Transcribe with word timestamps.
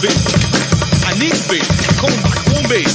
bass. 0.00 1.04
I 1.06 1.12
need 1.18 1.38
bass. 1.48 1.68
Come 1.98 2.16
back, 2.22 2.38
home 2.54 2.68
bass. 2.70 2.94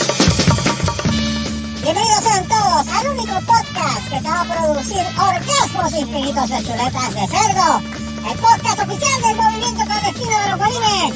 Bienvenidos 1.83 2.24
sean 2.24 2.48
todos 2.48 2.88
al 2.88 3.08
único 3.08 3.36
podcast 3.44 4.04
que 4.10 4.20
te 4.22 4.29
va 4.29 4.42
a 4.42 4.46
producir 4.46 5.04
orgasmos 5.18 5.94
infinitos 5.94 6.50
de 6.50 6.63
chuletas 6.63 7.16
de 7.16 7.28
cerdo. 7.28 7.81
El 8.24 8.38
podcast 8.39 8.79
oficial 8.79 9.21
del 9.21 9.36
movimiento 9.36 9.84
clandestino 9.86 10.39
de 10.39 10.50
los 10.50 10.60
bolines. 10.60 11.13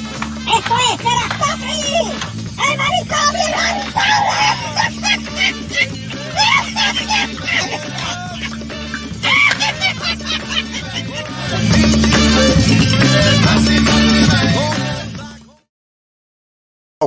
Esto 0.58 0.76
es 0.78 0.98
Serastofri, 1.02 2.12
el 2.72 2.78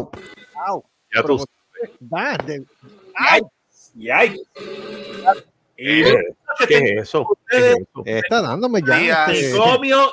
marisco 0.08 0.84
Ya 1.14 1.22
tú. 1.22 1.44
Va, 2.12 2.36
de- 2.44 2.64
¡Yay! 3.94 4.36
¿Qué 5.76 6.00
es 6.76 7.02
eso? 7.02 7.26
¿Qué 7.48 7.56
es 7.58 7.76
eso? 7.78 8.02
está 8.04 8.42
dándome 8.42 8.82
ya. 8.86 8.96
Días. 8.96 9.30
este- 9.30 9.56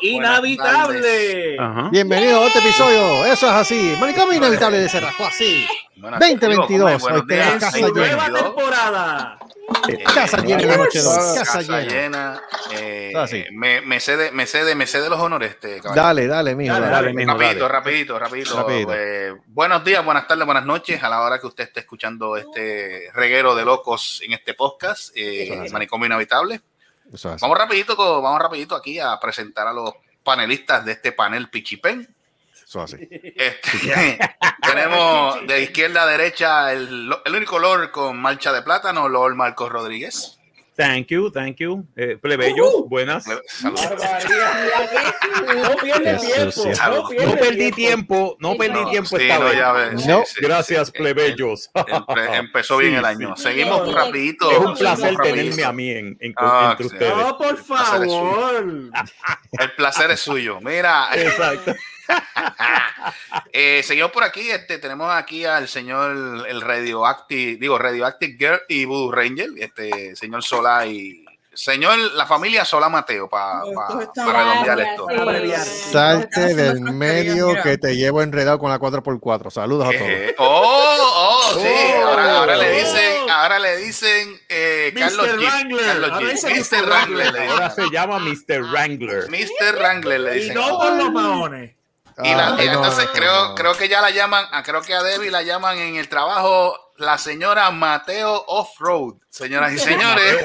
inhabitable. 0.02 1.58
Bienvenido 1.92 2.42
a 2.42 2.48
este 2.48 2.60
episodio. 2.60 3.26
Eso 3.26 3.48
es 3.48 3.52
así. 3.54 3.96
Manicomio 4.00 4.38
inevitable 4.38 4.80
de 4.80 4.90
Cerrasco, 4.90 5.26
así. 5.26 5.66
Buenas- 5.98 6.20
2022, 6.20 6.68
digo, 6.70 6.84
buenos 6.84 7.04
hoy 7.22 7.28
tenemos 7.28 7.28
días, 7.50 7.64
casa 7.64 7.78
En 7.80 7.86
su 7.88 7.94
nueva 7.94 8.30
2022. 8.30 8.44
temporada. 8.56 9.40
Eh, 9.90 10.04
Casa 10.14 10.38
llena 10.42 10.64
la 10.66 10.78
noche. 10.78 11.00
Casa 11.00 11.44
Casa 11.44 11.82
llena. 11.82 12.42
eh, 12.72 13.12
Ah, 13.16 13.28
sí. 13.28 13.44
me, 13.52 13.82
me 13.82 14.00
cede, 14.00 14.32
me 14.32 14.46
cede, 14.46 14.76
me 14.76 14.86
cede 14.88 15.10
los 15.10 15.20
honores, 15.20 15.52
este 15.52 15.80
caballero. 15.82 16.04
Dale, 16.06 16.28
dale, 16.28 16.56
mijo. 16.56 16.74
Dale, 16.74 16.88
dale. 16.88 17.14
Mijo, 17.14 17.32
rapidito, 17.34 17.68
rapidito, 17.68 18.20
rapidito, 18.20 18.56
Rapidito. 18.58 18.94
Eh, 18.94 19.36
buenos 19.48 19.84
días, 19.84 20.04
buenas 20.06 20.28
tardes, 20.28 20.46
buenas 20.46 20.66
noches 20.66 21.02
a 21.04 21.10
la 21.10 21.22
hora 21.22 21.40
que 21.40 21.48
usted 21.48 21.66
esté 21.66 21.82
escuchando 21.82 22.38
este 22.38 23.10
reguero 23.14 23.56
de 23.56 23.66
locos 23.66 24.22
en 24.26 24.34
este 24.34 24.54
podcast, 24.54 25.10
eh, 25.16 25.68
Manicomio 25.72 26.06
Inhabitable. 26.08 26.62
Es. 27.14 27.24
Vamos 27.42 27.58
rapidito, 27.58 27.96
vamos 28.22 28.42
rapidito 28.42 28.76
aquí 28.76 29.00
a 29.00 29.18
presentar 29.20 29.68
a 29.68 29.74
los 29.74 29.92
panelistas 30.24 30.84
de 30.86 30.92
este 30.94 31.12
panel 31.14 31.50
Pichipen. 31.50 32.08
Eso 32.68 32.84
es 32.84 32.94
así. 32.96 33.08
Este, 33.10 34.20
tenemos 34.62 35.48
de 35.48 35.62
izquierda 35.64 36.04
a 36.04 36.08
derecha 36.08 36.74
el, 36.74 37.10
el 37.26 37.36
único 37.36 37.60
Lord 37.60 37.92
con 37.92 38.18
marcha 38.18 38.52
de 38.52 38.62
plátano, 38.62 39.08
Lord 39.08 39.36
Marcos 39.36 39.72
Rodríguez. 39.72 40.34
Thank 40.76 41.08
you, 41.08 41.32
thank 41.32 41.56
you. 41.58 41.86
Eh, 41.96 42.18
plebeyo, 42.22 42.84
buenas. 42.84 43.24
Saludos. 43.48 43.82
No 45.56 45.76
tiempo. 45.78 46.12
No, 46.92 47.08
pierde 47.08 47.26
No 47.26 47.36
perdí 47.36 47.72
tiempo, 47.72 48.38
no 48.40 48.56
perdí 48.56 48.82
No, 48.84 48.90
tiempo 48.92 49.18
sí, 49.18 49.24
esta 49.24 49.40
no, 49.40 49.46
vez. 49.46 49.56
ya 49.58 49.72
ves, 49.72 50.02
sí, 50.04 50.08
No. 50.08 50.24
sí, 50.26 50.36
Gracias, 50.40 50.92
plebeyos. 50.92 51.72
Empe- 51.74 52.36
empezó 52.38 52.78
bien 52.78 52.94
el 52.94 53.06
año. 53.06 53.36
Seguimos 53.38 53.88
Sí. 53.88 53.94
rapidito. 53.96 54.52
Es 54.52 54.58
un 54.60 54.76
placer 54.76 55.16
tenerme 55.18 55.64
a 55.64 55.72
mí 55.72 55.90
en, 55.90 56.18
en- 56.20 56.34
Ah, 56.38 56.76
entre 56.78 56.90
sí. 56.90 56.94
ustedes. 56.94 57.18
No, 57.18 57.38
por 57.40 57.58
favor. 57.58 58.66
El 59.54 59.72
placer 59.78 60.12
es 60.12 60.20
suyo. 60.20 60.60
Mira, 60.62 61.08
Exacto. 61.16 61.74
eh, 63.54 63.82
seguimos 63.84 64.12
por 64.12 64.24
aquí. 64.24 64.50
Este, 64.50 64.78
tenemos 64.78 65.12
aquí 65.12 65.46
al 65.46 65.68
señor 65.68 66.46
el 66.48 66.62
Radioactive, 66.62 67.58
digo 67.58 67.78
Radioactive 67.78 68.38
Girl 68.38 68.62
y 68.68 68.86
Voodoo 68.86 69.12
Ranger, 69.12 69.50
este 69.58 70.16
señor 70.16 70.44
Sola 70.44 70.86
y 70.86 71.26
señor 71.58 71.98
la 72.14 72.28
familia 72.28 72.64
Sola 72.64 72.88
Mateo 72.88 73.28
para 73.28 73.62
Esto 73.66 74.02
está 74.02 74.26
redondear 74.26 74.80
esto. 74.80 75.10
Abreviar. 75.10 75.66
Salte 75.66 76.54
del 76.54 76.82
medio 76.82 77.56
que 77.64 77.78
te 77.78 77.96
llevo 77.96 78.22
enredado 78.22 78.60
con 78.60 78.70
la 78.70 78.80
4x4. 78.80 79.50
Saludos 79.50 79.88
a 79.88 79.92
todos. 79.92 80.10
Eh, 80.10 80.36
oh, 80.38 80.98
oh, 81.16 81.60
sí. 81.60 81.68
Oh. 81.68 82.08
ahora, 82.08 82.38
ahora 82.38 82.58
le 82.58 82.72
dicen, 82.72 83.30
ahora 83.30 83.60
le 83.60 83.78
dicen 83.78 84.40
eh. 84.50 84.94
Carlos. 84.96 85.28
Wrangler. 85.38 86.02
Carlos 86.02 86.32
dice 86.32 86.50
Mr. 86.54 86.86
Wrangler 86.86 87.34
le 87.34 87.48
Ahora 87.48 87.70
se 87.72 87.90
llama 87.90 88.20
Mr. 88.20 88.62
Wrangler. 88.72 89.30
Mr. 89.30 89.76
Wrangler 89.80 90.20
le 90.20 90.38
Y 90.38 90.40
dicen. 90.42 90.56
no 90.56 90.78
por 90.78 90.94
los 90.94 91.12
maones. 91.12 91.77
Y 92.24 92.34
la- 92.34 92.56
Ah, 92.56 92.58
entonces 92.60 93.06
no, 93.06 93.12
creo, 93.12 93.46
no. 93.50 93.56
creo 93.56 93.78
que 93.78 93.88
ya 93.90 94.02
la 94.02 94.10
llaman, 94.10 94.46
ah, 94.52 94.64
creo 94.64 94.82
que 94.82 94.94
a 94.94 95.04
Debbie 95.04 95.30
la 95.30 95.44
llaman 95.44 95.78
en 95.78 95.96
el 95.98 96.10
trabajo 96.10 96.76
la 96.98 97.18
señora 97.20 97.70
Mateo 97.70 98.44
Offroad. 98.48 99.16
Señoras 99.30 99.72
y 99.74 99.78
señores. 99.78 100.36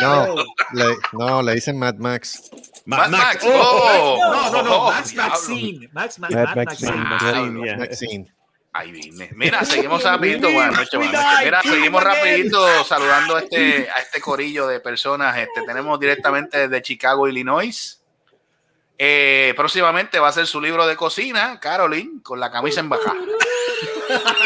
No, 0.00 0.34
le, 0.72 0.84
no, 1.12 1.42
le 1.42 1.54
dicen 1.54 1.78
Mad 1.78 1.94
Max. 1.94 2.50
Mad 2.86 3.08
Max. 3.10 3.44
Oh, 3.46 4.18
Oh, 4.18 4.18
No, 4.32 4.50
no, 4.50 4.62
no. 4.62 4.76
oh, 4.86 4.90
Max. 4.90 5.14
Maxine. 5.14 5.88
Max, 5.92 6.18
Max, 6.18 6.34
Mad 6.34 6.44
Max 6.56 6.56
Maxine. 6.56 6.92
Maxine. 6.96 7.50
Maxine, 7.50 7.76
Maxine. 7.76 8.34
Ahí 8.74 8.90
vine. 8.90 9.30
Mira, 9.34 9.64
seguimos 9.64 10.02
rapidito. 10.02 10.50
Buenas 10.50 10.74
noches, 10.76 10.98
Mira, 11.42 11.60
seguimos 11.62 12.02
rapidito 12.02 12.84
saludando 12.84 13.36
a 13.36 13.40
este, 13.40 13.88
a 13.90 14.00
este 14.00 14.20
corillo 14.20 14.66
de 14.66 14.80
personas. 14.80 15.36
Este, 15.36 15.62
tenemos 15.66 16.00
directamente 16.00 16.66
desde 16.66 16.82
Chicago, 16.82 17.28
Illinois. 17.28 18.01
Eh, 19.04 19.52
próximamente 19.56 20.20
va 20.20 20.28
a 20.28 20.32
ser 20.32 20.46
su 20.46 20.60
libro 20.60 20.86
de 20.86 20.94
cocina, 20.94 21.58
Caroline, 21.58 22.22
con 22.22 22.38
la 22.38 22.52
camisa 22.52 22.78
en 22.78 22.88
baja. 22.88 23.12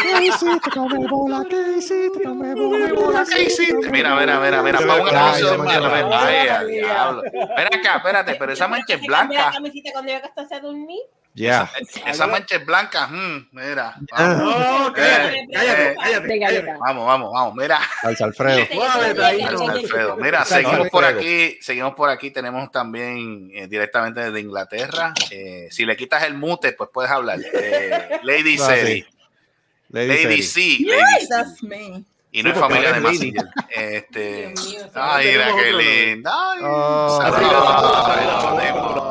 ¿Qué 0.01 0.25
hiciste, 0.25 0.71
come 0.73 1.07
bola? 1.07 1.45
¿Qué 1.47 1.75
hiciste, 1.77 2.23
come 2.23 2.55
bola? 2.55 3.23
¿Qué 3.31 3.43
hiciste? 3.43 3.91
Mira, 3.91 4.15
mira, 4.15 4.39
mira, 4.39 4.63
mira. 4.63 4.79
Se 4.79 4.85
Vamos 4.85 5.03
ve 5.03 5.09
a 5.09 5.13
claro, 5.13 5.27
aplauso. 5.27 5.49
se 5.49 6.63
ve 6.63 6.65
Mira. 6.71 7.21
Ven 7.55 7.67
acá, 7.67 7.97
espérate, 7.97 8.33
pero 8.33 8.51
esa 8.53 8.67
mancha 8.67 8.95
es 8.95 9.01
blanca. 9.01 9.51
camisita 9.53 9.91
cuando 9.91 10.11
yo 10.11 10.17
acostarse 10.17 10.55
a 10.55 10.59
dormir? 10.59 11.01
Ya. 11.37 11.69
Esa 12.07 12.25
mancha 12.25 12.55
es 12.55 12.65
blanca. 12.65 13.07
mm, 13.07 13.49
mira. 13.51 13.95
Vamos, 14.11 14.37
No, 14.39 14.93
cállate, 14.93 15.39
Eh, 15.39 15.47
cállate, 15.53 15.91
eh, 15.91 15.95
cállate, 15.95 16.27
de 16.27 16.39
cállate. 16.39 16.39
galleta. 16.39 16.77
vamos, 16.79 17.05
vamos, 17.05 17.31
vamos. 17.31 17.55
Mira. 17.55 17.79
Alfredo. 18.01 18.67
Alfredo. 18.81 20.17
Mira, 20.17 20.43
seguimos 20.45 20.89
por 20.89 21.05
aquí, 21.05 21.57
seguimos 21.61 21.93
por 21.93 22.09
aquí, 22.09 22.31
tenemos 22.31 22.71
también 22.71 23.51
eh, 23.53 23.67
directamente 23.67 24.19
desde 24.21 24.39
Inglaterra. 24.39 25.13
Eh, 25.29 25.67
si 25.69 25.85
le 25.85 25.95
quitas 25.95 26.23
el 26.23 26.33
mute, 26.33 26.73
pues 26.73 26.89
puedes 26.91 27.11
hablar. 27.11 27.39
Eh, 27.53 28.19
Lady 28.23 28.57
Ah, 28.59 28.65
Seri. 28.65 29.05
Lady 29.89 30.23
Lady. 30.23 30.41
C. 30.43 30.61
Yes, 30.61 30.87
Lady 30.89 31.21
C. 31.21 31.27
that's 31.29 31.63
me. 31.63 32.03
Y 32.31 32.43
no 32.43 32.51
es 32.51 32.57
familia 32.57 32.93
de. 32.93 32.99
Messenger. 32.99 33.45
Este, 33.69 34.53
ay, 34.95 35.27
mira 35.27 35.45
qué 35.45 35.51
otro. 35.51 35.77
linda. 35.77 36.31
Ay, 36.33 36.59
Oh. 36.63 37.19
saludos. 37.21 38.05
Saludos. 38.05 39.06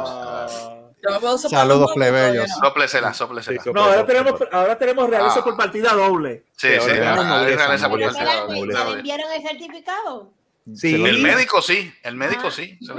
Yo 1.21 1.39
Saludos, 1.39 1.91
plebeyos. 1.95 2.49
no. 2.49 2.57
Sóplesela, 2.69 3.15
sóplesela. 3.15 3.63
Sí, 3.63 3.71
No, 3.73 3.83
ahora 3.85 4.07
tenemos, 4.07 4.41
ahora 4.53 4.79
tenemos 4.79 5.09
realeza 5.11 5.41
Ah. 5.41 5.45
por 5.45 5.57
partida 5.57 5.93
doble. 5.93 6.45
Sí, 6.57 6.69
Sí, 6.81 6.91
ah, 7.03 7.45
realeza 7.47 7.89
por 7.89 8.01
partida 8.01 8.35
doble. 8.47 8.75
¿le 8.75 8.93
enviaron 8.99 9.33
el 9.33 9.43
certificado? 9.43 10.33
Sí. 10.75 10.95
El 10.95 11.19
médico 11.23 11.63
sí, 11.63 11.95
el 12.03 12.17
médico 12.17 12.51
sí. 12.51 12.77
se. 12.85 12.93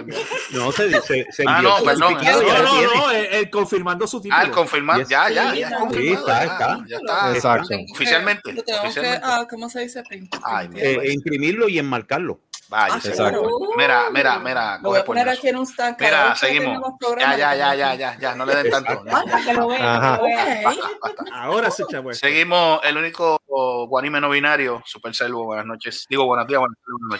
No, 0.57 0.71
se, 0.71 0.89
se, 1.01 1.25
se 1.29 1.43
Ah, 1.45 1.57
envió 1.57 1.69
no, 1.69 1.77
el 1.79 1.83
perdón, 1.83 2.13
No, 2.13 2.21
ya 2.23 2.31
no, 2.31 2.95
no, 2.95 3.11
el, 3.11 3.25
el 3.25 3.49
confirmando 3.49 4.07
su 4.07 4.21
título. 4.21 4.39
Ah, 4.39 4.45
el 4.45 4.51
confirmar, 4.51 5.05
ya, 5.05 5.29
ya, 5.29 5.51
Sí, 5.51 5.59
ya, 5.59 5.67
sí, 5.67 5.75
confirmado, 5.77 6.27
está, 6.27 6.45
ya, 6.45 6.53
está. 6.53 6.85
ya 6.87 6.95
está. 6.97 7.35
Exacto. 7.35 7.75
Oficialmente, 7.93 8.53
Lo 8.53 8.63
tengo 8.63 8.79
que, 8.79 8.85
oficialmente. 8.87 9.21
ah, 9.21 9.45
¿cómo 9.49 9.69
se 9.69 9.81
dice? 9.81 10.01
Ay. 10.43 10.69
Eh, 10.75 11.11
imprimirlo 11.11 11.67
y 11.67 11.77
enmarcarlo. 11.77 12.39
Vaya, 12.69 12.95
Ah. 12.95 13.31
Mira, 13.77 14.09
mira, 14.11 14.39
mira. 14.39 14.77
Lo 14.79 14.89
voy 14.89 14.99
a 14.99 15.05
poner 15.05 15.29
aquí 15.29 15.47
en 15.47 15.57
un 15.57 15.65
stand. 15.65 15.97
Mira, 15.99 16.35
seguimos. 16.35 16.79
Ya, 17.19 17.37
ya, 17.37 17.55
ya, 17.55 17.75
ya, 17.75 17.93
ya, 17.95 18.17
ya, 18.19 18.35
no 18.35 18.45
le 18.45 18.55
den 18.55 18.71
tanto. 18.71 19.03
Ah. 19.09 20.19
Ahora 21.33 21.67
echamos 21.69 22.15
esto. 22.15 22.27
Seguimos 22.27 22.79
el 22.83 22.97
único 22.97 23.39
guanime 23.87 24.19
no 24.19 24.29
binario, 24.29 24.81
Super 24.85 25.15
Selvo. 25.15 25.45
Buenas 25.45 25.65
noches. 25.65 26.05
Digo, 26.09 26.25
buenos 26.25 26.47
días, 26.47 26.59
buenas 26.59 26.77
tardes, 26.77 26.99
buenas 26.99 27.19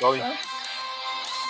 noches. 0.00 0.53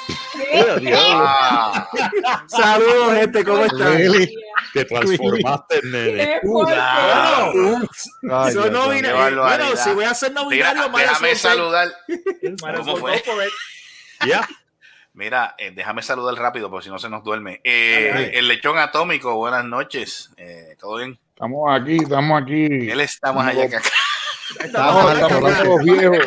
Saludos, 2.47 3.15
gente, 3.15 3.45
¿cómo 3.45 3.65
están? 3.65 3.97
Really? 3.97 4.35
te 4.73 4.85
transformaste, 4.85 5.81
nene. 5.85 6.41
Ay, 8.31 8.53
soy 8.53 8.71
Dios 8.71 8.73
no. 8.73 9.43
Bueno, 9.43 9.77
si 9.77 9.93
voy 9.93 10.05
a 10.05 10.15
ser 10.15 10.33
no 10.33 10.49
mira, 10.49 10.73
binario, 10.73 10.93
déjame 10.97 11.37
suerte. 11.37 11.39
saludar. 11.39 11.93
¿Cómo 12.77 12.97
fue? 12.97 13.23
por. 13.25 13.45
Ya. 14.27 14.49
Mira, 15.13 15.55
eh, 15.59 15.71
déjame 15.73 16.03
saludar 16.03 16.35
rápido, 16.35 16.71
porque 16.71 16.85
si 16.85 16.91
no 16.91 16.99
se 16.99 17.09
nos 17.09 17.23
duerme. 17.23 17.61
Eh. 17.63 18.33
El 18.35 18.49
lechón 18.49 18.79
atómico, 18.79 19.35
buenas 19.37 19.65
noches. 19.65 20.31
Eh, 20.37 20.77
¿Todo 20.79 20.97
bien? 20.97 21.19
Estamos 21.29 21.69
aquí, 21.71 21.97
estamos 21.97 22.43
aquí. 22.43 22.65
Él 22.91 23.01
está 23.01 23.33
más 23.33 23.49
allá 23.49 23.69
que 23.69 23.77
acá. 23.77 23.91
Estamos 24.61 25.15
Estamos 25.15 25.53
Estamos 25.53 25.85
viejos. 25.85 26.19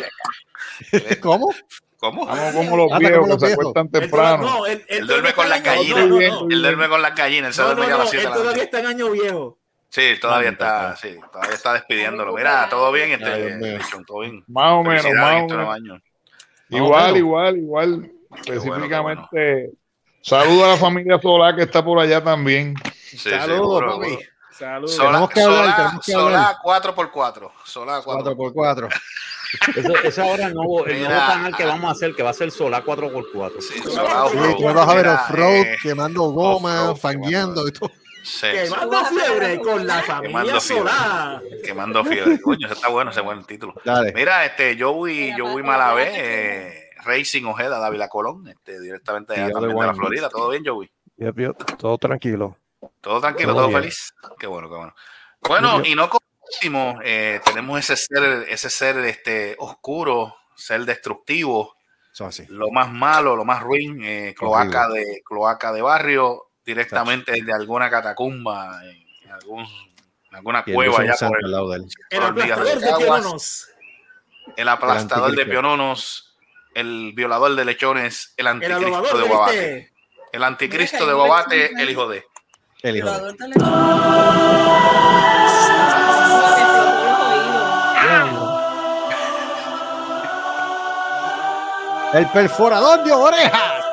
¿Cómo? 1.20 1.54
¿Cómo? 1.98 2.22
Estamos 2.32 2.54
como 2.54 2.76
los 2.76 2.92
Anda 2.92 3.10
como 3.12 3.26
viejos 3.26 3.28
los 3.28 3.36
que 3.36 3.40
se 3.40 3.46
viejos. 3.46 3.62
acuestan 3.64 3.90
temprano. 3.90 4.42
No, 4.44 4.66
él, 4.66 4.84
él 4.88 4.98
Él 5.00 5.06
duerme 5.06 5.32
con 5.34 5.48
las 5.48 5.62
gallinas. 5.62 5.98
No, 5.98 6.06
no, 6.06 6.18
no. 6.18 6.48
Él 6.50 6.62
duerme 6.62 6.88
con 6.88 7.02
las 7.02 7.14
gallinas, 7.14 7.48
él 7.48 7.54
se 7.54 7.62
No, 7.62 7.66
duerme 7.68 7.82
no, 7.84 7.88
ya 7.88 7.94
a 7.94 7.98
las 7.98 8.06
no, 8.06 8.10
7 8.10 8.16
él 8.16 8.22
de 8.22 8.28
la 8.30 8.42
todavía 8.42 8.62
está 8.62 8.78
en 8.80 8.86
año 8.86 9.10
viejo. 9.10 9.58
Sí, 9.90 10.02
todavía 10.20 10.50
está, 10.50 10.96
sí, 10.96 11.16
todavía 11.32 11.54
está 11.54 11.72
despidiéndolo. 11.72 12.34
Mira, 12.34 12.68
todo 12.68 12.92
bien, 12.92 13.10
este, 13.12 13.24
Ay, 13.24 13.80
todo 14.06 14.20
bien. 14.20 14.44
Más 14.46 14.72
o 14.74 14.82
menos, 14.82 15.04
más 15.04 15.32
en 15.32 15.38
o 15.38 15.38
este 15.40 15.54
nuevo 15.54 15.72
menos. 15.72 15.74
año. 15.74 16.02
Igual, 16.68 17.16
igual, 17.16 17.56
igual. 17.56 17.96
bueno, 18.00 18.12
Específicamente, 18.36 19.70
saludo 20.20 20.66
a 20.66 20.68
la 20.68 20.76
familia 20.76 21.18
Solá 21.20 21.56
que 21.56 21.62
está 21.62 21.82
por 21.82 21.98
allá 21.98 22.22
también. 22.22 22.74
Sí, 22.92 23.16
Saludos, 23.18 23.82
papi. 23.96 24.18
Saludos. 24.52 24.94
Sola, 24.94 25.08
Tenemos 25.10 25.30
que 25.30 25.40
hablar, 25.40 25.64
sola, 25.64 25.76
tenemos 25.76 26.04
que 26.04 26.12
sola 26.12 26.58
4x4. 26.62 27.50
Sola 27.64 28.00
4 28.04 28.36
4x4. 28.36 28.88
Eso, 29.76 29.94
eso 30.04 30.22
ahora 30.22 30.42
es 30.44 30.48
el 30.48 30.54
nuevo, 30.54 30.86
el 30.86 30.98
nuevo 31.00 31.14
Mira. 31.14 31.26
canal 31.26 31.56
que 31.56 31.64
vamos 31.64 31.88
a 31.88 31.92
hacer, 31.92 32.14
que 32.14 32.22
va 32.22 32.30
a 32.30 32.34
ser 32.34 32.50
Solar 32.50 32.84
4x4. 32.84 33.60
Sí, 33.60 33.74
Sí, 33.74 33.82
tú 33.82 34.64
vas 34.64 34.88
a 34.88 34.94
ver 34.94 35.08
off-road, 35.08 35.54
eh, 35.54 35.76
quemando 35.82 36.22
goma, 36.30 36.90
off-road, 36.90 36.96
fangueando 36.96 37.66
y 37.66 37.72
todo. 37.72 37.90
sí, 38.22 38.46
Quemando 38.52 39.04
fiebre 39.06 39.58
con 39.60 39.86
la 39.86 40.02
familia 40.02 40.42
Quemando 40.42 40.60
fiebre. 40.60 40.90
Solá. 40.90 41.42
quemando 41.64 42.04
fiebre. 42.04 42.40
Coño, 42.40 42.66
eso 42.66 42.74
está 42.74 42.88
bueno, 42.88 43.10
ese 43.10 43.20
buen 43.22 43.44
título. 43.44 43.74
Dale. 43.84 44.12
Mira, 44.14 44.44
este, 44.44 44.76
Joey, 44.78 45.32
Joey 45.38 45.62
Malavé, 45.62 46.10
eh, 46.14 46.90
Racing 47.04 47.44
Ojeda, 47.44 47.78
Dávila 47.78 48.08
Colón, 48.08 48.46
este, 48.48 48.78
directamente 48.80 49.34
yo 49.36 49.60
de 49.60 49.68
de 49.68 49.74
la. 49.74 49.94
Florida. 49.94 50.28
¿Todo 50.28 50.50
bien, 50.50 50.62
Joey? 50.64 50.90
Yep, 51.16 51.38
yep, 51.38 51.76
Todo 51.78 51.96
tranquilo. 51.98 52.56
Todo 53.00 53.20
tranquilo, 53.20 53.54
Todo 53.54 53.66
todo, 53.68 53.78
feliz. 53.80 54.14
Qué 54.38 54.46
bueno, 54.46 54.68
qué 54.68 54.76
bueno. 54.76 54.94
Bueno, 55.40 55.82
y 55.84 55.94
no 55.94 56.08
como 56.08 56.20
último, 56.52 56.98
eh, 57.04 57.40
tenemos 57.44 57.78
ese 57.78 57.96
ser, 57.96 58.46
ese 58.48 58.70
ser 58.70 58.98
este, 58.98 59.54
oscuro, 59.58 60.34
ser 60.54 60.84
destructivo, 60.84 61.76
Eso 62.12 62.26
así. 62.26 62.46
lo 62.48 62.70
más 62.70 62.90
malo, 62.92 63.36
lo 63.36 63.44
más 63.44 63.62
ruin, 63.62 64.02
eh, 64.02 64.34
cloaca 64.36 64.88
de 64.88 65.22
cloaca 65.24 65.72
de 65.72 65.82
barrio, 65.82 66.50
directamente 66.64 67.32
desde 67.32 67.52
alguna 67.52 67.88
catacumba, 67.90 68.80
en, 68.84 69.04
en 69.24 69.30
algún, 69.30 69.60
en 70.30 70.36
alguna 70.36 70.64
el 70.66 70.74
cueva 70.74 71.00
allá 71.00 71.14
por 71.18 71.36
al 71.36 71.44
el, 71.44 71.50
lado 71.50 71.70
de 71.70 71.76
él. 71.78 71.86
El 72.10 72.22
aplastador 72.22 72.80
de 72.80 72.96
piononos. 72.96 73.68
el 74.56 74.68
aplastador 74.68 75.20
de 75.30 75.42
anticristo. 75.42 75.50
piononos, 75.50 76.36
el 76.74 77.12
violador 77.14 77.54
de 77.54 77.64
lechones, 77.64 78.34
el 78.36 78.46
El 78.46 78.52
anticristo 78.52 78.86
alobador 78.86 79.16
de 79.16 79.28
Guabate, 79.28 79.78
este. 79.78 79.92
el 80.32 80.44
anticristo 80.44 81.06
de 81.06 81.12
Guabate, 81.12 81.56
lechones 81.56 81.82
el 81.82 81.90
hijo 81.90 82.08
de. 82.08 82.24
El 82.82 82.96
hijo 82.96 83.10
de 83.10 83.18
El 92.14 92.26
perforador 92.30 93.04
de 93.04 93.12
orejas. 93.12 93.84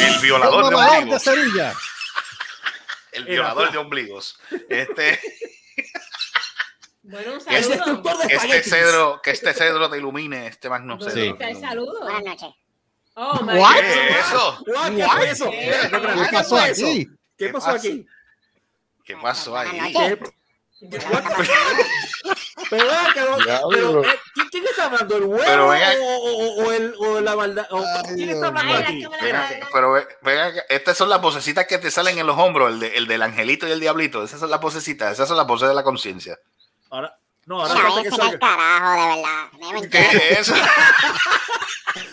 El 0.00 0.20
violador 0.20 0.64
El 0.64 0.70
de 0.70 0.76
ombligos. 0.76 1.22
cerillas. 1.22 1.76
El 3.12 3.24
violador 3.24 3.70
de 3.72 3.78
ombligos. 3.78 4.38
Este, 4.68 5.20
Bueno, 7.02 7.34
un 7.34 7.44
que, 7.44 7.56
El 7.58 7.64
saludo. 7.64 8.02
este 8.22 8.34
espaguetis. 8.34 8.70
cedro, 8.72 9.20
que 9.22 9.30
este 9.30 9.52
cedro 9.52 9.90
te 9.90 9.98
ilumine, 9.98 10.46
este 10.48 10.68
magno 10.70 10.98
cedro. 10.98 11.10
Sí. 11.12 11.34
te 11.38 11.44
El 11.44 11.50
ilumine. 11.50 11.68
saludo. 11.68 12.00
Buenas 12.00 12.22
noches. 12.24 12.54
Oh, 13.16 13.42
my 13.42 13.58
What? 13.58 13.74
God. 13.74 13.80
¿Qué 13.80 14.08
es 14.10 14.26
eso? 14.26 14.58
What? 14.66 14.90
¿Qué 14.96 15.06
fue 15.06 15.30
eso? 15.30 15.50
¿Qué? 15.50 15.70
Espérate, 15.70 15.96
espérate, 15.96 16.20
¿Qué 16.24 16.32
pasó 16.36 16.56
aquí? 16.58 17.06
¿Qué 17.36 17.46
¿Qué 17.46 17.52
pasó 17.52 17.70
aquí? 17.70 18.06
¿Qué 19.04 19.16
pasó 19.16 19.56
ahí? 19.58 19.92
¿Qué? 19.92 20.18
Pero, 22.70 22.86
ven 22.86 22.96
acá, 22.96 23.24
no, 23.28 23.36
Diablo. 23.38 23.68
pero, 23.70 24.04
eh, 24.04 24.20
¿quién, 24.34 24.48
quién 24.48 24.64
está 24.64 24.84
hablando? 24.86 25.16
¿El 25.16 25.24
huevo 25.24 25.66
o, 26.00 26.16
o, 26.16 26.64
o 26.64 26.72
el, 26.72 26.94
o 26.98 27.20
la 27.20 27.36
maldad? 27.36 27.66
¿Quién 28.14 28.30
está 28.30 28.46
hablando 28.48 28.74
aquí? 28.76 29.04
Pero 30.22 30.46
estas 30.68 30.96
son 30.96 31.08
las 31.10 31.20
vocecitas 31.20 31.66
que 31.66 31.78
te 31.78 31.90
salen 31.90 32.18
en 32.18 32.26
los 32.26 32.38
hombros, 32.38 32.70
el, 32.72 32.80
de- 32.80 32.96
el 32.96 33.06
del 33.06 33.22
angelito 33.22 33.68
y 33.68 33.72
el 33.72 33.80
diablito. 33.80 34.22
Esas 34.24 34.40
son 34.40 34.50
las 34.50 34.60
vocecitas, 34.60 35.12
esas 35.12 35.28
son 35.28 35.36
las 35.36 35.46
voces 35.46 35.68
de 35.68 35.74
la 35.74 35.82
conciencia. 35.84 36.36
Ahora, 36.90 37.14
no, 37.46 37.60
ahora 37.60 37.74
Mira, 37.74 37.86
falta 37.90 38.02
que 38.02 38.10
salga. 38.10 38.38
carajo, 38.38 38.90
de 38.92 39.06
verdad. 39.16 39.90
¿Qué 39.90 40.00
es 40.30 40.38
eso? 40.40 40.54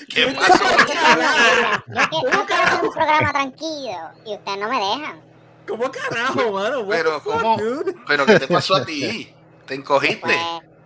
¿Qué 0.10 0.28
pasó? 0.28 0.64
Yo 0.64 0.86
quiero, 0.86 2.32
yo 2.32 2.46
quiero 2.46 2.64
hacer 2.64 2.84
un 2.84 2.92
programa 2.94 3.32
tranquilo 3.32 4.12
y 4.26 4.34
ustedes 4.36 4.58
no 4.60 4.70
me 4.70 4.78
dejan. 4.80 5.31
¿Cómo 5.68 5.92
carajo, 5.92 6.52
mano? 6.52 6.80
What 6.81 6.96
Pero, 6.96 7.24
¿cómo? 7.24 7.58
dude? 7.58 7.96
¿Pero 8.08 8.25
qué 8.25 8.40
te 8.40 8.48
pasó 8.54 8.75
a 8.75 8.86
ti? 8.86 9.34
¿Te 9.66 9.75
encogiste? 9.75 10.19
Pues, 10.22 10.38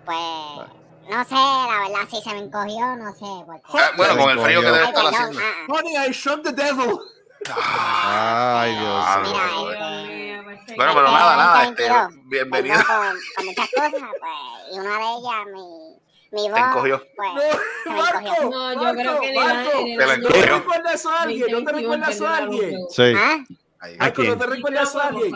pues, 0.05 0.69
no 1.09 1.23
sé, 1.23 1.33
la 1.35 1.87
verdad, 1.87 2.07
si 2.09 2.21
se 2.21 2.33
me 2.33 2.39
encogió, 2.41 2.95
no 2.97 3.11
sé. 3.13 3.45
Por 3.45 3.55
qué. 3.55 3.77
Ah, 3.79 3.91
bueno, 3.97 4.17
con 4.17 4.29
el 4.31 4.39
frío 4.39 4.59
que 4.61 4.65
debe 4.67 4.83
estar 4.83 4.93
perdón, 4.95 5.13
haciendo. 5.15 5.39
ah, 5.39 5.51
ah. 5.69 5.73
Honey, 5.73 5.95
I 6.07 6.11
shot 6.11 6.43
the 6.43 6.51
devil. 6.51 6.99
Ay, 7.47 8.71
Dios. 8.75 9.03
Ah, 9.05 9.21
Mira, 9.23 9.59
bueno, 9.61 10.51
este, 10.51 10.75
Bueno, 10.75 10.91
pero 10.95 11.11
nada, 11.11 11.35
nada, 11.37 11.65
2022. 11.65 12.09
este, 12.09 12.21
bienvenido. 12.25 12.75
Con, 12.75 12.85
con 13.35 13.45
muchas 13.45 13.69
cosas, 13.69 13.91
pues, 13.91 14.73
y 14.73 14.79
una 14.79 14.97
de 14.97 15.05
ellas, 15.05 15.45
mi, 15.53 16.41
mi 16.41 16.49
voz, 16.49 16.59
encogió. 16.59 17.03
pues, 17.15 17.29
No, 17.85 17.91
me 17.93 18.01
Marco, 18.01 18.19
encogió. 18.19 18.49
No, 18.49 18.73
yo 18.73 18.79
Marco, 18.81 18.99
creo 19.01 19.19
que 19.21 19.27
le 19.31 19.39
Marco. 19.39 19.69
da- 19.71 19.81
le 19.81 19.97
Te 19.97 19.97
la 19.97 20.05
da- 20.07 20.17
¿No 20.17 20.27
te 20.27 20.37
encogió. 20.37 20.55
recuerdas 20.57 20.93
eso 20.95 21.09
a 21.09 21.21
alguien? 21.21 21.51
¿No 21.51 21.63
te 21.63 21.71
recuerdas 21.71 22.21
a 22.21 22.37
alguien? 22.37 22.79
Sí. 22.89 23.13
¿Ah? 23.15 23.37
Ahí. 23.85 23.97
Marco, 23.97 24.23
¿no 24.23 24.37
te 24.37 24.45
recuerdas 24.47 24.95
a 24.95 25.07
alguien? 25.07 25.33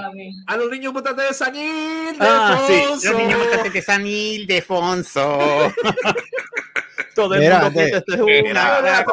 A 0.47 0.57
los 0.57 0.69
niños 0.71 0.91
mutantes 0.93 1.27
de 1.29 1.33
San 1.33 1.55
Ildefonso. 1.55 3.13
de 3.73 3.81
San 3.81 4.05
Ildefonso. 4.07 5.39
Todo 7.15 7.33
el 7.35 7.41
Mira, 7.41 7.59
mundo 7.59 7.79
de- 7.79 7.85
piensa 7.87 7.97
esto 7.99 8.13
es 8.13 8.43
Mira, 8.43 8.79
mira 8.81 9.03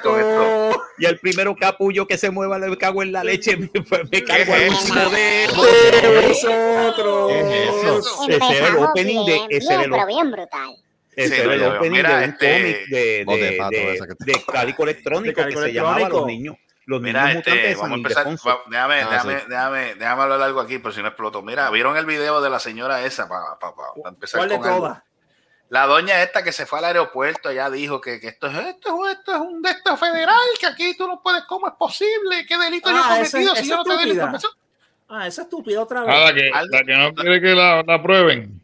con 0.00 0.20
esto. 0.20 0.82
Y 0.98 1.06
el 1.06 1.18
primero 1.18 1.56
capullo 1.56 2.06
que 2.06 2.16
se 2.16 2.30
mueva 2.30 2.58
le 2.58 2.76
cago 2.76 3.02
en 3.02 3.10
la 3.12 3.24
leche, 3.24 3.56
me, 3.56 3.68
me 4.12 4.24
cago 4.24 4.44
¿Qué 4.54 4.66
en 4.66 4.72
un 4.74 4.88
modelo. 4.88 6.28
Nosotros. 6.28 7.32
¿Qué 7.32 7.64
es 7.64 7.74
eso? 7.84 8.26
Ese 8.28 8.58
era 8.58 8.68
el 8.68 8.76
opening 8.76 9.24
de- 9.26 9.40
ese 9.56 9.66
era 9.74 9.78
bien, 9.78 9.82
el- 9.84 9.90
pero 9.90 10.06
bien 10.06 10.30
brutal. 10.30 10.76
Ese 11.16 11.34
Sí, 11.34 11.40
era 11.42 11.54
el 11.54 11.62
opening 11.64 11.90
Mira, 11.90 12.08
de 12.10 12.24
un 12.26 12.30
este- 12.30 12.52
cómic 12.52 12.76
de, 12.88 12.98
de 12.98 13.24
de, 13.26 13.36
de, 13.70 13.98
de 14.20 14.32
Electrónico 14.84 15.40
De 15.42 15.48
que 15.48 15.56
se 15.56 15.72
llamaba 15.72 16.08
Los. 16.08 16.26
Niños. 16.26 16.56
Los 16.88 17.02
Mira, 17.02 17.30
este, 17.32 17.74
vamos 17.74 17.90
a 17.92 17.94
empezar. 17.96 18.26
Va- 18.26 18.62
déjame, 18.66 19.02
Ah, 19.02 19.08
déjame, 19.10 19.40
sí. 19.40 19.46
déjame, 19.50 19.94
déjame 19.96 20.22
hablar 20.22 20.40
algo 20.40 20.60
aquí, 20.60 20.78
pero 20.78 20.90
si 20.90 21.02
no 21.02 21.08
exploto. 21.08 21.42
Mira, 21.42 21.68
¿vieron 21.68 21.98
el 21.98 22.06
video 22.06 22.40
de 22.40 22.48
la 22.48 22.58
señora 22.58 23.04
esa? 23.04 23.28
Para 23.28 23.44
empezar 24.08 24.38
¿Cuál 24.38 24.48
de 24.48 24.56
con 24.56 24.66
algo? 24.66 24.78
todas? 24.86 25.02
La 25.68 25.84
doña 25.84 26.22
esta 26.22 26.42
que 26.42 26.50
se 26.50 26.64
fue 26.64 26.78
al 26.78 26.86
aeropuerto, 26.86 27.50
ella 27.50 27.68
dijo 27.68 28.00
que, 28.00 28.18
que 28.20 28.28
esto, 28.28 28.46
es, 28.46 28.56
esto, 28.56 29.04
es- 29.06 29.18
esto 29.18 29.34
es 29.34 29.38
un 29.38 29.60
delito 29.60 29.98
federal, 29.98 30.38
que 30.58 30.66
aquí 30.66 30.96
tú 30.96 31.06
no 31.06 31.20
puedes, 31.22 31.44
¿cómo 31.44 31.68
es 31.68 31.74
posible? 31.74 32.46
¿Qué 32.48 32.56
delito 32.56 32.88
yo 32.90 32.96
he 32.96 33.00
Ah, 33.00 33.20
esa- 33.20 33.32
cometido 33.36 33.52
esa 33.52 33.62
si 33.62 33.68
yo 33.68 33.76
no 33.76 33.84
te 33.84 33.92
doy 33.92 34.06
la 34.06 34.12
información? 34.14 34.52
Ah, 35.10 35.26
esa 35.26 35.42
estúpida 35.42 35.82
otra 35.82 36.00
vez. 36.04 36.10
Ah, 36.10 36.20
la 36.20 36.34
que, 36.34 36.50
la 36.70 36.84
que 36.84 36.96
no 36.96 37.14
quiere 37.14 37.40
que 37.42 37.54
la, 37.54 37.82
la 37.86 38.02
prueben. 38.02 38.57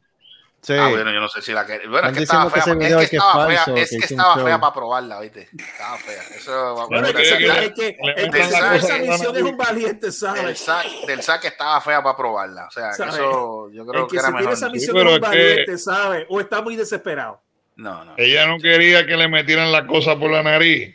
Sí. 0.64 0.72
Ah, 0.72 0.88
bueno, 0.88 1.12
yo 1.12 1.20
no 1.20 1.28
sé 1.28 1.42
si 1.42 1.52
la 1.52 1.66
que. 1.66 1.86
Bueno, 1.86 2.08
es 2.08 2.16
que 2.16 2.22
estaba 2.22 2.50
que 2.50 2.62
fea. 2.62 2.72
Es 2.72 2.78
que 2.78 2.86
es 2.86 2.96
que 2.96 3.04
es 3.04 3.12
estaba 3.12 3.46
fea, 3.46 3.64
es 3.76 3.90
que 3.90 3.96
estaba 4.14 4.60
para 4.60 4.72
probarla, 4.72 5.20
¿viste? 5.20 5.48
Estaba 5.58 5.98
fea. 5.98 6.22
Eso, 6.34 6.86
Bueno, 6.88 7.06
es 7.06 7.14
que, 7.14 7.98
esa 8.40 8.98
misión 8.98 9.36
es 9.36 9.42
un 9.42 9.56
valiente, 9.58 10.06
del 10.06 10.12
¿sabes? 10.14 10.58
SAC, 10.60 10.86
del 11.06 11.22
SAC 11.22 11.44
estaba 11.44 11.80
fea 11.82 12.02
para 12.02 12.16
probarla. 12.16 12.66
O 12.66 12.70
sea, 12.70 12.90
eso 12.92 13.70
yo 13.72 13.84
creo 13.84 14.04
El 14.04 14.08
que 14.08 14.16
que 14.16 14.20
era 14.20 14.30
mejor. 14.30 14.52
esa 14.54 14.70
misión 14.70 14.96
pero 14.96 15.10
es 15.10 15.16
un 15.16 15.20
valiente, 15.20 15.76
¿sabes? 15.78 16.26
O 16.30 16.40
está 16.40 16.62
muy 16.62 16.76
desesperado. 16.76 17.42
No, 17.76 18.02
no. 18.02 18.14
Ella 18.16 18.46
no 18.46 18.58
quería 18.58 19.04
que 19.04 19.18
le 19.18 19.28
metieran 19.28 19.70
la 19.70 19.86
cosa 19.86 20.18
por 20.18 20.30
la 20.30 20.42
nariz. 20.42 20.94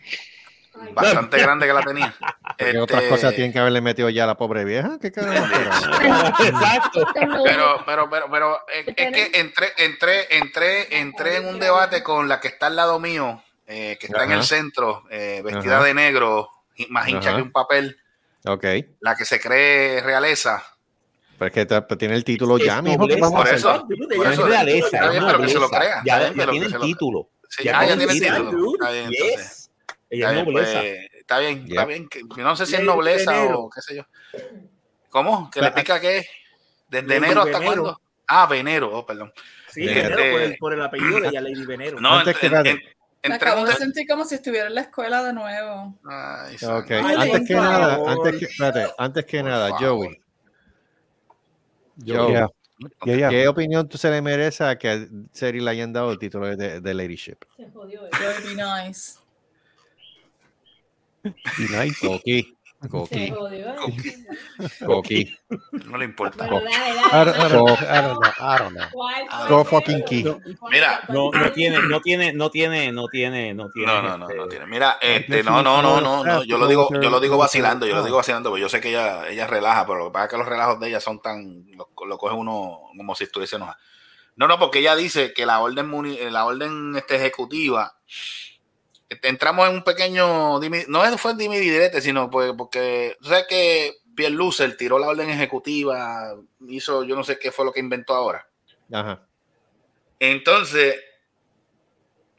Bastante 0.94 1.38
grande 1.38 1.68
que 1.68 1.74
la 1.74 1.82
tenía. 1.84 2.16
¿Qué 2.60 2.66
Este, 2.66 2.78
otras 2.80 3.04
cosas 3.04 3.34
tienen 3.36 3.54
que 3.54 3.60
haberle 3.60 3.80
metido 3.80 4.10
ya 4.10 4.26
a 4.26 4.28
la 4.28 4.36
pobre 4.36 4.66
vieja? 4.66 5.00
¿Qué? 5.00 5.08
Exacto. 6.44 7.08
Pero, 7.44 7.82
pero, 7.86 8.10
pero, 8.10 8.26
pero 8.30 8.58
es, 8.68 8.88
es 8.88 8.96
que 8.96 9.32
entré, 9.40 9.72
entré, 9.78 10.28
entré, 10.36 10.98
entré 11.00 11.38
en 11.38 11.46
un 11.48 11.60
debate 11.60 12.04
con 12.04 12.28
la 12.28 12.40
que 12.40 12.50
está 12.50 12.68
al 12.68 12.76
lado 12.76 13.00
mío, 13.00 13.42
eh, 13.66 13.98
que 14.00 14.08
está 14.08 14.26
en 14.26 14.32
el 14.34 14.44
centro, 14.44 15.04
eh, 15.10 15.42
vestida 15.44 15.78
Ajá. 15.78 15.86
de 15.86 15.94
negro, 15.94 16.50
más 16.90 17.08
hincha 17.08 17.30
Ajá. 17.30 17.38
que 17.38 17.44
un 17.44 17.52
papel, 17.52 17.98
ok. 18.46 18.66
la 19.00 19.16
que 19.16 19.26
se 19.26 19.40
cree 19.40 20.02
realeza. 20.02 20.62
Pero 21.38 21.48
es 21.48 21.54
que 21.54 21.66
te- 21.66 21.82
pues, 21.84 21.98
tiene 21.98 22.16
el 22.16 22.26
título 22.26 22.58
Es 22.58 22.66
ya, 22.66 22.82
mijo. 22.82 23.08
¿qué 23.08 23.16
nobleza. 23.16 23.22
vamos 23.22 23.40
a 23.40 23.44
Por 23.46 23.54
eso, 23.56 23.88
por 24.18 24.28
eso, 24.34 24.46
realeza, 24.48 24.86
está 24.88 25.06
es 25.06 25.12
bien, 25.12 25.24
pero 25.26 25.40
que 25.42 25.48
se 25.48 25.60
lo 25.60 25.70
crea. 25.70 26.02
Ya, 26.06 26.20
bien, 26.20 26.34
ya 26.36 26.50
tiene 26.50 26.66
el 26.66 26.72
lo- 26.74 26.80
título. 26.82 27.30
Sí, 27.50 27.64
Ya 27.64 27.80
ah, 27.80 27.86
tiene 27.86 28.04
el 28.04 28.10
título. 28.10 28.52
dude. 28.52 28.74
Está 28.78 28.92
bien, 28.92 29.06
entonces. 29.06 29.38
Yes. 29.48 29.72
Ella 30.10 30.28
es 30.28 30.34
bien, 30.34 30.46
nobleza. 30.46 30.82
Está 31.30 31.40
bien, 31.40 31.66
está 31.68 31.86
bien. 31.86 32.10
no 32.38 32.56
sé 32.56 32.66
si 32.66 32.76
es 32.76 32.84
nobleza 32.84 33.46
o 33.56 33.70
qué 33.70 33.82
sé 33.82 33.96
yo. 33.98 34.04
¿Cómo? 35.10 35.50
¿Que 35.52 35.62
le 35.62 35.72
pica 35.72 36.00
qué? 36.00 36.26
¿Desde 36.88 37.16
enero 37.18 37.42
hasta 37.42 37.60
Venero. 37.60 37.82
cuándo? 37.84 38.02
Ah, 38.28 38.48
Venero, 38.48 38.92
oh, 38.98 39.06
perdón. 39.06 39.32
Sí, 39.70 39.86
Venero. 39.86 40.16
Venero 40.18 40.32
por 40.34 40.42
el, 40.42 40.58
por 40.58 40.74
el 40.74 40.82
apellido 40.82 41.20
de 41.22 41.28
ella, 41.30 41.42
Lady 41.42 41.66
Venero. 41.66 42.00
No, 42.00 42.18
Antes 42.20 42.36
en- 42.36 42.40
que 42.40 42.46
en- 42.48 42.52
nada. 42.54 42.70
en- 42.70 42.80
en 43.22 43.32
acabo 43.34 43.66
de 43.66 43.74
sentir 43.74 44.08
como 44.08 44.24
si 44.26 44.36
estuviera 44.36 44.68
en 44.68 44.76
la 44.76 44.82
escuela 44.82 45.24
de 45.24 45.34
nuevo. 45.34 46.00
Ay, 46.06 46.56
Ok, 46.56 46.60
santo. 46.60 46.94
Ay, 47.08 47.32
antes 47.32 47.48
que 47.48 47.54
nada, 47.54 48.12
antes 48.12 48.40
que, 48.40 48.46
espérate, 48.46 48.94
antes 48.98 49.26
que 49.26 49.44
nada, 49.44 49.70
Joey. 49.78 50.22
Joey, 52.08 52.34
Yeah. 52.34 52.48
Yeah, 53.04 53.16
yeah. 53.18 53.30
¿qué 53.30 53.48
opinión 53.50 53.90
tú 53.90 53.98
se 53.98 54.10
le 54.10 54.22
merece 54.22 54.64
a 54.64 54.78
que 54.78 54.90
a 54.90 55.06
Seri 55.34 55.60
le 55.60 55.70
hayan 55.70 55.92
dado 55.92 56.12
el 56.14 56.18
título 56.18 56.56
de, 56.56 56.80
de 56.80 56.94
Ladyship? 56.94 57.36
Se 57.58 57.70
jodió. 57.72 58.02
Would 58.04 58.44
be 58.46 58.56
nice. 58.56 59.19
Be 61.24 61.68
nice. 61.70 62.06
Loki. 62.06 62.56
Coqui. 62.90 63.30
Coqui. 63.30 64.16
Coqui. 64.86 65.38
No 65.86 65.98
le 65.98 66.06
importa. 66.06 66.48
Bueno, 66.48 66.70
dale, 66.70 66.92
I 66.92 67.26
dale. 67.36 67.50
don't, 67.54 67.70
I 67.82 67.84
don't 67.84 67.84
know. 67.84 67.86
I 67.90 68.02
don't 68.02 68.20
know. 68.20 68.32
I 68.40 68.58
don't 68.58 68.74
know. 68.74 68.88
¿Cuál 68.94 69.28
Ah, 69.30 69.46
fue 69.48 69.50
Go 69.58 69.66
fucking 69.66 70.04
key. 70.06 70.24
Mira. 70.72 71.02
No, 71.10 71.30
no 71.30 71.52
tiene, 71.52 71.80
no 71.82 72.00
tiene, 72.00 72.32
no 72.32 72.50
tiene, 72.50 72.92
no 72.94 73.08
tiene, 73.10 73.54
no 73.54 73.70
tiene. 73.70 73.92
No, 73.92 74.02
no, 74.02 74.18
no, 74.18 74.26
este, 74.30 74.38
no 74.38 74.48
tiene. 74.48 74.66
Mira, 74.66 74.98
este, 75.02 75.44
no, 75.44 75.62
no, 75.62 75.82
no, 75.82 76.00
no, 76.00 76.24
no. 76.24 76.44
Yo 76.46 76.58
lo 76.58 76.68
digo, 76.68 76.88
yo 77.02 77.10
lo 77.10 77.20
digo 77.20 77.38
vacilando, 77.38 77.86
yo 77.86 77.96
lo 77.96 78.04
digo 78.04 78.16
vacilando, 78.16 78.50
porque 78.50 78.62
yo 78.62 78.70
sé 78.70 78.80
que 78.80 78.90
ella, 78.92 79.28
ella 79.28 79.46
relaja, 79.46 79.86
pero 79.86 80.00
lo 80.00 80.06
que 80.06 80.12
pasa 80.12 80.26
es 80.26 80.32
que 80.32 80.38
los 80.38 80.48
relajos 80.48 80.80
de 80.80 80.88
ella 80.88 81.02
son 81.02 81.22
tan, 81.22 81.66
lo, 81.76 81.90
lo 82.08 82.18
coge 82.18 82.34
uno 82.36 82.80
como 82.96 83.14
si 83.14 83.26
estuviese 83.26 83.58
enojada. 83.58 83.78
No, 84.38 84.48
no, 84.48 84.58
porque 84.58 84.80
ella 84.80 84.96
dice 84.96 85.34
que 85.34 85.46
la 85.46 85.60
orden, 85.60 85.92
la 86.32 86.46
orden 86.46 86.96
este, 86.96 87.18
ejecutiva, 87.18 87.98
este, 88.08 88.59
entramos 89.24 89.68
en 89.68 89.76
un 89.76 89.84
pequeño, 89.84 90.60
no 90.88 91.18
fue 91.18 91.32
el 91.32 91.38
dimidirete, 91.38 92.02
sino 92.02 92.30
pues, 92.30 92.54
porque, 92.58 93.18
sea 93.22 93.46
que 93.48 93.98
Pierre 94.16 94.36
Lucer 94.36 94.76
tiró 94.78 95.00
la 95.00 95.08
orden 95.08 95.30
ejecutiva, 95.30 96.36
hizo, 96.68 97.04
yo 97.04 97.16
no 97.16 97.24
sé 97.24 97.40
qué 97.40 97.52
fue 97.52 97.66
lo 97.66 97.72
que 97.72 97.80
inventó 97.80 98.14
ahora. 98.14 98.48
Ajá. 98.92 99.26
Entonces, 100.20 100.96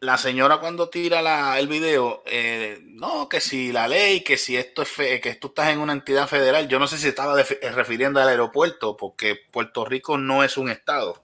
la 0.01 0.17
señora 0.17 0.59
cuando 0.59 0.89
tira 0.89 1.21
la- 1.23 1.59
el 1.59 1.69
video, 1.69 2.23
eh, 2.27 2.79
no, 2.85 3.29
que 3.29 3.41
si 3.41 3.71
la 3.73 3.87
ley, 3.87 4.23
que 4.23 4.37
si 4.39 4.57
esto 4.57 4.83
es 4.83 4.89
fe- 4.89 5.21
que 5.21 5.35
tú 5.35 5.49
estás 5.49 5.69
en 5.71 5.79
una 5.79 5.93
entidad 5.93 6.27
federal, 6.27 6.69
yo 6.69 6.79
no 6.79 6.87
sé 6.87 6.97
si 6.99 7.09
estaba 7.09 7.39
eh, 7.41 7.45
refiriendo 7.73 8.21
al 8.21 8.29
aeropuerto, 8.29 8.97
porque 8.97 9.37
Puerto 9.51 9.85
Rico 9.85 10.17
no 10.17 10.43
es 10.45 10.57
un 10.57 10.71
estado. 10.71 11.23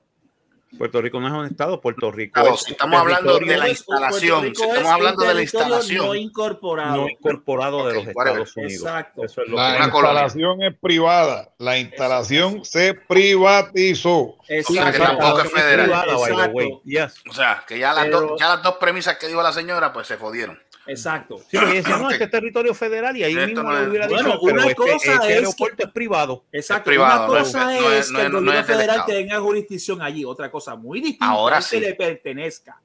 Puerto 0.76 1.00
Rico 1.02 1.20
no 1.20 1.26
es 1.28 1.32
un 1.32 1.46
estado, 1.46 1.80
Puerto 1.80 2.10
Rico 2.10 2.34
Claro, 2.34 2.54
es 2.54 2.62
si 2.62 2.72
estamos 2.72 3.00
hablando 3.00 3.38
de 3.38 3.56
la 3.56 3.68
instalación, 3.68 4.42
si 4.42 4.48
estamos 4.62 4.78
es 4.78 4.86
hablando 4.86 5.22
un 5.22 5.28
de 5.28 5.34
la 5.34 5.42
instalación, 5.42 6.06
no 6.06 6.14
incorporado. 6.14 6.96
no 6.96 7.08
incorporado 7.08 7.86
de 7.88 7.94
los 7.94 8.06
whatever. 8.14 8.42
Estados 8.42 8.56
Unidos. 8.56 8.72
Exacto. 8.82 9.24
Eso 9.24 9.42
es 9.42 9.48
lo 9.48 9.56
La 9.56 9.76
que 9.76 9.82
instalación 9.84 10.62
es 10.62 10.74
privada. 10.80 11.50
La 11.58 11.78
instalación 11.78 12.64
se 12.64 12.94
privatizó. 12.94 14.12
o 14.18 14.36
sea, 14.46 14.56
que 14.56 14.58
Exacto. 14.60 15.02
tampoco 15.02 15.40
es 15.42 15.52
federal. 15.52 15.86
privada, 15.86 16.12
Exacto. 16.28 16.82
Yes. 16.84 17.14
O 17.28 17.32
sea, 17.34 17.64
que 17.66 17.78
ya 17.78 17.92
las, 17.92 18.04
Pero- 18.04 18.20
dos, 18.22 18.40
ya 18.40 18.48
las 18.48 18.62
dos 18.62 18.76
premisas 18.76 19.16
que 19.18 19.26
dijo 19.28 19.42
la 19.42 19.52
señora, 19.52 19.92
pues 19.92 20.06
se 20.06 20.16
jodieron. 20.16 20.58
Exacto. 20.86 21.38
Sí, 21.50 21.56
porque 21.58 21.74
decía, 21.74 21.96
no, 21.96 22.10
este 22.10 22.24
es 22.24 22.30
territorio 22.30 22.74
federal 22.74 23.16
y 23.16 23.24
ahí 23.24 23.32
Esto 23.36 23.46
mismo 23.46 23.62
no 23.64 23.78
es- 23.80 23.88
hubiera 23.88 24.06
Bueno, 24.06 24.28
dicho, 24.28 24.40
pero 24.44 24.54
una 24.54 24.62
este, 24.62 24.74
cosa 24.76 24.94
este 24.94 25.10
es 25.12 25.18
aeropuerto 25.20 25.82
es 25.84 25.90
privado. 25.90 26.44
Exacto. 26.52 26.84
privado, 26.84 27.30
Una 27.32 27.40
cosa 27.40 27.64
no 27.64 27.70
es, 27.70 27.78
es- 28.06 28.10
no 28.12 28.18
que 28.18 28.24
es- 28.24 28.26
el 28.26 28.32
gobierno 28.32 28.64
federal 28.64 29.02
tenga 29.06 29.40
jurisdicción 29.40 30.02
allí. 30.02 30.24
Otra 30.24 30.50
cosa 30.50 30.74
muy 30.76 31.00
distinta 31.00 31.26
Ahora 31.26 31.58
es 31.58 31.64
sí. 31.66 31.80
que 31.80 31.86
le 31.86 31.94
pertenezca. 31.94 32.80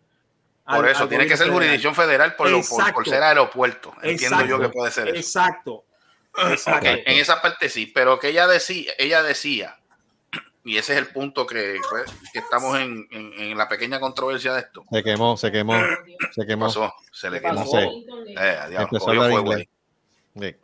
Por 0.66 0.88
eso, 0.88 1.08
tiene 1.08 1.26
que 1.26 1.32
ser 1.32 1.40
federal. 1.48 1.54
jurisdicción 1.54 1.96
federal 1.96 2.36
por, 2.36 2.50
lo- 2.50 2.62
por- 2.94 3.08
ser 3.08 3.22
aeropuerto. 3.24 3.90
Entiendo 4.02 4.38
Exacto. 4.38 4.46
yo 4.48 4.60
que 4.60 4.70
puede 4.70 4.92
ser 4.92 5.08
eso. 5.10 5.18
Exacto. 5.18 5.86
Exacto. 6.50 6.88
en 6.88 7.18
esa 7.20 7.42
parte 7.42 7.68
sí, 7.68 7.88
pero 7.88 8.18
que 8.18 8.30
ella 8.30 8.48
decía, 8.48 8.94
ella 8.98 9.22
decía, 9.22 9.78
y 10.64 10.78
ese 10.78 10.94
es 10.94 11.00
el 11.00 11.08
punto 11.08 11.46
que, 11.48 11.78
pues, 11.90 12.06
que 12.34 12.40
estamos 12.40 12.78
en, 12.80 13.08
en- 13.12 13.34
en 13.34 13.58
la 13.58 13.68
pequeña 13.68 14.00
controversia 14.00 14.54
de 14.54 14.60
esto. 14.62 14.84
Se 14.92 15.04
quemó, 15.04 15.36
se 15.38 15.52
quemó, 15.52 15.74
se 16.32 16.42
¿Qué 16.42 16.48
quemó. 16.48 16.66
pasó? 16.68 16.94
Se 17.12 17.30
le 17.30 17.40
¿Qué 17.42 17.48
quemó. 17.48 17.60
pasó? 17.62 17.80
Eh, 17.80 17.94
diablo, 18.70 18.80
Empezó 18.82 18.96
a 18.96 19.00
cogió 19.00 19.10
hablar 19.24 19.32
fuego 19.32 19.52
inglés. 19.54 19.68
ahí. 20.36 20.54
Sí. 20.54 20.56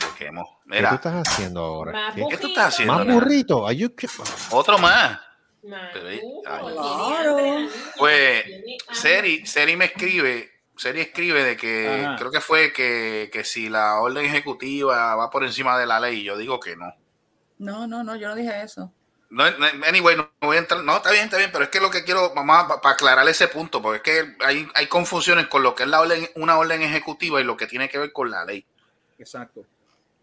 Se 0.00 0.24
quemó. 0.24 0.44
¿Qué 0.44 0.68
tú 0.68 0.74
Mira, 0.76 0.94
estás 0.94 1.26
haciendo 1.28 1.60
ahora? 1.60 2.12
¿Qué? 2.14 2.24
¿qué 2.30 2.36
tú 2.36 2.46
estás 2.48 2.66
haciendo? 2.74 2.94
Más 2.94 3.06
burrito. 3.06 3.66
Otro 4.50 4.78
más. 4.78 5.18
Pero, 5.62 6.06
Claro. 6.44 7.38
hambre, 7.38 7.68
Pues. 7.98 8.44
Seri, 8.92 9.46
Seri 9.46 9.76
me 9.76 9.86
escribe, 9.86 10.50
Seri 10.76 11.00
escribe 11.00 11.44
de 11.44 11.56
que 11.56 12.02
Ajá. 12.06 12.16
creo 12.16 12.30
que 12.30 12.40
fue 12.40 12.72
que, 12.72 13.28
que 13.32 13.44
si 13.44 13.68
la 13.68 14.00
orden 14.00 14.24
ejecutiva 14.24 15.14
va 15.16 15.28
por 15.30 15.44
encima 15.44 15.78
de 15.78 15.86
la 15.86 16.00
ley, 16.00 16.22
yo 16.22 16.36
digo 16.38 16.58
que 16.60 16.76
no. 16.76 16.94
No, 17.60 17.86
no, 17.86 18.02
no, 18.02 18.16
yo 18.16 18.28
no 18.28 18.34
dije 18.34 18.62
eso. 18.62 18.90
No, 19.28 19.48
no, 19.50 19.66
anyway, 19.86 20.16
no 20.16 20.30
voy 20.40 20.56
a 20.56 20.60
entrar. 20.60 20.82
No, 20.82 20.96
está 20.96 21.10
bien, 21.12 21.24
está 21.24 21.36
bien, 21.36 21.50
pero 21.52 21.64
es 21.64 21.70
que 21.70 21.78
lo 21.78 21.90
que 21.90 22.04
quiero, 22.04 22.34
mamá, 22.34 22.66
para 22.80 22.94
aclarar 22.94 23.28
ese 23.28 23.48
punto, 23.48 23.82
porque 23.82 23.98
es 23.98 24.02
que 24.02 24.44
hay, 24.44 24.66
hay 24.74 24.86
confusiones 24.86 25.46
con 25.46 25.62
lo 25.62 25.74
que 25.74 25.82
es 25.82 25.88
la 25.90 26.00
orden, 26.00 26.26
una 26.36 26.56
orden 26.56 26.80
ejecutiva 26.80 27.38
y 27.38 27.44
lo 27.44 27.58
que 27.58 27.66
tiene 27.66 27.90
que 27.90 27.98
ver 27.98 28.12
con 28.12 28.30
la 28.30 28.46
ley. 28.46 28.64
Exacto. 29.18 29.66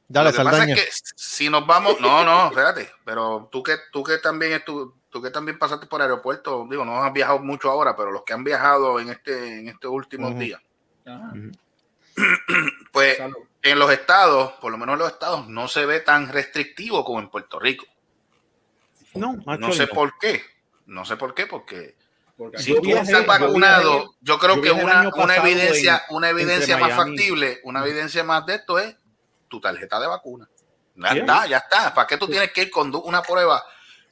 Dale, 0.07 0.31
lo 0.31 0.31
que 0.31 0.43
pasa 0.43 0.49
Saldaña. 0.51 0.73
es 0.75 0.83
que 0.83 1.13
si 1.15 1.47
nos 1.47 1.67
vamos, 1.67 2.01
no, 2.01 2.25
no, 2.25 2.47
espérate, 2.47 2.89
pero 3.05 3.47
tú 3.51 3.61
que, 3.61 3.75
tú 3.91 4.03
que 4.03 4.17
también 4.17 4.63
tú 4.65 4.93
que 5.21 5.29
también 5.29 5.59
pasaste 5.59 5.85
por 5.85 6.01
aeropuerto, 6.01 6.65
digo, 6.69 6.83
no 6.83 7.03
has 7.03 7.13
viajado 7.13 7.39
mucho 7.39 7.69
ahora, 7.69 7.95
pero 7.95 8.11
los 8.11 8.23
que 8.23 8.33
han 8.33 8.43
viajado 8.43 8.99
en 8.99 9.09
este, 9.09 9.59
en 9.59 9.67
estos 9.67 9.91
últimos 9.91 10.37
días, 10.39 10.61
Ajá. 11.05 11.33
pues 12.91 13.17
Salud. 13.17 13.46
En 13.71 13.79
los 13.79 13.91
estados, 13.91 14.53
por 14.61 14.71
lo 14.71 14.77
menos 14.77 14.93
en 14.93 14.99
los 14.99 15.11
estados, 15.11 15.47
no 15.47 15.67
se 15.67 15.85
ve 15.85 15.99
tan 15.99 16.29
restrictivo 16.29 17.03
como 17.05 17.19
en 17.19 17.29
Puerto 17.29 17.59
Rico. 17.59 17.85
No, 19.13 19.33
No 19.57 19.71
sé 19.71 19.87
por 19.87 20.17
qué. 20.19 20.43
No 20.85 21.03
sé 21.05 21.17
por 21.17 21.33
qué, 21.33 21.47
porque 21.47 21.95
Porque 22.37 22.59
si 22.59 22.73
tú 22.75 22.81
viajé- 22.81 23.11
estás 23.11 23.25
vacunado, 23.25 24.15
yo 24.21 24.37
creo 24.39 24.55
yo 24.55 24.61
que 24.61 24.71
una, 24.71 25.09
una 25.15 25.35
evidencia, 25.37 26.03
en- 26.09 26.15
una 26.15 26.29
evidencia 26.29 26.77
más 26.77 26.91
Miami. 26.91 27.17
factible, 27.17 27.59
una 27.63 27.81
evidencia 27.83 28.23
más 28.23 28.45
de 28.45 28.55
esto 28.55 28.77
es 28.79 28.95
tu 29.47 29.59
tarjeta 29.59 29.99
de 29.99 30.07
vacuna. 30.07 30.47
Ya 30.95 31.09
está, 31.09 31.45
ya 31.47 31.57
está. 31.57 31.93
¿Para 31.93 32.07
qué 32.07 32.17
tú 32.17 32.27
tienes 32.27 32.51
que 32.51 32.63
ir 32.63 32.71
con 32.71 32.93
una 32.95 33.21
prueba 33.21 33.63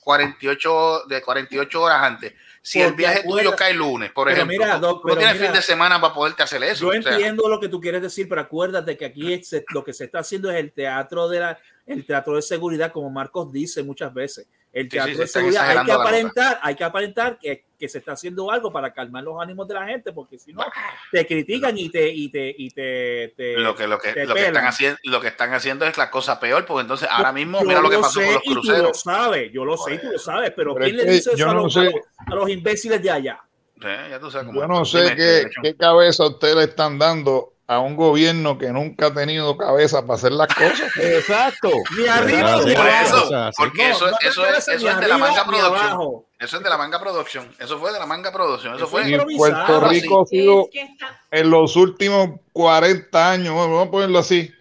48 0.01 1.03
de 1.07 1.21
48 1.21 1.81
horas 1.81 2.01
antes? 2.03 2.33
Si 2.67 2.81
el 2.81 2.93
viaje 2.93 3.19
acuerda- 3.19 3.43
tuyo 3.43 3.55
cae 3.55 3.75
lunes, 3.75 4.11
por 4.11 4.25
Pero 4.27 4.37
ejemplo, 4.37 4.57
mira, 4.65 4.79
Doc, 4.79 5.03
tú 5.03 5.09
no 5.09 5.15
tienes 5.17 5.35
mira, 5.35 5.45
fin 5.45 5.53
de 5.55 5.61
semana 5.61 6.01
para 6.01 6.15
poderte 6.15 6.41
hacer 6.41 6.63
eso. 6.63 6.91
Yo 6.91 6.99
o 6.99 7.01
sea, 7.03 7.11
entiendo 7.13 7.47
lo 7.47 7.59
que 7.59 7.69
tú 7.69 7.79
quieres 7.79 8.01
decir, 8.01 8.27
pero 8.27 8.41
acuérdate 8.41 8.97
que 8.97 9.05
aquí 9.05 9.33
es- 9.33 9.55
lo 9.71 9.83
que 9.83 9.93
se 9.93 10.05
está 10.05 10.19
haciendo 10.19 10.49
es 10.49 10.57
el 10.57 10.71
teatro 10.71 11.29
de 11.29 11.41
la, 11.41 11.59
el 11.85 12.03
teatro 12.07 12.35
de 12.35 12.41
seguridad, 12.41 12.91
como 12.91 13.11
Marcos 13.11 13.51
dice 13.51 13.83
muchas 13.83 14.11
veces. 14.11 14.47
El 14.75 14.89
teatro 14.89 15.13
sí, 15.13 15.19
de 15.21 15.27
seguridad. 15.27 15.69
Hay 15.69 15.85
que 15.85 15.91
aparentar, 15.93 16.59
hay 16.61 16.75
que 16.75 16.83
aparentar 16.83 17.39
que, 17.39 17.63
que 17.79 17.87
se 17.87 17.99
está 17.99 18.11
haciendo 18.11 18.51
algo 18.51 18.73
para 18.73 18.91
calmar 18.93 19.23
los 19.23 19.41
ánimos 19.41 19.65
de 19.69 19.73
la 19.73 19.85
gente, 19.87 20.11
porque 20.11 20.37
si 20.37 20.51
no 20.51 20.65
te 21.13 21.25
critican 21.25 21.77
y 21.77 21.89
te 21.89 22.09
y 22.09 22.27
te 22.29 22.53
y 22.57 22.69
te, 22.71 23.33
te- 23.37 23.57
lo 23.57 23.73
que, 23.73 23.87
lo 23.87 23.97
que, 23.97 24.11
te 24.11 24.25
lo 24.25 24.35
que 24.35 24.45
están 24.47 24.65
haciendo, 24.65 24.97
lo 25.05 25.21
que 25.21 25.29
están 25.29 25.53
haciendo 25.53 25.85
es 25.85 25.97
la 25.97 26.11
cosa 26.11 26.41
peor, 26.41 26.65
porque 26.65 26.81
entonces 26.81 27.07
ahora 27.09 27.31
mismo 27.31 27.61
Yo 27.61 27.67
mira 27.69 27.79
lo 27.79 27.89
que 27.89 27.97
pasó 27.99 28.19
sé 28.19 28.25
con 28.25 28.33
los 28.35 28.43
y 28.43 28.47
Tú 28.49 28.53
lo 28.55 28.61
cruceros. 28.61 28.99
sabes, 29.01 29.51
yo 29.53 29.63
lo 29.63 29.77
sé 29.77 29.93
y 29.93 29.97
tú 29.99 30.11
lo 30.11 30.19
sabes, 30.19 30.51
pero, 30.53 30.73
Pero 30.73 30.85
¿quién 30.85 30.99
es 30.99 31.05
le 31.05 31.11
dice 31.13 31.31
eso 31.33 31.49
a, 31.49 31.53
no 31.53 31.63
los, 31.63 31.77
a 31.77 31.83
los- 31.85 31.93
a 32.27 32.35
los 32.35 32.49
imbéciles 32.49 33.01
de 33.01 33.11
allá? 33.11 33.39
Eh, 33.81 34.07
ya 34.09 34.19
tú 34.19 34.29
sabes 34.29 34.47
cómo 34.47 34.59
Yo 34.59 34.67
no 34.67 34.83
sé 34.85 35.15
qué, 35.15 35.49
qué 35.63 35.75
cabeza 35.77 36.25
ustedes 36.27 36.55
le 36.57 36.63
están 36.65 36.99
dando 36.99 37.53
a 37.67 37.79
un 37.79 37.95
gobierno 37.95 38.57
que 38.59 38.69
nunca 38.71 39.07
ha 39.07 39.13
tenido 39.13 39.57
cabeza 39.57 40.01
para 40.03 40.13
hacer 40.15 40.31
las 40.33 40.47
cosas. 40.53 40.91
Exacto. 41.01 41.69
Ni 41.97 42.05
arriba 42.07 42.57
ni 42.63 42.75
Por 42.75 42.87
abajo. 42.87 43.51
porque 43.57 43.89
No, 43.89 43.95
eso, 43.95 44.07
eso 44.21 44.45
es, 44.45 44.67
eso 44.67 44.89
es 44.89 44.99
de 44.99 45.07
la 45.07 45.17
manga 45.17 45.45
producción. 45.45 46.23
Eso 46.39 46.57
es 46.57 46.63
de 46.63 46.69
la 46.69 46.77
manga 46.77 46.99
producción. 46.99 47.49
Eso 47.59 47.79
fue 47.79 47.91
de 47.91 47.99
la 47.99 48.05
manga 48.05 48.31
producción. 48.31 48.75
Eso 48.75 48.83
Eso 48.85 48.91
fue. 48.91 49.09
improvisado. 49.09 49.65
Puerto 49.65 49.87
Rico 49.89 50.21
ha 50.21 50.25
sido 50.27 50.61
Es 50.65 50.69
que 50.71 50.81
está- 50.83 51.19
en 51.31 51.49
los 51.49 51.75
últimos 51.75 52.29
40 52.53 53.31
años, 53.31 53.55
vamos 53.55 53.87
a 53.87 53.89
ponerlo 53.89 54.19
así, 54.19 54.51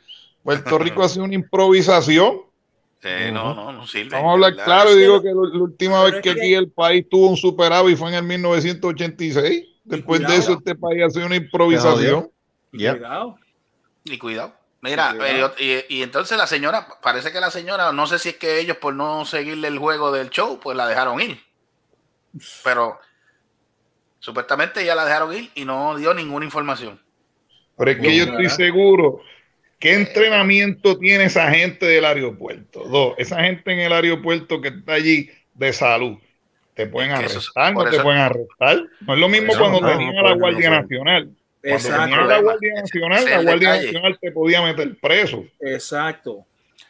Puerto 0.42 0.78
Rico 0.78 1.02
ha 1.02 1.08
sido 1.08 1.24
una 1.24 1.34
improvisación. 1.34 2.40
Sí, 3.02 3.30
no, 3.32 3.54
no, 3.54 3.70
no 3.70 3.86
sirve. 3.86 4.10
Vamos 4.12 4.30
a 4.30 4.32
hablar 4.32 4.50
verdad. 4.52 4.64
claro 4.64 4.92
y 4.92 4.98
digo 5.00 5.20
que 5.20 5.28
la 5.28 5.34
última 5.62 6.02
vez 6.04 6.22
que 6.22 6.30
aquí 6.30 6.54
el 6.54 6.70
país 6.70 7.04
tuvo 7.10 7.28
un 7.28 7.36
superávit 7.36 7.98
fue 7.98 8.08
en 8.08 8.14
el 8.14 8.22
1986. 8.22 9.66
Después 9.84 10.26
de 10.26 10.36
eso 10.36 10.52
este 10.54 10.74
país 10.74 11.02
ha 11.04 11.10
sido 11.10 11.26
una 11.26 11.36
improvisación. 11.36 12.30
Yep. 12.78 12.98
Cuidado. 12.98 13.38
Y 14.04 14.18
cuidado. 14.18 14.54
Mira, 14.80 15.14
eh, 15.26 15.86
y, 15.88 15.96
y 15.96 16.02
entonces 16.02 16.36
la 16.36 16.46
señora, 16.46 16.86
parece 17.02 17.32
que 17.32 17.40
la 17.40 17.50
señora, 17.50 17.90
no 17.92 18.06
sé 18.06 18.18
si 18.18 18.30
es 18.30 18.36
que 18.36 18.58
ellos 18.60 18.76
por 18.76 18.94
no 18.94 19.24
seguirle 19.24 19.68
el 19.68 19.78
juego 19.78 20.12
del 20.12 20.28
show, 20.28 20.60
pues 20.60 20.76
la 20.76 20.86
dejaron 20.86 21.20
ir. 21.22 21.40
Pero 22.62 22.98
supuestamente 24.18 24.84
ya 24.84 24.94
la 24.94 25.04
dejaron 25.04 25.32
ir 25.34 25.50
y 25.54 25.64
no 25.64 25.96
dio 25.96 26.12
ninguna 26.12 26.44
información. 26.44 27.00
Pero 27.76 27.90
es 27.90 27.98
que 27.98 28.16
yo 28.16 28.24
estoy 28.24 28.48
seguro. 28.50 29.20
¿Qué 29.78 29.94
entrenamiento 29.94 30.98
tiene 30.98 31.24
esa 31.24 31.50
gente 31.50 31.86
del 31.86 32.04
aeropuerto? 32.04 32.84
Dos, 32.84 33.14
esa 33.18 33.42
gente 33.42 33.72
en 33.72 33.80
el 33.80 33.92
aeropuerto 33.92 34.60
que 34.60 34.68
está 34.68 34.94
allí 34.94 35.30
de 35.54 35.72
salud. 35.72 36.18
¿Te 36.74 36.86
pueden 36.86 37.10
Es 37.12 37.18
que 37.20 37.26
eso- 37.26 37.36
arrestar? 37.38 37.74
¿No 37.74 37.84
te 37.84 37.96
eso- 37.96 38.02
pueden 38.02 38.20
arrestar? 38.20 38.82
No 39.00 39.14
es 39.14 39.20
lo 39.20 39.28
mismo 39.28 39.52
cuando 39.58 39.80
no, 39.80 39.88
tenían 39.88 40.14
no, 40.14 40.20
a 40.20 40.22
la 40.24 40.30
no, 40.30 40.40
Guardia 40.40 40.70
no, 40.70 40.80
Nacional. 40.82 41.30
Cuando 41.66 41.88
Exacto. 41.88 42.14
a 42.14 42.24
la. 42.26 42.40
Guardia 42.40 42.74
Nacional, 42.74 43.18
es 43.18 43.24
la 43.30 43.42
Guardia 43.42 43.70
detalle. 43.72 43.86
Nacional 43.92 44.18
te 44.20 44.32
podía 44.32 44.62
meter 44.62 44.98
preso. 45.00 45.44
Exacto. 45.60 46.44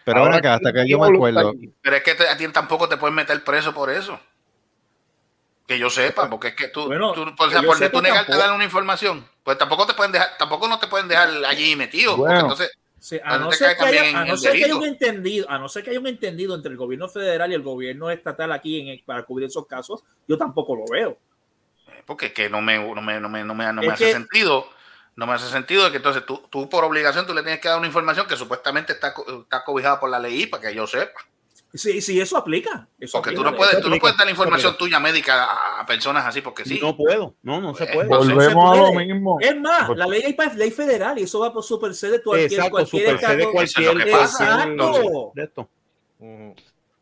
Pero 0.04 0.18
Ahora 0.18 0.30
ven 0.32 0.38
acá, 0.40 0.54
hasta 0.54 0.72
que 0.72 0.88
yo 0.88 0.98
me 0.98 1.14
acuerdo. 1.14 1.54
Pero 1.80 1.96
es 1.96 2.02
que 2.02 2.14
te- 2.14 2.28
a 2.28 2.36
ti 2.36 2.46
tampoco 2.48 2.88
te 2.88 2.96
pueden 2.96 3.14
meter 3.14 3.42
preso 3.44 3.72
por 3.72 3.90
eso. 3.90 4.18
Que 5.66 5.78
yo 5.78 5.88
sepa, 5.88 6.28
porque 6.28 6.48
es 6.48 6.54
que 6.54 6.68
tú, 6.68 6.86
Bueno, 6.86 7.12
tú- 7.12 7.24
por, 7.36 7.48
que 7.50 7.62
por 7.62 7.78
tú 7.90 8.02
negarte 8.02 8.32
a 8.34 8.36
dar 8.36 8.52
una 8.52 8.64
información, 8.64 9.26
pues 9.42 9.56
tampoco 9.56 9.86
te 9.86 9.94
pueden 9.94 10.12
dejar, 10.12 10.36
tampoco 10.38 10.68
no 10.68 10.78
te 10.78 10.88
pueden 10.88 11.08
dejar 11.08 11.30
allí 11.46 11.74
metido. 11.76 12.16
Bueno. 12.16 12.40
entonces, 12.40 12.70
Sí, 12.98 13.20
a 13.22 13.36
no 13.36 13.52
ser 13.52 13.76
que, 13.76 13.84
haya, 13.84 14.18
a 14.20 14.24
no 14.24 14.34
ser 14.34 14.54
que 14.54 14.72
un 14.72 14.82
entendido, 14.84 15.48
a 15.50 15.58
no 15.58 15.68
ser 15.68 15.84
que 15.84 15.90
haya 15.90 16.00
un 16.00 16.06
entendido 16.06 16.54
entre 16.54 16.70
el 16.70 16.78
gobierno 16.78 17.06
federal 17.06 17.50
y 17.52 17.54
el 17.54 17.60
gobierno 17.60 18.08
estatal 18.10 18.50
aquí 18.50 18.80
en, 18.88 19.04
para 19.04 19.22
cubrir 19.24 19.48
esos 19.48 19.66
casos, 19.66 20.02
yo 20.26 20.38
tampoco 20.38 20.74
lo 20.74 20.84
veo. 20.90 21.18
Porque 22.06 22.26
es 22.26 22.32
que 22.32 22.48
no 22.50 22.60
me, 22.60 22.78
no 22.78 23.00
me, 23.02 23.20
no 23.20 23.28
me, 23.28 23.44
no 23.44 23.54
me, 23.54 23.72
no 23.72 23.80
me 23.82 23.88
hace 23.88 24.06
que- 24.06 24.12
sentido 24.12 24.66
No 25.16 25.26
me 25.26 25.32
hace 25.34 25.48
sentido 25.48 25.84
de 25.84 25.90
que 25.92 25.98
entonces 25.98 26.24
tú, 26.26 26.42
tú 26.50 26.68
por 26.68 26.82
obligación 26.84 27.26
tú 27.26 27.34
le 27.34 27.42
tienes 27.42 27.60
que 27.60 27.68
dar 27.68 27.78
una 27.78 27.86
información 27.86 28.26
que 28.26 28.36
supuestamente 28.36 28.92
está, 28.94 29.14
está 29.42 29.62
cobijada 29.64 30.00
por 30.00 30.10
la 30.10 30.18
ley 30.18 30.46
para 30.46 30.62
que 30.68 30.74
yo 30.74 30.86
sepa. 30.86 31.20
Sí, 31.72 32.00
sí, 32.00 32.20
eso 32.20 32.36
aplica. 32.36 32.86
Eso 33.00 33.18
Porque 33.18 33.34
tú 33.34 33.42
no 33.42 33.54
puedes, 33.56 33.80
tú 33.80 33.90
no 33.90 33.98
puedes 33.98 34.16
dar 34.16 34.28
información 34.30 34.70
aplica. 34.74 34.78
tuya 34.84 35.00
médica 35.00 35.44
a, 35.44 35.80
a 35.80 35.86
personas 35.86 36.24
así 36.24 36.40
porque 36.40 36.64
sí. 36.64 36.78
No 36.80 36.96
puedo, 36.96 37.34
no, 37.42 37.60
no 37.60 37.74
se 37.74 37.86
puede. 37.86 38.02
Entonces, 38.02 38.32
Volvemos 38.34 38.72
a 38.72 38.76
lo 38.80 38.92
puede. 38.92 39.06
mismo. 39.06 39.38
Es 39.40 39.60
más, 39.60 39.88
la 39.96 40.06
ley 40.06 40.22
es 40.38 40.54
ley 40.56 40.70
federal 40.70 41.18
y 41.18 41.22
eso 41.24 41.40
va 41.40 41.52
por 41.52 41.64
supersede 41.64 42.22
cualquier, 42.22 42.52
Exacto, 42.52 42.70
cualquier 42.70 43.02
supersede 43.10 43.42
estado. 43.42 43.52
cualquier. 43.52 43.82
Eso 43.82 43.90
es 43.92 43.98
lo 43.98 44.04
que 44.04 44.10
pasa. 44.12 44.44
Exacto. 44.44 45.32
De 45.34 45.42
esto. 45.42 45.68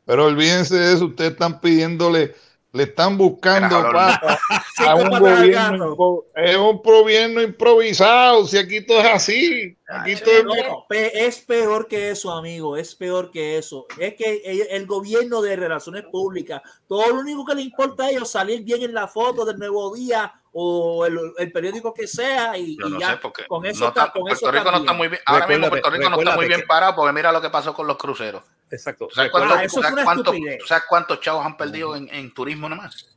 Pero 0.07 0.25
olvídense 0.27 0.75
de 0.77 0.95
eso, 0.95 1.05
ustedes 1.07 1.33
están 1.33 1.61
pidiéndole, 1.61 2.35
le 2.75 2.85
están 2.85 3.19
buscando 3.19 3.91
patas 3.93 4.39
a 4.89 4.95
un 4.95 5.11
gobierno, 5.11 6.25
es 6.37 6.57
un 6.57 6.79
gobierno 6.83 7.43
improvisado, 7.43 8.47
si 8.47 8.57
aquí 8.57 8.81
todo 8.87 9.01
es 9.01 9.07
así, 9.07 9.77
aquí 9.87 10.17
todo 10.17 10.35
es- 10.35 10.45
No, 10.45 10.87
pe- 10.89 11.27
es 11.27 11.41
peor 11.41 11.87
que 11.87 12.11
eso, 12.11 12.33
amigo, 12.33 12.77
es 12.77 12.95
peor 12.95 13.31
que 13.31 13.59
eso. 13.59 13.87
Es 13.99 14.15
que 14.15 14.43
el, 14.45 14.67
el 14.71 14.87
gobierno 14.87 15.43
de 15.43 15.55
relaciones 15.57 16.05
públicas, 16.11 16.63
todo 16.89 17.07
lo 17.09 17.21
único 17.21 17.45
que 17.45 17.55
le 17.55 17.63
importa 17.63 18.05
a 18.05 18.11
ellos 18.11 18.23
es 18.23 18.31
salir 18.31 18.63
bien 18.63 18.83
en 18.83 18.95
la 18.95 19.07
foto 19.07 19.45
del 19.45 19.59
nuevo 19.59 19.95
día 19.95 20.33
o 20.55 21.05
el, 21.07 21.19
el 21.39 21.53
periódico 21.53 21.93
que 21.95 22.07
sea 22.07 22.57
y, 22.59 22.77
Yo 22.79 22.89
y 22.89 22.91
no 22.93 23.01
ya 23.01 23.11
sé 23.13 23.17
porque 23.19 23.47
con 23.47 23.65
eso 23.67 23.81
no 23.81 23.89
está, 23.89 24.01
está- 24.03 24.13
con 24.13 24.23
Puerto 24.23 24.37
eso 24.47 24.51
Rico 24.53 24.71
no 24.71 24.77
está 24.79 24.93
muy 24.95 25.09
bien. 25.09 25.21
Ahora 25.27 25.47
mismo 25.47 25.65
Recuérdate, 25.67 25.71
Puerto 25.83 25.91
Rico 25.99 26.11
no 26.11 26.17
está 26.23 26.37
muy 26.37 26.47
bien 26.49 26.61
que- 26.61 26.67
parado 26.67 26.95
porque 26.97 27.13
mira 27.13 27.33
lo 27.33 27.41
que 27.43 27.51
pasó 27.51 27.75
con 27.75 27.87
los 27.87 27.97
cruceros. 27.97 28.43
Exacto. 28.73 29.09
¿Sabes 29.13 29.29
Recuerda- 29.31 29.49
cuántos, 29.49 29.61
Ah, 29.61 29.65
es 29.65 29.73
sabes 29.73 29.93
una 29.93 30.05
cuántos- 30.05 30.35
estupidez. 30.35 30.63
sabes 30.67 30.85
cuántos 30.89 31.21
chavos 31.21 31.45
han 31.47 31.57
perdido 31.57 31.95
en, 31.95 32.09
en 32.13 32.33
turismo 32.35 32.69
nomás? 32.69 33.17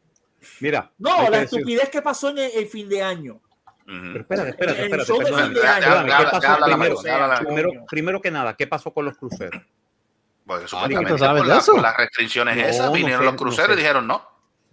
Mira, 0.59 0.91
No, 0.97 1.15
que 1.25 1.31
la 1.31 1.38
decir- 1.39 1.59
estupidez 1.59 1.89
que 1.89 2.01
pasó 2.01 2.29
en 2.29 2.38
el, 2.39 2.51
el 2.51 2.67
fin 2.67 2.88
de 2.89 3.01
año. 3.01 3.39
Pero 3.85 4.19
espérate, 4.21 4.50
espérate, 4.50 4.79
El 4.79 4.85
espérate. 4.85 5.07
show 5.07 5.17
de 5.19 5.24
perdóname, 5.25 5.45
fin 5.47 5.53
de 5.55 5.62
Ya- 5.62 5.71
año. 5.75 5.81
ya- 5.81 5.88
perdóname, 5.88 6.09
ya- 6.09 6.17
¿qué 6.17 6.24
ya 6.25 6.31
pasó 6.31 6.47
habla 6.47 6.67
la 6.67 6.74
primero? 6.75 6.95
que 8.21 8.31
nada, 8.31 8.55
¿qué 8.55 8.67
pasó 8.67 8.93
con 8.93 9.05
los 9.05 9.17
cruceros? 9.17 9.62
Porque 10.45 10.65
Ah, 10.65 10.67
supuestamente 10.67 11.12
¿tú 11.13 11.17
la- 11.17 11.81
las 11.81 11.97
restricciones 11.97 12.57
No, 12.57 12.63
esas 12.63 12.85
no 12.88 12.91
vinieron 12.91 13.19
sé, 13.21 13.25
los 13.25 13.33
no 13.33 13.38
cruceros 13.39 13.67
sé. 13.67 13.74
y 13.74 13.77
dijeron 13.77 14.07
no, 14.07 14.27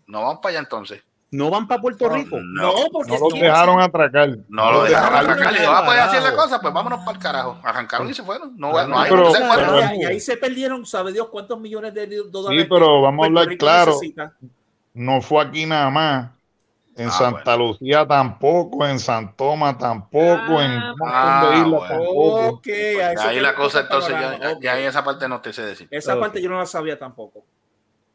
no 0.06 0.20
vamos 0.22 0.38
para 0.42 0.50
allá 0.50 0.58
entonces. 0.60 1.02
¿No 1.32 1.48
van 1.50 1.66
para 1.66 1.80
Puerto 1.80 2.08
Rico? 2.10 2.38
No, 2.40 2.72
porque 2.92 3.12
no 3.12 3.18
los 3.20 3.32
dejaron 3.32 3.80
atracar. 3.80 4.36
No 4.50 4.70
lo 4.70 4.84
dejaron 4.84 5.12
dejaron 5.26 5.30
arrancar. 5.42 5.54
Y 5.54 5.64
ah, 5.66 5.82
pues 5.86 5.98
así 5.98 6.16
es 6.18 6.22
la 6.22 6.36
cosa, 6.36 6.60
pues 6.60 6.74
vámonos 6.74 6.98
para 7.00 7.12
el 7.12 7.18
carajo. 7.22 7.58
Arrancaron 7.64 8.08
y 8.10 8.14
se 8.14 8.22
fueron. 8.22 8.52
No, 8.58 8.70
no 8.86 8.98
hay, 8.98 9.10
pero- 9.10 9.24
no 9.24 9.32
se 9.32 9.42
Y 9.42 9.46
fueron. 9.46 9.66
pero- 9.74 9.86
ahí- 9.88 9.98
y 10.00 10.04
ahí 10.04 10.20
se 10.20 10.36
perdieron, 10.36 10.84
sabe 10.84 11.10
Dios 11.12 11.28
cuántos 11.30 11.58
millones 11.58 11.94
de 11.94 12.06
dólares. 12.30 12.62
Sí, 12.62 12.68
pero 12.70 13.00
vamos 13.00 13.24
a 13.24 13.26
hablar 13.28 13.46
Rico 13.48 13.64
claro. 13.64 13.92
necesita. 13.92 14.32
No 14.94 15.22
fue 15.22 15.42
aquí 15.42 15.64
nada 15.64 15.88
más. 15.88 16.30
En 16.94 17.08
Ah, 17.08 17.12
Santa 17.12 17.56
Lucía 17.56 18.06
tampoco, 18.06 18.86
en 18.86 18.98
San 18.98 19.34
Tomás 19.34 19.78
tampoco, 19.78 20.60
en 20.60 20.72
Ah, 21.02 21.46
de 21.48 21.56
islas 21.56 21.70
bueno. 21.70 21.88
tampoco. 21.88 22.46
Ok, 22.48 22.66
a 22.68 23.12
eso 23.12 23.28
Ahí 23.28 23.40
la 23.40 23.54
cosa 23.54 23.80
entonces, 23.80 24.14
ya, 24.60 24.78
en 24.78 24.86
esa 24.86 25.02
parte 25.02 25.26
no 25.26 25.40
te 25.40 25.54
sé 25.54 25.62
decir. 25.62 25.88
Esa 25.90 26.20
parte 26.20 26.42
yo 26.42 26.50
no 26.50 26.58
la 26.58 26.66
sabía 26.66 26.98
tampoco. 26.98 27.42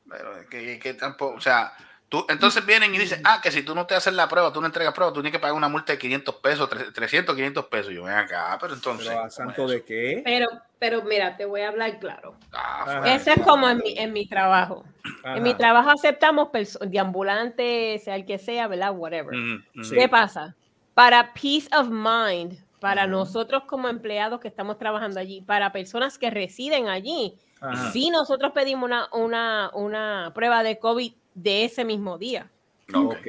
Pero 0.08 0.38
es 0.38 0.46
que, 0.48 0.78
que 0.78 0.94
tampoco, 0.94 1.38
o 1.38 1.42
sea, 1.42 1.74
tú, 2.10 2.26
entonces 2.30 2.66
vienen 2.66 2.94
y 2.96 2.98
dicen, 2.98 3.22
ah, 3.26 3.40
que 3.42 3.52
si 3.52 3.64
tú 3.64 3.76
no 3.76 3.86
te 3.86 3.96
haces 3.96 4.14
la 4.14 4.28
prueba, 4.28 4.52
tú 4.54 4.60
no 4.62 4.68
entregas 4.68 4.94
prueba, 4.94 5.12
tú 5.12 5.22
tienes 5.22 5.32
que 5.34 5.40
pagar 5.40 5.56
una 5.56 5.68
multa 5.68 5.94
de 5.94 6.00
500 6.00 6.36
pesos, 6.36 6.70
tre- 6.70 6.94
300, 6.94 7.36
500 7.36 7.66
pesos. 7.66 7.94
Yo 7.94 8.04
ven 8.04 8.14
acá, 8.16 8.58
pero 8.62 8.74
entonces. 8.74 9.08
Pero 9.08 9.18
a 9.20 9.22
¿cómo 9.24 9.32
santo 9.32 9.64
es 9.66 9.70
de 9.70 9.76
eso? 9.78 9.86
qué? 9.86 10.22
Pero, 10.24 10.48
pero 10.80 11.04
mira, 11.04 11.36
te 11.38 11.46
voy 11.46 11.62
a 11.62 11.70
hablar 11.70 12.00
claro. 12.00 12.36
Ah. 12.54 13.04
Eso 13.06 13.32
es 13.32 13.42
como 13.42 13.68
en 13.70 13.78
mi, 13.80 13.98
en 13.98 14.14
mi 14.14 14.28
trabajo. 14.28 14.84
En 15.24 15.44
mi 15.44 15.54
trabajo 15.54 15.90
aceptamos 15.90 16.50
de 16.82 17.00
ambulante, 17.00 18.00
sea 18.04 18.16
el 18.16 18.26
que 18.26 18.38
sea, 18.38 18.68
¿verdad? 18.68 18.94
Whatever. 18.96 19.36
Sí. 19.84 19.96
¿Qué 19.96 20.08
pasa? 20.10 20.56
Para 20.94 21.34
peace 21.34 21.68
of 21.78 21.90
mind, 21.90 22.58
para 22.80 23.08
nosotros 23.08 23.64
como 23.68 23.88
empleados 23.90 24.40
que 24.40 24.48
estamos 24.48 24.78
trabajando 24.78 25.20
allí, 25.20 25.42
para 25.42 25.72
personas 25.72 26.18
que 26.18 26.30
residen 26.30 26.88
allí, 26.90 27.36
Ajá. 27.62 27.92
sí 27.92 28.10
nosotros 28.10 28.52
pedimos 28.54 28.86
una, 28.86 29.10
una, 29.14 29.72
una 29.74 30.32
prueba 30.34 30.64
de 30.64 30.78
COVID 30.80 31.14
de 31.38 31.66
ese 31.66 31.86
mismo 31.86 32.18
día. 32.18 32.50
Ok. 32.94 33.16
Ok. 33.16 33.28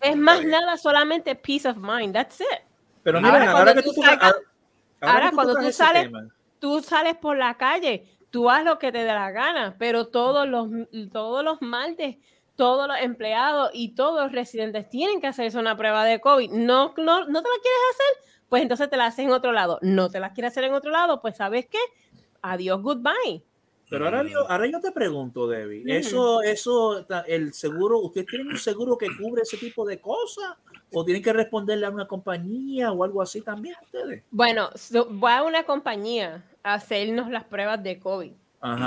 Es 0.00 0.16
más 0.16 0.44
nada 0.44 0.76
solamente 0.76 1.34
peace 1.34 1.68
of 1.68 1.76
mind, 1.76 2.12
that's 2.14 2.40
it. 2.40 2.46
Pero 3.02 3.18
Ahora, 3.18 3.30
mira, 3.40 3.52
ahora, 3.52 3.64
cuando 3.64 3.82
que 3.82 3.88
tú 3.88 4.02
sacas- 4.02 4.34
ahora 5.00 5.14
ahora 5.14 5.28
que 5.30 5.34
cuando 5.34 5.54
tú 5.56 5.72
sales- 5.72 6.02
tema, 6.04 6.28
Tú 6.58 6.82
sales 6.82 7.16
por 7.16 7.38
la 7.38 7.56
calle, 7.56 8.04
tú 8.28 8.50
haz 8.50 8.64
lo 8.64 8.78
que 8.78 8.92
te 8.92 8.98
dé 8.98 9.06
la 9.06 9.30
gana, 9.30 9.76
pero 9.78 10.08
todos 10.08 10.46
los, 10.46 10.68
todos 11.10 11.42
los 11.42 11.62
maldes, 11.62 12.16
todos 12.54 12.86
los 12.86 12.98
empleados 13.00 13.70
y 13.72 13.94
todos 13.94 14.22
los 14.24 14.32
residentes 14.32 14.88
tienen 14.90 15.22
que 15.22 15.26
hacerse 15.28 15.58
una 15.58 15.74
prueba 15.76 16.04
de 16.04 16.20
COVID. 16.20 16.50
No, 16.50 16.92
no, 16.98 17.24
no 17.26 17.42
te 17.42 17.48
la 17.48 17.54
quieres 17.62 17.80
hacer, 17.92 18.32
pues 18.50 18.60
entonces 18.62 18.90
te 18.90 18.98
la 18.98 19.06
haces 19.06 19.24
en 19.24 19.32
otro 19.32 19.52
lado. 19.52 19.78
No 19.80 20.10
te 20.10 20.20
la 20.20 20.34
quieres 20.34 20.52
hacer 20.52 20.64
en 20.64 20.74
otro 20.74 20.90
lado, 20.90 21.22
pues 21.22 21.36
sabes 21.38 21.66
qué, 21.66 21.78
adiós, 22.42 22.82
goodbye. 22.82 23.42
Pero 23.90 24.04
ahora 24.04 24.22
yo, 24.22 24.48
ahora 24.48 24.66
yo 24.68 24.80
te 24.80 24.92
pregunto, 24.92 25.48
Debbie, 25.48 25.82
eso, 25.98 26.40
eso, 26.42 27.04
el 27.26 27.52
seguro, 27.52 27.98
¿ustedes 27.98 28.28
tienen 28.28 28.46
un 28.48 28.56
seguro 28.58 28.96
que 28.96 29.08
cubre 29.20 29.42
ese 29.42 29.56
tipo 29.56 29.84
de 29.84 30.00
cosas? 30.00 30.54
¿O 30.92 31.04
tienen 31.04 31.22
que 31.22 31.32
responderle 31.32 31.86
a 31.86 31.90
una 31.90 32.06
compañía 32.06 32.92
o 32.92 33.02
algo 33.04 33.20
así 33.20 33.42
también 33.42 33.74
ustedes? 33.82 34.22
Bueno, 34.30 34.70
so- 34.76 35.06
voy 35.10 35.32
a 35.32 35.42
una 35.42 35.64
compañía 35.64 36.44
a 36.62 36.74
hacernos 36.74 37.30
las 37.30 37.44
pruebas 37.44 37.82
de 37.82 37.98
COVID. 37.98 38.32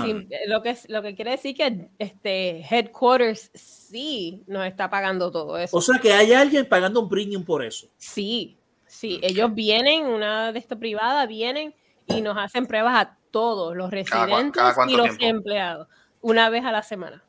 Sí, 0.03 0.27
lo, 0.45 0.61
que, 0.61 0.77
lo 0.87 1.01
que 1.01 1.15
quiere 1.15 1.31
decir 1.31 1.55
que 1.55 1.87
este 1.97 2.59
headquarters 2.69 3.49
sí 3.55 4.43
nos 4.45 4.67
está 4.67 4.89
pagando 4.89 5.31
todo 5.31 5.57
eso. 5.57 5.75
O 5.75 5.81
sea 5.81 5.97
que 5.99 6.13
hay 6.13 6.31
alguien 6.31 6.67
pagando 6.67 7.01
un 7.01 7.09
premium 7.09 7.43
por 7.43 7.63
eso. 7.63 7.87
Sí, 7.97 8.55
sí, 8.85 9.19
ellos 9.23 9.53
vienen, 9.53 10.05
una 10.05 10.51
de 10.53 10.59
estas 10.59 10.77
privadas 10.77 11.27
vienen 11.27 11.73
y 12.05 12.21
nos 12.21 12.37
hacen 12.37 12.67
pruebas 12.67 12.95
a 13.07 13.17
todos, 13.34 13.76
los 13.76 13.91
residentes 13.91 14.52
cada 14.54 14.89
y 14.89 14.96
los 14.96 15.17
tiempo. 15.17 15.39
empleados, 15.39 15.88
una 16.22 16.50
vez 16.50 16.63
a 16.63 16.72
la 16.72 16.84
semana. 16.84 17.22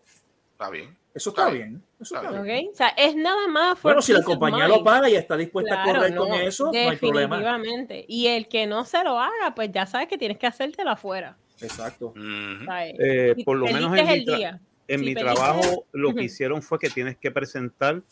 Está 0.53 0.71
bien. 0.71 0.97
Eso 1.15 1.31
está, 1.31 1.43
Está 1.43 1.53
bien. 1.55 1.83
Eso 2.01 2.17
Está 2.17 2.43
bien. 2.43 2.69
O 2.73 2.77
sea, 2.77 2.89
es 2.89 3.15
nada 3.17 3.47
más. 3.49 3.81
Bueno, 3.83 4.03
si 4.03 4.13
la 4.13 4.23
compañía 4.23 4.67
lo 4.69 4.83
paga 4.85 5.09
y 5.09 5.15
está 5.17 5.37
dispuesta 5.37 5.83
a 5.83 5.85
correr 5.85 6.15
con 6.15 6.29
no, 6.29 6.35
eso, 6.35 6.67
no 6.67 6.71
hay 6.91 6.97
problema. 6.97 7.37
definitivamente. 7.37 8.05
Y 8.09 8.27
el 8.27 8.49
que 8.49 8.67
no 8.67 8.85
se 8.85 9.03
lo 9.05 9.19
haga, 9.19 9.55
pues 9.57 9.71
ya 9.73 9.87
sabes 9.87 10.09
que 10.09 10.19
tienes 10.19 10.39
que 10.39 10.47
hacértelo 10.47 10.91
afuera. 10.91 11.37
Exacto. 11.61 12.13
Eh, 12.17 13.33
Si 13.37 13.45
por 13.45 13.57
lo 13.57 13.67
menos 13.67 13.97
en 13.97 14.07
mi, 14.07 14.13
el 14.13 14.25
tra- 14.27 14.37
día. 14.37 14.61
en 14.89 14.99
Si 15.01 15.05
mi 15.07 15.15
perdiste 15.15 15.35
trabajo 15.41 15.85
lo 15.93 16.15
que 16.15 16.25
hicieron 16.25 16.63
fue 16.63 16.79
que 16.81 16.91
tienes 16.91 17.17
que 17.17 17.31
presentar 17.31 18.03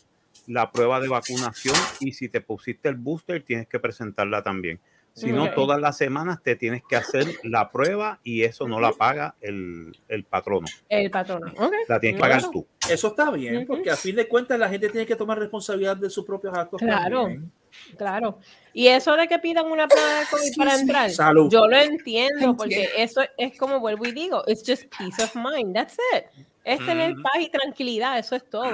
la 0.47 0.71
prueba 0.71 0.99
de 1.01 1.09
vacunación 1.09 1.75
y 2.01 2.13
si 2.13 2.29
te 2.29 2.41
pusiste 2.41 2.89
el 2.89 2.95
booster 2.97 3.43
tienes 3.43 3.67
que 3.69 3.79
presentarla 3.81 4.43
también. 4.43 4.79
Si 5.15 5.31
no, 5.31 5.45
Ok. 5.45 5.55
todas 5.55 5.79
las 5.81 5.97
semanas 5.99 6.43
te 6.43 6.57
tienes 6.57 6.83
que 6.89 6.97
hacer 6.97 7.27
la 7.45 7.71
prueba 7.71 8.19
y 8.25 8.43
eso 8.45 8.67
no 8.67 8.81
la 8.81 8.93
paga 8.93 9.35
el, 9.43 9.95
el 10.09 10.25
patrono. 10.25 10.67
El 10.89 11.11
patrono. 11.11 11.53
Ok. 11.59 11.73
La 11.89 12.01
tienes 12.01 12.19
que 12.21 12.27
Claro. 12.27 12.41
pagar 12.41 12.51
tú. 12.51 12.67
Eso 12.89 13.09
está 13.09 13.31
bien, 13.31 13.67
porque 13.67 13.91
a 13.91 13.97
fin 13.97 14.17
de 14.17 14.27
cuentas 14.27 14.59
la 14.59 14.69
gente 14.71 14.89
tiene 14.89 15.07
que 15.07 15.15
tomar 15.17 15.39
responsabilidad 15.39 15.97
de 15.99 16.09
sus 16.09 16.25
propios 16.25 16.55
actos. 16.55 16.81
Claro. 16.81 17.23
también. 17.25 17.53
Claro. 17.97 18.39
Y 18.75 18.87
eso 18.89 19.15
de 19.17 19.29
que 19.29 19.39
pidan 19.39 19.67
una 19.71 19.87
prueba 19.89 20.21
de 20.21 20.27
COVID 20.31 20.57
para 20.57 20.79
entrar, 20.79 21.11
Salud. 21.11 21.51
yo 21.51 21.67
lo 21.69 21.77
entiendo, 21.77 22.57
porque 22.57 22.89
eso 22.97 23.23
es 23.39 23.57
como 23.59 23.81
vuelvo 23.81 24.07
y 24.07 24.13
digo, 24.13 24.43
it's 24.47 24.63
just 24.67 24.85
peace 24.97 25.23
of 25.23 25.35
mind, 25.37 25.75
that's 25.75 25.97
it. 26.15 26.25
Es 26.65 26.79
tener 26.85 27.15
paz 27.23 27.33
y 27.41 27.51
tranquilidad, 27.51 28.19
eso 28.19 28.37
es 28.37 28.49
todo. 28.49 28.71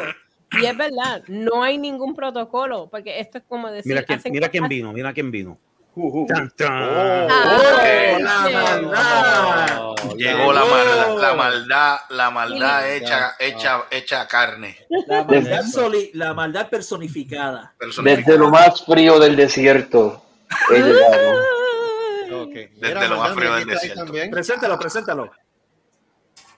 Y 0.61 0.65
es 0.67 0.77
verdad, 0.77 1.23
no 1.29 1.63
hay 1.63 1.79
ningún 1.79 2.15
protocolo, 2.15 2.89
porque 2.91 3.21
esto 3.21 3.39
es 3.39 3.45
como 3.45 3.71
decir, 3.71 3.91
Mira 3.93 4.03
quién, 4.05 4.19
hacen 4.19 4.33
mira 4.33 4.49
quién 4.49 4.67
vino, 4.69 4.93
mira 4.93 5.13
quién 5.13 5.31
vino. 5.31 5.59
Uh, 5.99 6.23
uh. 6.23 6.27
Tan, 6.29 6.51
tan. 6.51 6.71
Ah, 6.73 7.27
Oh, 7.59 8.19
la 8.21 8.47
sí. 8.47 8.53
maldad. 8.55 10.15
Llegó 10.17 10.53
la 10.53 10.65
maldad, 10.65 11.19
la 11.21 11.35
maldad, 11.35 11.97
la 12.11 12.31
maldad 12.31 12.91
hecha, 12.93 13.35
hecha, 13.39 13.85
hecha 13.91 14.27
carne. 14.29 14.87
La 15.09 15.25
maldad, 15.25 15.63
soli- 15.65 16.11
la 16.15 16.35
maldad 16.35 16.69
personificada. 16.69 17.75
personificada. 17.79 18.25
Desde 18.27 18.39
lo 18.39 18.51
más 18.51 18.85
frío 18.85 19.19
del 19.19 19.35
desierto. 19.37 20.25
he 20.71 20.79
llegado. 20.81 22.43
Ok. 22.45 22.55
Desde 22.77 23.09
lo 23.09 23.17
más 23.19 23.35
frío 23.35 23.55
del 23.55 23.67
desierto. 23.67 24.13
Preséntalo, 24.31 24.79
preséntalo. 24.79 25.31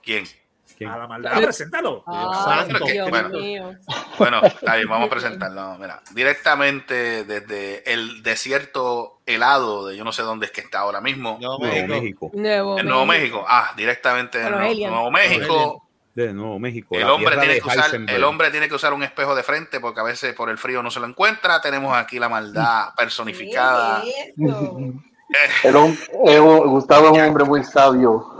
¿Quién? 0.03 0.25
¿Quién? 0.81 0.89
A 0.89 0.97
la 0.97 1.07
maldad, 1.07 1.31
preséntalo. 1.43 2.03
Ay, 2.07 2.27
santo. 2.43 2.85
Dios 2.85 3.09
Bueno. 3.11 3.29
mío. 3.29 3.71
Bueno, 4.17 4.41
está 4.43 4.75
bien, 4.77 4.89
vamos 4.89 5.07
a 5.07 5.09
presentarlo. 5.11 5.77
Mira, 5.77 6.01
directamente 6.15 7.23
desde 7.23 7.93
el 7.93 8.23
desierto 8.23 9.19
helado 9.27 9.85
de 9.85 9.95
yo 9.95 10.03
no 10.03 10.11
sé 10.11 10.23
dónde 10.23 10.47
es 10.47 10.51
que 10.51 10.61
está 10.61 10.79
ahora 10.79 10.99
mismo. 10.99 11.37
Nuevo 11.39 11.59
México. 11.59 11.87
México. 11.87 12.31
Nuevo 12.33 12.79
En 12.79 12.87
Nuevo 12.87 13.05
México. 13.05 13.37
México. 13.37 13.45
Ah, 13.47 13.73
directamente 13.77 14.39
de 14.39 14.49
Nuevo, 14.49 15.11
México. 15.11 15.87
De 16.15 16.33
Nuevo 16.33 16.57
México. 16.57 16.95
El 16.95 17.09
hombre, 17.09 17.37
tiene 17.37 17.59
que 17.61 17.67
usar, 17.67 17.95
el 17.95 18.23
hombre 18.23 18.49
tiene 18.49 18.67
que 18.67 18.73
usar 18.75 18.93
un 18.93 19.03
espejo 19.03 19.35
de 19.35 19.43
frente 19.43 19.79
porque 19.79 19.99
a 19.99 20.03
veces 20.03 20.33
por 20.33 20.49
el 20.49 20.57
frío 20.57 20.81
no 20.81 20.89
se 20.89 20.99
lo 20.99 21.05
encuentra. 21.05 21.61
Tenemos 21.61 21.95
aquí 21.95 22.17
la 22.17 22.27
maldad 22.27 22.89
personificada. 22.97 24.01
¿Qué 24.01 24.09
es? 24.09 24.33
El 25.63 25.75
eh, 26.27 26.39
Gustavo 26.39 27.05
es 27.05 27.11
un 27.11 27.21
hombre 27.21 27.43
muy 27.45 27.63
sabio. 27.63 28.30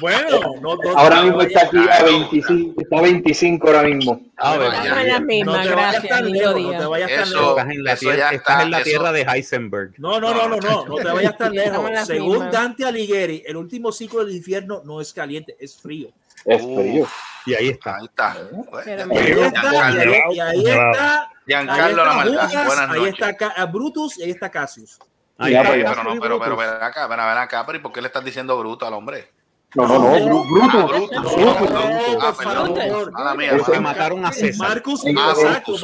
Bueno, 0.00 0.40
no, 0.60 0.76
no- 0.76 0.98
Ahora 0.98 1.16
no 1.16 1.22
mismo 1.24 1.42
está 1.42 1.62
aquí 1.62 1.76
a 1.78 2.02
25, 2.04 2.80
está 2.80 2.98
a 2.98 3.02
25 3.02 3.66
ahora 3.66 3.82
mismo. 3.82 4.20
Ah, 4.36 4.54
No 4.54 4.60
te 4.60 4.68
vayas 4.68 5.66
gracias, 5.70 6.08
tan 6.08 6.30
lejos, 6.30 6.60
no 6.60 6.70
te 6.78 6.86
vayas 6.86 7.10
tan 7.10 7.30
lejos. 7.30 7.48
Estás 7.58 7.70
en 7.70 7.84
la 7.84 7.96
tierra, 7.96 8.16
ya 8.16 8.30
estás 8.30 8.34
está, 8.54 8.62
en 8.62 8.70
la 8.70 8.76
eso- 8.78 8.84
tierra 8.84 9.12
de 9.12 9.22
Heisenberg. 9.22 9.94
No, 9.98 10.20
no, 10.20 10.32
no, 10.34 10.48
no, 10.48 10.56
no, 10.58 10.84
no 10.86 10.94
te 10.96 11.04
vayas 11.04 11.36
tan 11.36 11.52
lejos. 11.52 12.06
Según. 12.06 12.50
Dante 12.50 12.84
Alighieri, 12.84 13.42
el 13.46 13.56
último 13.56 13.92
ciclo 13.92 14.24
del 14.24 14.34
infierno 14.36 14.82
no 14.84 15.00
es 15.00 15.12
caliente, 15.12 15.56
es 15.58 15.76
frío. 15.76 16.08
Es 16.44 16.62
frío. 16.62 17.06
Y 17.46 17.54
ahí 17.54 17.68
está. 17.68 17.96
Ahí 17.96 18.04
está. 18.06 18.36
Y 18.84 19.18
ahí 19.18 19.30
está, 19.30 19.60
y 19.70 19.76
Giancarlo. 19.76 20.12
ahí, 20.12 20.40
ahí 20.40 20.64
está, 20.66 21.22
ahí 21.22 21.66
la 21.66 21.88
está 21.90 22.04
maldad. 22.14 22.50
Buenas 22.66 22.90
ahí 22.90 22.98
noches. 23.00 23.12
está 23.14 23.36
Ca- 23.36 23.64
Brutus 23.66 24.18
y 24.18 24.22
ahí 24.22 24.30
está 24.30 24.50
Cassius. 24.50 24.98
Ahí 25.40 25.52
Ya, 25.52 25.64
pues, 25.64 25.82
ya. 25.82 25.90
Pero 25.90 26.04
no, 26.04 26.20
pero, 26.20 26.38
pero 26.38 26.56
ven 26.56 26.68
acá, 26.82 27.06
ven, 27.06 27.18
ven 27.18 27.38
acá, 27.38 27.64
pero 27.66 27.78
¿y 27.78 27.80
por 27.80 27.92
qué 27.92 28.00
le 28.00 28.06
estás 28.08 28.24
diciendo 28.24 28.58
bruto 28.58 28.86
al 28.86 28.94
hombre? 28.94 29.32
No, 29.74 29.86
no, 29.86 29.98
no, 30.00 30.08
Bru- 30.16 30.48
Bruto. 30.50 30.78
Ah, 31.16 32.32
bruto. 32.32 32.74
Bruto. 32.74 33.12
Ah, 33.16 33.34
mía, 33.36 33.52
mía. 33.68 33.80
mataron 33.80 34.24
a 34.26 34.32
César. 34.32 34.68
Marcus, 34.68 35.02
Ah, 35.16 35.32
Brutus, 35.34 35.82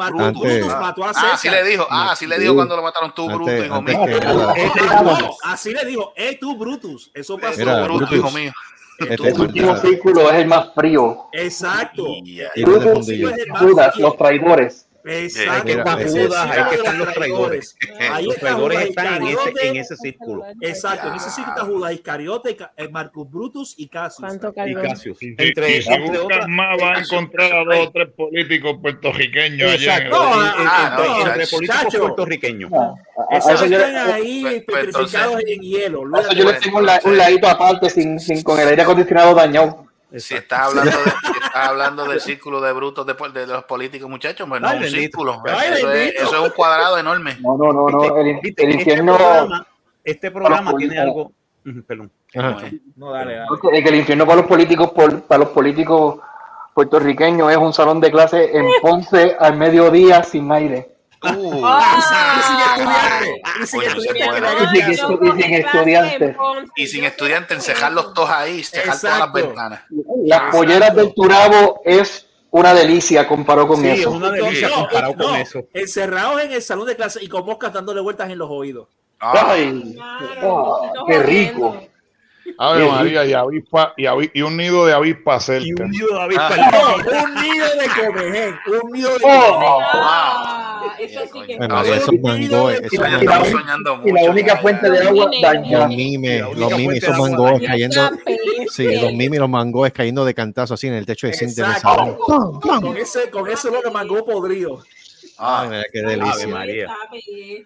Ah. 0.69 0.79
mató 0.81 1.05
a 1.05 1.14
César. 1.14 1.31
Ah, 1.33 1.37
sí 1.37 1.49
le 1.49 1.64
dijo, 1.64 1.87
ah, 1.88 2.14
sí 2.16 2.27
le 2.27 2.38
dijo 2.38 2.55
cuando 2.57 2.77
lo 2.77 2.83
mataron 2.83 3.14
tú, 3.14 3.27
bruto, 3.29 3.57
hijo 3.64 3.83
mío. 3.83 4.05
Este 4.57 4.81
así 5.45 5.73
le 5.73 5.85
dijo, 5.85 6.12
eh 6.16 6.37
tú 6.40 6.57
Brutus, 6.57 7.11
eso 7.14 7.38
pasó. 7.38 7.62
Bruto, 7.85 8.14
hijo 8.14 8.31
mío. 8.33 8.53
Este 8.99 9.29
El 9.29 9.40
último 9.40 9.77
círculo 9.77 10.31
es 10.31 10.37
el 10.38 10.47
más 10.47 10.75
frío. 10.75 11.29
Exacto. 11.33 12.03
Y 12.25 12.40
Brutus, 12.64 13.09
los 13.99 14.16
traidores. 14.16 14.86
Exacto. 15.07 15.53
Ahí 15.53 15.62
que 15.62 15.73
está 15.73 15.92
el 15.92 16.35
ahí 16.51 16.69
que 16.71 16.75
están 16.77 16.99
los 16.99 17.12
traidores. 17.14 17.77
Ahí 18.11 18.25
Los 18.25 18.35
está 18.35 18.47
traidores 18.49 18.79
Judas 18.79 18.88
están 18.90 19.07
en 19.07 19.23
ese, 19.23 19.31
Iscariote. 19.33 19.69
en 19.69 19.77
ese 19.77 19.97
círculo. 19.97 20.45
Exacto, 20.61 21.09
en 21.09 21.14
ese 21.14 21.31
sitio 21.31 21.51
está 21.53 21.64
Judas 21.64 21.92
Iscariote, 21.92 22.57
Ca- 22.57 22.73
eh, 22.77 22.88
Marcus 22.88 23.31
Brutus 23.31 23.75
y 23.77 23.88
Cassius. 23.88 24.27
¿Cuánto 24.27 24.53
Y? 24.66 24.75
Cassius. 24.75 25.23
Y, 25.23 25.29
Entre, 25.38 25.77
y 25.79 25.83
si 25.83 25.92
entre 25.92 26.19
buscas 26.19 26.25
otras. 26.25 26.49
más, 26.49 26.81
vas 26.81 26.99
a 26.99 27.01
encontrar 27.03 27.53
a 27.53 27.64
dos 27.64 27.87
o 27.87 27.90
tres 27.92 28.09
políticos 28.16 28.77
puertorriqueños 28.83 29.71
allá 29.73 29.97
en 29.97 30.03
el- 30.03 30.07
Exacto. 30.09 30.16
No, 30.16 30.35
en- 30.35 30.47
en- 30.49 30.66
ah, 30.69 30.88
entre- 30.90 31.07
no, 31.09 31.19
entre 31.31 31.47
políticos 31.47 31.83
chacho. 31.83 31.99
puertorriqueños. 32.01 32.73
A, 32.73 32.77
a- 32.77 32.95
a 33.31 33.38
Esos 33.38 33.62
están 33.62 33.97
ahí 34.12 34.42
Pues- 34.42 34.62
pues 34.66 34.87
petrificados 34.87 35.40
en 35.47 35.61
hielo. 35.61 36.01
olvídate. 36.01 36.35
yo 36.37 36.45
le 36.45 36.53
tengo 36.55 36.79
un, 36.79 36.87
la- 36.87 37.01
un 37.05 37.16
ladito 37.16 37.49
aparte 37.49 37.90
sin, 37.90 38.19
sin, 38.19 38.42
con 38.42 38.59
el 38.59 38.69
aire 38.69 38.83
acondicionado 38.83 39.35
dañado. 39.35 39.87
Si 40.16 40.35
estás 40.35 40.61
hablando, 40.69 40.90
de, 40.90 40.97
estás 41.57 41.69
hablando 41.71 42.05
del 42.07 42.21
círculo 42.21 42.61
de 42.61 42.73
brutos 42.73 43.07
de, 43.07 43.14
de 43.33 43.47
los 43.47 43.64
políticos, 43.64 44.09
muchachos, 44.09 44.49
pues 44.49 44.61
no 44.61 44.69
Ay, 44.69 44.77
un 44.77 44.83
bendito. 44.83 45.01
círculo. 45.01 45.42
Ay, 45.47 45.69
eso, 45.75 45.92
es, 45.92 46.14
eso 46.14 46.35
es 46.37 46.40
un 46.42 46.51
cuadrado 46.51 46.99
enorme. 46.99 47.37
No, 47.40 47.57
no, 47.57 47.73
no, 47.73 47.88
no. 47.88 48.16
El, 48.19 48.27
el 48.29 48.38
este 48.42 48.71
infierno. 48.71 49.16
programa, 49.16 49.66
este 50.05 50.31
programa 50.31 50.57
Para 50.59 50.71
los 50.73 50.79
tiene 50.79 50.99
algo. 50.99 51.33
Ujú, 51.66 51.83
Perdón. 51.85 52.11
Ajá. 52.37 52.59
No, 52.97 53.11
dale, 53.12 53.35
dale. 53.37 53.49
que 53.73 53.83
que 53.83 53.88
el 53.88 53.95
infierno 53.97 54.25
para 54.27 54.37
los 54.38 54.47
políticos, 54.47 54.90
por- 54.92 55.23
para 55.23 55.40
los 55.40 55.49
políticos 55.49 56.19
puertorriqueños 56.75 57.51
es 57.51 57.57
un 57.57 57.73
salón 57.73 58.01
de 58.01 58.11
clase 58.11 58.57
en 58.57 58.66
Ponce 58.83 59.37
al 59.38 59.57
mediodía 59.57 60.23
sin 60.23 60.51
aire. 60.53 60.96
Uh, 61.22 61.66
Y 63.62 63.66
sin 63.66 63.83
estudiante. 65.55 66.37
Y 66.76 66.87
sin 66.87 67.05
estudiante. 67.05 67.55
encejarlos 67.55 68.12
todos 68.14 68.31
ahí, 68.31 68.62
cejar 68.62 69.00
todas 69.00 69.18
las 69.18 69.33
ventanas. 69.33 69.81
Las 70.24 70.55
polleras 70.55 70.94
del 70.94 71.14
Turabo 71.14 71.81
es 71.85 72.26
una 72.50 72.72
delicia 72.74 73.26
comparado 73.26 73.68
con 73.68 73.81
Sí, 73.83 73.88
es 73.88 74.00
eso. 74.00 74.11
una 74.11 74.31
delicia 74.31 74.68
No, 74.68 74.74
comparado 74.76 75.14
no, 75.16 75.24
con 75.29 75.37
eso. 75.37 75.61
Encerrados 75.74 76.40
en 76.42 76.52
el 76.52 76.62
salón 76.62 76.87
de 76.87 76.96
clase 76.96 77.22
y 77.22 77.29
con 77.29 77.44
moscas 77.44 77.72
dándole 77.72 78.00
vueltas 78.00 78.31
en 78.31 78.38
los 78.38 78.48
oídos. 78.50 78.88
Ah, 79.20 79.46
Ay, 79.52 79.96
ah, 80.00 80.92
qué 81.09 81.18
rico. 81.20 81.76
Ave. 82.59 82.89
María, 82.91 83.25
y, 83.27 83.33
avispa, 83.33 83.93
y, 83.97 84.05
avi- 84.05 84.31
y 84.35 84.43
un 84.43 84.57
nido 84.57 84.87
de 84.87 84.93
avispa 84.95 85.37
Y 85.37 85.41
cerca. 85.41 85.85
un 85.85 85.91
nido 85.91 86.07
de 86.09 86.23
avispa 86.23 86.49
Ah. 86.51 86.97
No, 87.05 87.25
un 87.25 87.35
nido 87.43 87.67
de 87.67 88.07
comején. 88.07 88.55
Un 88.83 88.93
nido 88.93 89.11
de 89.11 89.25
Oh. 89.25 89.53
comején. 89.53 89.83
Ah, 89.95 90.93
eso 90.99 91.21
sí 91.33 91.41
que 91.47 91.57
Bueno, 91.59 91.75
No, 91.77 91.83
esos 91.83 92.13
y 92.13 92.17
la- 92.17 92.23
mangos, 92.23 92.73
estamos 93.21 93.49
soñando 93.51 93.95
Y 93.95 94.13
mucho. 94.13 94.25
la 94.25 94.31
única 94.31 94.57
fuente 94.59 94.91
de 94.91 94.99
agua 95.01 95.25
Los 95.27 95.41
dañada. 95.43 95.87
los 95.87 95.97
mimes, 95.97 96.43
los 96.57 96.77
mimes, 96.77 97.03
esos 97.03 97.19
dañada. 97.31 97.61
cayendo. 97.67 98.11
Sí, 98.71 99.01
los 99.01 99.13
mimes 99.13 99.37
y 99.37 99.39
los 99.41 99.49
mangos 99.49 99.91
cayendo 99.93 100.25
de 100.25 100.35
cantazo 100.35 100.75
así 100.75 100.87
en 100.89 100.95
el 100.95 101.07
techo 101.07 101.27
de 101.27 101.35
zinc 101.35 101.51
del 101.53 101.67
Exacto. 101.67 101.89
salón. 101.89 102.17
¡Pum, 102.27 102.61
pum! 102.61 102.81
Con 102.81 102.97
ese, 102.97 103.31
con 103.31 103.49
ese 103.51 103.71
mangó 103.93 104.25
podrido. 104.25 104.83
Ay, 105.38 105.66
Ah, 105.66 105.66
mira 105.68 105.85
qué 105.92 106.01
Ave 106.01 106.16
delicia. 106.16 106.49
María. 106.49 106.96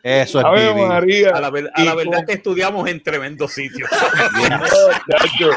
Eso 0.03 0.39
es 0.41 0.45
Ave 0.45 0.73
vivir. 0.73 0.87
María. 0.89 1.31
A 1.31 1.41
la, 1.41 1.51
ver- 1.51 1.71
a 1.75 1.81
Y 1.81 1.85
la 1.85 1.95
verdad 1.95 2.17
con- 2.19 2.27
que 2.27 2.33
estudiamos 2.33 2.89
en 2.89 3.03
tremendo 3.03 3.47
sitio. 3.49 3.87
Chacho, 5.11 5.51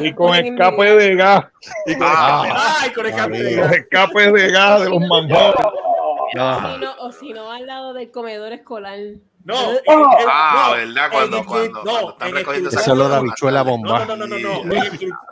y 0.00 0.12
con 0.14 0.34
escape 0.34 0.84
de 0.96 1.14
gas, 1.16 1.44
ah, 2.00 2.78
Ay, 2.80 2.90
con 2.92 3.06
el 3.06 3.12
María. 3.14 3.26
café. 3.42 3.56
los 3.56 3.72
escapes 3.72 4.32
de 4.32 4.50
gas 4.50 4.80
de 4.82 4.90
los 4.90 5.00
manjares. 5.00 5.54
Ah, 6.38 6.74
Si 6.78 6.84
no- 6.84 6.94
o 7.00 7.12
si 7.12 7.32
no, 7.32 7.52
al 7.52 7.66
lado 7.66 7.92
del 7.92 8.10
comedor 8.10 8.52
escolar. 8.52 8.98
No, 9.44 9.72
Eh, 9.72 9.82
en- 9.84 9.98
en- 10.00 10.06
Ah, 10.26 10.68
no, 10.68 10.72
¿verdad? 10.74 11.08
Cuando- 11.12 11.36
el- 11.38 11.44
cuando- 11.44 11.68
no, 11.68 11.82
cuando 11.84 12.10
están 12.12 12.28
en 12.28 12.34
el 12.34 12.38
recogiendo 12.40 12.70
escritorio- 12.70 12.92
olor 12.94 13.12
a 13.12 13.16
habichuela 13.18 13.58
No, 13.62 13.70
bomba. 13.70 14.04
no, 14.06 14.16
no, 14.16 14.26
no, 14.26 14.38
no, 14.38 14.62
el 14.62 14.68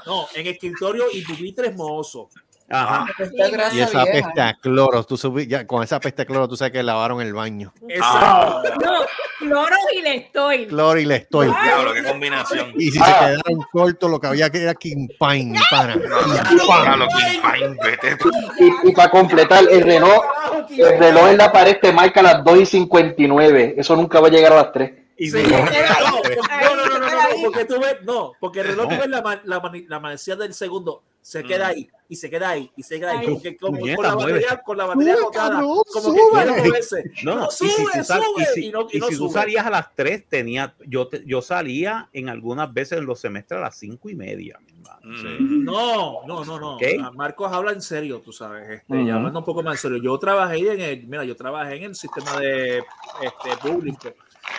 no, 0.07 0.27
en 0.35 0.47
escritorio 0.49 1.05
y 1.13 1.23
pupitres 1.25 1.75
mohosos. 1.75 2.27
Ajá. 2.73 3.07
Esta 3.19 3.75
Y 3.75 3.81
esa 3.81 4.05
vieja. 4.05 4.13
peste 4.27 4.41
a 4.41 4.55
cloro, 4.55 5.05
tú 5.05 5.17
subí- 5.17 5.47
ya, 5.47 5.67
con 5.67 5.83
esa 5.83 6.01
peste 6.01 6.23
a 6.23 6.25
cloro, 6.25 6.49
tú 6.49 6.57
sabes 6.57 6.73
que 6.73 6.83
lavaron 6.83 7.21
el 7.21 7.35
baño. 7.35 7.73
Exacto. 7.89 8.63
No, 8.81 8.91
cloro 9.39 9.77
y 9.95 10.01
le 10.03 10.17
estoy. 10.17 10.67
Cloro 10.67 10.99
y 10.99 11.05
le 11.05 11.17
estoy. 11.17 11.49
diablo, 11.49 11.93
qué 11.93 12.03
combinación. 12.03 12.73
Y 12.77 12.91
si 12.91 12.99
se 12.99 13.05
quedaron 13.05 13.63
cortos, 13.71 14.11
lo 14.11 14.19
que 14.19 14.27
había 14.29 14.49
que 14.51 14.63
era 14.63 14.75
King 14.75 15.09
Pine, 15.21 15.61
pana. 15.71 15.97
Diablo, 15.97 17.07
King 17.09 17.41
Pine, 17.43 17.77
vete. 17.83 18.17
Y, 18.59 18.89
y 18.89 18.93
para 18.93 19.11
completar, 19.11 19.65
el 19.71 19.83
reloj, 19.83 20.25
el 20.71 20.99
reloj 20.99 21.29
en 21.29 21.39
la 21.39 21.53
pared 21.53 21.77
te 21.81 21.93
marca 21.93 22.23
las 22.23 22.43
2 22.43 22.59
y 22.61 22.67
59. 22.67 23.75
Eso 23.77 23.95
nunca 23.97 24.21
va 24.21 24.29
a 24.29 24.31
llegar 24.31 24.53
a 24.53 24.57
las 24.57 24.73
3. 24.73 24.93
Y 25.19 25.31
Sí, 25.31 25.43
no, 25.43 25.59
no, 25.59 25.65
no, 25.65 26.87
no, 26.87 26.99
no, 26.99 27.07
no, 27.07 27.13
porque 27.45 27.65
tú 27.67 27.79
ves, 27.79 27.97
no, 28.03 28.33
porque 28.41 28.61
el 28.61 28.69
reloj 28.69 28.89
tú 28.89 28.97
ves 28.97 29.09
la, 29.09 29.41
la, 29.45 29.63
la 29.89 30.01
manecilla 30.01 30.37
del 30.37 30.55
segundo, 30.55 31.03
se 31.23 31.43
queda 31.45 31.69
ahí, 31.69 31.89
y 32.09 32.17
se 32.17 32.29
queda 32.29 32.51
ahí, 32.51 32.71
y 32.77 32.83
se 32.83 32.99
queda 32.99 33.13
ahí, 33.13 33.27
Ay. 33.27 33.33
porque 33.33 33.57
como 33.57 33.79
Puñeta, 33.79 33.97
con 33.97 34.05
la 34.07 34.15
batería, 34.17 34.63
con 34.65 34.77
la 34.77 34.85
batería 34.87 35.13
Sube, 35.15 35.23
agotada, 35.23 35.61
como 35.61 35.85
que 35.85 36.01
sube. 36.01 36.31
quiere 36.33 36.63
moverse. 36.69 37.05
No, 37.25 37.35
No, 37.37 37.45
y 37.47 37.51
si 37.53 37.69
sube, 37.71 37.93
tú, 37.95 38.05
sal- 38.05 38.23
sube, 38.23 38.43
y 38.43 38.45
si- 38.55 38.67
y 38.67 38.71
no- 38.73 38.87
y 38.91 38.97
y 38.97 39.01
no 39.01 39.07
si 39.07 39.13
tú 39.17 39.29
sube. 39.29 39.33
salías 39.41 39.65
a 39.67 39.71
las 39.71 39.95
3, 39.95 40.29
tenía, 40.29 40.75
yo, 40.87 41.07
te- 41.09 41.23
yo 41.25 41.41
salía 41.41 42.09
en 42.13 42.29
algunas 42.29 42.73
veces 42.75 42.99
en 42.99 43.07
los 43.07 43.21
semestres 43.21 43.59
a 43.59 43.63
las 43.63 43.77
5 43.79 44.11
y 44.11 44.15
media. 44.17 44.59
mi 44.61 44.73
hermano. 44.73 45.39
Mm. 45.41 45.65
No, 45.65 46.27
no, 46.27 46.45
no, 46.45 46.59
no. 46.61 46.75
Ok. 46.75 46.83
Ah, 47.01 47.13
Marcos 47.15 47.53
habla 47.53 47.71
en 47.73 47.81
serio, 47.83 48.21
tú 48.21 48.33
sabes. 48.33 48.69
Este, 48.69 48.93
Ujú. 48.93 49.07
y 49.07 49.11
hablando 49.11 49.39
un 49.39 49.45
poco 49.45 49.63
más 49.63 49.77
en 49.77 49.79
serio. 49.91 50.03
Yo 50.03 50.19
trabajé 50.19 50.59
en 50.73 50.81
el, 50.81 51.07
mira, 51.07 51.25
yo 51.25 51.37
trabajé 51.37 51.77
en 51.77 51.85
el 51.85 51.95
sistema 51.95 52.39
de 52.41 52.79
este, 52.79 53.57
público. 53.63 54.09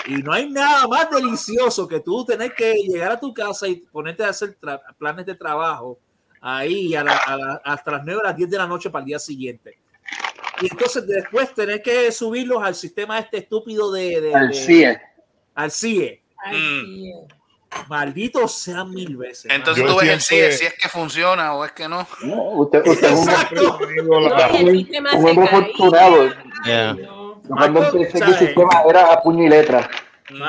Y 0.08 0.16
no 0.24 0.32
hay 0.32 0.50
nada 0.50 0.88
más 0.88 1.10
delicioso 1.12 1.86
que 1.88 2.00
tú 2.00 2.24
tener 2.26 2.54
que 2.54 2.74
llegar 2.74 3.12
a 3.12 3.20
tu 3.20 3.34
casa 3.34 3.68
y 3.68 3.76
ponerte 3.92 4.24
a 4.24 4.30
hacer 4.30 4.58
planes 4.98 5.26
de 5.26 5.36
trabajo 5.36 6.00
ahí 6.44 6.94
a 6.94 7.04
la- 7.04 7.18
a 7.18 7.38
la- 7.38 7.62
hasta 7.64 7.92
las 7.92 8.02
9 8.04 8.22
a 8.24 8.28
las 8.28 8.36
10 8.38 8.50
de 8.50 8.58
la 8.58 8.68
noche 8.68 8.90
para 8.90 9.02
el 9.02 9.08
día 9.08 9.20
siguiente. 9.20 9.78
Y 10.62 10.68
entonces 10.70 11.08
después 11.08 11.54
tener 11.54 11.82
que 11.82 12.12
subirlos 12.12 12.62
al 12.62 12.76
sistema 12.76 13.18
este 13.18 13.38
estúpido 13.38 13.92
de... 13.92 14.22
de- 14.22 14.36
Al 14.36 14.50
de- 14.50 14.54
CIE. 14.54 15.02
Al 15.56 15.72
CIE. 15.72 16.22
Mm. 16.46 16.52
sí. 16.52 17.14
Malditos 17.88 18.54
sean 18.54 18.92
mil 18.92 19.18
veces. 19.18 19.52
Entonces 19.52 19.84
tú 19.84 19.96
ves 19.98 20.10
el 20.10 20.22
CIE, 20.22 20.52
si 20.52 20.66
es 20.66 20.76
que 20.76 20.88
funciona 20.90 21.56
o 21.56 21.66
es 21.66 21.72
que 21.72 21.88
no. 21.88 22.06
No, 22.22 22.44
usted, 22.52 22.86
usted 22.86 23.08
es 23.08 23.20
un, 23.20 23.30
hombre 25.26 25.44
afortunado. 25.44 26.30
Yeah. 26.66 26.94
No. 26.94 27.42
Cuando 27.48 27.82
Marco, 27.82 27.98
pensé 27.98 28.20
que 28.20 28.26
el 28.32 28.36
sistema 28.38 28.70
era 28.88 29.12
a 29.12 29.22
puño 29.22 29.44
y 29.46 29.50
letra. 29.50 29.90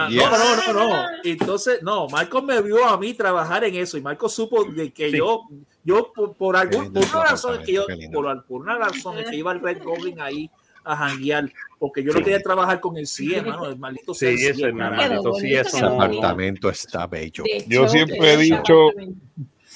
Yes. 0.09 0.23
No, 0.23 0.31
no, 0.31 0.73
no, 0.73 0.89
no. 0.89 1.03
Entonces, 1.25 1.83
no, 1.83 2.09
Marcos 2.09 2.43
me 2.45 2.61
vio 2.63 2.85
a 2.87 2.99
mí 2.99 3.15
trabajar 3.15 3.65
en 3.65 3.75
eso 3.77 3.97
y 3.99 4.03
Marcos 4.03 4.35
supo 4.35 4.65
de 4.65 4.93
que 4.93 5.11
Sí. 5.11 5.19
yo, 5.19 5.43
yo 5.85 6.13
por, 6.15 6.35
por 6.35 6.57
algún, 6.57 6.93
por 6.93 7.03
una 7.05 7.23
el 7.23 7.29
razón 7.31 7.61
es 7.61 7.67
que 7.67 7.73
yo, 7.73 7.87
por, 8.13 8.45
por 8.47 8.61
una 8.63 8.77
razón 8.79 9.19
es 9.19 9.31
que 9.31 9.37
iba 9.37 9.51
al 9.51 9.61
Red 9.61 9.83
Goblin 9.83 10.21
ahí 10.21 10.51
a 10.87 10.95
janguear, 10.97 11.51
porque 11.79 12.03
yo 12.05 12.13
no 12.13 12.21
quería 12.21 12.41
trabajar 12.43 12.79
con 12.79 12.97
el 12.99 13.07
CIE, 13.07 13.39
hermano, 13.39 13.67
el 13.67 13.79
maldito 13.79 14.13
Sí, 14.13 14.27
el 14.27 14.39
CIE, 14.39 14.51
eso, 14.51 14.67
hermanito. 14.67 15.35
Sí, 15.35 15.55
eso 15.55 15.77
Ese 15.79 15.81
no. 15.81 15.89
apartamento 15.95 16.69
está 16.69 17.07
bello. 17.07 17.43
Yo 17.67 17.89
siempre 17.89 18.35
he 18.35 18.37
dicho- 18.37 18.91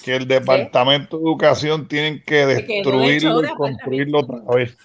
que 0.04 0.14
el 0.14 0.28
departamento 0.28 1.16
de 1.18 1.24
educación 1.24 1.88
tienen 1.88 2.22
que 2.24 2.46
destruirlo 2.46 3.40
de 3.40 3.48
y 3.48 3.54
construirlo 3.54 4.18
otra 4.20 4.54
vez. 4.54 4.76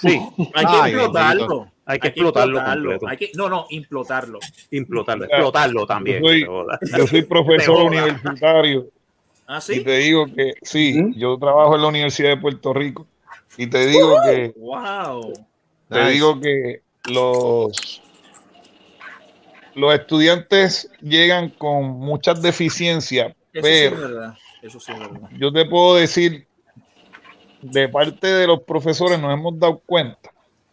Sí, 0.00 0.18
Hay 0.54 0.66
que 0.66 0.72
Ay, 0.82 0.92
implotarlo. 0.92 1.72
Hay 1.86 2.00
que 2.00 2.08
explotarlo. 2.08 2.98
Hay 3.06 3.16
que, 3.16 3.30
no, 3.34 3.48
no, 3.48 3.66
implotarlo. 3.70 4.40
Implotarlo, 4.72 5.24
explotarlo 5.24 5.86
también. 5.86 6.20
Yo 6.20 6.28
soy-. 7.06 7.20
Yo 7.20 7.26
profesor 7.28 7.84
universitario 7.84 8.88
¿Ah, 9.46 9.58
y 9.58 9.60
sí? 9.60 9.84
te 9.84 9.96
digo 9.98 10.26
que 10.26 10.54
sí, 10.62 11.00
¿Mm? 11.00 11.14
yo 11.16 11.38
trabajo 11.38 11.76
en 11.76 11.82
la 11.82 11.88
Universidad 11.88 12.30
de 12.30 12.36
Puerto 12.38 12.72
Rico 12.74 13.06
y 13.56 13.68
te 13.68 13.86
digo 13.86 14.16
que 14.24 14.52
Wow. 14.56 15.46
te 15.88 15.98
Nice. 16.00 16.10
digo 16.10 16.40
que 16.40 16.80
los 17.08 18.02
los 19.76 19.94
estudiantes 19.94 20.90
llegan 21.00 21.50
con 21.50 21.84
muchas 21.84 22.42
deficiencias, 22.42 23.28
Eso 23.52 23.66
sí 23.66 23.72
es 23.72 23.90
Pero 23.92 24.00
verdad. 24.00 24.34
Eso 24.62 24.80
sí 24.80 24.90
es 24.92 24.98
verdad. 24.98 25.28
yo 25.38 25.52
te 25.52 25.64
puedo 25.66 25.94
decir, 25.96 26.48
de 27.62 27.88
parte 27.88 28.26
de 28.26 28.46
los 28.48 28.62
profesores 28.62 29.20
nos 29.20 29.32
hemos 29.32 29.56
dado 29.60 29.78
cuenta 29.86 30.32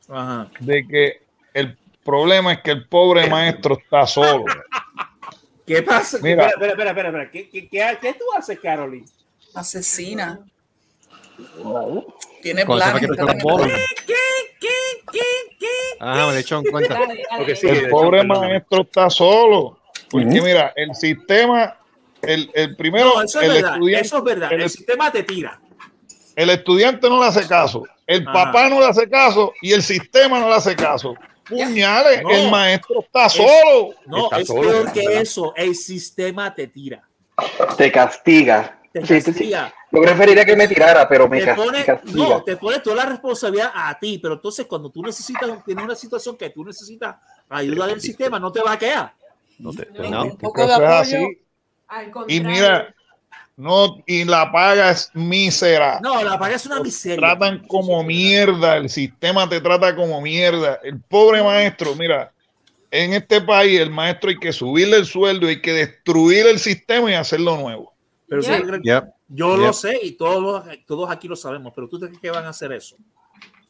Ajá. 0.10 0.50
de 0.60 0.88
que 0.88 1.22
el 1.54 1.78
problema 2.04 2.54
es 2.54 2.62
que 2.62 2.72
el 2.72 2.88
pobre 2.88 3.30
maestro 3.30 3.78
está 3.82 4.06
solo. 4.06 4.46
¿Qué 5.66 5.82
pasa? 5.82 6.18
Mira. 6.22 6.48
Espera, 6.48 6.72
espera, 6.72 6.90
espera, 6.90 7.08
espera. 7.10 7.32
¿Qué, 7.32 7.50
qué, 7.50 7.70
qué, 7.70 7.98
qué 8.02 8.14
tú 8.14 8.26
haces, 8.38 8.60
Carolyn? 8.60 9.06
Asesina. 9.56 10.40
Tiene 12.42 12.66
planes. 12.66 13.00
que 13.02 13.08
te 13.08 13.22
en 13.22 13.30
el- 13.30 13.38
bolos. 13.42 13.72
Ajá, 16.00 16.28
me 16.28 16.34
he 16.36 16.40
hecho 16.40 16.58
en 16.60 16.64
cuenta. 16.66 17.00
Sí, 17.56 17.68
El 17.68 17.90
pobre 17.90 18.20
hecho, 18.20 18.28
maestro 18.28 18.82
está 18.82 19.10
solo. 19.10 19.80
Porque 20.10 20.26
mira, 20.42 20.74
el 20.76 20.94
sistema, 20.96 21.78
el, 22.22 22.52
el 22.54 22.76
primero, 22.76 23.14
No, 23.16 23.22
eso 23.24 23.40
es 23.40 23.48
el 23.48 23.54
verdad. 23.54 23.74
estudiante, 23.76 24.06
Eso 24.08 24.18
es 24.18 24.24
verdad. 24.24 24.54
el, 24.54 24.62
El 24.62 24.70
sistema 24.70 25.12
te 25.12 25.24
tira. 25.24 25.60
el 26.36 26.50
estudiante 26.50 27.10
no 27.10 27.20
le 27.22 27.28
hace 27.28 27.48
caso, 27.48 27.84
el 28.08 28.28
Ajá. 28.28 28.34
papá 28.46 28.70
no 28.70 28.80
le 28.80 28.88
hace 28.88 29.10
caso 29.10 29.54
y 29.62 29.72
el 29.74 29.82
sistema 29.84 30.40
no 30.40 30.50
le 30.50 30.56
hace 30.56 30.76
caso. 30.76 31.16
Puñales, 31.48 32.22
No. 32.24 32.30
el 32.32 32.50
maestro 32.50 33.02
está 33.02 33.28
solo. 33.30 33.94
No, 34.06 34.26
Está 34.26 34.40
es 34.40 34.48
solo, 34.48 34.62
peor 34.62 34.74
¿verdad? 34.86 34.94
que 34.94 35.18
eso. 35.20 35.54
El 35.56 35.76
sistema 35.76 36.54
te 36.54 36.68
tira. 36.68 37.04
Te 37.78 37.92
castiga. 37.92 38.80
Te 38.94 39.02
Sí, 39.02 39.08
sí, 39.08 39.22
sí. 39.22 39.32
castiga. 39.32 39.74
Yo 39.92 40.02
preferiría 40.02 40.46
que 40.46 40.56
me 40.56 40.68
tirara, 40.68 41.08
pero 41.08 41.28
me 41.28 41.42
te 41.44 41.54
pone, 41.54 41.84
castiga. 41.84 42.16
no, 42.30 42.44
te 42.44 42.58
pone 42.58 42.80
toda 42.80 42.96
la 42.98 43.06
responsabilidad 43.08 43.72
a 43.74 43.98
ti, 44.00 44.20
pero 44.20 44.36
entonces 44.36 44.66
cuando 44.68 44.90
tú 44.90 45.02
necesitas, 45.04 45.50
tienes 45.66 45.84
una 45.84 45.96
situación 45.96 46.38
que 46.38 46.50
tú 46.50 46.64
necesitas 46.64 47.16
ayuda 47.50 47.88
del 47.88 48.02
sistema, 48.02 48.40
no 48.40 48.52
te 48.52 48.62
va 48.62 48.74
a 48.74 48.80
quedar. 48.80 49.14
No 49.60 49.72
te, 49.72 49.88
No. 49.92 50.10
no. 50.10 50.24
Un 50.24 50.38
poco 50.38 50.66
de 50.66 50.74
apoyo. 50.74 50.88
así. 50.90 51.40
Al 51.88 52.12
Y 52.28 52.40
mira, 52.42 52.94
no, 53.56 54.04
y 54.08 54.24
la 54.26 54.52
paga 54.52 54.92
es 54.92 55.12
mísera. 55.14 56.00
No, 56.02 56.24
la 56.24 56.38
paga 56.40 56.56
es 56.56 56.66
una 56.66 56.78
Te 56.78 56.84
miseria. 56.84 57.18
tratan 57.18 57.68
como 57.68 58.04
mierda, 58.04 58.78
el 58.78 58.90
sistema 58.90 59.48
te 59.48 59.62
trata 59.62 59.96
como 59.96 60.20
mierda. 60.22 60.80
El 60.84 61.00
pobre 61.02 61.44
maestro, 61.44 61.96
mira, 61.96 62.32
en 62.90 63.14
este 63.14 63.42
país 63.42 63.80
el 63.80 63.90
maestro 63.90 64.30
hay 64.30 64.38
que 64.40 64.52
subirle 64.54 64.98
el 64.98 65.06
sueldo, 65.06 65.48
hay 65.48 65.62
que 65.62 65.74
destruir 65.74 66.48
el 66.48 66.60
sistema 66.60 67.12
y 67.12 67.14
hacerlo 67.14 67.58
nuevo. 67.58 67.94
Pero 68.28 68.42
Yeah. 68.84 69.08
yo 69.28 69.56
lo 69.58 69.72
sé 69.74 70.00
y 70.02 70.14
todos, 70.14 70.64
todos 70.88 71.10
aquí 71.12 71.28
lo 71.28 71.36
sabemos, 71.36 71.74
pero 71.76 71.88
tú 71.88 72.00
crees 72.00 72.18
que 72.20 72.32
van 72.32 72.46
a 72.46 72.50
hacer 72.50 72.72
eso. 72.72 72.96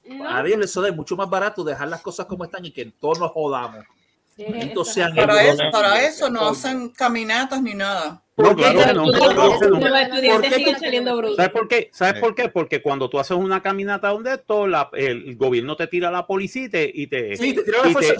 No. 0.07 0.29
A 0.29 0.45
ellos 0.45 0.59
les 0.59 0.71
sale 0.71 0.91
mucho 0.91 1.15
más 1.15 1.29
barato 1.29 1.63
dejar 1.63 1.87
las 1.87 2.01
cosas 2.01 2.25
como 2.25 2.43
están 2.45 2.65
y 2.65 2.71
que 2.71 2.85
todos 2.99 3.19
nos 3.19 3.31
jodamos. 3.31 3.85
Sean 4.35 5.15
Para 5.15 5.43
eso, 5.43 5.63
para 5.71 6.01
eso 6.05 6.29
no 6.29 6.47
hacen 6.49 6.89
caminatas 6.89 7.61
ni 7.61 7.73
nada. 7.73 8.19
No, 8.35 8.45
¿Por 8.45 8.55
qué 8.55 8.63
claro 8.63 8.77
que 8.79 8.85
te- 8.87 8.93
no, 8.95 9.05
no, 9.05 9.11
claro 9.11 9.33
no, 9.33 9.59
que 9.59 9.67
no. 9.67 9.79
Los 9.89 10.01
estudiantes 10.01 10.31
¿Por 10.31 10.41
qué 10.41 10.49
siguen 10.55 10.73
tú- 10.73 10.79
saliendo 10.79 11.17
brutos. 11.17 11.35
¿Sabes 11.35 11.51
por 11.51 11.67
qué? 11.67 11.89
¿Sabes 11.93 12.19
por 12.19 12.33
qué? 12.33 12.49
Porque 12.49 12.81
cuando 12.81 13.07
tú 13.07 13.19
haces 13.19 13.37
una 13.37 13.61
caminata 13.61 14.07
donde 14.09 14.33
esto, 14.33 14.65
la- 14.65 14.89
el 14.93 15.35
gobierno 15.35 15.75
te 15.75 15.85
tira 15.85 16.09
la 16.09 16.25
policía 16.25 16.63
y 16.63 16.69
te, 16.69 16.91
y 16.91 17.05
te, 17.07 17.37
Sí, 17.37 17.53
te 17.53 17.61
tira 17.63 17.77
la 17.83 17.89
y 17.91 17.93
te- 17.93 17.99
y 18.07 18.09
te- 18.09 18.19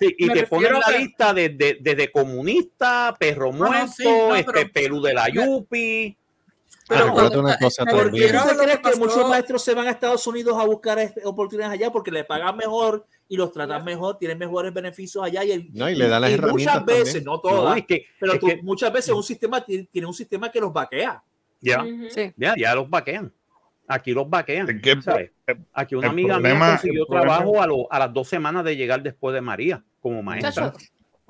sí, 0.00 0.14
y 0.18 0.28
refiero 0.30 0.80
la 0.80 0.86
que- 0.92 0.98
lista 0.98 1.32
desde 1.32 1.78
desde 1.80 2.10
comunista, 2.10 3.14
perro 3.18 3.52
no, 3.52 3.58
muerto, 3.58 3.92
sí, 3.96 4.04
no, 4.04 4.34
este 4.34 4.52
pero- 4.52 4.72
pelú 4.72 5.00
de 5.02 5.14
la 5.14 5.28
Yupi. 5.28 6.16
Pero 6.88 7.06
recuerda 7.06 7.28
cuando- 7.30 7.40
una 7.48 7.58
cosa 7.58 7.84
me 7.84 7.90
¿Por 7.92 8.02
también. 8.04 8.30
qué 8.32 8.56
crees 8.56 8.78
que 8.78 8.96
muchos 9.00 9.28
maestros 9.28 9.62
se 9.64 9.74
van 9.74 9.86
a 9.88 9.90
Estados 9.90 10.26
Unidos 10.26 10.56
a 10.58 10.64
buscar 10.64 10.98
este- 10.98 11.20
oportunidades 11.24 11.74
allá 11.80 11.90
porque 11.90 12.10
le 12.10 12.24
pagan 12.24 12.56
mejor 12.56 13.06
y 13.28 13.36
los 13.36 13.50
tratan 13.52 13.84
mejor, 13.84 14.18
tienen 14.18 14.38
mejores 14.38 14.72
beneficios 14.72 15.24
allá 15.24 15.42
y, 15.44 15.50
el- 15.52 15.68
No, 15.72 15.90
y 15.90 15.96
le 15.96 16.06
dan 16.08 16.20
las 16.20 16.30
y 16.30 16.34
herramientas 16.34 16.74
muchas 16.76 16.86
veces, 16.86 17.04
también. 17.14 17.24
no 17.24 17.32
No, 17.32 17.40
todas, 17.40 17.76
es 17.78 17.86
que, 17.86 18.06
pero 18.20 18.32
es 18.34 18.40
tú- 18.40 18.46
que 18.46 18.56
muchas 18.62 18.92
veces 18.92 19.14
un 19.14 19.22
sistema 19.24 19.64
tiene, 19.64 19.88
tiene 19.90 20.06
un 20.06 20.14
sistema 20.14 20.50
que 20.50 20.60
los 20.60 20.72
vaquea. 20.72 21.22
ya. 21.60 21.84
Sí. 22.10 22.32
ya, 22.36 22.54
ya 22.56 22.74
los 22.76 22.88
vaquean. 22.88 23.32
Aquí 23.88 24.12
los 24.12 24.28
vaquean. 24.30 24.68
Es 24.68 24.82
que- 24.82 25.02
¿sabes? 25.02 25.30
Aquí 25.72 25.94
una 25.96 26.08
amiga 26.10 26.34
problema- 26.34 26.66
mía 26.66 26.76
consiguió 26.76 27.06
trabajo 27.06 27.60
a, 27.62 27.66
lo- 27.66 27.92
a 27.92 27.98
las 28.00 28.12
dos 28.12 28.28
semanas 28.28 28.64
de 28.64 28.76
llegar 28.76 29.02
después 29.02 29.34
de 29.34 29.40
María 29.40 29.82
como 30.00 30.22
maestra 30.22 30.66
Muchacho, 30.66 30.84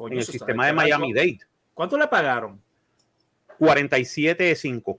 en 0.07 0.13
el 0.19 0.25
sistema 0.25 0.67
de 0.67 0.73
bien. 0.73 0.77
Miami 0.85 1.13
Dade. 1.15 1.39
¿Cuánto 1.73 1.97
le 1.97 2.07
pagaron? 2.09 2.61
47.5. 3.59 4.99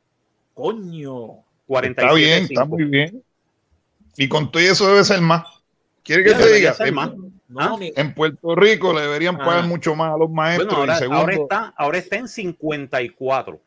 Coño. 0.58 1.43
47 1.67 2.02
Está 2.02 2.13
bien, 2.15 2.43
está 2.46 2.65
muy 2.65 2.84
bien. 2.86 3.24
Y 4.17 4.28
con 4.28 4.52
todo 4.52 4.63
eso 4.63 4.88
debe 4.88 5.04
ser 5.04 5.22
más. 5.22 5.46
¿Quiere 6.04 6.24
que 6.24 6.32
Ya, 6.32 6.38
te 6.38 6.54
diga? 6.54 6.74
ser 6.74 6.88
En, 6.88 6.96
más. 6.96 7.12
No, 7.15 7.28
Ah, 7.60 7.78
en 7.80 8.13
Puerto 8.15 8.56
Rico 8.56 8.91
le 8.93 9.02
deberían 9.02 9.36
Ah. 9.36 9.46
pagar 9.46 9.65
mucho 9.65 9.93
más 9.96 10.13
a 10.13 10.17
los 10.17 10.30
maestros. 10.32 10.67
Bueno, 10.70 10.82
ahora, 10.82 10.98
segundo, 10.98 11.22
ahora 11.22 11.34
está, 11.36 11.74
ahora 11.78 11.98
está 12.00 12.15
en 12.17 12.28
54. 12.28 13.60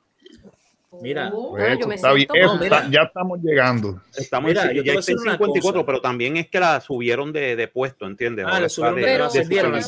Mira, 1.03 1.31
Oh, 1.33 1.51
pues, 1.53 1.79
yo 1.79 1.87
me 1.87 1.95
está 1.95 2.13
bien, 2.13 2.27
mal. 2.29 2.63
está- 2.65 2.91
ya 2.91 3.03
estamos 3.03 3.39
llegando. 3.43 4.03
Estamos 4.17 4.49
Mira, 4.49 4.65
en, 4.65 4.77
yo 4.77 4.83
ya 4.83 4.93
está 4.93 4.93
en 4.93 4.97
decir 4.97 5.17
una 5.19 5.33
54, 5.33 5.73
cosa. 5.81 5.87
pero 5.87 6.01
también 6.01 6.37
es 6.37 6.49
que 6.49 6.59
la 6.59 6.81
subieron 6.81 7.33
de, 7.33 7.55
de 7.55 7.69
puesto, 7.69 8.07
¿entiendes? 8.07 8.45
Ah, 8.49 8.69
subieron 8.69 8.97
de, 9.01 9.07
de 9.07 9.19
la 9.19 9.27
ascendieron. 9.27 9.81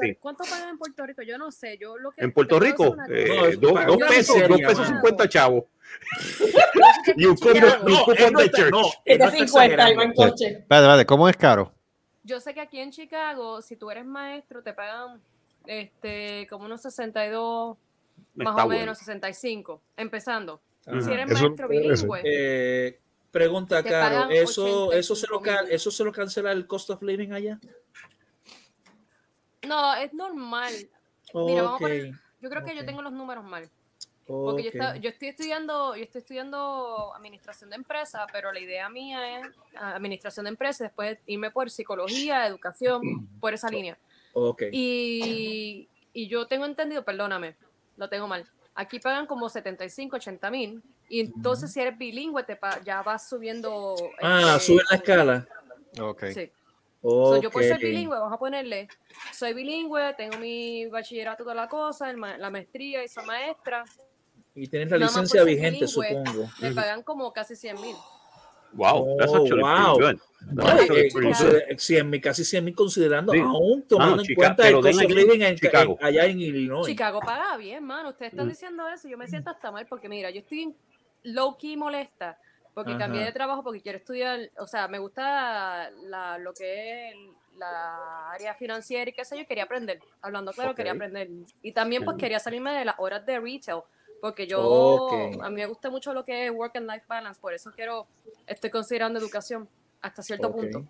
sí. 0.00 0.16
¿Cuánto 0.20 0.44
pagan 0.44 0.68
en 0.70 0.78
Puerto 0.78 1.04
Rico? 1.04 1.22
Yo 1.22 1.36
no 1.36 1.50
sé. 1.50 1.76
Yo 1.80 1.98
lo 1.98 2.12
que 2.12 2.22
En 2.24 2.30
Puerto 2.32 2.60
Rico, 2.60 2.96
eh. 3.10 3.56
No, 3.60 3.72
dos, 3.72 3.86
dos 3.86 3.98
pesos, 4.08 4.36
dos 4.48 4.60
pesos. 4.60 4.86
50 4.86 5.28
chavos. 5.28 5.64
Yo 6.38 6.46
sé 6.46 7.14
que 7.14 7.14
Y 7.16 7.26
un 7.26 7.32
aquí 7.32 7.48
en 7.48 7.54
cupón, 7.54 7.54
Chicago- 7.54 7.76
y 7.88 7.92
un 7.92 7.98
No, 7.98 8.04
cupón 8.04 8.16
él 8.18 8.32
no 8.32 8.38
de 8.38 8.44
está- 8.46 8.58
church. 8.58 8.70
no, 8.70 8.78
él 9.04 9.18
no 9.18 9.24
está 9.24 9.30
750 9.30 9.74
iba 9.74 10.02
en 10.02 10.10
exagerando. 10.10 10.14
coche. 10.14 10.44
Espérate, 10.46 10.74
espérate, 10.84 11.06
¿cómo 11.06 11.28
es 11.28 11.36
caro? 11.36 11.72
Yo 12.24 12.40
sé 12.40 12.54
que 12.54 12.60
aquí 12.60 12.80
en 12.80 12.90
Chicago, 12.90 13.62
si 13.62 13.76
tú 13.76 13.90
eres 13.90 14.04
maestro, 14.04 14.62
te 14.62 14.72
pagan 14.72 15.20
este 15.66 16.46
como 16.50 16.64
unos 16.66 16.82
62, 16.82 17.76
más 18.34 18.48
Está 18.48 18.62
o 18.64 18.66
bueno. 18.66 18.80
menos 18.80 18.98
65, 18.98 19.80
empezando. 19.96 20.60
Ajá. 20.86 21.00
Si 21.00 21.12
eres 21.12 21.30
Eso 21.30 21.42
maestro 21.44 21.68
bilingüe, 21.68 22.20
Eh, 22.24 23.00
pregunta, 23.30 23.82
Caro, 23.82 24.30
¿eso, 24.30 24.92
eso, 24.92 25.14
se 25.16 25.26
lo, 25.28 25.36
85 25.38 25.42
ca- 25.42 25.62
mil. 25.64 25.72
¿eso 25.72 25.90
se 25.90 26.04
lo 26.04 26.12
cancela 26.12 26.52
el 26.52 26.66
cost 26.66 26.90
of 26.90 27.02
living 27.02 27.32
allá? 27.32 27.58
no, 29.66 29.94
es 29.96 30.12
normal. 30.14 30.72
Mira, 31.34 31.62
vamos 31.62 31.72
a 31.72 31.74
Ok, 31.74 31.80
poner- 31.80 32.12
Yo 32.40 32.50
creo 32.50 32.64
que 32.64 32.76
yo 32.76 32.84
tengo 32.84 33.02
los 33.02 33.12
números 33.12 33.44
mal. 33.44 33.68
Porque 34.26 34.62
yo, 34.64 34.68
está- 34.70 34.96
yo 34.96 35.08
estoy 35.10 35.28
estudiando, 35.28 35.94
yo 35.96 36.02
estoy 36.02 36.18
estudiando 36.20 37.14
administración 37.14 37.70
de 37.70 37.76
empresa, 37.76 38.26
pero 38.32 38.52
la 38.52 38.58
idea 38.60 38.88
mía 38.88 39.38
es 39.40 39.46
ah, 39.76 39.94
administración 39.94 40.44
de 40.44 40.50
empresa, 40.50 40.84
después 40.84 41.18
irme 41.26 41.50
por 41.50 41.70
psicología, 41.70 42.46
educación, 42.46 43.00
por 43.40 43.54
esa 43.54 43.68
línea. 43.68 43.96
Ok. 44.32 44.62
Y, 44.72 45.88
y 46.12 46.28
yo 46.28 46.46
tengo 46.46 46.64
entendido, 46.66 47.04
perdóname, 47.04 47.56
lo 47.96 48.08
tengo 48.08 48.26
mal. 48.26 48.44
Aquí 48.74 48.98
pagan 49.00 49.26
como 49.26 49.48
75, 49.48 50.16
80 50.16 50.50
mil. 50.50 50.82
Y 51.08 51.20
entonces, 51.20 51.72
si 51.72 51.80
eres 51.80 51.96
bilingüe, 51.96 52.42
te 52.42 52.56
pa- 52.56 52.80
ya 52.82 53.00
vas 53.02 53.28
subiendo. 53.28 53.94
Ah, 54.20 54.54
este, 54.56 54.66
sube 54.72 54.82
la 54.90 54.96
escala. 54.96 55.48
Ok. 56.00 56.24
Sí. 56.34 56.50
So, 57.36 57.40
yo 57.40 57.50
por 57.50 57.62
ser 57.62 57.78
bilingüe, 57.94 58.18
vamos 58.18 58.32
a 58.32 58.38
ponerle, 58.38 58.88
soy 59.32 59.54
bilingüe, 59.54 60.12
tengo 60.14 60.38
mi 60.38 60.86
bachillerato, 60.86 61.44
toda 61.44 61.54
la 61.54 61.68
cosa, 61.68 62.10
el 62.10 62.16
ma- 62.16 62.36
la 62.36 62.50
maestría 62.50 63.04
y 63.04 63.08
soy 63.08 63.24
maestra. 63.24 63.84
Y 64.56 64.66
tienes 64.68 64.90
la 64.90 64.98
Nada 64.98 65.10
licencia 65.12 65.40
ser 65.44 65.46
vigente, 65.48 65.86
supongo. 65.86 66.48
Me 66.60 66.72
pagan 66.72 67.02
como 67.02 67.32
casi 67.32 67.54
100 67.54 67.80
mil. 67.80 67.94
Wow, 68.72 69.16
that's 69.18 69.32
Oh, 69.32 69.36
actually 69.42 69.62
wow. 69.62 69.96
pretty 69.96 70.12
good. 70.12 70.20
That's 70.56 70.68
eh, 70.68 70.82
actually 70.82 71.00
eh, 71.00 71.08
pretty 71.12 71.26
consider- 71.28 71.64
good. 71.68 71.78
100 71.78 72.10
mil, 72.10 72.20
casi 72.20 72.44
100 72.44 72.64
mil 72.64 72.74
considerando, 72.74 73.32
Sí. 73.32 73.38
aún 73.40 73.82
tomando 73.86 74.10
Mano, 74.12 74.22
en 74.22 74.26
Chica- 74.26 74.36
cuenta 74.40 74.62
el 74.62 74.68
pero 74.68 74.82
den 74.82 74.92
cost 74.92 75.04
of 75.04 75.10
aquí 75.12 75.14
living 75.26 75.42
en, 75.42 75.56
Chicago. 75.56 75.98
en- 76.00 76.06
allá 76.06 76.24
en 76.26 76.40
Illinois. 76.40 76.86
Chicago 76.86 77.20
paga 77.20 77.56
bien, 77.56 77.84
mano. 77.84 78.10
Ustedes 78.10 78.32
están 78.32 78.46
Mm. 78.46 78.50
diciendo 78.50 78.88
eso. 78.88 79.08
Yo 79.08 79.16
me 79.18 79.28
siento 79.28 79.50
hasta 79.50 79.70
mal 79.70 79.86
porque, 79.86 80.08
mira, 80.08 80.30
yo 80.30 80.40
estoy 80.40 80.74
low 81.22 81.56
key 81.56 81.76
molesta 81.76 82.38
porque 82.74 82.90
Ajá. 82.92 82.98
cambié 83.00 83.24
de 83.24 83.32
trabajo 83.32 83.62
porque 83.62 83.80
quiero 83.80 83.98
estudiar. 83.98 84.50
O 84.58 84.66
sea, 84.66 84.88
me 84.88 84.98
gusta 84.98 85.90
la, 86.08 86.36
lo 86.38 86.52
que 86.52 87.08
es 87.10 87.14
la 87.58 88.30
área 88.32 88.52
financiera 88.54 89.08
y 89.08 89.14
qué 89.14 89.24
sé 89.24 89.38
yo. 89.38 89.46
Quería 89.46 89.64
aprender. 89.64 90.00
Hablando 90.20 90.52
claro, 90.52 90.72
Ok. 90.72 90.76
quería 90.76 90.92
aprender. 90.92 91.28
Y 91.62 91.72
también, 91.72 92.04
pues, 92.04 92.14
Ok. 92.16 92.20
quería 92.20 92.38
salirme 92.40 92.72
de 92.72 92.84
las 92.84 92.96
horas 92.98 93.24
de 93.24 93.40
retail 93.40 93.80
porque 94.26 94.48
yo, 94.48 95.08
a 95.40 95.50
mí 95.50 95.54
me 95.54 95.66
gusta 95.66 95.88
mucho 95.88 96.12
lo 96.12 96.24
que 96.24 96.46
es 96.46 96.50
work 96.50 96.76
and 96.76 96.90
life 96.90 97.04
balance. 97.06 97.40
Por 97.40 97.54
eso 97.54 97.70
quiero, 97.70 98.08
estoy 98.44 98.70
considerando 98.70 99.20
educación 99.20 99.68
hasta 100.02 100.20
cierto 100.20 100.50
punto. 100.50 100.84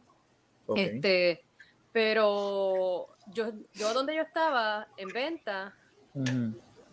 Este, 0.75 1.45
pero 1.93 3.09
yo, 3.27 3.53
yo 3.75 3.93
donde 3.93 4.17
yo 4.17 4.23
estaba 4.23 4.89
en 4.97 5.09
venta, 5.11 5.75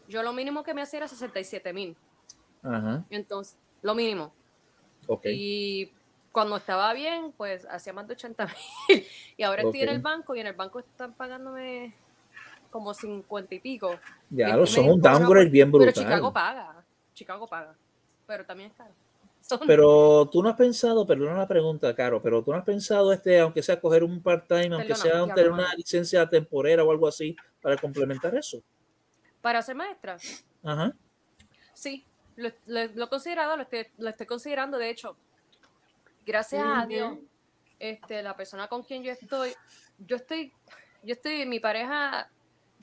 yo 0.10 0.21
lo 0.21 0.34
mínimo 0.34 0.63
que 0.63 0.73
me 0.73 0.82
hacía 0.82 0.97
era 0.97 1.08
67 1.08 1.71
mil. 1.71 1.95
Ajá. 2.62 3.06
Entonces, 3.10 3.56
lo 3.82 3.95
mínimo. 3.95 4.34
Y 5.23 5.93
cuando 6.34 6.58
estaba 6.58 6.91
bien, 6.91 7.32
pues 7.38 7.65
hacía 7.71 7.93
más 7.93 8.06
de 8.06 8.15
80 8.15 8.47
mil. 8.89 9.06
Y 9.38 9.43
ahora 9.43 9.62
estoy 9.62 9.79
en 9.79 9.89
el 9.89 10.01
banco 10.01 10.36
y 10.36 10.41
en 10.41 10.47
el 10.47 10.53
banco 10.56 10.79
están 10.79 11.13
pagándome 11.13 11.95
como 12.73 12.93
50 12.93 13.53
y 13.55 13.59
pico. 13.59 13.97
Ya 14.31 14.57
lo 14.57 14.65
son 14.65 14.89
un 14.89 14.99
downgrade 15.01 15.45
por- 15.45 15.51
bien 15.51 15.71
Pero 15.71 15.83
brutal. 15.86 16.03
Chicago 16.03 16.33
paga. 16.33 16.83
Chicago 17.13 17.47
paga. 17.47 17.75
Pero 18.27 18.45
también 18.45 18.71
es 18.71 18.75
caro. 18.75 18.91
Son- 19.41 19.59
Pero 19.67 20.27
tú 20.31 20.41
no 20.41 20.49
has 20.49 20.55
pensado, 20.55 21.05
perdona 21.05 21.38
la 21.38 21.47
pregunta, 21.47 21.93
Caro, 21.95 22.21
pero 22.21 22.41
tú 22.43 22.51
no 22.51 22.57
has 22.57 22.63
pensado, 22.63 23.12
este, 23.13 23.39
aunque 23.39 23.62
sea 23.62 23.79
coger 23.79 24.03
un 24.03 24.21
part-time, 24.21 24.73
aunque 24.75 24.95
sea 24.95 25.25
ya, 25.27 25.33
tener 25.33 25.51
una 25.51 25.73
licencia 25.75 26.27
temporera 26.27 26.83
o 26.83 26.91
algo 26.91 27.07
así 27.07 27.36
para 27.62 27.77
complementar 27.77 28.33
eso. 28.36 28.62
Para 29.41 29.62
ser 29.62 29.75
maestra. 29.75 30.17
Ajá. 30.63 30.93
Sí, 31.73 32.05
lo, 32.38 32.49
lo- 32.65 32.88
lo 32.95 33.05
he 33.05 33.09
considerado, 33.09 33.55
lo 33.57 33.63
estoy, 33.63 33.86
lo 33.97 34.09
estoy 34.09 34.25
considerando, 34.25 34.77
de 34.77 34.89
hecho, 34.89 35.15
gracias 36.25 36.63
a. 36.65 36.86
Dios, 36.86 37.17
este, 37.79 38.23
la 38.23 38.36
persona 38.38 38.67
con 38.69 38.81
quien 38.83 39.03
yo 39.03 39.12
estoy, 39.12 39.51
yo 39.99 40.15
estoy, 40.15 40.53
yo 41.03 41.13
estoy, 41.13 41.45
mi 41.45 41.59
pareja, 41.59 42.29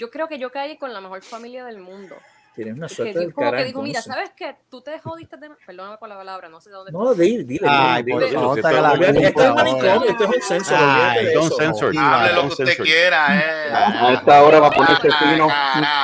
yo 0.01 0.11
creo 0.11 0.27
que 0.27 0.39
yo 0.39 0.51
caí 0.51 0.79
con 0.79 0.95
la 0.95 1.01
mejor 1.03 1.23
familia 1.23 1.63
del 1.67 1.79
mundo. 1.79 2.17
Tienes 2.55 2.75
una 2.79 2.89
suerte 2.89 3.19
del 3.19 3.35
como 3.35 3.53
que 3.53 3.65
dijo, 3.65 3.83
mira. 3.83 4.01
¿sabes 4.01 4.31
qué? 4.35 4.57
Tú 4.71 4.81
te 4.81 4.99
jodiste 4.99 5.37
de... 5.37 5.51
Perdóname 5.67 5.99
por 5.99 6.09
la 6.09 6.17
palabra, 6.17 6.49
no 6.49 6.59
sé 6.59 6.71
de 6.71 6.77
dónde... 6.77 6.91
No, 6.91 7.13
dile, 7.15 7.45
dile. 7.45 7.67
Ay, 7.71 8.03
dile, 8.03 8.15
por 8.17 8.25
dile. 8.25 8.35
favor, 8.35 8.59
Esto 8.59 8.69
saca 8.71 8.81
la 8.81 8.95
es- 9.07 9.17
esto 9.17 9.43
es 9.43 9.55
manicomio, 9.55 10.11
esto 10.11 10.25
es 10.25 10.31
un 10.37 10.43
censor. 10.43 10.79
Ay, 10.81 11.35
don't 11.35 11.53
censor. 11.53 11.93
Hable 11.97 12.33
lo 12.33 12.41
que 12.43 12.47
usted 12.49 12.77
quiera, 12.79 13.37
eh. 13.39 13.73
A 13.73 14.13
esta 14.15 14.43
hora 14.43 14.59
va 14.59 14.67
a 14.69 14.71
ponerse 14.71 15.09
fino. 15.13 15.49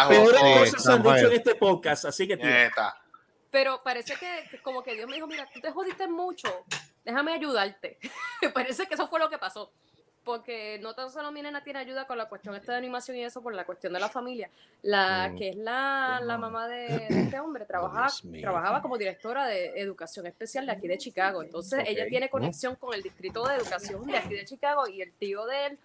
Peores 0.09 0.41
cosas 0.41 0.83
se 0.85 0.93
han 0.93 1.03
dicho 1.03 1.27
en 1.27 1.33
este 1.33 1.55
podcast, 1.55 2.05
así 2.05 2.29
que. 2.29 2.71
Pero 3.51 3.83
parece 3.83 4.15
que, 4.17 4.45
que 4.51 4.61
como 4.61 4.83
que 4.83 4.95
Dios 4.95 5.09
me 5.09 5.15
dijo, 5.15 5.27
mira, 5.27 5.49
tú 5.53 5.61
te 5.61 5.71
jodiste 5.73 6.07
mucho, 6.07 6.65
déjame 7.03 7.33
ayudarte. 7.33 7.99
parece 8.55 8.87
que 8.87 8.95
eso 8.95 9.09
fue 9.09 9.19
lo 9.19 9.31
que 9.31 9.39
pasó. 9.39 9.73
Porque 10.27 10.79
no 10.83 10.93
tan 10.95 11.09
solo 11.11 11.31
mi 11.33 11.41
nena 11.41 11.63
tiene 11.65 11.79
ayuda 11.79 12.07
con 12.07 12.19
la 12.19 12.29
cuestión 12.29 12.55
esta 12.55 12.73
de 12.73 12.79
animación 12.79 13.17
y 13.17 13.25
eso, 13.25 13.41
por 13.41 13.55
la 13.55 13.65
cuestión 13.65 13.93
de 13.95 14.01
la 14.01 14.09
familia. 14.11 14.51
La 14.83 15.31
Mm. 15.33 15.37
que 15.39 15.49
es 15.51 15.57
la, 15.57 16.21
la 16.23 16.37
mamá 16.37 16.67
de, 16.69 16.89
de 17.09 17.09
este 17.23 17.41
hombre, 17.41 17.65
trabajaba, 17.65 18.07
Dios 18.09 18.25
mío. 18.25 18.43
trabajaba 18.43 18.83
como 18.83 18.99
directora 18.99 19.47
de 19.47 19.81
educación 19.81 20.27
especial 20.27 20.67
de 20.67 20.73
aquí 20.73 20.89
de 20.89 20.99
Chicago. 20.99 21.43
Entonces 21.43 21.85
ella 21.87 22.07
tiene 22.09 22.29
conexión 22.29 22.75
con 22.75 22.93
el 22.93 23.03
distrito 23.03 23.47
de 23.47 23.55
educación 23.55 24.05
de 24.05 24.17
aquí 24.19 24.35
de 24.35 24.45
Chicago 24.45 24.87
y 24.89 25.01
el 25.01 25.13
tío 25.15 25.47
de 25.47 25.67
él 25.67 25.79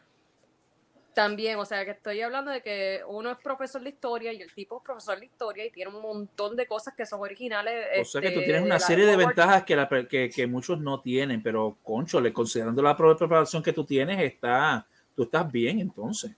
también, 1.14 1.58
o 1.60 1.66
sea, 1.66 1.84
que 1.86 1.92
estoy 1.92 2.22
hablando 2.22 2.52
de 2.52 2.62
que 2.62 3.02
uno 3.08 3.32
es 3.32 3.38
profesor 3.40 3.82
de 3.82 3.90
historia 3.90 4.32
y 4.34 4.42
el 4.42 4.54
tipo 4.54 4.78
es 4.78 4.84
profesor 4.84 5.20
de 5.20 5.26
historia 5.26 5.66
y 5.66 5.72
tiene 5.72 5.92
un 5.94 6.02
montón 6.02 6.56
de 6.56 6.66
cosas 6.68 6.94
que 6.96 7.06
son 7.06 7.20
originales. 7.22 8.00
O 8.02 8.06
sea 8.06 8.22
que 8.22 8.30
tú 8.32 8.40
este, 8.40 8.46
tienes 8.46 8.64
una 8.66 8.80
serie 8.80 9.06
de 9.06 9.18
ventajas 9.18 9.64
que, 9.64 9.76
la 9.76 9.90
que, 9.90 10.30
que 10.30 10.48
muchos 10.48 10.80
no 10.80 11.02
tienen, 11.02 11.44
pero 11.44 11.78
conchole, 11.84 12.32
considerando 12.32 12.82
la 12.82 12.96
pre- 12.96 13.16
preparación 13.16 13.62
que 13.62 13.74
tú 13.74 13.84
tienes, 13.86 14.20
está, 14.22 14.86
tú 15.16 15.24
estás 15.24 15.52
bien 15.52 15.80
entonces. 15.80 16.32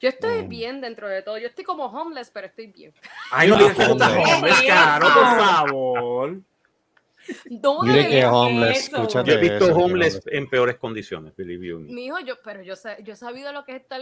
Yo 0.00 0.08
estoy 0.08 0.42
Mm. 0.44 0.48
bien 0.48 0.80
dentro 0.80 1.08
de 1.08 1.22
todo. 1.22 1.38
Yo 1.38 1.48
estoy 1.48 1.64
como 1.64 1.86
homeless, 1.86 2.30
pero 2.32 2.46
estoy 2.46 2.68
bien. 2.68 2.92
Ay, 3.32 3.48
no 3.48 3.56
digas 3.56 3.76
que 3.76 3.84
tú 3.84 3.92
estás 3.92 4.10
Homeless. 4.12 4.36
homeless, 4.36 4.62
caro, 4.68 5.06
por 5.12 5.24
favor. 5.44 6.40
Dile 7.48 8.08
que 8.08 8.24
homeless, 8.26 8.78
eso. 8.88 8.96
escúchate 8.96 9.30
Yo 9.30 9.36
he 9.36 9.40
visto 9.40 9.64
eso, 9.66 9.76
homeless 9.76 10.20
en 10.26 10.48
peores 10.48 10.76
condiciones, 10.76 11.34
believe 11.36 11.66
you 11.66 11.78
me. 11.78 11.92
Mi 11.92 12.06
hijo, 12.06 12.18
yo, 12.20 12.34
pero 12.42 12.62
yo, 12.62 12.74
he 12.74 13.16
sabido 13.16 13.52
lo 13.52 13.64
que 13.64 13.76
es 13.76 13.82
estar, 13.82 14.00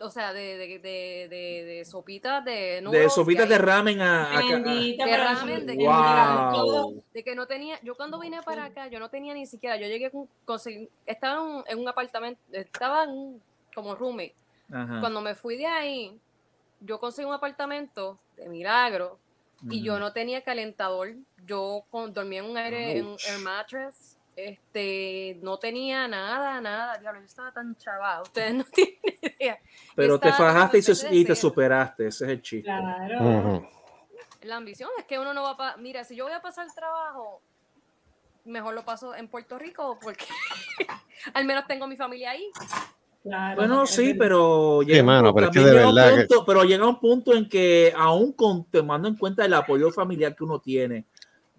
o 0.00 0.10
sea, 0.10 0.32
de, 0.32 0.56
de, 0.56 0.66
de, 0.78 1.28
de, 1.28 1.64
de 1.64 1.84
sopitas 1.84 2.44
de 2.44 2.80
De 2.82 3.08
sopitas 3.10 3.48
de 3.48 3.58
ramen 3.58 4.00
a... 4.00 4.24
a- 4.32 4.38
a- 4.38 4.42
Bendita, 4.42 5.04
de 5.04 5.16
ramen, 5.16 5.66
de 5.66 5.76
que, 5.78 5.84
Wow. 5.86 7.02
de 7.14 7.22
que 7.24 7.34
no 7.34 7.46
tenía, 7.46 7.78
yo 7.82 7.94
cuando 7.94 8.18
vine 8.18 8.42
para 8.42 8.64
acá, 8.64 8.88
yo 8.88 8.98
no 8.98 9.08
tenía 9.08 9.32
ni 9.34 9.46
siquiera, 9.46 9.76
yo 9.76 9.86
llegué 9.86 10.10
con, 10.10 10.28
conseguí- 10.44 10.88
estaba 11.06 11.40
en 11.40 11.56
un, 11.56 11.64
en 11.66 11.78
un 11.78 11.88
apartamento, 11.88 12.40
estaba 12.52 13.04
en 13.04 13.10
un- 13.10 13.42
como 13.74 13.94
roommate. 13.94 14.34
Ajá. 14.72 15.00
Cuando 15.00 15.20
me 15.20 15.34
fui 15.34 15.56
de 15.56 15.66
ahí, 15.66 16.18
yo 16.80 16.98
conseguí 16.98 17.26
un 17.26 17.34
apartamento 17.34 18.18
de 18.36 18.48
milagro 18.48 19.18
y 19.70 19.82
yo 19.82 19.98
no 19.98 20.12
tenía 20.12 20.42
calentador. 20.42 21.14
Yo 21.46 21.84
con- 21.90 22.12
dormía 22.12 22.40
en 22.40 22.46
un 22.50 22.56
aire, 22.56 22.98
en 22.98 23.06
un 23.06 23.16
air 23.28 23.38
mattress. 23.40 24.16
Este, 24.34 25.38
no 25.42 25.58
tenía 25.58 26.08
nada, 26.08 26.60
nada. 26.60 26.96
Diablo, 26.98 27.20
yo 27.20 27.26
estaba 27.26 27.52
tan 27.52 27.76
chavada. 27.76 28.22
Ustedes 28.22 28.54
no 28.54 28.64
tienen 28.72 28.98
idea. 29.20 29.58
Pero 29.94 30.18
te 30.18 30.32
fajaste 30.32 30.78
y, 30.78 30.82
se- 30.82 31.14
y 31.14 31.24
te 31.24 31.36
superaste, 31.36 32.06
ese 32.06 32.24
es 32.24 32.30
el 32.30 32.42
chiste. 32.42 32.64
Claro. 32.64 33.68
La 34.42 34.56
ambición 34.56 34.90
es 34.98 35.04
que 35.04 35.18
uno 35.18 35.32
no 35.34 35.42
va 35.42 35.72
a... 35.72 35.76
Mira, 35.76 36.02
si 36.04 36.16
yo 36.16 36.24
voy 36.24 36.32
a 36.32 36.40
pasar 36.42 36.66
el 36.66 36.74
trabajo, 36.74 37.40
mejor 38.44 38.74
lo 38.74 38.84
paso 38.84 39.14
en 39.14 39.28
Puerto 39.28 39.56
Rico 39.58 39.98
porque 40.02 40.24
al 41.34 41.44
menos 41.44 41.66
tengo 41.68 41.86
mi 41.86 41.96
familia 41.96 42.30
ahí. 42.32 42.50
Claro, 43.22 43.56
Bueno, 43.56 43.86
sí, 43.86 44.14
pero 44.14 44.82
llega, 44.82 45.02
mano, 45.04 45.32
punto- 45.32 45.34
pero 45.34 45.46
es 45.46 45.52
que 45.52 45.54
también 45.60 45.74
de 45.74 45.78
llega 45.78 45.88
un 45.88 45.94
verdad 45.94 46.10
que- 46.10 46.26
punto- 46.26 46.44
pero 46.44 46.64
llega 46.64 46.86
un 46.88 46.98
punto 47.00 47.34
en 47.34 47.48
que 47.48 47.92
aún 47.96 48.32
con 48.32 48.64
tomando 48.64 49.06
en 49.08 49.16
cuenta 49.16 49.44
el 49.44 49.54
apoyo 49.54 49.90
familiar 49.92 50.34
que 50.34 50.42
uno 50.42 50.58
tiene, 50.60 51.06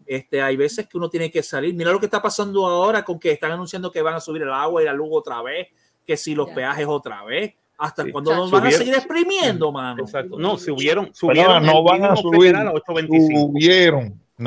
este, 0.05 0.41
hay 0.41 0.57
veces 0.57 0.87
que 0.89 0.97
uno 0.97 1.09
tiene 1.09 1.31
que 1.31 1.41
salir. 1.41 1.73
Mira 1.73 1.93
lo 1.93 1.99
que 1.99 2.07
está 2.07 2.21
pasando 2.21 2.65
ahora 2.67 3.05
con 3.05 3.17
que 3.17 3.31
están 3.31 3.51
anunciando 3.51 3.89
que 3.91 4.01
van 4.01 4.15
a 4.15 4.19
subir 4.19 4.41
el 4.41 4.51
agua 4.51 4.81
y 4.81 4.85
la 4.85 4.93
luz 4.93 5.07
otra 5.13 5.41
vez, 5.41 5.67
que 6.05 6.17
si 6.17 6.35
los 6.35 6.49
Ya. 6.49 6.55
peajes 6.55 6.85
otra 6.85 7.23
vez. 7.23 7.53
¿Hasta 7.77 8.03
Sí. 8.03 8.11
cuándo 8.11 8.35
nos 8.35 8.49
Subieron- 8.49 8.63
van 8.65 8.73
a 8.73 8.77
seguir 8.77 8.93
exprimiendo, 8.95 9.71
mano? 9.71 10.03
Exacto. 10.03 10.37
No, 10.37 10.57
subieron, 10.57 11.13
subieron 11.13 11.65
no 11.65 11.81
van 11.83 12.03
a 12.05 12.15
subir. 12.17 12.51
federal 12.53 12.73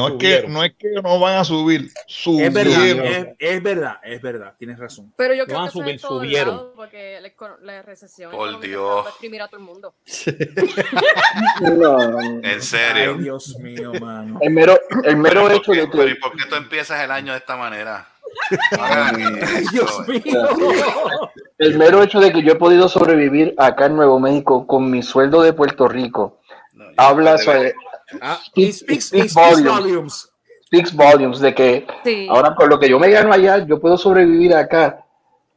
a 0.05 0.09
8.25. 0.09 0.09
Subieron. 0.09 0.09
No 0.09 0.09
es, 0.09 0.13
que, 0.19 0.27
Subieron. 0.37 0.53
no 0.53 0.65
es 0.65 0.75
que 0.77 0.89
no 1.03 1.21
van 1.21 1.35
a 1.39 1.45
subir. 1.45 1.91
Es 2.07 2.53
verdad, 2.53 2.75
Subieron. 2.75 3.07
es, 3.07 3.27
es 3.39 3.63
verdad, 3.63 3.97
es 4.05 4.23
verdad, 4.23 4.55
tienes 4.59 4.79
razón. 4.79 5.13
Pero 5.17 5.35
yo 5.35 5.43
No 5.43 5.47
creo 5.47 5.59
van 5.59 5.65
que 5.65 5.69
a 5.69 5.71
eso 5.71 5.79
es 5.81 5.85
subir, 5.87 6.01
todos 6.01 6.23
subieron. 6.23 6.71
porque 6.77 7.21
la, 7.21 7.31
la 7.63 7.83
recesión 7.83 8.31
Por 8.33 8.61
Dios. 8.61 9.05
va 9.05 9.07
a 9.07 9.11
exprimir 9.11 9.43
a 9.43 9.49
todo 9.49 9.59
el 9.61 9.67
mundo. 9.67 9.95
En 12.43 12.63
serio. 12.63 13.15
Ay, 13.17 13.23
Dios 13.23 13.59
mío, 13.59 13.93
mano. 14.01 14.39
El 14.41 14.51
mero, 14.53 14.79
el 15.05 15.17
mero 15.17 15.51
hecho 15.51 15.63
¿por 15.67 15.75
qué, 15.75 15.81
de 15.83 15.89
pero 15.89 16.09
¿y 16.09 16.15
que 16.15 16.21
por 16.21 16.37
qué 16.37 16.45
tú 16.49 16.55
empiezas 16.57 17.03
el 17.03 17.11
año 17.11 17.33
de 17.33 17.39
esta 17.39 17.57
manera? 17.57 18.09
Ay, 18.81 19.25
Dios 19.73 20.07
mío. 20.09 20.49
el 21.59 21.79
mero 21.79 22.03
hecho 22.03 22.21
de 22.21 22.33
que 22.33 22.43
yo 22.43 22.53
he 22.53 22.57
podido 22.57 22.89
sobrevivir 22.89 23.55
acá 23.57 23.87
en 23.87 23.97
Nuevo 23.97 24.19
México 24.21 24.67
con 24.67 24.91
mi 24.91 25.03
sueldo 25.03 25.43
de 25.43 25.53
Puerto 25.53 25.89
Rico 25.89 26.41
No, 26.73 26.85
habla 26.97 27.39
sobre. 27.39 27.75
Ah, 28.21 28.38
Speak- 28.47 28.69
it 28.69 28.75
speaks, 28.75 29.07
speak 29.07 29.25
it 29.25 29.31
speaks 29.31 29.35
volumes. 29.35 29.64
volumes. 29.73 30.33
speaks 30.66 30.92
volumes 30.92 31.38
de 31.40 31.55
que 31.55 31.87
Sí. 32.05 32.27
ahora 32.29 32.55
con 32.57 32.69
lo 32.69 32.79
que 32.79 32.88
yo 32.88 32.99
me 32.99 33.09
gano 33.11 33.33
allá, 33.33 33.64
yo 33.66 33.81
puedo 33.81 33.97
sobrevivir 33.97 34.53
acá, 34.55 35.05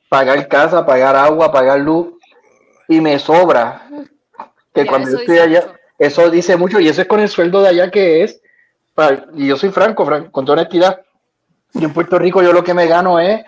pagar 0.07 0.47
casa, 0.47 0.85
pagar 0.85 1.15
agua, 1.15 1.51
pagar 1.51 1.79
luz 1.79 2.13
y 2.87 3.01
me 3.01 3.17
sobra. 3.19 3.87
Que 4.73 4.83
Ya, 4.83 4.87
cuando 4.89 5.09
yo 5.09 5.17
estoy 5.17 5.39
allá, 5.39 5.61
mucho. 5.61 5.73
eso 5.97 6.29
dice 6.29 6.55
mucho 6.57 6.79
y 6.79 6.87
eso 6.87 7.01
es 7.01 7.07
con 7.07 7.19
el 7.19 7.27
sueldo 7.29 7.61
de 7.61 7.69
allá 7.69 7.89
que 7.91 8.23
es. 8.23 8.39
y 9.33 9.47
yo 9.47 9.55
soy 9.55 9.69
franco, 9.69 10.05
Fran- 10.05 10.29
con 10.29 10.43
toda 10.45 10.57
honestidad. 10.59 11.01
Yo 11.73 11.87
en 11.87 11.93
Puerto 11.93 12.19
Rico 12.19 12.43
yo 12.43 12.51
lo 12.51 12.63
que 12.65 12.73
me 12.73 12.85
gano 12.85 13.17
es, 13.17 13.45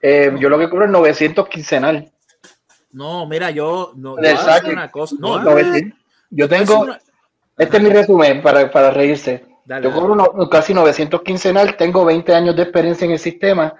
eh, 0.00 0.32
yo 0.40 0.48
lo 0.48 0.58
que 0.58 0.70
cobro 0.70 0.86
es 0.86 0.90
900 0.90 1.46
quincenal. 1.46 2.10
No, 2.92 3.26
mira, 3.26 3.50
yo 3.50 3.92
no 3.96 4.16
yo 4.16 4.70
una 4.72 4.90
cosa. 4.90 5.14
No, 5.18 5.38
no, 5.38 5.44
900. 5.50 5.98
Yo 6.30 6.48
tengo, 6.48 6.80
una- 6.80 6.98
este 7.58 7.76
es 7.76 7.82
mi 7.82 7.90
resumen 7.90 8.40
para, 8.42 8.70
para 8.70 8.90
reírse. 8.90 9.44
Dale, 9.64 9.84
Yo 9.84 9.90
dale. 9.90 10.00
cobro 10.00 10.48
casi 10.48 10.72
900 10.72 11.20
quincenal, 11.22 11.76
tengo 11.76 12.04
20 12.04 12.34
años 12.34 12.56
de 12.56 12.62
experiencia 12.62 13.04
en 13.04 13.10
el 13.12 13.18
sistema, 13.18 13.74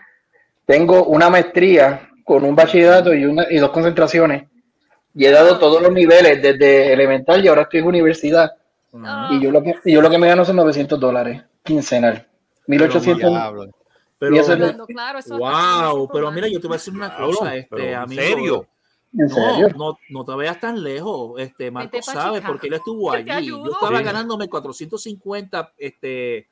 tengo 0.66 1.04
una 1.04 1.30
maestría 1.30 2.10
con 2.24 2.44
un 2.44 2.54
bachillerato 2.54 3.14
y, 3.14 3.24
una, 3.24 3.46
y 3.50 3.56
dos 3.58 3.70
concentraciones. 3.70 4.44
Y 5.14 5.24
he 5.24 5.30
dado 5.30 5.58
todos 5.58 5.80
los 5.82 5.90
niveles, 5.92 6.42
desde 6.42 6.92
elemental 6.92 7.42
y 7.42 7.48
ahora 7.48 7.62
estoy 7.62 7.80
en 7.80 7.86
universidad. 7.86 8.52
Ah, 9.02 9.28
Y 9.32 9.40
yo 9.40 9.50
lo 9.50 9.62
que, 9.62 9.74
y 9.84 9.92
yo 9.94 10.02
lo 10.02 10.10
que 10.10 10.18
me 10.18 10.28
gano 10.28 10.44
son 10.44 10.56
900 10.56 11.00
dólares 11.00 11.42
quincenal. 11.62 12.26
1800. 12.66 13.30
Diablo. 13.30 13.66
Pero, 14.18 14.34
y 14.34 14.38
eso 14.38 14.52
es- 14.52 14.60
hablando 14.60 14.86
claro, 14.86 15.18
eso 15.20 15.38
wow, 15.38 16.08
pero 16.12 16.30
mira, 16.32 16.48
yo 16.48 16.60
te 16.60 16.66
voy 16.66 16.74
a 16.74 16.78
decir 16.78 16.92
una 16.94 17.14
cosa, 17.16 17.54
este, 17.54 17.68
pero 17.70 17.84
¿en 17.84 17.94
amigo. 17.94 18.22
serio? 18.22 18.66
¿En 19.12 19.26
No, 19.26 19.34
serio? 19.34 19.68
no, 19.76 19.98
no 20.10 20.24
te 20.24 20.32
vayas 20.32 20.60
tan 20.60 20.82
lejos. 20.82 21.40
Este, 21.40 21.70
Marco 21.70 22.00
sabe 22.02 22.42
porque 22.42 22.66
él 22.68 22.74
estuvo 22.74 23.10
allí. 23.10 23.46
Yo 23.48 23.72
estaba 23.72 23.98
Sí. 23.98 24.04
ganándome 24.04 24.48
450, 24.48 25.72
este, 25.78 26.48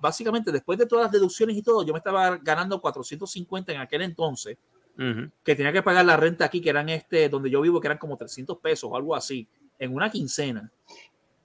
básicamente 0.00 0.50
después 0.52 0.78
de 0.78 0.86
todas 0.86 1.04
las 1.04 1.12
deducciones 1.12 1.56
y 1.56 1.62
todo, 1.62 1.82
yo 1.84 1.92
me 1.92 1.98
estaba 1.98 2.36
ganando 2.38 2.80
450 2.80 3.72
en 3.72 3.80
aquel 3.80 4.02
entonces, 4.02 4.56
Ujú. 4.98 5.30
que 5.44 5.54
tenía 5.54 5.72
que 5.72 5.82
pagar 5.82 6.04
la 6.04 6.16
renta 6.16 6.44
aquí, 6.46 6.60
que 6.60 6.70
eran 6.70 6.88
este, 6.88 7.28
donde 7.28 7.50
yo 7.50 7.60
vivo, 7.60 7.80
que 7.80 7.86
eran 7.88 7.98
como 7.98 8.16
300 8.16 8.58
pesos 8.58 8.90
o 8.90 8.96
algo 8.96 9.14
así, 9.14 9.46
en 9.78 9.94
una 9.94 10.10
quincena. 10.10 10.70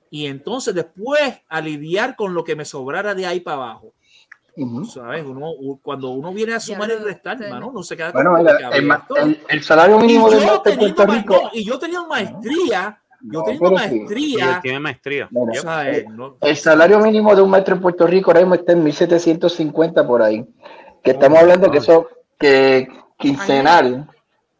Y 0.10 0.26
entonces 0.28 0.74
después 0.76 1.42
a 1.48 1.62
lidiar 1.62 2.16
con 2.16 2.34
lo 2.34 2.44
que 2.44 2.56
me 2.56 2.66
sobrara 2.66 3.14
de 3.16 3.26
ahí 3.26 3.40
para 3.40 3.58
abajo. 3.58 3.94
¿Sabes? 4.94 5.26
Uno, 5.26 5.52
cuando 5.82 6.10
uno 6.12 6.32
viene 6.34 6.54
a 6.54 6.60
sumar 6.60 6.90
y 6.90 7.04
restar, 7.04 7.38
sí. 7.38 7.46
no 7.50 7.84
se 7.84 7.98
queda 7.98 8.12
Bueno, 8.12 8.32
con 8.38 8.48
el, 8.48 8.48
el 8.74 8.92
el- 9.18 9.40
el 9.50 9.64
salario 9.64 9.98
mínimo 10.00 10.30
de 10.30 10.40
yo 10.46 10.54
de 10.64 10.72
teniendo, 10.72 10.96
Puerto 10.96 11.14
Rico. 11.14 11.42
no, 11.44 11.50
y 11.54 11.66
yo 11.66 11.80
teniendo 11.80 12.08
maestría, 12.08 13.00
yo 13.22 13.40
No, 13.40 13.46
sí. 13.46 13.52
Él 13.62 13.72
maestría, 13.72 14.60
tiene 14.62 14.80
maestría. 14.80 15.28
Mira, 15.32 15.54
Yep. 15.54 15.62
¿sabes? 15.64 16.10
No- 16.10 16.38
El 16.42 16.58
salario 16.58 17.00
mínimo 17.00 17.36
de 17.36 17.42
un 17.42 17.50
maestro 17.50 17.76
en 17.76 17.82
Puerto 17.82 18.06
Rico 18.06 18.30
ahora 18.32 18.42
mismo 18.42 18.56
está 18.56 18.74
en 18.74 18.84
1750 18.84 20.06
por 20.06 20.22
ahí. 20.22 20.46
Que 21.04 21.12
Oh, 21.12 21.14
estamos 21.16 21.40
hablando 21.40 21.72
que 21.72 21.78
eso, 21.80 22.08
que 22.38 22.88
quincenal 23.18 24.08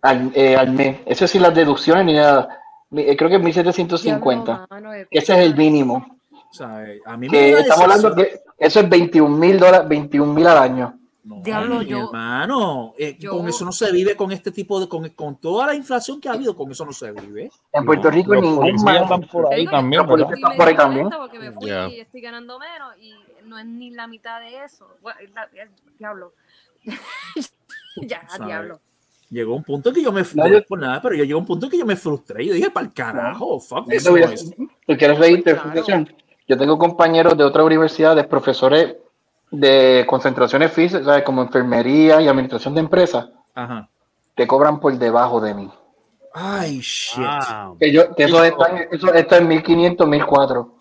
al, 0.02 0.32
eh, 0.34 0.56
al 0.56 0.72
mes. 0.72 0.98
Eso 1.06 1.28
sin 1.28 1.42
las 1.44 1.54
deducciones 1.54 2.06
ni 2.06 2.14
nada. 2.14 2.48
Eh, 2.96 3.16
Creo 3.16 3.30
que 3.30 3.36
es 3.38 3.44
1750. 3.44 4.44
Diablo, 4.52 4.68
mano, 4.70 4.92
de 4.92 5.08
Que 5.10 5.20
ese 5.20 5.34
es 5.34 5.40
el 5.40 5.56
mínimo. 5.56 6.18
¿sabes? 6.52 7.02
A 7.06 7.18
mí 7.18 7.28
me 7.30 7.32
Que 7.38 7.52
estamos 7.52 7.82
hablando 7.82 8.16
que 8.16 8.40
eso 8.58 8.80
es 8.80 8.90
21 8.90 9.38
mil 9.38 9.60
dólares, 9.60 9.88
21 9.88 10.34
mil 10.34 10.48
al 10.48 10.58
año. 10.58 11.00
Diablo, 11.26 11.80
mi 11.80 11.86
yo- 11.86 12.08
hermano, 12.08 12.94
eh, 12.98 13.16
yo- 13.18 13.32
con 13.32 13.48
eso 13.48 13.64
no 13.64 13.72
se 13.72 13.90
vive 13.94 14.14
con 14.16 14.32
este 14.34 14.52
tipo 14.52 14.78
de, 14.80 14.90
con, 14.90 15.08
con 15.12 15.38
toda 15.38 15.68
la 15.68 15.74
inflación 15.76 16.20
que 16.20 16.28
ha 16.28 16.34
habido, 16.34 16.54
con 16.54 16.70
eso 16.70 16.86
no 16.86 16.92
se 16.92 17.14
vive. 17.14 17.50
En 17.72 17.86
Puerto 17.86 18.12
Rico 18.12 18.34
Los 18.34 18.44
ningún 18.44 18.68
están 18.68 19.22
por 19.32 19.54
ahí 19.54 19.66
también, 19.66 20.00
Los 20.02 20.08
policías 20.10 20.30
¿verdad? 20.32 20.44
están 20.52 20.58
por 20.58 20.68
ahí 20.68 20.76
también. 20.76 21.10
porque 21.10 21.40
me 21.40 21.52
fui 21.54 21.68
Ya. 21.70 21.88
y 21.88 22.02
estoy 22.02 22.20
ganando 22.20 22.60
menos 22.60 22.94
y 23.02 23.14
no 23.48 23.58
es 23.58 23.66
ni 23.66 23.92
la 23.92 24.06
mitad 24.08 24.42
de 24.42 24.66
eso. 24.66 24.86
Bueno, 25.02 25.20
la- 25.34 25.50
es- 25.64 25.70
diablo. 25.98 26.34
ya, 28.02 28.28
¿Sabes? 28.28 28.48
diablo. 28.48 28.80
Llegó 29.30 29.56
un 29.56 29.64
punto 29.64 29.92
que 29.94 30.04
yo 30.04 30.12
me 30.12 30.22
No, 30.22 30.26
frustré, 30.26 30.52
yo- 30.52 30.66
por 30.68 30.80
nada, 30.80 31.02
pero 31.02 31.16
yo 31.16 31.24
llegó 31.24 31.40
un 31.40 31.46
punto 31.46 31.70
que 31.70 31.78
yo 31.78 31.86
me 31.86 31.96
frustré 31.96 32.44
y 32.44 32.48
yo 32.48 32.54
dije, 32.54 32.70
para 32.70 32.86
el 32.86 32.94
carajo, 32.94 33.60
fuck 33.60 33.88
noise". 33.88 34.54
¿Tú 34.86 34.98
quieres 34.98 35.18
reírte? 35.18 35.54
Claro. 35.54 35.72
Felicia? 35.72 36.06
Yo 36.54 36.58
tengo 36.60 36.78
compañeros 36.78 37.36
de 37.36 37.44
otras 37.44 37.66
universidades, 37.66 38.28
profesores 38.28 38.96
de 39.50 40.06
concentraciones 40.08 40.72
físicas, 40.72 41.04
¿sabes? 41.06 41.24
como 41.24 41.42
enfermería 41.42 42.22
y 42.22 42.28
administración 42.28 42.76
de 42.76 42.82
empresas, 42.82 43.28
Ajá. 43.56 43.90
que 44.36 44.46
cobran 44.46 44.80
por 44.80 44.94
debajo 44.98 45.42
de 45.42 45.54
mí. 45.56 45.72
Ay, 46.32 46.80
shit. 46.80 47.24
Que 47.80 47.92
yo, 47.92 48.14
que 48.16 48.24
eso, 48.26 48.44
está, 48.44 48.68
en- 48.70 48.88
eso 48.92 49.12
está 49.14 49.38
en 49.38 49.48
1500, 49.48 50.08
1004. 50.08 50.74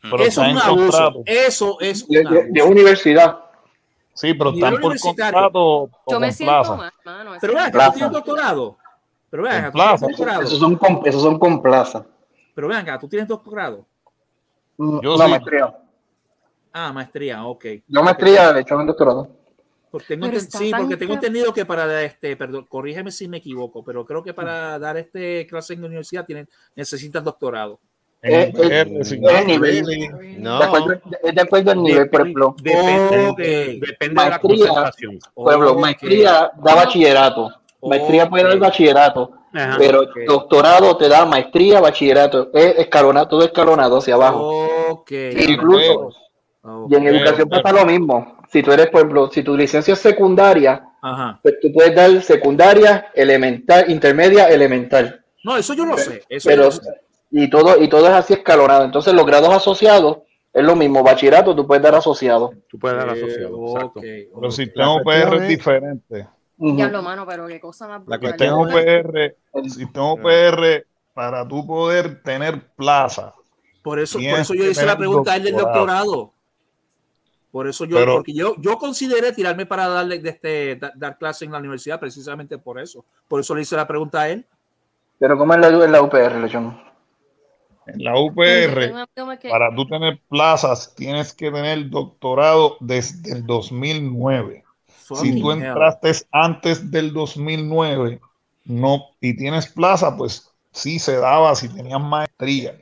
Pero 0.00 0.16
eso 0.22 0.42
es 0.44 0.52
un 0.52 0.58
abuso. 0.58 1.22
Eso 1.26 1.76
es 1.80 2.04
un 2.04 2.08
De, 2.08 2.22
de- 2.24 2.44
de 2.52 2.60
abuso. 2.60 2.72
universidad. 2.72 3.38
Sí, 4.14 4.32
pero 4.34 4.50
están 4.50 4.76
por 4.80 4.98
contrato 4.98 5.90
Yo 6.08 6.20
me 6.20 6.26
con 6.28 6.32
siento 6.32 6.54
plaza. 6.54 6.76
mal, 6.76 6.92
mano. 7.04 7.30
Pero 7.40 7.52
vean, 7.54 7.70
que 7.72 7.78
tú 7.78 7.92
tienes 7.92 8.12
doctorado. 8.12 8.76
Pero 9.30 9.42
vean, 9.42 9.54
tú 9.54 9.72
tienes 9.72 9.72
plaza. 9.72 10.06
doctorado. 10.06 10.42
Esos 10.42 10.58
son 10.58 10.76
con, 10.76 11.00
esos 11.04 11.22
son 11.22 11.38
con 11.38 11.60
plaza. 11.62 12.04
Pero 12.54 12.68
vean, 12.68 12.80
acá, 12.82 12.98
tú 12.98 13.08
tienes 13.08 13.28
doctorado. 13.28 13.86
Mm, 14.78 15.00
Yo 15.02 15.14
Una 15.16 15.24
sí. 15.24 15.30
maestría. 15.30 15.74
Ah, 16.72 16.92
maestría, 16.92 17.44
ok. 17.44 17.64
Yo 17.88 18.02
maestría, 18.02 18.52
de 18.52 18.60
hecho, 18.60 18.80
en 18.80 18.86
doctorado. 18.86 19.28
Porque 19.90 20.06
tengo 20.08 20.26
enten- 20.26 20.50
sí, 20.50 20.70
porque 20.76 20.96
tengo 20.96 21.14
entendido 21.14 21.52
que 21.52 21.64
para 21.64 22.02
este, 22.02 22.36
perdón, 22.36 22.66
corrígeme 22.68 23.10
si 23.10 23.26
me 23.26 23.38
equivoco, 23.38 23.82
pero 23.82 24.04
creo 24.04 24.22
que 24.22 24.34
para 24.34 24.78
dar 24.78 24.96
este 24.98 25.46
clase 25.46 25.72
en 25.74 25.80
la 25.80 25.86
universidad 25.86 26.26
tienen, 26.26 26.48
necesitan 26.76 27.24
doctorado. 27.24 27.80
Eh, 28.20 28.52
eh, 28.54 28.84
eh. 29.00 30.36
No. 30.38 30.60
Es 31.22 31.34
de 31.34 31.40
acuerdo 31.40 31.70
al 31.70 31.82
nivel, 31.82 32.10
por 32.10 32.20
ejemplo. 32.20 32.54
Depende, 32.60 33.28
Ok. 33.28 33.38
depende 33.38 34.22
de 34.24 34.30
la 34.30 34.38
concentración. 34.40 35.18
Ok. 35.34 35.78
maestría 35.80 36.50
da 36.62 36.74
bachillerato. 36.74 37.50
Maestría 37.82 38.28
puede 38.28 38.44
dar 38.44 38.58
bachillerato. 38.58 39.32
Ajá. 39.52 39.76
Pero 39.78 40.02
doctorado 40.26 40.96
te 40.96 41.08
da 41.08 41.24
maestría, 41.24 41.80
bachillerato. 41.80 42.50
Es 42.52 42.78
escalonado, 42.78 43.28
todo 43.28 43.44
escalonado 43.44 43.98
hacia 43.98 44.14
abajo. 44.14 44.66
Ok. 44.90 45.10
Incluso, 45.48 46.10
y 46.90 46.94
en 46.94 47.06
educación 47.06 47.48
pero- 47.48 47.62
pasa 47.62 47.74
lo 47.76 47.86
mismo. 47.86 48.36
Si 48.50 48.62
tú 48.62 48.72
eres, 48.72 48.86
por 48.88 49.00
ejemplo, 49.00 49.30
si 49.30 49.42
tu 49.42 49.56
licencia 49.56 49.92
es 49.94 50.00
secundaria, 50.00 50.82
Ajá. 51.02 51.38
pues 51.42 51.54
tú 51.60 51.72
puedes 51.72 51.94
dar 51.94 52.22
secundaria, 52.22 53.10
elemental, 53.14 53.90
intermedia, 53.90 54.48
elemental. 54.48 55.22
No, 55.44 55.56
eso 55.56 55.74
yo 55.74 55.84
lo 55.86 55.96
sé. 55.98 56.22
Eso 56.28 56.48
Pero, 56.48 56.62
yo 56.64 56.68
lo 56.68 56.72
sé. 56.72 56.90
y 57.30 57.48
todo, 57.50 57.82
y 57.82 57.88
todo 57.88 58.06
es 58.06 58.12
así 58.12 58.32
escalonado. 58.34 58.84
Entonces, 58.84 59.12
los 59.14 59.24
grados 59.26 59.50
asociados 59.54 60.18
es 60.52 60.64
lo 60.64 60.74
mismo. 60.76 61.02
Bachillerato 61.02 61.54
tú 61.54 61.66
puedes 61.66 61.82
dar 61.82 61.94
asociado. 61.94 62.52
Tú 62.68 62.78
puedes 62.78 62.98
dar 62.98 63.08
Eh, 63.08 63.12
asociado. 63.22 63.66
exacto. 63.66 64.00
ok, 64.00 64.02
Pero 64.02 64.38
el 64.40 64.44
ok. 64.46 64.50
sistema 64.52 65.02
Diablo, 66.58 67.02
mano, 67.02 67.24
pero 67.26 67.46
qué 67.46 67.60
cosa 67.60 67.86
más 67.88 68.02
La 68.06 68.18
cuestión 68.18 68.68
es- 68.68 68.74
UPR, 68.74 69.36
el 69.54 69.70
sistema 69.70 70.12
UPR, 70.12 70.84
para 71.14 71.46
tú 71.46 71.66
poder 71.66 72.22
tener 72.22 72.68
plaza, 72.74 73.34
Por 73.82 73.98
eso, 74.00 74.18
por 74.18 74.40
eso 74.40 74.54
yo 74.54 74.64
hice 74.64 74.84
la 74.84 74.96
pregunta 74.98 75.32
a 75.32 75.36
él 75.36 75.44
del 75.44 75.56
doctorado. 75.56 76.32
Por 77.50 77.66
eso 77.66 77.84
yo, 77.86 77.96
Pero- 77.96 78.16
porque 78.16 78.34
yo, 78.34 78.54
yo 78.58 78.76
consideré 78.76 79.32
tirarme 79.32 79.64
para 79.66 79.88
darle 79.88 80.18
de 80.18 80.28
este, 80.28 80.76
da- 80.76 80.92
dar 80.94 81.16
clase 81.16 81.44
en 81.46 81.52
la 81.52 81.58
universidad 81.58 81.98
precisamente 81.98 82.58
por 82.58 82.78
eso. 82.78 83.04
Por 83.26 83.40
eso 83.40 83.54
le 83.54 83.62
hice 83.62 83.74
la 83.74 83.86
pregunta 83.86 84.20
a 84.22 84.28
él. 84.28 84.44
Pero 85.18 85.38
¿cómo 85.38 85.54
es 85.54 85.60
la, 85.60 85.68
en 85.68 85.92
la 85.92 86.02
UPR, 86.02 86.40
Lechón? 86.40 86.78
en 87.86 88.04
la 88.04 88.18
UPR, 88.20 88.92
para 89.48 89.74
tú 89.74 89.86
tener 89.86 90.20
plazas, 90.28 90.94
tienes 90.94 91.32
que 91.32 91.50
tener 91.50 91.88
doctorado 91.88 92.76
desde 92.80 93.32
el 93.32 93.46
2009. 93.46 94.62
Si 95.16 95.40
tú 95.40 95.50
hell. 95.52 95.62
entraste 95.62 96.12
antes 96.32 96.90
del 96.90 97.12
2009 97.12 98.20
no, 98.64 99.06
y 99.20 99.34
tienes 99.36 99.66
plaza, 99.68 100.16
pues 100.16 100.50
sí 100.72 100.98
se 100.98 101.16
daba 101.16 101.54
si 101.54 101.68
tenías 101.68 102.00
maestría. 102.00 102.76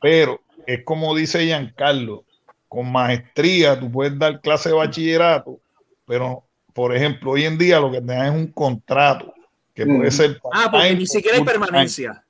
Pero 0.00 0.40
es 0.66 0.84
como 0.84 1.14
dice 1.16 1.44
Giancarlo, 1.44 2.24
con 2.68 2.90
maestría 2.92 3.78
tú 3.78 3.90
puedes 3.90 4.18
dar 4.18 4.40
clase 4.40 4.68
de 4.68 4.74
bachillerato, 4.76 5.58
pero 6.06 6.44
por 6.72 6.94
ejemplo, 6.94 7.30
hoy 7.32 7.44
en 7.44 7.56
día 7.58 7.80
lo 7.80 7.90
que 7.90 8.00
te 8.00 8.06
dan 8.12 8.26
es 8.26 8.32
un 8.32 8.46
contrato 8.52 9.32
que 9.74 9.84
puede 9.86 10.08
Mm. 10.08 10.12
ser 10.12 10.40
Ah, 10.52 10.68
porque 10.70 10.94
ni 10.94 11.06
siquiera 11.06 11.38
hay 11.38 11.44
permanencia. 11.44 12.22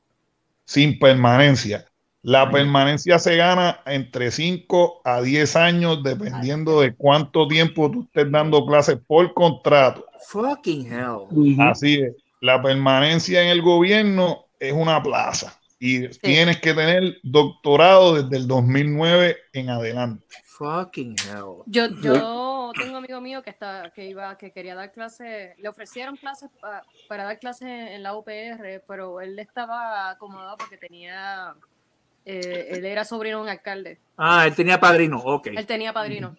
sin 0.65 0.99
permanencia. 0.99 1.85
La 2.29 2.51
permanencia 2.51 3.21
se 3.21 3.37
gana 3.37 3.83
entre 3.87 4.33
5 4.33 5.01
a 5.05 5.21
10 5.23 5.55
años 5.55 6.03
dependiendo 6.03 6.81
de 6.81 6.93
cuánto 6.97 7.47
tiempo 7.47 7.89
tú 7.89 8.03
estés 8.03 8.31
dando 8.33 8.67
clases 8.67 8.99
por 9.07 9.33
contrato. 9.33 10.05
Fucking 10.27 10.93
hell. 10.93 11.61
Así 11.61 12.01
es. 12.03 12.17
La 12.41 12.61
permanencia 12.61 13.43
en 13.43 13.49
el 13.51 13.63
gobierno 13.63 14.47
es 14.59 14.73
una 14.73 15.01
plaza 15.01 15.57
y 15.79 16.09
tienes 16.19 16.61
que 16.61 16.75
tener 16.75 17.17
doctorado 17.23 18.21
desde 18.21 18.39
el 18.39 18.49
2009 18.49 19.37
en 19.53 19.71
adelante. 19.71 20.27
Fucking 20.43 21.15
hell. 21.29 21.63
Yo, 21.67 21.87
yo 22.03 22.73
tengo 22.77 22.91
un 22.91 22.97
amigo 22.97 23.21
mío 23.21 23.41
que 23.45 23.51
está, 23.51 23.93
que 23.95 24.05
iba, 24.09 24.37
que 24.37 24.51
quería 24.51 24.75
dar 24.75 24.91
clases, 24.91 25.57
le 25.59 25.69
ofrecieron 25.69 26.17
clases 26.17 26.51
pa- 26.61 26.83
para 27.09 27.23
dar 27.23 27.39
clases 27.39 27.69
en 27.69 28.03
la 28.03 28.17
UPR, 28.17 28.83
pero 28.89 29.21
él 29.21 29.39
estaba 29.39 30.11
acomodado 30.11 30.57
porque 30.57 30.77
tenía, 30.77 31.55
eh, 32.27 32.69
él 32.73 32.85
era 32.85 33.05
sobrino 33.05 33.39
de 33.39 33.43
un 33.45 33.49
alcalde, 33.49 33.99
Ah, 34.19 34.47
él 34.47 34.55
tenía 34.55 34.79
padrino. 34.79 35.19
Ok. 35.25 35.47
él 35.49 35.65
tenía 35.67 35.93
padrino. 35.93 36.37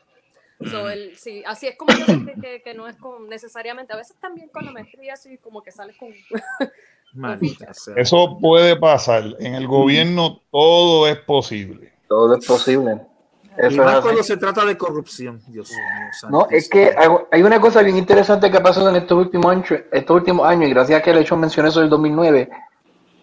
So, 0.71 0.89
él, 0.89 1.13
sí, 1.17 1.43
así 1.45 1.67
es 1.67 1.75
como 1.77 1.93
yo 1.97 2.05
sé 2.05 2.33
que, 2.41 2.61
que- 2.63 2.73
no 2.73 2.87
es 2.87 2.95
con, 2.95 3.29
necesariamente, 3.29 3.93
a 3.93 3.95
veces 3.95 4.15
también 4.19 4.49
con 4.49 4.65
la 4.65 4.71
maestría, 4.71 5.13
así 5.13 5.37
como 5.37 5.61
que 5.61 5.71
sales 5.71 5.95
con... 5.97 6.09
Maldita 7.13 7.73
sea. 7.73 7.95
Eso 7.97 8.37
puede 8.39 8.75
pasar. 8.75 9.23
En 9.39 9.55
el 9.55 9.67
gobierno 9.67 10.41
todo 10.51 11.07
es 11.07 11.17
posible. 11.17 11.93
Todo 12.07 12.35
es 12.37 12.45
posible. 12.45 13.01
Y 13.43 13.49
Eso 13.59 13.67
es 13.69 13.77
más 13.77 14.01
cuando 14.01 14.21
se 14.23 14.37
trata 14.37 14.65
de 14.65 14.77
corrupción. 14.77 15.41
Dios 15.47 15.69
mío. 15.71 16.29
No, 16.29 16.47
es 16.51 16.69
que 16.69 16.93
hay- 17.31 17.41
una 17.41 17.59
cosa 17.61 17.81
bien 17.81 17.97
interesante 17.97 18.51
que 18.51 18.57
ha 18.57 18.63
pasado 18.63 18.89
en 18.89 18.97
estos 18.97 19.17
últimos 19.17 19.47
años, 19.51 19.65
estos 19.91 20.15
últimos 20.15 20.45
años 20.47 20.69
y 20.69 20.73
gracias 20.73 20.99
a 20.99 21.03
que 21.03 21.13
Lechón 21.13 21.39
mencionó 21.39 21.69
eso 21.69 21.79
del 21.79 21.89
2009. 21.89 22.49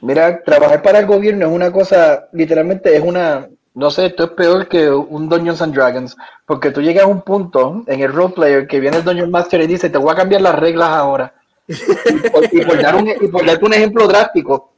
Mira, 0.04 0.42
trabajar 0.42 0.82
para 0.82 0.98
el 0.98 1.06
gobierno 1.06 1.46
es 1.46 1.52
una 1.52 1.72
cosa, 1.72 2.28
literalmente 2.32 2.94
es 2.94 3.02
una, 3.02 3.48
no 3.72 3.90
sé, 3.90 4.06
esto 4.06 4.24
es 4.24 4.30
peor 4.32 4.68
que 4.68 4.90
un 4.90 5.30
Dungeons 5.30 5.62
and 5.62 5.74
Dragons, 5.74 6.14
porque 6.44 6.70
tú 6.70 6.82
llegas 6.82 7.04
a 7.04 7.08
un 7.08 7.22
punto 7.22 7.82
en 7.86 8.00
el 8.00 8.12
roleplayer 8.12 8.66
que 8.66 8.80
viene 8.80 8.98
el 8.98 9.04
Dungeon 9.04 9.30
Master 9.30 9.62
y 9.62 9.66
dice, 9.66 9.88
te 9.88 9.96
voy 9.96 10.12
a 10.12 10.16
cambiar 10.16 10.42
las 10.42 10.56
reglas 10.56 10.90
ahora. 10.90 11.32
y, 11.66 12.28
por, 12.28 12.44
y 12.52 12.60
por 12.66 12.82
dar 12.82 12.96
un, 12.96 13.08
y 13.08 13.28
por 13.28 13.46
darte 13.46 13.64
un 13.64 13.72
ejemplo 13.72 14.06
drástico, 14.06 14.74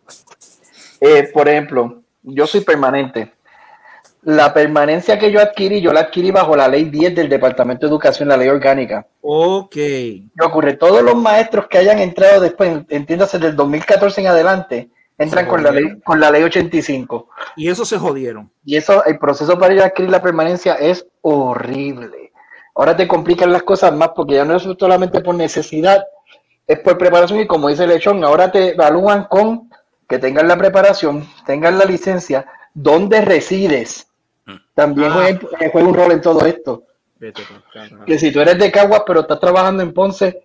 eh, 1.00 1.28
por 1.34 1.48
ejemplo, 1.48 2.02
yo 2.22 2.46
soy 2.46 2.60
permanente. 2.60 3.32
La 4.22 4.54
permanencia 4.54 5.18
que 5.18 5.32
yo 5.32 5.40
adquirí, 5.40 5.80
yo 5.80 5.92
la 5.92 6.00
adquirí 6.00 6.30
bajo 6.30 6.54
la 6.54 6.68
ley 6.68 6.84
10 6.84 7.16
del 7.16 7.28
Departamento 7.28 7.86
de 7.86 7.90
Educación, 7.90 8.28
la 8.28 8.36
ley 8.36 8.48
orgánica. 8.48 9.04
Ok. 9.22 9.74
¿Qué 9.74 10.30
ocurre? 10.44 10.74
Todos 10.74 11.02
los 11.02 11.16
maestros 11.16 11.66
que 11.66 11.78
hayan 11.78 11.98
entrado 11.98 12.40
después, 12.40 12.84
entiéndase 12.88 13.40
del 13.40 13.56
2014 13.56 14.20
en 14.20 14.26
adelante, 14.28 14.90
entran 15.18 15.46
con 15.46 15.62
la, 15.62 15.70
ley, 15.70 16.00
con 16.04 16.20
la 16.20 16.30
ley 16.30 16.42
85. 16.42 17.28
Y 17.56 17.68
eso 17.68 17.84
se 17.84 17.98
jodieron. 17.98 18.50
Y 18.64 18.76
eso, 18.76 19.04
el 19.04 19.18
proceso 19.18 19.58
para 19.58 19.74
ir 19.74 19.82
a 19.82 19.86
adquirir 19.86 20.10
la 20.10 20.22
permanencia 20.22 20.74
es 20.74 21.06
horrible. 21.22 22.32
Ahora 22.74 22.94
te 22.96 23.08
complican 23.08 23.52
las 23.52 23.62
cosas 23.62 23.92
más 23.94 24.10
porque 24.14 24.34
ya 24.34 24.44
no 24.44 24.56
es 24.56 24.62
solamente 24.78 25.20
por 25.20 25.34
necesidad, 25.34 26.04
es 26.66 26.78
por 26.80 26.98
preparación 26.98 27.40
y 27.40 27.46
como 27.46 27.68
dice 27.68 27.86
Lechón, 27.86 28.22
ahora 28.24 28.50
te 28.52 28.70
evalúan 28.74 29.24
con 29.24 29.70
que 30.08 30.18
tengas 30.18 30.44
la 30.44 30.56
preparación, 30.56 31.26
tengas 31.46 31.74
la 31.74 31.84
licencia, 31.84 32.46
dónde 32.74 33.22
resides. 33.22 34.08
También 34.74 35.10
Ah. 35.10 35.14
juega, 35.14 35.40
eh, 35.60 35.70
juega 35.72 35.88
un 35.88 35.94
rol 35.94 36.12
en 36.12 36.20
todo 36.20 36.44
esto. 36.44 36.84
Vete. 37.18 37.42
Que 38.04 38.18
si 38.18 38.30
tú 38.30 38.40
eres 38.42 38.58
de 38.58 38.70
Caguas 38.70 39.02
pero 39.06 39.20
estás 39.20 39.40
trabajando 39.40 39.82
en 39.82 39.94
Ponce, 39.94 40.42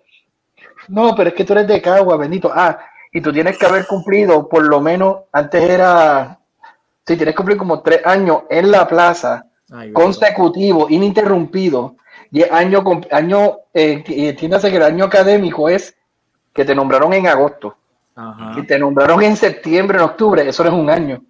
no, 0.87 1.13
pero 1.15 1.29
es 1.29 1.35
que 1.35 1.43
tú 1.43 1.51
eres 1.53 1.67
de 1.67 1.81
Caguas, 1.81 2.17
bendito. 2.17 2.49
Ah, 2.53 2.79
y 3.11 3.21
tú 3.21 3.33
tienes 3.33 3.57
que 3.57 3.65
haber 3.65 3.85
cumplido, 3.85 4.47
por 4.47 4.63
lo 4.63 4.79
menos, 4.79 5.17
antes 5.31 5.61
era, 5.69 6.39
sí, 7.05 7.15
tienes 7.17 7.33
que 7.33 7.37
cumplir 7.37 7.57
como 7.57 7.81
tres 7.81 8.05
años 8.05 8.43
en 8.49 8.71
la 8.71 8.87
plaza, 8.87 9.45
Ay, 9.69 9.91
consecutivo, 9.91 10.87
ininterrumpido. 10.89 11.95
Y 12.31 12.43
año, 12.43 12.83
año 13.11 13.57
eh, 13.73 14.03
y 14.07 14.27
entiéndase 14.27 14.69
que 14.69 14.77
el 14.77 14.83
año 14.83 15.05
académico 15.05 15.67
es 15.67 15.95
que 16.53 16.63
te 16.63 16.73
nombraron 16.73 17.13
en 17.13 17.27
agosto 17.27 17.75
Ajá. 18.15 18.53
y 18.57 18.65
te 18.65 18.79
nombraron 18.79 19.21
en 19.23 19.35
septiembre, 19.35 19.97
en 19.97 20.03
octubre, 20.05 20.47
eso 20.47 20.63
no 20.63 20.69
es 20.69 20.75
un 20.75 20.89
año. 20.89 21.21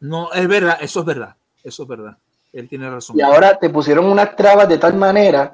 No, 0.00 0.30
es 0.32 0.46
verdad, 0.48 0.78
eso 0.80 1.00
es 1.00 1.06
verdad. 1.06 1.34
Eso 1.62 1.84
es 1.84 1.88
verdad. 1.88 2.16
Él 2.52 2.68
tiene 2.68 2.90
razón. 2.90 3.16
Y 3.18 3.22
ahora 3.22 3.58
te 3.58 3.70
pusieron 3.70 4.06
unas 4.06 4.36
trabas 4.36 4.68
de 4.68 4.78
tal 4.78 4.94
manera 4.94 5.52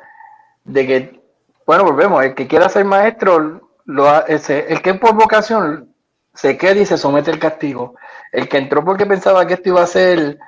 de 0.65 0.87
que 0.87 1.21
Bueno, 1.67 1.85
volvemos. 1.85 2.25
El 2.25 2.35
que 2.35 2.47
quiera 2.49 2.69
ser 2.69 2.85
maestro, 2.85 3.68
lo 3.89 4.27
ese- 4.27 4.71
el 4.73 4.83
que 4.83 4.95
por 4.95 5.15
vocación 5.15 5.95
se 6.35 6.57
queda 6.59 6.81
y 6.81 6.87
se 6.87 6.99
somete 6.99 7.31
al 7.31 7.39
castigo. 7.39 7.95
El 8.33 8.49
que 8.49 8.59
entró 8.59 8.85
porque 8.85 9.07
pensaba 9.07 9.47
que 9.47 9.55
esto 9.55 9.71
iba 9.71 9.83
a 9.83 9.87
ser, 9.87 10.39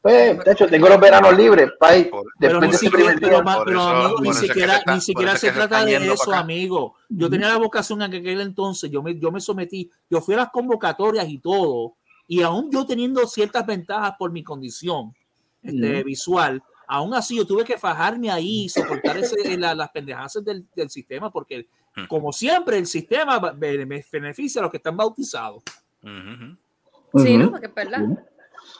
pues, 0.00 0.38
de 0.42 0.52
hecho, 0.52 0.66
tengo 0.66 0.88
los 0.88 0.98
veranos 0.98 1.36
libres, 1.36 1.70
pa' 1.78 1.94
ir. 1.96 2.10
Pero 2.10 2.58
Después 2.58 2.60
ni 2.62 2.68
de 2.68 2.74
ese 2.76 2.78
siquiera, 2.86 3.04
primer 3.14 3.20
pero, 3.20 3.42
día. 3.42 3.54
Por 3.54 3.64
pero, 3.66 3.78
eso- 3.80 3.88
amigo, 3.90 4.20
ni 4.22 4.28
eso 4.30 4.38
es 4.38 4.40
que 4.40 4.46
siquiera, 4.48 4.72
se 4.72 4.78
está- 4.78 4.94
ni 4.94 5.00
siquiera 5.02 5.32
se 5.32 5.38
se 5.48 5.52
trata 5.52 5.84
de 5.84 6.12
eso, 6.12 6.32
amigo. 6.32 6.94
Yo 7.10 7.28
tenía 7.28 7.48
la 7.48 7.58
vocación 7.58 8.00
en 8.02 8.14
aquel 8.14 8.40
entonces, 8.40 8.90
yo 8.90 9.02
me, 9.02 9.18
yo 9.18 9.30
me 9.30 9.40
sometí, 9.40 9.90
yo 10.08 10.20
fui 10.22 10.34
a 10.34 10.38
las 10.38 10.50
convocatorias 10.50 11.28
y 11.28 11.38
todo, 11.38 11.96
y 12.26 12.40
aún 12.42 12.70
yo 12.72 12.86
teniendo 12.86 13.26
ciertas 13.26 13.66
ventajas 13.66 14.14
por 14.18 14.32
mi 14.32 14.42
condición 14.42 15.14
este, 15.62 15.96
Ujú. 15.96 16.04
visual, 16.06 16.62
aún 16.88 17.12
así 17.12 17.36
yo 17.36 17.46
tuve 17.46 17.64
que 17.64 17.76
fajarme 17.76 18.30
ahí 18.30 18.64
y 18.64 18.68
soportar 18.68 19.18
ese, 19.18 19.56
la- 19.58 19.74
las 19.74 19.90
pendejadas 19.90 20.38
del, 20.44 20.64
del 20.74 20.88
sistema, 20.88 21.30
porque 21.30 21.66
como 22.08 22.32
siempre 22.32 22.78
el 22.78 22.86
sistema 22.86 23.38
beneficia 23.54 24.60
a 24.60 24.62
los 24.62 24.70
que 24.70 24.76
están 24.76 24.96
bautizados. 24.96 25.62
Sí, 26.02 27.36
¿no? 27.38 27.50
Porque 27.50 27.66
es 27.66 27.74
verdad. 27.74 28.00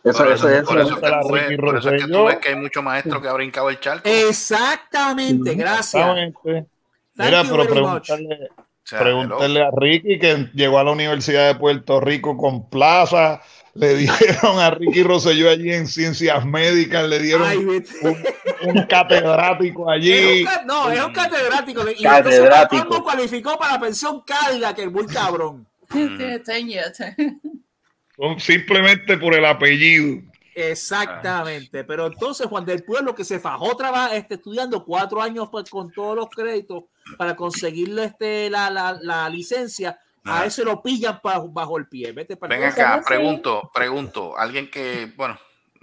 Eso, 0.05 0.19
Por 0.19 0.33
eso, 0.33 0.49
eso, 0.49 0.49
eso, 0.49 0.64
por 0.67 0.79
eso 0.81 0.95
es 0.95 1.01
que 1.01 1.11
tú 1.23 1.33
ves- 1.33 1.49
Ricky 1.49 1.57
por 1.57 1.79
eso 1.79 1.91
es 1.91 2.03
que 2.03 2.07
tú 2.09 2.12
Rosselló. 2.12 2.25
ves 2.27 2.37
que 2.39 2.49
hay 2.51 2.57
muchos 2.57 2.83
maestros 2.85 3.23
que 3.23 3.29
ha 3.29 3.33
brincado 3.33 3.71
el 3.71 3.81
charco. 3.81 4.09
Exactamente, 4.09 5.55
gracias. 5.55 5.95
Exactamente. 6.19 6.67
Thank 7.17 7.29
Mira, 7.29 7.43
you 7.45 7.51
pero 7.51 7.64
very 7.64 7.81
much. 7.81 8.11
Sea, 8.89 9.01
Pregúntale 9.01 9.62
a 9.62 9.70
Ricky 9.76 10.18
que 10.18 10.49
llegó 10.55 10.78
a 10.78 10.84
la 10.84 10.93
Universidad 10.93 11.49
de 11.53 11.59
Puerto 11.59 12.01
Rico 12.01 12.37
con 12.37 12.68
plaza, 12.70 13.43
le 13.74 13.95
dieron 13.97 14.59
a 14.59 14.70
Ricky 14.70 15.03
Rosselló 15.03 15.51
allí 15.51 15.72
en 15.72 15.87
ciencias 15.87 16.45
médicas, 16.47 17.09
le 17.09 17.18
dieron 17.18 17.47
Ay, 17.49 17.59
un, 17.59 17.84
un 18.62 18.82
catedrático 18.87 19.93
Es 19.93 19.97
allí. 19.97 20.45
un 20.45 20.66
no, 20.66 20.91
es 20.91 21.03
un 21.05 21.12
catedrático. 21.12 21.82
Y 21.91 22.03
Catedrático. 22.03 22.89
¿Cómo 22.89 23.05
cualificó 23.05 23.59
para 23.59 23.74
la 23.74 23.80
pensión 23.80 24.22
Cadillac, 24.26 24.78
el 24.78 24.91
muy 24.91 25.07
cabrón? 25.07 25.66
Tiene 25.93 26.39
10 26.39 26.64
years. 26.66 26.99
Son 28.16 28.41
simplemente 28.41 29.18
por 29.18 29.34
el 29.34 29.45
apellido. 29.45 30.22
Exactamente. 30.57 31.84
Pero 31.84 32.07
entonces 32.07 32.46
Juan 32.46 32.64
del 32.64 32.82
Pueblo 32.82 33.14
que 33.14 33.24
se 33.24 33.38
fajó 33.38 33.76
trabajo, 33.76 34.14
este, 34.14 34.34
estudiando 34.34 34.84
cuatro 34.84 35.20
años 35.20 35.48
pues, 35.50 35.68
con 35.70 35.92
todos 35.92 36.16
los 36.16 36.28
créditos 36.30 36.84
para 37.18 37.36
conseguirle 37.36 38.04
este, 38.04 38.48
la, 38.50 38.70
la, 38.70 38.98
la 39.00 39.28
licencia, 39.28 40.00
a 40.24 40.40
Ah. 40.40 40.46
ese 40.46 40.64
lo 40.64 40.82
pillan 40.82 41.20
bajo 41.50 41.78
el 41.78 41.86
pie. 41.88 42.11
Vete 42.12 42.36
para 42.36 42.57
Ven 42.57 42.68
acá, 42.68 43.02
pregunto, 43.07 43.70
pregunto, 43.72 44.36
alguien 44.36 44.68
que, 44.70 45.12
bueno, 45.16 45.38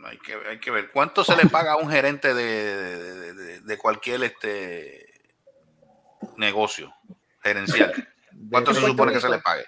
hay 0.05 0.17
que, 0.17 0.33
hay 0.49 0.59
que 0.59 0.69
ver, 0.71 0.91
¿cuánto 0.91 1.23
se 1.23 1.35
le 1.37 1.45
paga 1.49 1.73
a 1.73 1.77
un 1.77 1.89
gerente 1.89 2.33
de, 2.33 2.43
de- 2.43 3.33
de- 3.33 3.59
de 3.61 3.77
cualquier 3.77 4.21
este 4.23 5.05
negocio 6.37 6.93
gerencial? 7.41 7.93
¿Cuánto 8.49 8.73
se 8.73 8.81
supone 8.81 9.13
que 9.13 9.21
se 9.21 9.29
le 9.29 9.39
pague? 9.39 9.65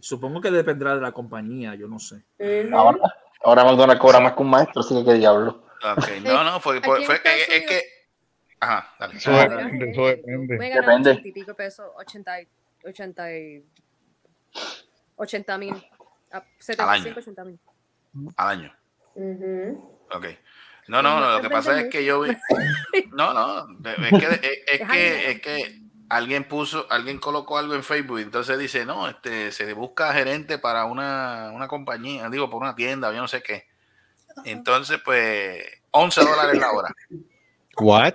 Supongo 0.00 0.40
que 0.40 0.50
dependerá 0.50 0.94
de 0.96 1.00
la 1.00 1.12
compañía, 1.12 1.74
yo 1.76 1.86
no 1.88 1.98
sé. 1.98 2.24
Ahora, 2.72 2.98
ahora 3.42 3.64
McDonald's 3.64 4.00
cobra 4.00 4.20
más 4.20 4.32
que 4.34 4.42
un 4.42 4.50
maestro, 4.50 4.80
así 4.80 4.94
que 4.94 5.04
qué 5.04 5.14
diablo. 5.14 5.64
Ok, 5.96 6.08
no, 6.24 6.44
no, 6.44 6.60
fue, 6.60 6.80
fue, 6.80 6.98
Estados 7.00 7.20
es, 7.24 7.48
es 7.48 7.66
que, 7.66 7.82
ajá, 8.60 8.94
dale. 8.98 9.16
Eso, 9.16 9.30
Ah, 9.32 9.48
depende, 9.48 9.90
eso 9.90 10.06
depende. 10.06 10.58
Me 10.58 10.68
ganan 10.70 11.02
Depende. 11.02 11.10
80 11.12 11.28
y 11.28 11.32
pico 11.32 11.54
pesos, 11.54 11.90
80, 11.96 12.40
y- 12.42 12.48
80, 12.84 13.36
y- 13.36 13.64
80 15.16 15.58
mil. 15.58 15.74
A 16.30 16.42
75, 16.58 17.20
80 17.20 17.44
mil. 17.44 17.58
al 18.36 18.48
año. 18.48 18.74
Ok. 20.10 20.26
No, 20.88 21.02
no, 21.02 21.20
no, 21.20 21.32
lo 21.32 21.42
que 21.42 21.50
pasa 21.50 21.78
es 21.80 21.90
que 21.90 22.04
yo 22.04 22.20
vi. 22.20 22.30
No, 23.12 23.32
no, 23.34 23.66
es 23.84 24.10
que, 24.10 24.26
es, 24.26 24.80
es 24.80 24.88
que, 24.88 25.30
es 25.30 25.40
que 25.40 25.82
alguien 26.08 26.44
puso, 26.44 26.86
alguien 26.90 27.18
colocó 27.18 27.58
algo 27.58 27.74
en 27.74 27.84
Facebook, 27.84 28.18
entonces 28.18 28.58
dice, 28.58 28.84
no, 28.84 29.08
este, 29.08 29.52
se 29.52 29.72
busca 29.74 30.12
gerente 30.12 30.58
para 30.58 30.84
una, 30.84 31.50
una 31.52 31.68
compañía, 31.68 32.28
digo, 32.30 32.48
por 32.50 32.62
una 32.62 32.74
tienda, 32.74 33.12
yo 33.12 33.20
no 33.20 33.28
sé 33.28 33.42
qué. 33.42 33.66
Entonces, 34.44 35.00
pues, 35.04 35.64
11 35.90 36.20
dólares 36.20 36.58
la 36.58 36.72
hora. 36.72 36.94
What? 37.76 38.14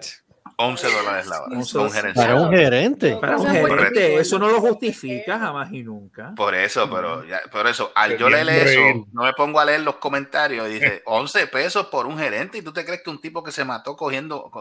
11 0.58 0.88
dólares 0.91 1.28
la 1.28 1.41
hora. 1.41 1.58
Once 1.58 1.78
Un 1.78 1.91
gerente. 1.91 2.20
Para 2.20 2.36
un 2.36 2.49
gerente. 2.51 3.18
Para 3.20 3.38
un 3.38 3.45
Correcto. 3.45 3.76
gerente, 3.76 4.16
eso 4.18 4.39
no 4.39 4.49
lo 4.49 4.60
justifica 4.60 5.39
jamás 5.39 5.72
y 5.72 5.84
nunca. 5.84 6.34
Por 6.36 6.56
eso, 6.56 6.89
pero 6.89 7.26
ya, 7.26 7.41
por 7.51 7.68
eso, 7.68 7.91
al 7.95 8.18
yo 8.18 8.30
leer 8.30 8.68
eso, 8.68 9.08
no 9.12 9.24
me 9.24 9.34
pongo 9.34 9.60
a 9.60 9.66
leer 9.66 9.82
los 9.82 9.95
comentarios 9.95 10.70
y 10.70 10.74
dice 10.74 11.01
11 11.06 11.47
pesos 11.47 11.88
por 11.88 12.06
un 12.06 12.18
gerente. 12.18 12.58
¿Y 12.58 12.62
tú 12.62 12.72
te 12.74 12.86
crees 12.86 13.01
que 13.04 13.10
un 13.10 13.20
tipo 13.22 13.43
que 13.43 13.51
se 13.51 13.66
mató 13.66 13.95
cogiendo 13.95 14.51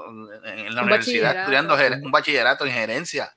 en 0.45 0.75
la 0.75 0.83
Un 0.83 0.89
universidad 0.89 1.37
estudiando 1.41 1.77
un 2.03 2.11
bachillerato 2.11 2.65
en 2.67 2.73
gerencia, 2.73 3.33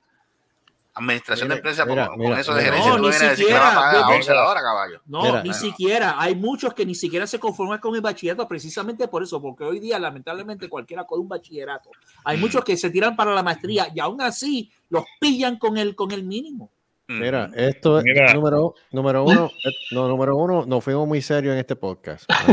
administración 0.98 1.48
de 1.50 1.54
empresas, 1.56 1.86
mira, 1.86 2.08
con, 2.08 2.18
mira, 2.18 2.30
con 2.30 2.40
eso 2.40 2.54
de 2.54 2.62
gerencia, 2.64 2.90
No, 2.90 2.96
tú 2.96 3.08
ni 3.08 3.12
siquiera, 3.12 3.60
va 3.60 3.70
a 3.70 3.74
pagar 3.74 3.94
yo- 4.10 4.16
11 4.16 4.34
la 4.34 4.48
hora, 4.48 4.60
caballo? 4.62 5.02
No, 5.06 5.22
Mira. 5.22 5.42
ni 5.42 5.52
siquiera. 5.54 6.14
Hay 6.18 6.34
muchos 6.34 6.72
que 6.74 6.86
ni 6.86 6.94
siquiera 6.94 7.26
se 7.26 7.38
conforman 7.38 7.78
con 7.78 7.94
el 7.94 8.00
bachillerato 8.00 8.48
precisamente 8.48 9.06
por 9.08 9.22
eso, 9.22 9.40
porque 9.40 9.64
hoy 9.64 9.78
día 9.78 9.98
lamentablemente 9.98 10.68
cualquiera 10.68 11.04
con 11.04 11.20
un 11.20 11.28
bachillerato. 11.28 11.90
Hay 12.24 12.38
Mm. 12.38 12.40
muchos 12.40 12.64
que 12.64 12.76
se 12.76 12.90
tiran 12.90 13.14
para 13.14 13.34
la 13.34 13.42
maestría 13.42 13.88
y 13.94 14.00
aún 14.00 14.20
así 14.22 14.72
los 14.88 15.04
pillan 15.20 15.58
con 15.58 15.76
el, 15.76 15.94
con 15.94 16.10
el 16.12 16.24
mínimo. 16.24 16.70
Mira, 17.08 17.48
esto 17.54 17.98
es 17.98 18.04
Mira. 18.04 18.34
número, 18.34 18.74
número 18.90 19.22
uno. 19.24 19.48
No, 19.92 20.08
número 20.08 20.36
uno, 20.36 20.64
nos 20.66 20.82
fuimos 20.82 21.06
muy 21.06 21.22
serios 21.22 21.52
en 21.52 21.60
este 21.60 21.76
podcast. 21.76 22.28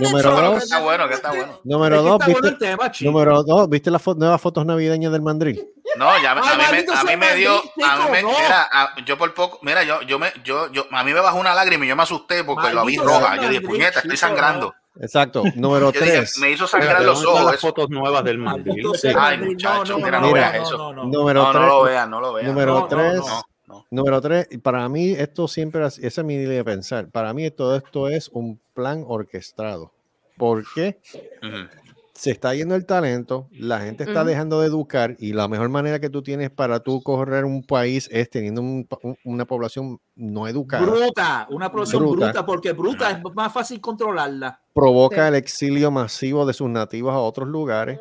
Número 0.00 0.30
dos. 0.30 0.62
está 0.64 0.80
bueno, 0.80 1.08
que 1.08 1.14
está 1.14 1.28
bueno. 1.30 1.60
Número 1.64 2.02
dos, 2.02 2.26
¿viste, 2.26 2.52
tema, 2.52 2.90
número 3.00 3.42
dos, 3.42 3.68
¿viste 3.68 3.90
las 3.90 4.04
fo- 4.04 4.16
nuevas 4.16 4.40
fotos 4.40 4.64
navideñas 4.66 5.12
del 5.12 5.22
mandril? 5.22 5.64
No, 5.96 6.10
ya 6.20 6.32
a 6.32 6.34
mí, 6.34 6.40
me, 6.42 6.64
a 6.92 7.04
mí 7.04 7.16
me 7.16 7.34
dio, 7.36 7.56
a 7.56 7.96
mí 8.06 8.10
me, 8.10 8.22
no. 8.22 8.28
mira, 8.30 8.68
a- 8.70 8.94
yo 9.04 9.16
por 9.16 9.32
poco, 9.32 9.60
mira, 9.62 9.84
yo, 9.84 10.02
yo 10.02 10.18
me, 10.18 10.32
yo, 10.42 10.70
yo, 10.72 10.86
a 10.90 11.04
mí 11.04 11.12
me 11.14 11.20
bajó 11.20 11.38
una 11.38 11.54
lágrima 11.54 11.84
y 11.84 11.88
yo 11.88 11.96
me 11.96 12.02
asusté 12.02 12.42
porque 12.42 12.72
lo 12.72 12.84
vi 12.84 12.96
roja. 12.96 13.36
Yo 13.40 13.48
dije, 13.48 13.60
puñeta, 13.60 14.00
estoy 14.00 14.16
sangrando. 14.16 14.74
Exacto. 15.00 15.42
Número 15.56 15.92
Yo 15.92 16.00
dije, 16.00 16.12
tres. 16.18 16.38
me 16.38 16.50
hizo 16.50 16.66
sangrar 16.66 17.02
los 17.02 17.20
¿dónde 17.22 17.28
están 17.28 17.42
ojos. 17.42 17.52
las 17.52 17.60
fotos 17.60 17.90
nuevas 17.90 18.24
del 18.24 18.38
mandil. 18.38 18.86
Ay, 19.18 19.38
muchacho, 19.38 19.96
mira, 19.98 20.20
no, 20.20 20.20
no 20.20 20.26
no, 20.28 20.32
veas 20.34 20.54
no, 20.56 20.62
eso. 20.62 20.78
no, 20.78 20.92
no. 20.92 21.04
Número 21.06 21.42
No, 21.42 21.52
no 21.52 21.58
tres. 21.58 21.68
lo 21.68 21.82
vean, 21.82 22.10
no 22.10 22.20
lo 22.20 22.32
vean. 22.32 22.46
Número 22.46 22.74
No, 22.74 22.80
no, 22.80 22.86
tres. 22.88 23.16
no. 23.18 23.42
No. 23.66 23.86
Número 23.90 24.20
tres, 24.20 24.46
y 24.50 24.58
para 24.58 24.86
mí 24.90 25.12
esto 25.12 25.48
siempre, 25.48 25.84
esa 25.86 25.98
es 26.02 26.24
mi 26.24 26.34
idea 26.34 26.58
de 26.58 26.64
pensar. 26.64 27.08
Para 27.08 27.32
mí 27.32 27.50
todo 27.50 27.74
esto 27.76 28.08
es 28.08 28.28
un 28.28 28.60
plan 28.74 29.04
orquestado. 29.08 29.90
¿Por 30.36 30.64
qué? 30.74 30.98
Ujú. 31.42 31.68
Se 32.14 32.30
está 32.30 32.54
yendo 32.54 32.74
el 32.76 32.86
talento, 32.86 33.48
la 33.52 33.80
gente 33.80 34.04
está 34.04 34.22
dejando 34.22 34.60
de 34.60 34.68
educar 34.68 35.16
y 35.18 35.32
la 35.32 35.48
mejor 35.48 35.68
manera 35.68 35.98
que 35.98 36.08
tú 36.10 36.22
tienes 36.22 36.48
para 36.50 36.78
tú 36.80 37.02
correr 37.02 37.44
un 37.44 37.62
país 37.64 38.08
es 38.12 38.30
teniendo 38.30 38.60
un 38.60 38.86
pa- 38.86 38.98
un- 39.02 39.16
una 39.24 39.44
población 39.46 39.98
no 40.14 40.46
educada. 40.46 40.86
Bruta, 40.86 41.46
una 41.50 41.72
población 41.72 42.02
Bruta. 42.04 42.26
bruta. 42.26 42.46
porque 42.46 42.72
bruta 42.72 43.10
es 43.10 43.18
más 43.34 43.52
fácil 43.52 43.80
controlarla. 43.80 44.60
Provoca 44.72 45.22
Sí. 45.22 45.28
el 45.28 45.34
exilio 45.34 45.90
masivo 45.90 46.46
de 46.46 46.52
sus 46.52 46.68
nativos 46.70 47.12
a 47.12 47.18
otros 47.18 47.48
lugares. 47.48 47.98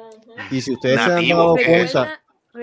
Y 0.51 0.61
si 0.61 0.74
ustedes 0.74 1.01
se 1.01 1.11
han 1.11 1.28
dado 1.28 1.55
¿qué 1.55 1.88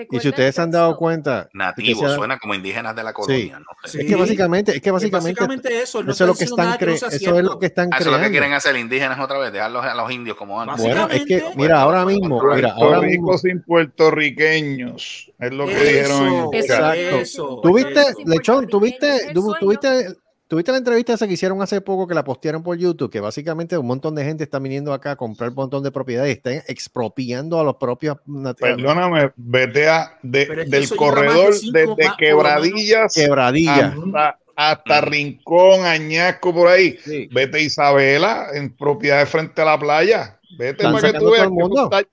y 0.09 0.19
si 0.19 0.29
ustedes 0.29 0.55
se 0.55 0.61
han 0.61 0.71
dado 0.71 0.95
cuenta, 0.95 1.49
Nativo, 1.53 2.07
suena 2.09 2.39
como 2.39 2.53
indígenas 2.55 2.95
de 2.95 3.03
la 3.03 3.11
colonia. 3.13 3.59
no 3.59 3.65
sé. 3.83 4.01
es 4.01 4.07
que 4.07 4.15
básicamente, 4.15 4.75
es 4.75 4.81
que 4.81 4.91
básicamente, 4.91 5.41
básicamente 5.41 5.81
eso, 5.81 6.01
no 6.01 6.11
eso 6.11 6.23
es 6.23 6.27
lo 6.29 6.35
que 6.35 6.43
están 6.45 6.77
cre- 6.77 6.93
eso 6.93 7.37
es 7.37 7.43
lo 7.43 7.59
que 7.59 7.65
están 7.65 7.89
Eso 7.93 8.09
es 8.09 8.17
lo 8.17 8.23
que 8.23 8.31
quieren 8.31 8.53
hacer 8.53 8.75
indígenas 8.77 9.19
otra 9.19 9.37
vez, 9.39 9.51
dejarlos 9.51 9.83
a 9.85 9.93
los 9.93 10.11
indios 10.11 10.37
como 10.37 10.61
antes. 10.61 10.77
Bueno, 10.77 11.09
es 11.09 11.25
que 11.25 11.43
mira, 11.55 11.81
ahora 11.81 12.05
mismo, 12.05 12.41
mira, 12.55 12.71
ahora 12.71 12.99
Rico 12.99 13.11
mismo, 13.11 13.37
sin 13.37 13.61
puertorriqueños. 13.63 15.31
Es 15.39 15.51
lo 15.51 15.65
que 15.65 15.73
Eso, 15.73 15.83
dijeron. 15.83 16.49
Exacto. 16.53 16.99
eso, 17.17 17.59
¿Tuviste, 17.61 18.01
eso. 18.01 18.19
Lechón, 18.25 18.67
tuviste, 18.67 19.33
tuviste, 19.59 20.15
tuviste 20.51 20.73
la 20.73 20.79
entrevista 20.79 21.13
esa 21.13 21.27
que 21.27 21.33
hicieron 21.35 21.61
hace 21.61 21.79
poco 21.79 22.05
que 22.05 22.13
la 22.13 22.25
postearon 22.25 22.61
por 22.61 22.77
YouTube? 22.77 23.09
Que 23.09 23.21
básicamente 23.21 23.77
un 23.77 23.87
montón 23.87 24.15
de 24.15 24.25
gente 24.25 24.43
está 24.43 24.59
viniendo 24.59 24.91
acá 24.91 25.11
a 25.11 25.15
comprar 25.15 25.51
un 25.51 25.55
montón 25.55 25.81
de 25.81 25.91
propiedades 25.91 26.29
y 26.29 26.33
están 26.33 26.61
expropiando 26.67 27.57
a 27.57 27.63
los 27.63 27.77
propios 27.77 28.17
nativos. 28.25 28.75
Perdóname, 28.75 29.31
vete 29.37 29.87
a 29.87 30.17
de- 30.21 30.45
Pero 30.47 30.61
es 30.63 30.69
que 30.69 30.77
del 30.77 30.89
corredor 30.97 31.53
desde 31.71 32.11
quebradillas 32.17 33.13
Quebradilla. 33.15 33.95
hasta, 33.95 34.39
hasta 34.57 34.99
Rincón, 35.01 35.85
Añasco, 35.85 36.53
por 36.53 36.67
ahí. 36.67 36.97
Sí. 37.01 37.29
Vete 37.31 37.57
a 37.59 37.61
Isabela, 37.61 38.47
en 38.53 38.75
propiedades 38.75 39.29
frente 39.29 39.61
a 39.61 39.65
la 39.65 39.79
playa. 39.79 40.37
Vete 40.57 40.83
para 40.83 41.13
que 41.13 41.17
tú 41.17 41.31
veas 41.31 41.47
que 41.47 41.55
tú 41.69 41.83
estás- 41.85 42.05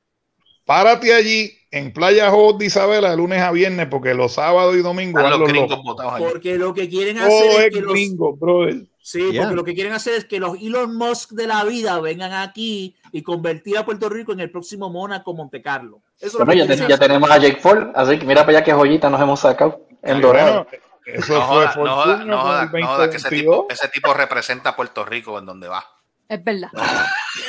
Párate 0.64 1.12
allí 1.12 1.57
en 1.70 1.92
Playa 1.92 2.30
Hot 2.30 2.58
de 2.58 2.66
Isabela 2.66 3.10
de 3.10 3.16
lunes 3.16 3.40
a 3.40 3.50
viernes, 3.52 3.86
porque 3.90 4.14
los 4.14 4.32
sábados 4.34 4.74
y 4.76 4.80
domingos 4.82 5.20
Están 5.22 5.24
van 5.24 5.30
los 5.32 5.40
los 5.40 5.48
gringos 5.50 5.82
botados. 5.84 6.20
Porque 6.20 6.56
lo 6.56 6.72
que 6.74 6.88
quieren 6.88 7.18
hacer 7.18 7.50
es 7.50 7.58
es 7.58 7.74
que 7.74 7.80
los, 7.82 7.92
gringo, 7.92 8.36
brother. 8.36 8.86
sí, 9.02 9.18
Yeah. 9.32 9.42
porque 9.42 9.56
lo 9.56 9.64
que 9.64 9.74
quieren 9.74 9.92
hacer 9.92 10.14
es 10.14 10.24
que 10.24 10.40
los 10.40 10.56
Elon 10.60 10.96
Musk 10.96 11.32
de 11.32 11.46
la 11.46 11.64
vida 11.64 12.00
vengan 12.00 12.32
aquí 12.32 12.96
y 13.12 13.22
convertir 13.22 13.76
a 13.78 13.84
Puerto 13.84 14.08
Rico 14.08 14.32
en 14.32 14.40
el 14.40 14.50
próximo 14.50 14.88
Mónaco 14.90 15.34
Monte 15.34 15.60
Carlo. 15.62 16.00
Eso 16.18 16.26
es 16.26 16.34
lo 16.34 16.44
Bueno, 16.46 16.66
que 16.66 16.76
ya, 16.76 16.84
te- 16.86 16.90
ya 16.90 16.98
tenemos 16.98 17.30
a 17.30 17.38
Jake 17.38 17.60
Paul, 17.62 17.92
así 17.94 18.18
que 18.18 18.24
mira 18.24 18.46
para 18.46 18.58
allá 18.58 18.64
qué 18.64 18.72
joyita 18.72 19.08
nos 19.10 19.20
hemos 19.20 19.40
sacado 19.40 19.80
en 20.02 20.16
Ay, 20.16 20.20
dorado. 20.22 20.66
bueno, 20.70 20.84
eso 21.04 21.32
No 21.34 21.40
fue 21.40 21.46
joda, 21.46 21.66
no 21.66 21.72
fortuna 21.74 21.94
joda, 21.94 22.24
no 22.24 22.38
joda, 22.42 22.62
el 22.72 22.80
no 22.80 22.86
joda, 22.86 23.10
que 23.10 23.16
ese 23.16 23.24
2022. 23.28 23.56
tipo, 23.56 23.66
ese 23.72 23.88
tipo 23.88 24.14
representa 24.14 24.70
a 24.70 24.76
Puerto 24.76 25.04
Rico 25.04 25.38
en 25.38 25.46
donde 25.46 25.68
va. 25.68 25.84
Es 26.28 26.42
verdad. 26.44 26.70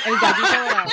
El 0.05 0.19
dorado. 0.19 0.85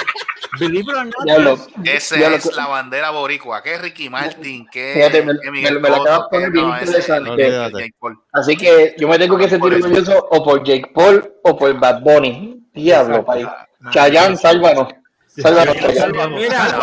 Believe 0.58 0.82
it 0.90 0.96
or 0.96 1.04
not, 1.04 1.14
Diablo, 1.24 1.58
Esa 1.84 2.34
es 2.34 2.56
la 2.56 2.66
bandera 2.66 3.10
boricua. 3.10 3.62
¿Qué 3.62 3.74
es 3.74 3.80
Ricky 3.82 4.08
Martin? 4.10 4.66
¿Qué, 4.70 4.92
Fíjate, 4.94 5.22
me- 5.22 5.38
qué 5.40 5.50
me- 5.50 5.58
Miguel 5.58 5.80
me 5.80 5.88
lo 5.88 5.96
acabas 6.02 6.20
de 6.22 6.28
poner 6.30 6.46
¿Qué- 6.48 6.52
bien 6.58 6.68
no, 6.68 6.78
interesante. 6.78 7.94
Así 8.32 8.56
que 8.56 8.94
yo 8.98 9.08
me 9.08 9.18
tengo 9.18 9.36
que 9.38 9.48
sentir 9.48 9.74
orgulloso 9.74 10.26
o 10.30 10.44
por 10.44 10.62
Jake 10.64 10.90
Paul 10.94 11.32
o 11.42 11.56
por 11.56 11.78
Bad 11.78 12.00
Bunny. 12.02 12.60
Diablo, 12.72 13.24
país. 13.24 13.46
Chayanne, 13.90 14.36
sálvanos. 14.36 14.88
Sálvanos, 15.28 15.76
Chayanne. 15.76 16.28
Mira, 16.36 16.78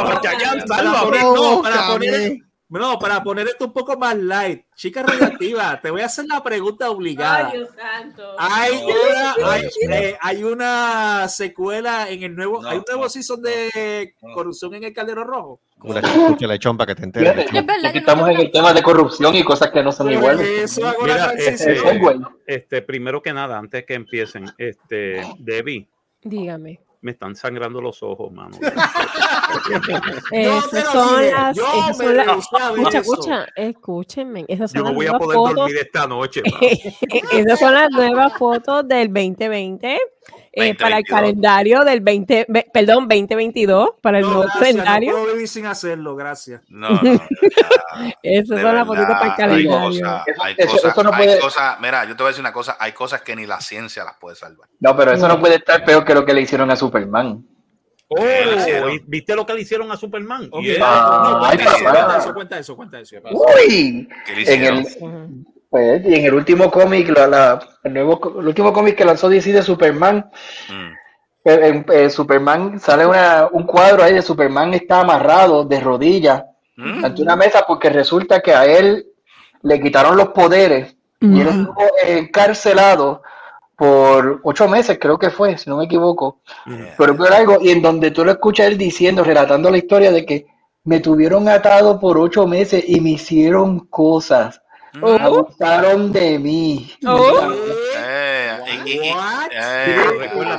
para 0.67 1.01
poner, 1.01 1.23
no, 1.23 1.61
para 1.61 1.87
poner, 1.87 2.37
no, 2.79 2.99
para 2.99 3.23
poner 3.23 3.47
esto 3.47 3.65
un 3.65 3.73
poco 3.73 3.97
más 3.97 4.17
light, 4.17 4.65
chica 4.75 5.03
radioactiva, 5.03 5.79
te 5.81 5.91
voy 5.91 6.01
a 6.01 6.05
hacer 6.05 6.25
la 6.25 6.41
pregunta 6.41 6.89
obligada. 6.89 7.49
Ay, 7.49 7.57
Dios 7.57 7.69
santo. 7.75 8.35
Hay 8.37 8.71
una, 8.83 9.51
hay, 9.51 9.69
eh, 9.89 10.17
hay 10.21 10.43
una 10.43 11.27
secuela 11.27 12.09
en 12.09 12.23
el 12.23 12.35
nuevo, 12.35 12.65
hay 12.65 12.77
un 12.77 12.85
nuevo 12.87 13.09
season 13.09 13.41
de 13.41 14.15
corrupción 14.33 14.73
en 14.75 14.85
el 14.85 14.93
Caldero 14.93 15.23
Rojo. 15.23 15.61
Como 15.77 15.93
la 15.93 15.99
escucha 15.99 16.47
lechón 16.47 16.77
para 16.77 16.93
que 16.93 17.01
te 17.01 17.03
enteres. 17.05 17.47
Aquí 17.85 17.97
estamos 17.97 18.29
en 18.29 18.39
el 18.39 18.51
tema 18.51 18.73
de 18.73 18.81
corrupción 18.81 19.35
y 19.35 19.43
cosas 19.43 19.71
que 19.71 19.83
no 19.83 19.91
son 19.91 20.11
iguales. 20.11 20.47
eso 20.47 20.87
hago 20.87 21.05
la 21.05 21.13
Mira, 21.13 21.31
transición. 21.33 22.27
este, 22.45 22.55
este, 22.55 22.81
primero 22.81 23.21
que 23.21 23.33
nada, 23.33 23.57
antes 23.57 23.85
que 23.85 23.93
empiecen, 23.93 24.45
este, 24.57 25.21
Debbie, 25.39 25.89
Dígame. 26.23 26.79
Me 27.03 27.11
están 27.11 27.35
sangrando 27.35 27.81
los 27.81 28.01
ojos, 28.01 28.31
mano. 28.31 28.57
Esas 30.31 30.91
son 30.91 31.29
las. 31.29 31.57
esas 31.57 31.97
son 31.97 32.17
escucha, 32.17 32.97
escucha, 32.97 33.45
escúchenme. 33.57 34.45
Esas 34.47 34.71
son 34.71 34.79
Yo 34.79 34.83
no 34.83 34.89
las 34.89 34.95
voy 34.95 35.07
a 35.07 35.19
poder 35.19 35.35
fotos. 35.37 35.55
dormir 35.55 35.77
esta 35.77 36.07
noche. 36.07 36.41
Esas 37.31 37.59
son 37.59 37.73
las 37.73 37.91
nuevas 37.91 38.33
fotos 38.37 38.87
del 38.87 39.09
2020. 39.09 39.99
Eh, 40.55 40.75
para 40.75 40.97
el 40.97 41.03
2022. 41.03 41.19
calendario 41.19 41.83
del 41.83 41.99
20, 42.01 42.45
ve- 42.47 42.67
perdón, 42.73 43.07
2022, 43.07 43.89
para 44.01 44.19
el 44.19 44.23
No, 44.23 44.29
nuevo 44.33 44.43
gracias, 44.43 44.75
no 44.75 44.83
calendario. 44.83 45.11
puedo 45.11 45.33
vivir 45.33 45.47
sin 45.47 45.65
hacerlo, 45.65 46.15
gracias. 46.15 46.61
No, 46.69 46.89
no, 46.89 46.99
de 47.01 47.19
Esas 48.23 48.61
son 48.61 48.75
las 48.75 48.85
fotitos 48.87 49.07
para 49.09 49.25
el 49.25 49.31
hay 49.31 49.37
calendario. 49.37 49.79
cosas, 49.79 50.25
hay 50.41 50.55
Eso- 50.57 50.71
cosas, 50.71 50.91
eso 50.91 51.03
no 51.03 51.13
hay 51.13 51.25
puede- 51.25 51.39
cosas- 51.39 51.79
mira, 51.81 52.05
yo 52.05 52.15
te 52.15 52.23
voy 52.23 52.27
a 52.27 52.31
decir 52.31 52.41
una 52.41 52.53
cosa, 52.53 52.77
hay 52.79 52.91
cosas 52.91 53.21
que 53.21 53.35
ni 53.35 53.45
la 53.45 53.59
ciencia 53.61 54.03
las 54.03 54.15
puede 54.17 54.35
salvar. 54.35 54.69
No, 54.79 54.95
pero 54.95 55.11
eso 55.11 55.27
no 55.27 55.39
puede 55.39 55.55
estar 55.55 55.83
peor 55.83 56.05
que 56.05 56.13
lo 56.13 56.23
que 56.25 56.33
le 56.33 56.41
hicieron 56.41 56.69
a 56.71 56.75
Superman. 56.75 57.45
Oh, 58.09 58.15
¿Qué 58.17 58.45
le 58.45 58.55
hicieron? 58.57 58.91
¿y- 58.91 58.99
¿Viste 59.07 59.35
lo 59.35 59.45
que 59.45 59.53
le 59.55 59.61
hicieron 59.61 59.91
a 59.91 59.97
Superman? 59.97 60.49
Yeah. 60.61 60.77
no, 60.79 61.45
Ay, 61.45 61.57
cuenta 61.57 62.17
eso, 62.17 62.33
cuenta 62.33 62.59
eso, 62.59 62.75
cuenta 62.75 62.99
eso, 62.99 63.21
cuenta 63.21 63.29
eso. 63.31 63.45
Uy, 63.67 64.07
¿Qué 64.25 64.31
le 64.35 64.37
en 64.37 64.41
hicieron? 64.41 64.77
el, 64.79 65.45
pues, 65.73 66.05
y 66.05 66.13
en 66.13 66.25
el 66.25 66.35
último 66.35 66.69
cómic, 66.69 67.09
la- 67.17 67.25
la- 67.25 67.59
el 67.83 67.93
nuevo, 67.95 68.21
el 68.39 68.47
último 68.47 68.71
cómic 68.71 68.95
que 68.95 69.05
lanzó 69.05 69.27
DC 69.27 69.51
de 69.51 69.63
Superman, 69.63 70.29
Mm. 70.69 70.91
eh, 71.45 71.59
en- 71.63 71.85
eh, 71.91 72.09
Superman 72.11 72.79
sale 72.79 73.07
una- 73.07 73.49
un 73.51 73.63
cuadro 73.63 74.03
ahí 74.03 74.13
de 74.13 74.21
Superman 74.21 74.71
está 74.75 74.99
amarrado 75.01 75.63
de 75.65 75.79
rodillas 75.79 76.43
Mm. 76.77 77.03
ante 77.05 77.21
una 77.23 77.35
mesa 77.35 77.63
porque 77.67 77.89
resulta 77.89 78.39
que 78.39 78.53
a 78.53 78.65
él 78.67 79.07
le 79.63 79.81
quitaron 79.81 80.15
los 80.15 80.27
poderes 80.29 80.95
y 81.19 81.41
él 81.41 81.47
estuvo 81.47 81.75
encarcelado 82.07 83.23
por 83.75 84.41
ocho 84.43 84.67
meses, 84.67 84.99
creo 85.01 85.17
que 85.17 85.31
fue, 85.31 85.57
si 85.57 85.69
no 85.71 85.77
me 85.77 85.85
equivoco. 85.85 86.37
Pero 86.97 87.17
por 87.17 87.33
algo, 87.33 87.57
y 87.61 87.71
en 87.71 87.81
donde 87.81 88.11
tú 88.11 88.23
lo 88.23 88.31
escuchas 88.31 88.67
él 88.67 88.77
diciendo, 88.77 89.23
relatando 89.23 89.71
la 89.71 89.77
historia 89.77 90.11
de 90.11 90.23
que 90.23 90.45
me 90.83 90.99
tuvieron 90.99 91.49
atado 91.49 91.99
por 91.99 92.19
ocho 92.19 92.45
meses 92.45 92.83
y 92.87 93.01
me 93.01 93.11
hicieron 93.11 93.79
cosas. 93.87 94.61
Oh. 95.01 95.17
Abusaron 95.19 96.11
de 96.11 96.37
mí. 96.39 96.91
Oh. 97.05 97.51
Eh, 97.97 98.57
eh, 98.85 99.13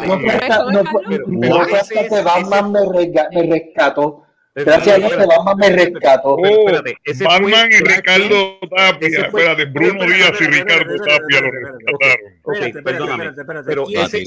No 0.06 0.18
fue 0.20 0.30
hasta, 0.32 0.64
no 0.70 0.84
fue- 0.84 1.18
no 1.26 1.64
fue 1.68 1.78
hasta 1.78 2.08
que 2.08 2.22
Batman 2.22 2.72
me, 2.72 2.80
rega- 2.80 3.28
me 3.32 3.42
rescató. 3.42 4.20
Gracias 4.56 4.96
a 4.96 4.98
Dios 4.98 5.12
que. 5.12 5.26
Batman 5.26 5.56
me 5.58 5.70
rescató. 5.70 6.36
Espérate, 6.44 6.96
ese 7.04 7.24
Batman 7.24 7.68
y 7.72 7.76
Ricardo. 7.78 8.58
Tapia, 8.76 9.08
espérate, 9.26 9.64
Bruno 9.66 10.04
Díaz 10.04 10.40
y 10.40 10.44
Ricardo 10.44 10.96
Tapia 10.96 11.40
lo 11.40 11.50
rescataron. 11.50 11.92
Ok, 11.92 12.02
Espérate, 12.02 12.26
espérate, 12.44 12.82
perdóname. 12.82 13.24
espérate, 13.24 13.40
espérate. 13.40 13.66
Pero 13.66 13.84
¿Quién- 13.84 14.00
ese 14.04 14.24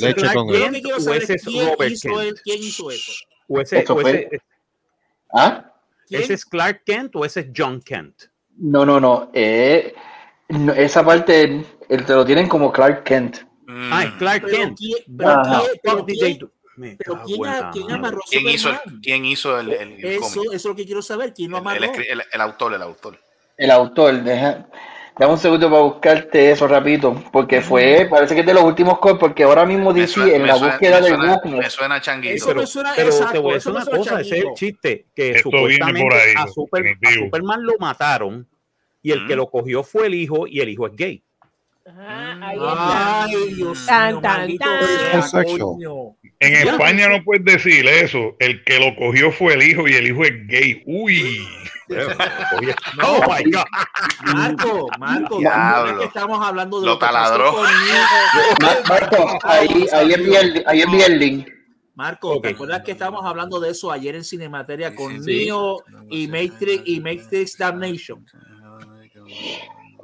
quién 1.37 1.67
Robert 1.67 1.91
hizo, 1.91 2.21
eso. 2.91 3.11
O 3.49 3.61
ese, 3.61 3.77
¿Ah? 5.33 5.71
¿Ese 6.09 6.33
es 6.33 6.45
Clark 6.45 6.83
Kent 6.85 7.15
o 7.15 7.25
ese 7.25 7.41
es 7.41 7.47
John 7.55 7.81
Kent? 7.81 8.23
No, 8.57 8.85
no, 8.85 8.99
no. 8.99 9.29
eh, 9.33 9.93
no, 10.49 10.73
esa 10.73 11.05
parte 11.05 11.43
eh, 11.89 11.97
te 12.05 12.13
lo 12.13 12.25
tienen 12.25 12.47
como 12.47 12.71
Clark 12.71 13.03
Kent. 13.03 13.37
mm. 13.67 13.89
Ah, 13.93 14.15
Clark 14.17 14.43
Pero 14.45 14.57
Kent. 14.57 14.77
quién, 14.77 14.97
pero 15.17 15.41
quién, 15.43 15.61
pero 15.83 16.05
quién, 16.05 17.41
pero 17.41 17.89
amarró 17.95 18.21
¿Quién 18.29 18.47
hizo, 18.49 18.69
el? 18.69 18.77
¿Quién 19.01 19.25
hizo 19.25 19.59
el, 19.59 19.73
el, 19.73 19.91
el 19.93 20.05
Eso, 20.05 20.21
cómic? 20.21 20.37
eso 20.45 20.53
es 20.53 20.65
lo 20.65 20.75
que 20.75 20.85
quiero 20.85 21.01
saber. 21.01 21.33
¿Quién 21.33 21.51
lo 21.51 21.57
amarró? 21.57 21.83
el 21.83 21.89
escri- 21.91 22.05
el- 22.09 22.23
el 22.31 22.41
autor, 22.41 22.73
el 22.73 22.81
autor. 22.81 23.19
El 23.57 23.71
autor, 23.71 24.21
deja, 24.23 24.67
dame 25.19 25.33
un 25.33 25.39
segundo 25.39 25.69
para 25.69 25.81
buscarte 25.81 26.51
eso 26.51 26.67
rapidito, 26.67 27.15
porque 27.31 27.61
fue, 27.61 28.07
parece 28.09 28.33
que 28.35 28.41
es 28.41 28.47
de 28.47 28.53
los 28.53 28.63
últimos 28.63 28.99
cómics, 28.99 29.19
porque 29.19 29.43
ahora 29.43 29.65
mismo 29.65 29.91
suena, 30.07 30.33
en 30.33 30.47
la 30.47 30.55
suena- 30.55 30.73
búsqueda 30.73 31.01
del 31.01 31.15
suena- 31.15 31.33
wokeness, 31.35 31.59
me 31.59 31.69
suena 31.69 32.01
changuito. 32.01 32.35
Eso 32.35 32.47
Pero, 32.47 32.59
me 32.61 32.67
suena 32.67 32.93
pero 32.95 33.07
exacto, 33.09 33.31
te 33.33 33.39
voy 33.39 33.51
a 33.51 33.53
decir 33.55 33.71
una 33.71 33.85
cosa, 33.85 34.21
ese 34.21 34.37
es 34.37 34.43
el 34.45 34.53
chiste, 34.53 35.05
que 35.15 35.29
Esto 35.31 35.49
supuestamente 35.49 36.01
por 36.03 36.13
ahí, 36.13 36.33
a, 36.35 36.47
Super- 36.47 36.97
a. 37.05 37.11
Superman 37.13 37.63
lo 37.63 37.73
mataron 37.79 38.47
y 39.01 39.11
el 39.11 39.25
que 39.27 39.35
lo 39.35 39.47
cogió 39.49 39.83
fue 39.83 40.07
el 40.07 40.15
hijo 40.15 40.47
y 40.47 40.59
el 40.61 40.69
hijo 40.69 40.87
es 40.87 40.95
gay. 40.95 41.23
Ajá, 41.85 42.47
ahí 42.47 42.57
está. 42.57 43.23
Ay, 43.23 43.53
Dios 43.53 43.85
Tan, 43.85 44.07
mío, 44.15 44.21
tan, 44.21 44.57
tan. 44.57 46.26
En. 46.39 46.67
España 46.67 47.09
no 47.09 47.23
puedes 47.23 47.45
decir 47.45 47.87
eso. 47.87 48.35
El 48.39 48.63
que 48.63 48.79
lo 48.79 48.95
cogió 48.95 49.31
fue 49.31 49.55
el 49.55 49.63
hijo 49.63 49.87
y 49.87 49.93
el 49.93 50.07
hijo 50.07 50.23
es 50.23 50.47
gay. 50.47 50.83
Uy. 50.85 51.47
oh 53.03 53.21
my 53.27 53.51
God. 53.51 53.65
Marco, 54.33 54.87
Marco, 54.99 55.39
es 55.39 55.97
que 55.99 56.05
estamos 56.05 56.45
hablando 56.45 56.81
de 56.81 56.87
Lo 56.87 56.99
taladró. 56.99 57.55
Marco, 58.89 59.39
ahí, 59.43 59.87
ahí 59.93 60.13
envía 60.13 60.41
el, 60.41 60.63
ahí 60.67 60.81
envía 60.81 61.05
el 61.05 61.19
link. 61.19 61.49
Marco, 61.95 62.39
¿te 62.41 62.49
acuerdas 62.49 62.83
que 62.83 62.91
estábamos 62.91 63.25
hablando 63.25 63.59
de 63.59 63.71
eso 63.71 63.91
ayer 63.91 64.13
en 64.15 64.23
Cinemateria 64.23 64.93
con 64.93 65.23
sí, 65.23 65.39
sí. 65.39 65.45
Neo 65.45 65.83
y 66.11 66.27
Matrix 66.27 66.83
y 66.85 66.99
Matrix 66.99 67.57
Damnation? 67.57 68.23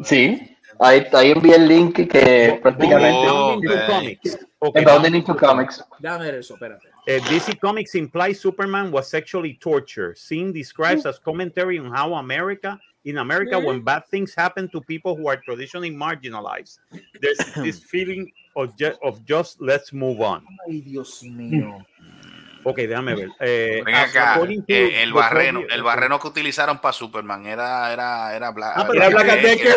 Sí, 0.03 0.52
ahí, 0.79 1.05
ahí 1.13 1.31
envía 1.31 1.55
el 1.55 1.67
link 1.67 1.95
que 2.09 2.59
prácticamente 2.61 3.27
Oh. 3.29 3.59
Comics. 3.87 4.37
Ok, 4.59 4.77
en 4.77 4.83
Bounding 4.85 5.15
into 5.15 5.35
Comics. 5.35 5.83
Déjame 5.99 6.25
ver 6.25 6.35
eso, 6.35 6.53
espérate. 6.53 6.87
Uh, 7.05 7.19
DC 7.29 7.59
Comics 7.59 7.95
implies 7.95 8.39
Superman 8.39 8.91
was 8.91 9.09
sexually 9.09 9.55
tortured. 9.59 10.17
Scene 10.17 10.53
describes 10.53 11.05
as 11.05 11.19
commentary 11.19 11.77
on 11.77 11.91
how 11.91 12.13
America, 12.15 12.79
in 13.03 13.17
America, 13.17 13.59
when 13.59 13.81
bad 13.83 14.03
things 14.09 14.33
happen 14.33 14.69
to 14.69 14.79
people 14.79 15.13
who 15.15 15.27
are 15.27 15.35
traditionally 15.35 15.91
marginalized, 15.91 16.79
there's 17.19 17.37
this 17.55 17.79
feeling 17.91 18.31
of, 18.55 18.73
ju- 18.77 18.95
of 19.03 19.23
just 19.25 19.59
let's 19.61 19.91
move 19.91 20.21
on. 20.21 20.43
Ay, 20.69 20.79
Dios 20.79 21.21
mío. 21.23 21.83
Ok, 22.63 22.77
déjame 22.77 23.15
ver. 23.15 23.29
Eh, 23.39 23.81
Ven 23.85 23.95
acá, 23.95 24.39
to 24.39 24.45
eh, 24.67 25.03
el 25.03 25.13
barreno, 25.13 25.61
el 25.69 25.83
barreno 25.83 26.19
que 26.19 26.27
utilizaron 26.27 26.79
para 26.79 26.93
Superman 26.93 27.45
era, 27.45 27.91
era, 27.91 28.35
era 28.35 28.51
Black, 28.51 28.73
Ah, 28.75 28.87
pero 28.87 29.03
era 29.03 29.09
Black 29.09 29.41
Decker. 29.41 29.73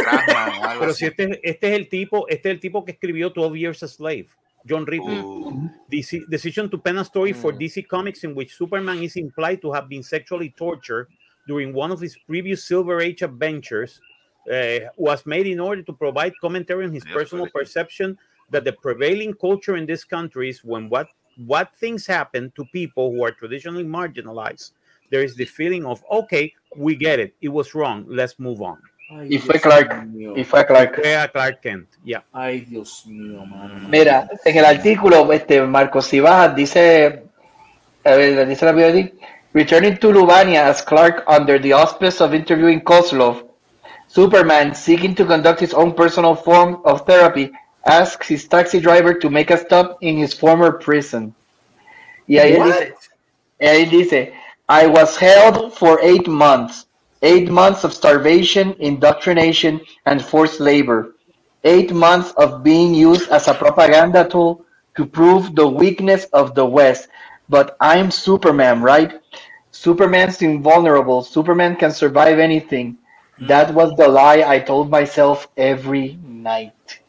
Pero 0.78 0.92
si 0.92 1.06
este, 1.06 1.40
este 1.42 1.68
es 1.68 1.74
el 1.74 1.88
tipo, 1.88 2.26
este 2.28 2.48
es 2.50 2.54
el 2.54 2.60
tipo 2.60 2.84
que 2.84 2.92
escribió 2.92 3.30
12 3.30 3.58
Years 3.58 3.82
a 3.82 3.88
Slave, 3.88 4.28
John 4.68 4.86
Ridley. 4.86 5.18
Uh, 5.18 5.68
decision 6.28 6.68
to 6.70 6.78
pen 6.78 6.98
a 6.98 7.04
story 7.04 7.32
for 7.32 7.52
Mm. 7.52 7.58
DC 7.58 7.86
Comics 7.86 8.24
in 8.24 8.34
which 8.34 8.54
Superman 8.56 9.02
is 9.02 9.16
implied 9.16 9.60
to 9.62 9.72
have 9.72 9.88
been 9.88 10.02
sexually 10.02 10.50
tortured 10.56 11.08
during 11.46 11.72
one 11.72 11.92
of 11.92 12.00
his 12.00 12.16
previous 12.26 12.64
Silver 12.66 13.00
Age 13.00 13.22
adventures 13.22 14.00
uh, 14.52 14.78
was 14.96 15.24
made 15.26 15.46
in 15.46 15.60
order 15.60 15.82
to 15.82 15.92
provide 15.92 16.32
commentary 16.40 16.84
on 16.84 16.92
his 16.92 17.04
Yes, 17.04 17.14
personal 17.14 17.46
perception 17.52 18.16
that 18.50 18.64
the 18.64 18.72
prevailing 18.72 19.32
culture 19.34 19.76
in 19.76 19.86
this 19.86 20.04
country 20.04 20.48
is 20.50 20.62
when 20.64 20.88
what 20.88 21.08
what 21.44 21.74
things 21.74 22.06
happen 22.06 22.52
to 22.56 22.64
people 22.72 23.12
who 23.12 23.24
are 23.24 23.30
traditionally 23.32 23.84
marginalized, 23.84 24.72
there 25.10 25.22
is 25.22 25.34
the 25.36 25.44
feeling 25.44 25.84
of 25.84 26.02
okay, 26.10 26.52
we 26.76 26.96
get 26.96 27.18
it, 27.20 27.34
it 27.40 27.48
was 27.48 27.74
wrong, 27.74 28.04
let's 28.08 28.38
move 28.38 28.62
on. 28.62 28.78
Ay, 29.08 29.28
Y 29.30 29.38
fue 29.38 29.52
Dios 29.54 29.62
Clark, 29.62 30.04
mío. 30.06 30.34
y 30.36 30.42
fue 30.42 30.66
Clark. 30.66 30.94
Crea 30.94 31.28
Clark 31.28 31.62
Kent, 31.62 31.86
yeah. 32.04 32.22
Ay, 32.32 32.60
Dios 32.60 33.04
mío, 33.06 33.44
mano. 33.46 33.88
Mira, 33.88 34.28
en 34.44 34.56
el 34.56 34.64
artículo, 34.64 35.32
este 35.32 35.62
Marcos 35.62 36.08
Cibajas 36.08 36.56
dice, 36.56 37.22
a 38.04 38.10
ver, 38.16 38.46
dice 38.48 38.64
la 38.66 38.72
periodista, 38.72 39.14
returning 39.52 39.96
to 39.98 40.10
Lubania 40.10 40.66
as 40.66 40.82
Clark 40.82 41.22
under 41.28 41.58
the 41.60 41.72
auspice 41.72 42.20
of 42.20 42.34
interviewing 42.34 42.80
Kozlov, 42.80 43.44
Superman, 44.08 44.74
seeking 44.74 45.14
to 45.14 45.24
conduct 45.24 45.60
his 45.60 45.72
own 45.72 45.92
personal 45.94 46.34
form 46.34 46.80
of 46.84 47.06
therapy, 47.06 47.52
asks 47.86 48.28
his 48.28 48.48
taxi 48.48 48.80
driver 48.80 49.14
to 49.14 49.30
make 49.30 49.50
a 49.50 49.58
stop 49.58 49.98
in 50.02 50.18
his 50.18 50.34
former 50.34 50.72
prison. 50.72 51.34
Y 52.28 52.36
ahí 52.38 52.54
él 52.54 52.64
dice, 52.64 52.94
ahí 53.60 53.86
dice, 53.90 54.32
I 54.68 54.86
was 54.88 55.16
held 55.18 55.74
for 55.74 56.00
eight 56.02 56.28
months, 56.28 56.86
eight 57.22 57.50
months 57.50 57.84
of 57.84 57.94
starvation, 57.94 58.74
indoctrination, 58.80 59.80
and 60.06 60.22
forced 60.22 60.60
labor, 60.60 61.14
eight 61.64 61.92
months 61.92 62.32
of 62.38 62.62
being 62.64 62.94
used 62.94 63.30
as 63.30 63.48
a 63.48 63.54
propaganda 63.54 64.28
tool 64.28 64.64
to 64.96 65.06
prove 65.06 65.54
the 65.56 65.68
weakness 65.68 66.26
of 66.32 66.54
the 66.54 66.64
West. 66.66 67.08
but 67.48 67.76
I'm 67.80 68.10
Superman, 68.10 68.82
right? 68.82 69.20
Superman's 69.72 70.42
invulnerable. 70.42 71.22
Superman 71.22 71.76
can 71.76 71.92
survive 71.92 72.38
anything. 72.40 72.98
That 73.40 73.74
was 73.74 73.94
the 73.96 74.08
lie 74.08 74.44
I 74.46 74.60
told 74.60 74.90
myself 74.90 75.48
every 75.56 76.18
night. 76.24 77.00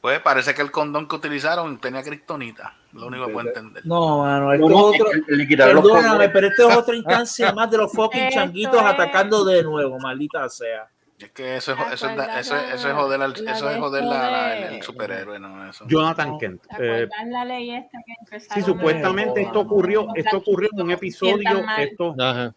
Pues 0.00 0.18
parece 0.20 0.54
que 0.54 0.62
el 0.62 0.70
condón 0.70 1.06
que 1.06 1.16
utilizaron 1.16 1.78
tenía 1.78 2.02
kriptonita. 2.02 2.74
Lo 2.94 3.06
único 3.08 3.26
que 3.26 3.32
puedo 3.34 3.48
entender. 3.48 3.84
No, 3.86 4.18
mano, 4.22 4.52
esto 4.52 4.66
No, 4.68 4.74
no, 4.80 4.94
es 4.94 5.00
otro. 5.00 5.12
le- 5.28 5.46
Perdóname, 5.56 6.28
pero 6.30 6.46
esto 6.48 6.70
es 6.70 6.76
otra 6.78 6.96
instancia 6.96 7.52
más 7.52 7.70
de 7.70 7.76
los 7.78 7.92
fucking 7.92 8.22
Esto 8.24 8.40
changuitos 8.40 8.76
es- 8.80 8.86
atacando 8.86 9.44
de 9.44 9.62
nuevo, 9.62 9.98
maldita 9.98 10.48
sea. 10.48 10.88
Es 11.18 11.30
que 11.32 11.56
eso 11.56 11.72
es, 11.72 11.78
eso 11.92 12.08
es, 12.08 12.18
eso 12.38 12.56
es, 12.56 12.72
eso 12.76 12.88
es 12.88 12.94
joder, 12.94 13.20
al- 13.20 13.32
eso 13.34 13.68
es 13.68 13.74
de 13.74 13.78
joder 13.78 14.04
la- 14.04 14.30
la- 14.30 14.56
el 14.70 14.82
superhéroe, 14.82 15.38
¿no? 15.38 15.68
Eso. 15.68 15.84
Jonathan 15.86 16.38
Kent. 16.38 16.62
¿Te 16.62 16.68
Eh, 16.76 17.02
acuerdas 17.04 17.26
la 17.28 17.44
ley 17.44 17.70
esta 17.72 17.98
que 18.30 18.40
sí, 18.40 18.62
supuestamente 18.62 19.42
esto 19.42 19.60
ocurrió, 19.60 20.08
esto 20.14 20.38
ocurrió 20.38 20.70
en 20.72 20.80
un 20.82 20.90
episodio. 20.92 21.62
Esto, 21.76 22.14
Ajá. 22.18 22.54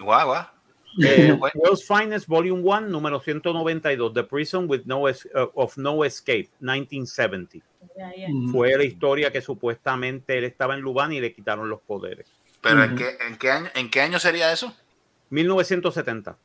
Guau, 0.00 0.26
guau. 0.26 0.44
Eh, 1.02 1.36
World's 1.54 1.86
Finest 1.86 2.26
Volume 2.28 2.62
1, 2.62 2.88
número 2.88 3.20
192, 3.20 4.12
The 4.12 4.24
Prison 4.24 4.66
with 4.68 4.82
no 4.84 5.08
es- 5.08 5.26
uh, 5.34 5.48
of 5.54 5.76
No 5.76 6.04
Escape, 6.04 6.48
1970. 6.60 7.58
Ya, 7.96 8.12
ya. 8.16 8.28
Fue 8.52 8.76
la 8.76 8.84
historia 8.84 9.30
que 9.32 9.40
supuestamente 9.40 10.38
él 10.38 10.44
estaba 10.44 10.74
en 10.74 10.80
Lubán 10.80 11.12
y 11.12 11.20
le 11.20 11.32
quitaron 11.32 11.68
los 11.68 11.80
poderes. 11.80 12.26
Pero 12.60 12.82
¿en, 12.84 12.96
qué, 12.96 13.16
en, 13.28 13.36
qué 13.36 13.50
año, 13.50 13.68
¿en 13.74 13.90
qué 13.90 14.00
año 14.00 14.18
sería 14.18 14.52
eso? 14.52 14.74
1970. 15.30 16.36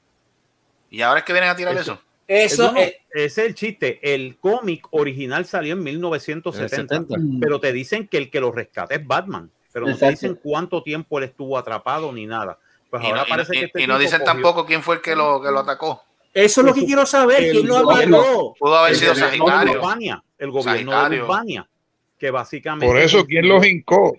¿Y 0.89 1.01
ahora 1.01 1.19
es 1.19 1.25
que 1.25 1.33
vienen 1.33 1.49
a 1.49 1.55
tirar 1.55 1.75
Eso. 1.77 1.93
eso? 1.93 2.01
Eso 2.27 2.71
no, 2.73 2.79
es. 2.79 2.93
ese 3.11 3.41
es 3.41 3.47
el 3.47 3.55
chiste. 3.55 3.99
El 4.13 4.37
cómic 4.37 4.87
original 4.91 5.45
salió 5.45 5.73
en 5.73 5.83
1970, 5.83 6.95
En 6.95 7.03
el 7.03 7.07
70. 7.07 7.39
pero 7.39 7.59
te 7.59 7.73
dicen 7.73 8.07
que 8.07 8.17
el 8.17 8.29
que 8.29 8.39
lo 8.39 8.51
rescata 8.51 8.93
es 8.93 9.05
Batman, 9.05 9.49
pero 9.71 9.87
no 9.87 9.97
te 9.97 10.09
dicen 10.09 10.35
cuánto 10.41 10.83
tiempo 10.83 11.17
él 11.17 11.25
estuvo 11.25 11.57
atrapado 11.57 12.11
ni 12.11 12.25
nada. 12.27 12.59
Pues 12.89 13.03
Y 13.03 13.05
ahora 13.05 13.17
no, 13.21 13.23
y 13.25 13.29
no- 13.29 13.35
parece 13.35 13.55
y- 13.55 13.59
que 13.59 13.65
este 13.65 13.81
y 13.83 13.87
no 13.87 13.93
tipo 13.93 13.99
dicen 14.03 14.19
cogió- 14.19 14.25
tampoco 14.33 14.65
quién 14.65 14.81
fue 14.83 14.95
el 14.95 15.01
que 15.01 15.15
lo, 15.15 15.41
que 15.41 15.51
lo 15.51 15.59
atacó. 15.59 16.03
Eso 16.33 16.61
es 16.61 16.67
lo 16.67 16.73
que 16.73 16.85
quiero 16.85 17.05
saber. 17.05 17.43
el 17.43 17.51
¿Quién 17.51 17.67
lo 17.67 17.77
amarró? 17.77 18.53
Pudo 18.59 18.75
haber 18.77 18.91
el 18.93 18.97
sido 18.99 19.13
gobierno 19.13 19.31
de 19.31 19.37
Sagitario. 19.47 19.79
Urbania, 19.79 20.23
el 20.37 20.51
gobierno 20.51 20.91
de 20.91 20.97
Sagitario. 20.97 21.23
Urbania, 21.23 21.69
que 22.17 22.31
básicamente 22.31 22.85
Por 22.87 22.97
eso, 22.97 23.25
¿quién 23.25 23.47
los 23.47 23.65
hincó? 23.65 24.15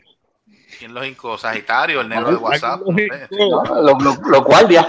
¿Quién 0.79 0.95
los 0.95 1.07
hincó? 1.07 1.37
Sagitario, 1.39 2.01
el 2.01 2.09
negro 2.09 2.31
de 2.31 2.37
WhatsApp. 2.37 2.81
Los 3.31 4.03
los- 4.03 4.18
los 4.18 4.45
guardias. 4.45 4.87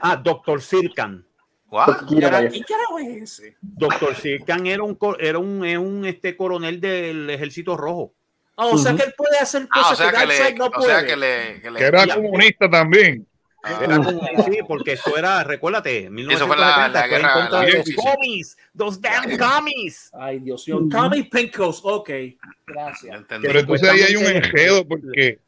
Ah, 0.00 0.16
Doctor 0.16 0.60
Sirkan. 0.62 1.24
¿Quién 2.06 2.20
carajo 2.20 2.98
es 3.00 3.22
ese? 3.40 3.56
Doctor 3.60 4.14
Sirkan 4.14 4.66
era 4.66 4.82
un 4.84 4.96
era 5.18 5.38
un, 5.38 5.64
era 5.64 5.80
un 5.80 6.04
este 6.04 6.36
coronel 6.36 6.80
del 6.80 7.28
Ejército 7.30 7.76
Rojo. 7.76 8.12
Ah, 8.56 8.66
o 8.66 8.78
sea 8.78 8.94
que 8.94 9.02
él 9.02 9.14
puede 9.16 9.36
hacer 9.38 9.62
Ah, 9.70 9.80
cosas 9.80 9.92
o 9.92 9.96
sea 9.96 10.10
que 10.12 10.16
Darkseid 10.18 10.52
le, 10.52 10.54
no 10.58 10.66
o 10.66 10.70
puede. 10.70 10.88
sea 10.88 11.06
que 11.06 11.16
le, 11.16 11.60
que 11.60 11.70
le- 11.70 11.78
Que 11.80 11.84
era 11.84 12.06
Ya. 12.06 12.14
comunista 12.14 12.70
también. 12.70 13.26
Ah, 13.66 13.80
Era 13.82 13.96
como- 13.96 14.20
sí, 14.44 14.58
porque 14.68 14.92
esto 14.92 15.16
era, 15.16 15.42
recuérdate, 15.42 16.00
Eso 16.28 16.46
fue 16.46 16.56
la- 16.56 16.88
1970 16.88 16.88
la 17.00 17.06
guerra- 17.08 17.48
la- 17.48 17.66
los 17.66 17.84
sí. 17.86 17.94
comis, 17.94 18.56
los 18.74 19.00
damn 19.00 19.38
comis. 19.38 20.10
Ay, 20.12 20.38
Dios 20.40 20.68
mío. 20.68 20.80
Tommy 20.90 21.22
Pinkos. 21.22 21.80
Ok. 21.82 22.10
Gracias. 22.66 23.16
entendí. 23.16 23.46
Pero 23.46 23.60
entonces 23.60 23.88
ahí 23.88 24.02
hay 24.02 24.16
un 24.16 24.26
enredo 24.26 24.86
porque, 24.86 25.38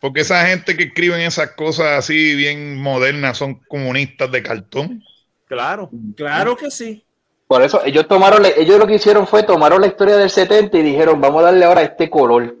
porque 0.00 0.20
esa 0.22 0.44
gente 0.46 0.76
que 0.76 0.84
escriben 0.84 1.20
esas 1.20 1.52
cosas 1.52 1.98
así 1.98 2.34
bien 2.34 2.76
modernas 2.82 3.38
son 3.38 3.54
comunistas 3.68 4.30
de 4.32 4.42
cartón. 4.42 5.00
Claro. 5.46 5.88
Claro 6.16 6.56
que 6.56 6.68
sí. 6.70 7.04
Por 7.52 7.60
eso 7.60 7.82
ellos 7.84 8.08
tomaron, 8.08 8.46
ellos 8.56 8.78
lo 8.78 8.86
que 8.86 8.94
hicieron 8.94 9.26
fue 9.26 9.42
tomaron 9.42 9.82
la 9.82 9.88
historia 9.88 10.16
del 10.16 10.30
70 10.30 10.74
y 10.78 10.82
dijeron, 10.82 11.20
vamos 11.20 11.42
a 11.42 11.46
darle 11.48 11.66
ahora 11.66 11.82
este 11.82 12.08
color. 12.08 12.56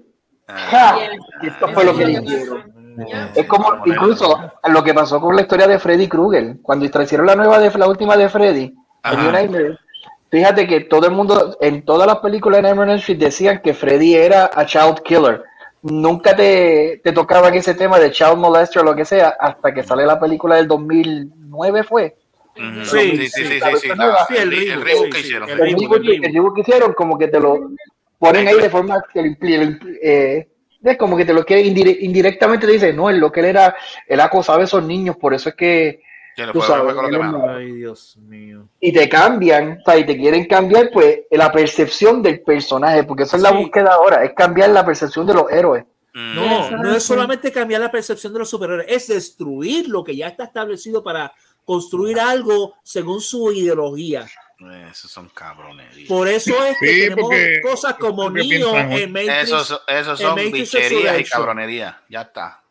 Ah, 0.46 0.54
¡Ja! 0.70 0.98
Y 1.40 1.46
esto 1.46 1.66
fue 1.68 1.84
lo 1.84 1.96
que 1.96 2.04
le 2.04 2.12
hicieron. 2.22 2.74
Es 3.34 3.46
como 3.46 3.72
incluso 3.86 4.38
lo 4.68 4.84
que 4.84 4.92
pasó 4.92 5.18
con 5.18 5.34
la 5.34 5.40
historia 5.40 5.66
de 5.66 5.78
Freddy 5.78 6.08
Krueger. 6.08 6.56
Cuando 6.60 6.84
hicieron 6.84 7.26
la 7.26 7.34
nueva 7.34 7.58
de 7.58 7.70
la 7.78 7.88
última 7.88 8.18
de 8.18 8.28
Freddy, 8.28 8.74
Nightmare, 9.02 9.78
fíjate 10.30 10.66
que 10.66 10.80
todo 10.80 11.06
el 11.06 11.12
mundo, 11.12 11.56
en 11.62 11.86
todas 11.86 12.06
las 12.06 12.18
películas 12.18 12.58
de 12.58 12.64
Nightmare 12.64 12.96
Street 12.96 13.18
decían 13.18 13.62
que 13.62 13.72
Freddy 13.72 14.14
era 14.14 14.50
a 14.52 14.66
child 14.66 15.00
killer. 15.02 15.42
Nunca 15.80 16.36
te, 16.36 17.00
te 17.02 17.12
tocaban 17.12 17.54
ese 17.54 17.72
tema 17.72 17.98
de 17.98 18.10
child 18.10 18.36
molester 18.36 18.82
o 18.82 18.84
lo 18.84 18.94
que 18.94 19.06
sea, 19.06 19.36
hasta 19.40 19.72
que 19.72 19.84
sale 19.84 20.04
la 20.04 20.20
película 20.20 20.56
del 20.56 20.68
2009 20.68 21.82
fue. 21.82 22.14
Sí, 22.54 22.62
Sí, 22.84 23.16
sí, 23.16 23.28
sí. 23.28 23.44
sí, 23.44 23.60
sí, 23.60 23.76
sí. 23.80 23.88
Sí, 24.28 24.36
el 24.36 24.82
reboot, 24.82 25.04
sí, 25.04 25.10
que 25.10 25.18
sí, 25.18 25.24
hicieron. 25.24 25.48
el 25.50 25.58
reboot, 25.58 26.54
que 26.54 26.60
hicieron 26.60 26.92
como 26.92 27.18
que 27.18 27.28
te 27.28 27.40
lo 27.40 27.70
ponen 28.18 28.46
ahí 28.48 28.56
de 28.60 28.70
forma 28.70 29.02
que 29.12 29.36
eh, 30.02 30.48
es 30.84 30.96
como 30.98 31.16
que 31.16 31.24
te 31.24 31.32
lo 31.32 31.44
quiere 31.44 31.62
indire- 31.64 31.96
indirectamente 32.00 32.66
te 32.66 32.72
dice, 32.72 32.92
no, 32.92 33.08
es 33.08 33.16
lo 33.16 33.30
que 33.32 33.40
él 33.40 33.46
era, 33.46 33.74
él 34.06 34.20
acosaba 34.20 34.60
a 34.60 34.64
esos 34.64 34.84
niños, 34.84 35.16
por 35.16 35.32
eso 35.34 35.48
es 35.48 35.54
que 35.54 36.00
tú 36.52 36.60
sabes, 36.60 36.94
Ay, 37.48 37.72
Dios 37.72 38.16
mío. 38.18 38.68
y 38.80 38.92
te 38.92 39.08
cambian, 39.08 39.78
o 39.80 39.84
sea, 39.84 39.98
y 39.98 40.04
te 40.06 40.16
quieren 40.16 40.46
cambiar 40.46 40.90
pues 40.92 41.20
la 41.30 41.50
percepción 41.52 42.22
del 42.22 42.40
personaje, 42.42 43.04
porque 43.04 43.24
eso 43.24 43.36
es 43.36 43.42
la 43.42 43.50
Sí. 43.50 43.56
búsqueda 43.56 43.94
ahora, 43.94 44.24
es 44.24 44.32
cambiar 44.34 44.70
la 44.70 44.84
percepción 44.84 45.26
de 45.26 45.34
los 45.34 45.50
héroes. 45.50 45.84
Mm. 46.14 46.34
No, 46.34 46.70
no 46.82 46.94
es 46.94 47.02
solamente 47.02 47.50
cambiar 47.50 47.80
la 47.80 47.90
percepción 47.90 48.32
de 48.34 48.40
los 48.40 48.50
superhéroes, 48.50 48.86
es 48.88 49.08
destruir 49.08 49.88
lo 49.88 50.04
que 50.04 50.14
ya 50.16 50.28
está 50.28 50.44
establecido 50.44 51.02
para 51.02 51.32
construir 51.64 52.18
algo 52.20 52.74
según 52.82 53.20
su 53.20 53.52
ideología. 53.52 54.26
Esos 54.90 55.10
son 55.10 55.28
cabrones. 55.30 55.86
Por 56.06 56.28
eso 56.28 56.64
es 56.64 56.76
que 56.78 56.86
Sí, 56.86 57.00
tenemos 57.00 57.22
porque- 57.24 57.60
cosas 57.62 57.94
como 57.94 58.30
Neo 58.30 58.76
en 58.78 59.10
Matrix. 59.12 59.32
Esos, 59.88 60.18
son 60.20 60.36
bicherías 60.52 61.18
y 61.18 61.24
cabronerías. 61.24 61.96
Ya 62.08 62.22
está. 62.22 62.62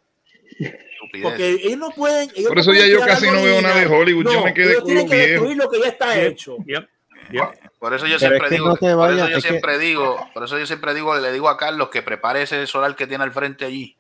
Estupidez. 0.58 1.24
Porque 1.24 1.50
ellos 1.50 1.78
no 1.78 1.90
pueden. 1.92 2.30
ellos 2.36 2.48
Por 2.48 2.56
no 2.56 2.62
eso 2.62 2.74
ya 2.74 2.86
yo 2.88 3.00
casi 3.02 3.26
no 3.28 3.42
veo 3.44 3.62
nada 3.62 3.76
de. 3.80 3.88
Hollywood, 3.88 4.32
yo 4.32 4.44
me 4.46 4.54
quedé 4.54 4.72
ellos 4.74 4.84
tienen 4.86 5.10
que 5.10 5.16
viejo. 5.16 5.30
destruir 5.32 5.58
lo 5.58 5.70
que 5.70 5.80
ya 5.82 5.88
está 5.88 6.16
Yep, 6.16 6.24
hecho. 6.32 6.58
yep, 6.66 6.90
yep. 7.32 7.44
Por 7.80 7.94
eso 7.94 8.06
yo 8.06 8.18
Pero 8.18 8.20
siempre 8.20 8.38
es 8.38 8.50
que 8.50 8.56
digo, 8.56 8.68
no 8.70 8.76
por 8.98 9.10
eso 9.12 9.18
yo 9.18 9.26
es 9.38 9.44
que- 9.44 9.50
siempre 9.50 9.80
digo, 9.80 10.30
por 10.34 10.44
eso 10.46 10.60
yo 10.60 10.66
siempre 10.68 10.94
digo, 10.94 11.16
le 11.18 11.32
digo 11.34 11.50
a 11.50 11.58
Carlos 11.58 11.90
que 11.90 12.02
prepare 12.04 12.44
ese 12.44 12.68
solar 12.68 12.96
que 12.96 13.08
tiene 13.08 13.24
al 13.24 13.32
frente 13.32 13.66
allí 13.66 13.98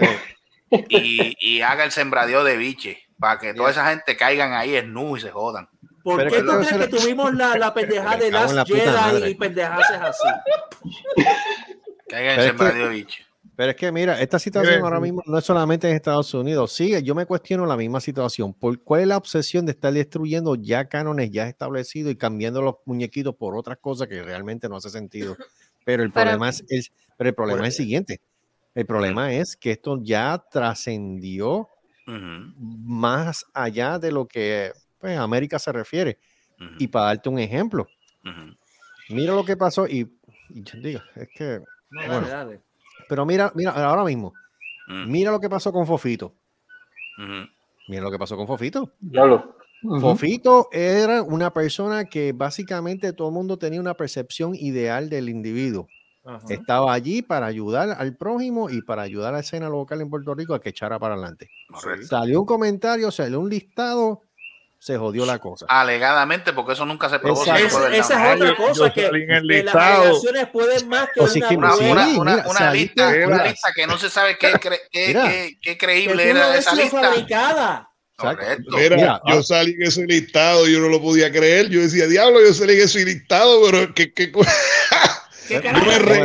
Eh, 0.00 0.18
y, 0.88 1.36
y 1.56 1.60
haga 1.60 1.84
el 1.84 1.90
sembradío 1.92 2.42
de 2.44 2.56
biche 2.56 3.03
para 3.18 3.38
que 3.38 3.54
toda 3.54 3.70
esa 3.70 3.88
gente 3.90 4.16
caigan 4.16 4.52
ahí 4.52 4.76
en 4.76 4.92
nu 4.92 5.16
y 5.16 5.20
se 5.20 5.30
jodan. 5.30 5.68
¿Por 6.02 6.18
Pero 6.18 6.30
qué 6.30 6.40
tú 6.42 6.50
crees 6.68 6.88
que 6.90 6.96
tuvimos 6.98 7.34
la, 7.34 7.56
la 7.56 7.72
pendejada 7.72 8.16
de 8.16 8.26
en 8.26 8.32
la 8.34 8.64
Jedi 8.66 8.86
madre. 8.86 9.30
y 9.30 9.34
pendejadas 9.34 9.90
así? 9.90 10.28
Caigan 12.08 12.40
en 12.40 12.56
de 12.56 12.88
biche. 12.88 13.24
Pero 13.56 13.70
es 13.70 13.76
que 13.76 13.92
mira, 13.92 14.20
esta 14.20 14.38
situación 14.38 14.82
ahora 14.82 14.98
mismo 14.98 15.22
no 15.26 15.38
es 15.38 15.44
solamente 15.44 15.88
en 15.88 15.94
Estados 15.94 16.34
Unidos. 16.34 16.72
Sigue, 16.72 17.02
yo 17.04 17.14
me 17.14 17.24
cuestiono 17.24 17.64
la 17.66 17.76
misma 17.76 18.00
situación. 18.00 18.52
¿Por 18.52 18.82
cuál 18.82 19.02
es 19.02 19.06
la 19.06 19.16
obsesión 19.16 19.64
de 19.64 19.72
estar 19.72 19.92
destruyendo 19.92 20.56
ya 20.56 20.86
cánones 20.88 21.30
ya 21.30 21.46
establecidos 21.48 22.12
y 22.12 22.16
cambiando 22.16 22.60
los 22.62 22.74
muñequitos 22.84 23.34
por 23.36 23.56
otras 23.56 23.78
cosas 23.78 24.08
que 24.08 24.22
realmente 24.22 24.68
no 24.68 24.76
hace 24.76 24.90
sentido? 24.90 25.36
Pero 25.84 26.02
el 26.02 26.10
Pero- 26.12 26.24
problema 26.24 26.48
es, 26.48 26.64
el, 26.68 26.84
pero 27.16 27.28
el 27.30 27.34
problema 27.34 27.60
es 27.68 27.78
el 27.78 27.84
siguiente. 27.84 28.20
El 28.74 28.86
problema 28.86 29.32
es 29.32 29.56
que 29.56 29.70
esto 29.70 30.00
ya 30.02 30.44
trascendió 30.50 31.68
Más 32.06 33.44
allá 33.52 33.98
de 33.98 34.12
lo 34.12 34.26
que 34.26 34.72
pues, 34.98 35.18
América 35.18 35.58
se 35.58 35.72
refiere. 35.72 36.18
Y 36.78 36.88
para 36.88 37.06
darte 37.06 37.28
un 37.28 37.38
ejemplo, 37.38 37.90
mira 39.08 39.34
lo 39.34 39.44
que 39.44 39.56
pasó 39.56 39.86
y, 39.86 40.18
y 40.48 40.62
yo 40.62 40.78
digo, 40.80 41.00
es 41.14 41.28
que, 41.30 41.60
No, 41.90 42.00
Bueno. 42.00 42.26
dale, 42.26 42.28
dale. 42.30 42.62
pero 43.08 43.26
mira, 43.26 43.52
mira, 43.54 43.70
ahora 43.72 44.04
mismo, 44.04 44.34
mira 44.86 45.30
lo 45.30 45.40
que 45.40 45.50
pasó 45.50 45.72
con 45.72 45.86
Fofito. 45.86 46.34
Mira 47.86 48.02
lo 48.02 48.10
que 48.10 48.18
pasó 48.18 48.36
con 48.36 48.46
Fofito. 48.46 48.94
Ujú. 49.82 50.00
Fofito 50.00 50.68
era 50.72 51.22
una 51.22 51.52
persona 51.52 52.06
que 52.06 52.32
básicamente 52.32 53.12
todo 53.12 53.28
el 53.28 53.34
mundo 53.34 53.58
tenía 53.58 53.80
una 53.80 53.94
percepción 53.94 54.54
ideal 54.54 55.10
del 55.10 55.28
individuo. 55.28 55.88
Ajá. 56.26 56.40
Estaba 56.48 56.92
allí 56.94 57.20
para 57.22 57.46
ayudar 57.46 57.96
al 57.98 58.16
prójimo 58.16 58.70
y 58.70 58.80
para 58.82 59.02
ayudar 59.02 59.28
a 59.34 59.36
la 59.36 59.40
escena 59.40 59.68
local 59.68 60.00
en 60.00 60.08
Puerto 60.08 60.34
Rico 60.34 60.54
a 60.54 60.60
que 60.60 60.70
echara 60.70 60.98
para 60.98 61.14
adelante. 61.14 61.50
Correcto. 61.68 62.06
Salió 62.06 62.40
un 62.40 62.46
comentario, 62.46 63.10
salió 63.10 63.40
un 63.40 63.50
listado, 63.50 64.22
se 64.78 64.96
jodió 64.96 65.26
la 65.26 65.38
cosa. 65.38 65.66
Alegadamente, 65.68 66.52
porque 66.54 66.72
eso 66.72 66.86
nunca 66.86 67.08
se 67.10 67.18
probó. 67.18 67.44
si 67.44 67.50
Exacto. 67.50 67.64
no 67.64 67.70
fue 67.70 67.78
Es- 67.80 67.90
verdad. 67.90 67.98
esa 68.06 68.28
es 68.30 68.36
otra 68.36 68.48
Yo- 68.48 68.56
cosa 68.56 68.86
yo 68.88 68.92
que, 68.94 69.00
que 69.10 69.62
las 69.64 69.74
alegaciones 69.74 70.46
pueden 70.48 70.88
más 70.88 71.08
que 71.14 71.26
sí 71.28 71.38
una 71.40 71.48
que 71.48 71.56
Una, 71.56 71.72
Sí, 71.76 71.84
una- 71.84 72.06
mira, 72.06 72.48
una 72.48 72.70
lista, 72.72 73.08
una 73.26 73.44
lista 73.44 73.72
que 73.74 73.86
no 73.86 73.98
se 73.98 74.08
sabe 74.10 74.38
qué, 74.38 74.52
cre- 74.54 74.80
qué, 74.90 75.06
Mira. 75.08 75.28
qué- 75.28 75.58
qué 75.60 75.78
creíble 75.78 76.28
era 76.30 76.56
esa 76.56 76.74
lista. 76.74 77.00
fabricada. 77.02 77.90
Correcto. 78.16 78.76
Mira, 78.76 78.96
Mira, 78.96 79.20
yo 79.26 79.38
ah. 79.40 79.42
salí 79.42 79.72
en 79.72 79.82
ese 79.82 80.06
listado, 80.06 80.68
yo 80.68 80.78
no 80.80 80.88
lo 80.88 81.02
podía 81.02 81.32
creer. 81.32 81.68
Yo 81.68 81.80
decía, 81.80 82.06
diablo, 82.06 82.40
yo 82.40 82.54
salí 82.54 82.74
en 82.74 82.80
ese 82.82 83.04
listado, 83.04 83.60
pero 83.68 83.92
que, 83.92 84.12
que- 84.14 84.30
Reí. 85.48 86.20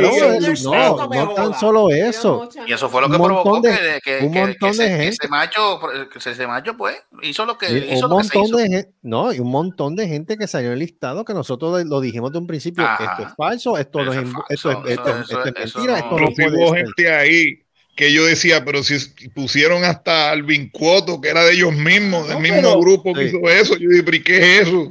No, 0.62 0.96
no, 0.96 1.08
no 1.08 1.34
tan 1.34 1.58
solo 1.58 1.90
eso. 1.90 2.48
Y 2.66 2.72
eso 2.72 2.88
fue 2.88 3.00
lo 3.02 3.10
que 3.10 3.16
provocó 3.18 3.60
de- 3.60 3.70
que, 4.02 4.18
que, 4.18 4.24
un 4.26 4.32
que- 4.32 4.38
montón 4.40 4.72
que 4.72 4.76
de 4.78 4.84
ese, 4.84 4.84
que 4.84 4.90
gente. 5.02 5.08
ese 5.20 5.28
macho, 5.28 5.80
que 6.12 6.30
ese 6.30 6.46
macho, 6.46 6.76
pues, 6.76 6.96
hizo 7.22 7.44
lo 7.44 7.58
que, 7.58 7.66
Sí, 7.68 7.76
hizo 7.92 8.06
un 8.06 8.10
lo 8.12 8.18
que 8.18 8.24
se 8.24 8.38
montón 8.38 8.44
hizo. 8.44 8.56
de 8.56 8.62
gente, 8.68 8.90
no, 9.02 9.32
y 9.32 9.38
un 9.40 9.50
montón 9.50 9.96
de 9.96 10.08
gente 10.08 10.36
que 10.36 10.46
salió 10.46 10.68
en 10.68 10.74
el 10.74 10.78
listado 10.80 11.24
que 11.24 11.34
nosotros 11.34 11.84
lo 11.84 12.00
dijimos 12.00 12.32
de 12.32 12.38
un 12.38 12.46
principio, 12.46 12.84
Ajá. 12.84 13.04
esto 13.12 13.28
es 13.28 13.34
falso, 13.36 13.78
esto 13.78 14.04
no 14.04 14.12
es, 14.12 14.18
esto 14.18 14.44
esto, 14.48 14.70
eso- 14.86 14.88
esto 14.88 15.44
mentira, 15.44 15.98
esto 15.98 16.18
no 16.18 16.26
hubo 16.56 16.74
ser. 16.74 16.84
gente 16.86 17.14
ahí 17.14 17.62
que 17.96 18.12
yo 18.12 18.24
decía, 18.24 18.64
pero 18.64 18.82
si 18.82 18.96
pusieron 19.34 19.84
hasta 19.84 20.30
Alvin 20.30 20.70
Cuoto, 20.70 21.20
que 21.20 21.28
era 21.28 21.44
de 21.44 21.52
ellos 21.52 21.74
mismos, 21.74 22.26
del 22.28 22.36
No, 22.36 22.40
mismo 22.40 22.56
pero- 22.62 22.80
grupo 22.80 23.12
que 23.12 23.28
Sí. 23.28 23.36
hizo 23.36 23.50
eso. 23.50 23.76
Yo 23.76 23.90
dije, 23.90 24.02
pero 24.02 24.16
¿y 24.16 24.22
qué 24.22 24.38
es 24.38 24.68
eso? 24.68 24.90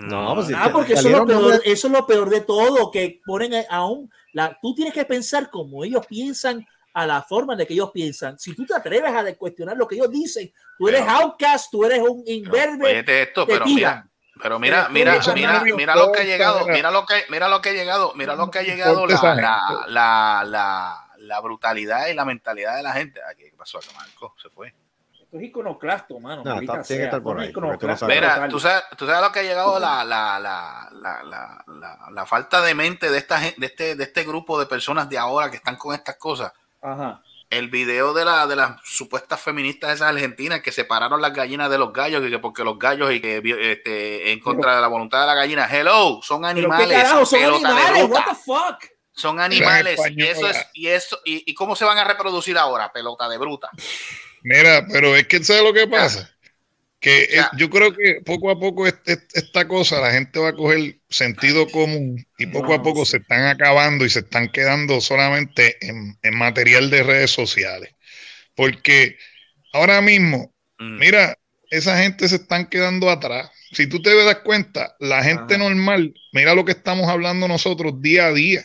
No, 0.00 0.34
pues, 0.34 0.48
Ah, 0.54 0.70
porque 0.72 0.92
eso 0.94 1.08
es, 1.08 1.14
lo 1.14 1.26
peor, 1.26 1.42
nombres- 1.42 1.62
eso 1.64 1.86
es 1.88 1.92
lo 1.92 2.06
peor 2.06 2.30
de 2.30 2.40
todo, 2.42 2.90
que 2.90 3.20
ponen 3.24 3.52
aún, 3.70 4.10
la, 4.32 4.58
tú 4.60 4.74
tienes 4.74 4.94
que 4.94 5.04
pensar 5.04 5.50
como 5.50 5.84
ellos 5.84 6.06
piensan, 6.06 6.66
a 6.94 7.06
la 7.06 7.22
forma 7.22 7.54
de 7.54 7.64
que 7.66 7.74
ellos 7.74 7.90
piensan. 7.92 8.38
Si 8.38 8.54
tú 8.56 8.66
te 8.66 8.74
atreves 8.74 9.12
a 9.12 9.34
cuestionar 9.36 9.76
lo 9.76 9.86
que 9.86 9.94
ellos 9.94 10.10
dicen, 10.10 10.52
tú 10.76 10.88
eres 10.88 11.02
outcast, 11.06 11.70
tú 11.70 11.84
eres 11.84 12.00
un 12.00 12.22
imberbe, 12.26 12.86
Óyete 12.86 13.22
esto, 13.22 13.46
te 13.46 13.52
pero 13.52 13.66
mira, 13.66 14.08
pero 14.42 14.58
mira, 14.58 14.88
Pero 14.90 14.94
mira, 14.94 15.20
mira, 15.34 15.62
mira 15.76 15.94
lo 15.96 16.10
que 16.12 16.20
ha 16.20 16.24
llegado, 16.24 16.66
mira. 16.66 16.90
lo 16.90 17.06
que, 17.06 17.24
mira 17.28 17.48
lo 17.48 17.60
que 17.60 17.68
ha 17.68 17.72
llegado, 17.72 18.12
mira 18.14 18.34
lo 18.34 18.50
que 18.50 18.58
ha 18.58 18.62
llegado 18.62 19.06
la, 19.06 19.34
la, 19.34 19.84
la, 19.86 20.44
la, 20.44 21.06
la 21.18 21.40
brutalidad 21.40 22.08
y 22.08 22.14
la 22.14 22.24
mentalidad 22.24 22.76
de 22.76 22.82
la 22.82 22.92
gente. 22.94 23.20
Aquí, 23.30 23.44
¿qué 23.44 23.56
pasó 23.56 23.78
acá, 23.78 23.88
Marco? 23.94 24.34
Se 24.42 24.48
fue. 24.50 24.72
Esto 25.28 25.36
es 25.36 25.44
iconoclasto, 25.44 26.18
mano. 26.20 26.42
No, 26.42 26.58
está- 26.58 26.82
tiene 26.82 27.02
que 27.02 27.04
estar 27.04 27.22
por 27.22 27.38
ahí, 27.38 27.52
tú. 27.52 27.60
Mira, 28.06 28.48
tú 28.48 28.58
sabes, 28.58 28.82
tú 28.96 29.06
sabes 29.06 29.20
lo 29.20 29.30
que 29.30 29.40
ha 29.40 29.42
llegado 29.42 29.78
la, 29.78 30.02
la, 30.02 30.38
la, 30.38 30.88
la, 30.90 31.22
la, 31.22 31.64
la, 31.66 31.98
la 32.10 32.26
falta 32.26 32.62
de 32.62 32.74
mente 32.74 33.10
de 33.10 33.18
esta 33.18 33.38
gente, 33.38 33.60
de 33.60 33.66
este, 33.66 33.94
de 33.94 34.04
este 34.04 34.24
grupo 34.24 34.58
de 34.58 34.64
personas 34.64 35.06
de 35.10 35.18
ahora 35.18 35.50
que 35.50 35.58
están 35.58 35.76
con 35.76 35.94
estas 35.94 36.16
cosas. 36.16 36.50
Ajá. 36.80 37.20
El 37.50 37.68
video 37.68 38.14
de 38.14 38.24
la 38.24 38.46
de 38.46 38.56
las 38.56 38.80
supuestas 38.84 39.38
feministas 39.38 39.94
esas 39.96 40.08
argentinas 40.14 40.62
que 40.62 40.72
separaron 40.72 41.20
las 41.20 41.34
gallinas 41.34 41.68
de 41.68 41.76
los 41.76 41.92
gallos 41.92 42.22
y 42.26 42.30
que 42.30 42.38
porque 42.38 42.64
los 42.64 42.78
gallos 42.78 43.12
y 43.12 43.20
que 43.20 43.42
este, 43.70 44.32
en 44.32 44.40
contra 44.40 44.76
de 44.76 44.80
la 44.80 44.88
voluntad 44.88 45.20
de 45.20 45.26
la 45.26 45.34
gallina. 45.34 45.68
Hello, 45.70 46.20
son 46.22 46.40
¿Pero 46.40 46.50
animales. 46.50 46.88
qué 46.88 46.94
carajo? 46.94 47.26
Son 47.26 47.40
de 47.40 47.46
animales, 47.46 48.08
bruta. 48.08 48.20
what 48.20 48.34
the 48.34 48.34
fuck? 48.34 48.90
Son 49.12 49.40
animales 49.40 50.00
y 50.10 50.22
eso 50.22 50.46
es 50.48 50.66
y 50.72 50.86
eso 50.88 51.18
y, 51.26 51.50
y 51.50 51.54
cómo 51.54 51.76
se 51.76 51.84
van 51.84 51.98
a 51.98 52.04
reproducir 52.04 52.56
ahora, 52.56 52.90
pelota 52.90 53.28
de 53.28 53.36
bruta. 53.36 53.68
Mira, 54.42 54.86
pero 54.90 55.16
es 55.16 55.26
que 55.26 55.42
¿sabes 55.42 55.62
lo 55.62 55.72
que 55.72 55.86
pasa? 55.86 56.30
Que 57.00 57.24
eh, 57.24 57.44
yo 57.56 57.70
creo 57.70 57.92
que 57.94 58.20
poco 58.24 58.50
a 58.50 58.58
poco 58.58 58.86
este- 58.86 59.18
esta 59.34 59.68
cosa 59.68 60.00
la 60.00 60.12
gente 60.12 60.38
va 60.40 60.48
a 60.48 60.56
coger 60.56 60.96
sentido 61.08 61.68
común 61.70 62.26
y 62.38 62.46
poco 62.46 62.74
a 62.74 62.82
poco 62.82 63.04
sí. 63.04 63.12
se 63.12 63.16
están 63.18 63.46
acabando 63.46 64.04
y 64.04 64.10
se 64.10 64.20
están 64.20 64.48
quedando 64.50 65.00
solamente 65.00 65.76
en, 65.86 66.18
en 66.22 66.36
material 66.36 66.90
de 66.90 67.02
redes 67.04 67.30
sociales. 67.30 67.94
Porque 68.54 69.16
ahora 69.72 70.00
mismo, 70.02 70.54
Mm. 70.80 70.98
mira, 70.98 71.36
esa 71.70 71.98
gente 71.98 72.28
se 72.28 72.36
están 72.36 72.68
quedando 72.68 73.10
atrás. 73.10 73.50
Si 73.72 73.86
tú 73.88 74.00
te 74.00 74.14
das 74.24 74.36
cuenta, 74.40 74.96
la 75.00 75.22
gente 75.24 75.54
Ajá. 75.56 75.64
normal, 75.64 76.14
mira 76.32 76.54
lo 76.54 76.64
que 76.64 76.72
estamos 76.72 77.08
hablando 77.08 77.48
nosotros 77.48 78.00
día 78.00 78.26
a 78.26 78.32
día. 78.32 78.64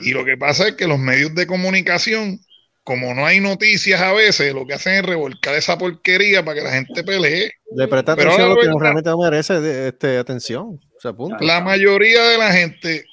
Y 0.00 0.12
lo 0.12 0.24
que 0.24 0.36
pasa 0.36 0.68
es 0.68 0.74
que 0.76 0.86
los 0.86 0.98
medios 0.98 1.34
de 1.34 1.46
comunicación, 1.46 2.40
como 2.86 3.12
no 3.14 3.26
hay 3.26 3.40
noticias 3.40 4.00
a 4.00 4.12
veces, 4.12 4.54
lo 4.54 4.64
que 4.64 4.74
hacen 4.74 4.94
es 4.94 5.02
revolcar 5.02 5.56
esa 5.56 5.76
porquería 5.76 6.44
para 6.44 6.58
que 6.58 6.64
la 6.64 6.70
gente 6.70 7.02
pelee. 7.02 7.50
Le 7.74 7.88
presta 7.88 8.14
Pero 8.14 8.30
atención 8.30 8.46
a 8.46 8.54
lo 8.54 8.60
que 8.60 8.66
verdad- 8.68 8.80
realmente 8.80 9.10
no 9.10 9.18
merece 9.18 9.88
este, 9.88 10.18
atención. 10.18 10.80
O 10.96 11.00
sea, 11.00 11.12
punto. 11.12 11.36
La 11.44 11.60
mayoría 11.60 12.22
de 12.22 12.38
la 12.38 12.52
gente 12.52 13.04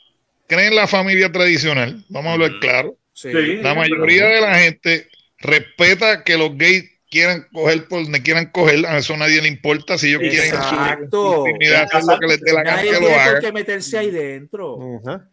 cree 0.45 0.67
en 0.67 0.75
la 0.75 0.85
familia 0.85 1.31
tradicional, 1.31 2.05
vamos 2.09 2.29
a 2.29 2.33
hablar 2.33 2.51
claro. 2.61 2.95
Sí. 3.13 3.31
La 3.63 3.73
mayoría 3.73 4.27
de 4.27 4.41
la 4.41 4.59
gente 4.59 5.07
respeta 5.39 6.23
que 6.23 6.37
los 6.37 6.55
gays 6.55 6.85
quieran 7.09 7.47
coger 7.51 7.87
por 7.87 8.03
donde 8.03 8.21
quieran 8.21 8.51
coger, 8.51 8.85
a 8.85 8.97
eso 8.99 9.15
a 9.15 9.17
nadie 9.17 9.41
le 9.41 9.47
importa 9.47 9.97
si 9.97 10.09
ellos 10.09 10.21
quieren 10.21 10.53
en 10.53 11.09
su- 11.09 11.45
intimidad 11.47 11.87
hacer 11.91 12.03
lo 12.13 12.19
que 12.19 12.27
les 12.27 12.41
dé 12.41 12.53
la 12.53 12.61
gana 12.63 12.81
que 12.83 12.91
lo 12.99 13.07
hagan. 13.09 13.53
meterse 13.55 13.97
ahí 13.97 14.11
dentro. 14.11 14.77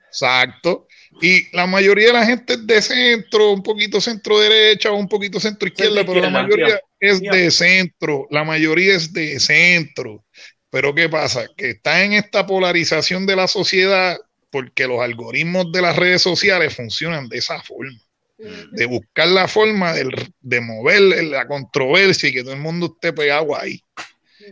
Exacto. 0.09 0.87
Y 1.23 1.55
la 1.55 1.67
mayoría 1.67 2.09
de 2.09 2.13
la 2.15 2.25
gente 2.27 2.55
es 2.55 2.67
de 2.67 2.81
centro, 2.83 3.53
un 3.53 3.63
poquito 3.63 4.01
centro 4.01 4.39
derecha 4.39 4.91
o 4.91 4.97
un 4.97 5.09
poquito 5.09 5.39
centro 5.41 5.69
izquierda, 5.69 6.01
pero 6.07 6.21
la 6.23 6.31
mayoría 6.43 6.81
es 7.01 7.21
de 7.33 7.51
centro, 7.51 8.27
la 8.31 8.45
mayoría 8.45 8.95
es 8.97 9.13
de 9.13 9.39
centro. 9.41 10.25
Pero 10.71 10.95
¿qué 10.95 11.09
pasa? 11.09 11.47
Que 11.57 11.71
está 11.71 12.05
en 12.05 12.13
esta 12.13 12.47
polarización 12.47 13.27
de 13.27 13.37
la 13.37 13.49
sociedad 13.49 14.19
porque 14.51 14.87
los 14.87 15.01
algoritmos 15.01 15.71
de 15.73 15.83
las 15.83 15.97
redes 15.97 16.23
sociales 16.23 16.75
funcionan 16.75 17.29
de 17.29 17.39
esa 17.39 17.61
forma, 17.63 18.01
de 18.73 18.87
buscar 18.87 19.29
la 19.29 19.47
forma 19.49 19.93
del- 19.93 20.33
de 20.41 20.61
mover 20.61 21.01
la 21.25 21.47
controversia 21.47 22.29
y 22.29 22.33
que 22.33 22.43
todo 22.43 22.55
el 22.55 22.61
mundo 22.61 22.87
esté 22.95 23.13
pegado 23.13 23.59
ahí. 23.59 23.83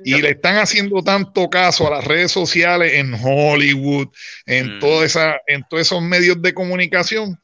Y 0.05 0.20
le 0.20 0.30
están 0.30 0.57
haciendo 0.57 1.03
tanto 1.03 1.49
caso 1.51 1.86
a 1.86 1.90
las 1.96 2.05
redes 2.05 2.30
sociales 2.32 2.92
en 2.94 3.14
Hollywood, 3.14 4.09
en, 4.46 4.76
Mm. 4.76 4.80
toda 4.80 5.05
esa, 5.07 5.40
en 5.46 5.64
todos 5.68 5.82
esos 5.82 6.03
medios 6.03 6.40
de 6.42 6.55
comunicación, 6.55 7.38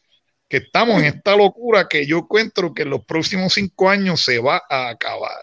que 0.48 0.58
estamos 0.58 0.98
en 1.00 1.06
esta 1.06 1.36
locura 1.36 1.88
que 1.88 2.06
yo 2.06 2.18
encuentro 2.18 2.72
que 2.74 2.82
en 2.82 2.90
los 2.90 3.04
próximos 3.04 3.54
cinco 3.54 3.88
años 3.90 4.20
se 4.22 4.38
va 4.38 4.62
a 4.68 4.88
acabar. 4.90 5.40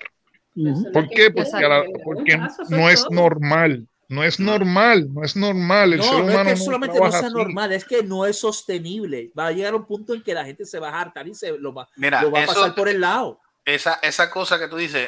¿Por 0.94 1.10
qué? 1.10 1.32
Porque, 1.32 1.66
a 1.66 1.70
la- 1.70 1.84
porque 2.04 2.38
no 2.70 2.90
es 2.90 3.06
normal, 3.10 3.88
no 4.10 4.24
es 4.24 4.40
normal, 4.40 5.08
no 5.14 5.24
es 5.24 5.36
normal. 5.36 5.94
El 5.94 6.00
No, 6.00 6.04
ser 6.04 6.14
no 6.14 6.20
es 6.20 6.34
humano 6.34 6.44
que 6.50 6.56
no 6.56 6.64
solamente 6.66 7.00
no 7.00 7.12
sea 7.12 7.20
así. 7.20 7.34
normal, 7.34 7.72
es 7.72 7.86
que 7.86 8.04
no 8.04 8.26
es 8.26 8.38
sostenible. 8.38 9.32
Va 9.38 9.48
a 9.48 9.52
llegar 9.54 9.74
un 9.76 9.86
punto 9.86 10.14
en 10.14 10.22
que 10.22 10.34
la 10.34 10.44
gente 10.46 10.66
se 10.66 10.80
va 10.80 10.90
a 10.90 11.02
hartar 11.02 11.28
y 11.28 11.34
se 11.34 11.58
lo 11.58 11.74
va, 11.74 11.88
Mira, 11.96 12.22
lo 12.22 12.32
va 12.32 12.40
a 12.40 12.44
eso- 12.44 12.54
pasar 12.54 12.76
por 12.76 12.90
el 12.90 13.00
lado. 13.02 13.40
esa, 13.66 14.00
esa 14.04 14.30
cosa 14.30 14.60
que 14.60 14.68
tú 14.68 14.76
dices, 14.78 15.08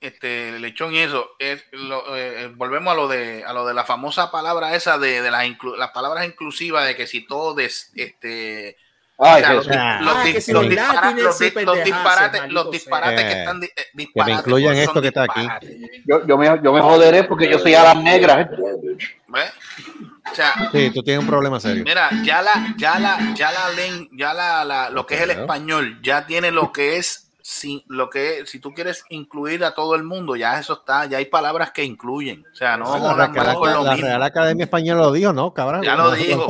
este 0.00 0.58
lechón 0.58 0.94
y 0.94 0.98
eso, 1.00 1.30
es 1.38 1.62
lo- 1.72 2.16
eh, 2.16 2.48
volvemos 2.56 2.92
a 2.92 2.96
lo 2.96 3.06
de 3.08 3.44
a 3.44 3.52
lo 3.52 3.66
de 3.66 3.74
la 3.74 3.84
famosa 3.84 4.30
palabra 4.30 4.74
esa 4.74 4.98
de, 4.98 5.20
de 5.22 5.30
las, 5.30 5.44
inclu- 5.44 5.76
las 5.76 5.90
palabras 5.90 6.24
inclusivas 6.26 6.86
de 6.86 6.96
que 6.96 7.06
si 7.06 7.26
todo 7.26 7.54
des- 7.54 7.90
este 7.94 8.76
Ay, 9.22 9.42
o 9.42 9.44
sea, 9.44 9.52
los, 9.52 9.66
los 9.66 10.16
Ah, 10.16 10.22
di- 10.24 10.32
que 10.32 10.40
si 10.40 10.50
los 10.50 10.62
los 10.64 10.70
dispara- 10.70 11.10
los 11.12 11.40
los 11.66 11.84
disparates, 11.84 12.42
los 12.50 12.70
disparates 12.70 13.22
que 13.24 13.32
Eh, 13.32 13.38
están 13.40 13.60
di- 13.60 13.66
eh, 13.66 13.72
Que 13.76 13.82
me 13.92 14.02
disparates, 14.04 14.38
incluyan 14.38 14.76
esto 14.76 15.02
que 15.02 15.08
está 15.08 15.22
aquí. 15.24 15.46
Yo, 16.06 16.26
yo, 16.26 16.38
me, 16.38 16.46
yo 16.64 16.72
me 16.72 16.80
joderé 16.80 17.24
porque 17.24 17.50
yo 17.50 17.58
soy 17.58 17.74
a 17.74 17.82
las 17.82 17.96
negras. 18.02 18.48
¿ves? 19.28 19.52
O 20.32 20.34
sea, 20.34 20.70
Sí, 20.72 20.90
tú 20.94 21.02
tienes 21.02 21.20
un 21.22 21.26
problema 21.28 21.60
serio. 21.60 21.84
Mira, 21.84 22.08
ya 22.24 22.40
la, 22.40 22.74
ya 22.78 22.98
la, 22.98 23.34
ya 23.34 23.52
la 23.52 23.60
ya 24.12 24.32
la, 24.32 24.64
la- 24.64 24.88
lo 24.88 25.04
que 25.06 25.16
es 25.16 25.20
el 25.20 25.30
español, 25.32 26.00
ya 26.02 26.24
tiene 26.26 26.50
lo 26.50 26.72
que 26.72 26.96
es, 26.96 27.29
si, 27.50 27.84
lo 27.88 28.08
que 28.08 28.46
si 28.46 28.60
tú 28.60 28.72
quieres 28.72 29.04
incluir 29.08 29.64
a 29.64 29.74
todo 29.74 29.96
el 29.96 30.04
mundo, 30.04 30.36
ya 30.36 30.60
eso 30.60 30.74
está, 30.74 31.06
ya 31.06 31.18
hay 31.18 31.24
palabras 31.24 31.72
que 31.72 31.82
incluyen. 31.82 32.44
O 32.50 32.54
sea, 32.54 32.76
no 32.76 32.96
la, 32.96 33.26
Real, 33.26 33.46
más 33.46 33.56
con 33.56 33.72
lo 33.72 33.82
la 33.82 33.92
mismo. 33.92 34.06
Real 34.06 34.22
Academia 34.22 34.64
Española 34.64 35.00
lo 35.00 35.12
dijo, 35.12 35.32
¿no, 35.32 35.52
cabrón? 35.52 35.82
Ya 35.82 35.96
lo 35.96 36.12
dijo. 36.12 36.46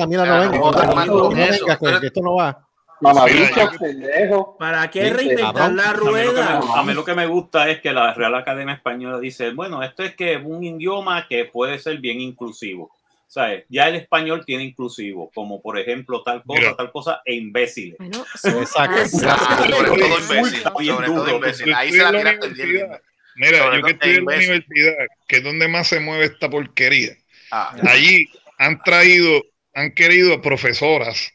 Esto 2.02 2.20
no 2.20 2.34
va. 2.34 2.66
Mamabicho, 3.00 3.70
pendejo. 3.80 4.56
¿Para 4.58 4.90
qué 4.90 5.10
reinventar 5.10 5.72
la 5.72 5.88
A 5.88 5.94
mí, 5.94 6.00
rueda? 6.00 6.60
me, 6.60 6.80
a 6.80 6.82
mí 6.82 6.92
lo 6.92 7.02
que 7.02 7.14
me 7.14 7.26
gusta 7.26 7.70
es 7.70 7.80
que 7.80 7.94
la 7.94 8.12
Real 8.12 8.34
Academia 8.34 8.74
Española 8.74 9.18
dice, 9.18 9.52
bueno, 9.52 9.82
esto 9.82 10.02
es 10.02 10.14
que 10.14 10.34
es 10.34 10.44
un 10.44 10.62
idioma 10.62 11.26
que 11.26 11.46
puede 11.46 11.78
ser 11.78 11.96
bien 11.96 12.20
inclusivo. 12.20 12.90
¿Sabes? 13.30 13.64
Ya 13.68 13.86
el 13.86 13.94
español 13.94 14.42
tiene 14.44 14.64
inclusivo, 14.64 15.30
como 15.32 15.62
por 15.62 15.78
ejemplo 15.78 16.24
tal 16.24 16.42
cosa, 16.42 16.60
Mira. 16.60 16.76
tal 16.76 16.90
cosa, 16.90 17.22
e 17.24 17.34
imbéciles. 17.36 17.96
Bueno, 17.96 18.24
Exacto. 18.44 19.08
Sobre 19.08 19.86
todo 19.86 20.18
imbécil, 20.18 20.62
sobre 20.62 21.06
todo 21.06 21.36
imbécil. 21.36 21.72
Ahí 21.74 21.92
se 21.92 21.98
la 21.98 22.10
tiraste 22.10 22.48
bien. 22.48 22.88
Mira, 23.36 23.58
Sobre 23.58 23.78
yo 23.78 23.86
que 23.86 23.92
estoy 23.92 24.10
en 24.10 24.24
la 24.24 24.36
universidad, 24.36 24.94
que 25.28 25.36
es 25.36 25.44
donde 25.44 25.68
más 25.68 25.86
se 25.86 26.00
mueve 26.00 26.24
esta 26.24 26.50
porquería. 26.50 27.16
Ah, 27.52 27.76
Allí 27.84 28.28
han 28.58 28.82
traído, 28.82 29.44
han 29.74 29.92
querido 29.94 30.42
profesoras, 30.42 31.32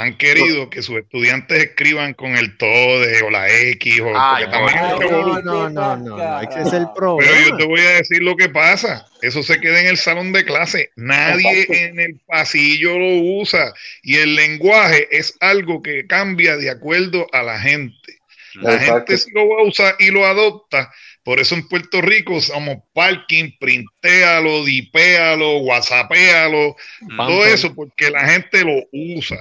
han 0.00 0.16
querido 0.16 0.70
que 0.70 0.80
sus 0.80 0.96
estudiantes 0.96 1.62
escriban 1.62 2.14
con 2.14 2.34
el 2.36 2.56
TODE 2.56 3.22
o 3.22 3.30
la 3.30 3.50
X 3.50 4.00
o 4.00 4.12
Ay, 4.14 4.46
porque 4.50 4.72
también 4.78 5.10
no. 5.10 5.40
No, 5.42 5.70
no, 5.70 5.96
no, 5.96 6.16
no, 6.16 6.40
ese 6.40 6.62
es 6.62 6.72
el 6.72 6.86
Pero 6.86 6.94
problema. 6.94 7.48
yo 7.48 7.56
te 7.58 7.66
voy 7.66 7.80
a 7.80 7.90
decir 7.90 8.22
lo 8.22 8.34
que 8.34 8.48
pasa. 8.48 9.06
Eso 9.20 9.42
se 9.42 9.60
queda 9.60 9.78
en 9.80 9.88
el 9.88 9.98
salón 9.98 10.32
de 10.32 10.44
clase. 10.46 10.90
Nadie 10.96 11.62
Exacto. 11.62 11.74
en 11.74 12.00
el 12.00 12.20
pasillo 12.26 12.98
lo 12.98 13.40
usa. 13.40 13.74
Y 14.02 14.16
el 14.16 14.36
lenguaje 14.36 15.06
es 15.10 15.36
algo 15.40 15.82
que 15.82 16.06
cambia 16.06 16.56
de 16.56 16.70
acuerdo 16.70 17.26
a 17.32 17.42
la 17.42 17.60
gente. 17.60 18.20
La 18.54 18.74
Exacto. 18.74 18.94
gente 18.94 19.18
sí 19.18 19.30
lo 19.34 19.48
va 19.48 19.60
a 19.60 19.64
usar 19.64 19.96
y 19.98 20.10
lo 20.10 20.24
adopta. 20.24 20.90
Por 21.22 21.38
eso 21.38 21.54
en 21.54 21.68
Puerto 21.68 22.00
Rico 22.00 22.40
somos 22.40 22.78
parking, 22.94 23.50
printéalo, 23.60 24.64
dipéalo, 24.64 25.58
whatsappéalo, 25.58 26.74
todo 27.18 27.44
eso 27.44 27.74
porque 27.74 28.10
la 28.10 28.26
gente 28.26 28.64
lo 28.64 28.82
usa. 28.90 29.36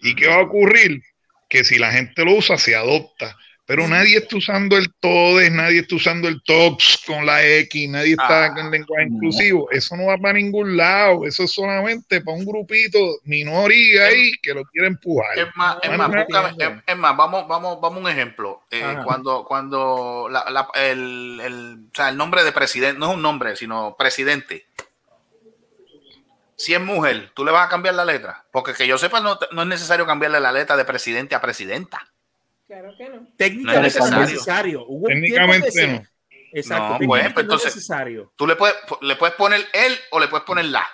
¿Y 0.00 0.14
qué 0.14 0.26
va 0.28 0.36
a 0.36 0.42
ocurrir? 0.42 1.02
Que 1.48 1.64
si 1.64 1.78
la 1.78 1.92
gente 1.92 2.24
lo 2.24 2.34
usa, 2.34 2.58
se 2.58 2.74
adopta. 2.74 3.36
pero 3.68 3.88
nadie 3.88 4.18
está 4.18 4.36
usando 4.36 4.76
el 4.76 4.92
todes, 5.00 5.50
nadie 5.50 5.80
está 5.80 5.96
usando 5.96 6.28
el 6.28 6.40
tops 6.44 7.02
con 7.04 7.26
la 7.26 7.44
X, 7.44 7.88
nadie 7.88 8.12
está 8.12 8.54
con 8.54 8.70
lenguaje 8.70 9.06
inclusivo. 9.08 9.68
Eso 9.72 9.96
no 9.96 10.04
va 10.06 10.16
para 10.18 10.34
ningún 10.34 10.76
lado, 10.76 11.26
eso 11.26 11.42
es 11.42 11.50
solamente 11.52 12.20
para 12.20 12.36
un 12.36 12.44
grupito 12.44 12.98
minoría 13.24 14.04
ahí 14.04 14.30
que 14.40 14.54
lo 14.54 14.64
quiere 14.66 14.86
empujar. 14.86 15.36
Es 15.36 15.46
más, 15.56 15.78
es 15.82 15.90
más, 15.98 16.08
búscame- 16.10 16.54
es- 16.62 16.82
es 16.86 16.96
más, 16.96 17.16
vamos, 17.16 17.48
vamos, 17.48 17.80
vamos 17.80 17.96
a 17.98 18.00
un 18.02 18.08
ejemplo. 18.08 18.62
Eh, 18.70 18.82
cuando, 19.04 19.44
cuando 19.44 20.28
la- 20.30 20.48
la- 20.48 20.68
el, 20.80 21.40
el- 21.44 21.78
o 21.90 21.94
sea, 21.96 22.10
el 22.10 22.16
nombre 22.16 22.44
de 22.44 22.52
presidente, 22.52 23.00
no 23.00 23.10
es 23.10 23.16
un 23.16 23.22
nombre, 23.22 23.56
sino 23.56 23.96
presidente. 23.98 24.66
Si 26.56 26.72
es 26.74 26.80
mujer, 26.80 27.32
tú 27.34 27.44
le 27.44 27.52
vas 27.52 27.66
a 27.66 27.68
cambiar 27.68 27.94
la 27.94 28.04
letra. 28.04 28.44
Porque 28.50 28.72
que 28.72 28.86
yo 28.86 28.96
sepa, 28.98 29.20
no, 29.20 29.38
no 29.52 29.62
es 29.62 29.68
necesario 29.68 30.06
cambiarle 30.06 30.40
la 30.40 30.52
letra 30.52 30.76
de 30.76 30.84
presidente 30.84 31.34
a 31.34 31.40
presidenta. 31.40 32.06
Claro 32.66 32.92
que 32.96 33.08
no. 33.08 33.26
Técnicamente 33.36 33.80
No 33.80 33.86
es 33.86 33.94
necesario. 33.94 34.20
necesario. 34.20 34.84
Hubo 34.86 35.06
un 35.06 35.12
Técnicamente 35.12 35.86
no. 35.86 36.06
Exacto. 36.52 36.98
No, 36.98 36.98
pues, 36.98 37.08
pues, 37.08 37.22
no 37.22 37.28
es 37.30 37.36
entonces- 37.44 37.74
necesario. 37.76 38.32
Tú 38.36 38.46
le 38.46 38.56
puedes, 38.56 38.74
le 39.02 39.16
puedes 39.16 39.34
poner 39.36 39.60
él 39.72 39.96
o 40.10 40.18
le 40.18 40.28
puedes 40.28 40.44
poner 40.46 40.64
la. 40.66 40.86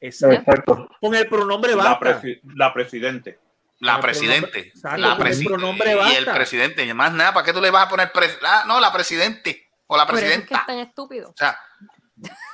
Exacto. 0.00 0.88
Con 1.00 1.14
el 1.14 1.28
pronombre 1.28 1.76
La, 1.76 1.84
basta. 1.84 2.20
presi- 2.22 2.40
la 2.56 2.72
presidente. 2.72 3.38
La 3.78 4.00
presidente. 4.00 4.60
exacto, 4.60 4.96
la 4.98 5.14
el 5.14 6.12
y 6.12 6.14
el 6.16 6.24
presidente. 6.26 6.84
Y 6.84 6.94
más 6.94 7.12
nada, 7.12 7.34
¿para 7.34 7.44
qué 7.44 7.52
tú 7.52 7.60
le 7.60 7.70
vas 7.70 7.86
a 7.86 7.88
poner 7.88 8.12
pres- 8.12 8.38
ah, 8.42 8.64
no, 8.66 8.78
la 8.80 8.92
presidente 8.92 9.68
o 9.88 9.96
la 9.96 10.06
Por 10.06 10.16
eso 10.16 10.24
es 10.26 10.30
que 10.32 10.38
presidenta? 10.38 10.60
es 10.60 10.66
tan 10.66 10.78
estúpido. 10.78 11.30
O 11.30 11.34
sea, 11.36 11.58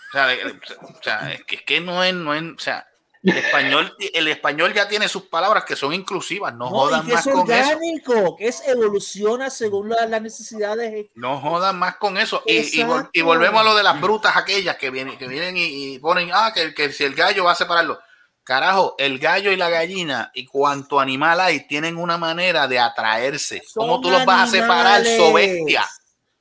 o 0.09 0.13
sea, 0.13 0.29
o 0.83 1.03
sea, 1.03 1.33
es 1.33 1.45
que, 1.45 1.57
es 1.57 1.63
que 1.63 1.81
no 1.81 2.03
es, 2.03 2.15
no 2.15 2.35
es, 2.35 2.43
o 2.43 2.59
sea, 2.59 2.87
el 3.23 3.37
español, 3.37 3.95
el 4.15 4.29
español 4.29 4.73
ya 4.73 4.87
tiene 4.89 5.09
sus 5.09 5.25
palabras 5.25 5.65
que 5.65 5.75
son 5.75 5.93
inclusivas, 5.93 6.53
no, 6.55 6.67
No, 6.67 6.71
jodan 6.71 7.05
que 7.07 7.15
más 7.15 7.27
es 7.27 7.33
con 7.33 7.51
eso. 7.51 7.69
orgánico, 7.73 8.37
que 8.37 8.47
es 8.49 8.63
evoluciona 8.69 9.51
según 9.51 9.89
la- 9.91 10.07
las 10.07 10.23
necesidades. 10.23 11.07
No 11.17 11.41
jodan 11.41 11.79
más 11.79 11.97
con 11.97 12.17
eso. 12.17 12.43
Y, 12.47 12.59
y, 12.59 12.83
vol- 12.85 13.11
y 13.13 13.21
volvemos 13.23 13.61
a 13.61 13.65
lo 13.65 13.75
de 13.75 13.83
las 13.83 14.01
brutas 14.01 14.37
aquellas 14.37 14.77
que 14.77 14.91
vienen, 14.91 15.19
que 15.19 15.27
vienen 15.27 15.57
y, 15.57 15.95
y 15.95 15.99
ponen, 15.99 16.31
ah, 16.33 16.53
que, 16.55 16.73
que 16.73 16.93
si 16.93 17.05
el 17.05 17.15
gallo 17.15 17.45
va 17.45 17.53
a 17.53 17.57
separarlo. 17.57 17.99
Carajo, 18.45 18.95
el 18.97 19.19
gallo 19.19 19.53
y 19.53 19.57
la 19.57 19.69
gallina 19.69 20.31
y 20.33 20.47
cuanto 20.47 20.99
animal 21.01 21.39
hay 21.41 21.67
tienen 21.67 21.99
una 21.99 22.17
manera 22.17 22.67
de 22.67 22.79
atraerse. 22.79 23.63
¿Cómo 23.75 24.01
tú 24.01 24.11
los 24.11 24.25
vas 24.25 24.49
a 24.49 24.51
separar, 24.51 24.87
animales. 25.03 25.17
sobestia? 25.19 25.85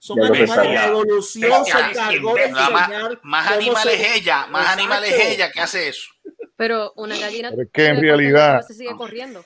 Son 0.08 0.18
que 0.18 0.24
animales. 0.26 0.50
La 0.50 0.56
sabía. 0.56 0.86
evolución 0.88 1.66
se 1.66 1.76
Bestia, 1.78 1.90
encargó 1.92 2.36
de 2.36 2.52
Nada 2.52 2.70
más, 2.70 2.90
enseñar 2.90 3.20
más 3.24 3.48
cómo 3.48 3.58
animales 3.60 4.00
se- 4.02 4.16
ella, 4.18 4.48
más 4.48 4.62
Exacto. 4.62 4.80
animales 4.82 5.14
ella 5.20 5.52
que 5.52 5.60
hace 5.60 5.88
eso. 5.90 6.08
Pero 6.56 6.94
una 6.96 7.18
gallina. 7.18 7.50
Pero 7.52 7.62
es 7.64 7.70
que 7.72 7.86
en 7.86 8.02
realidad- 8.02 8.54
correr, 8.62 8.68
Se 8.68 8.74
sigue 8.74 8.96
corriendo. 8.96 9.46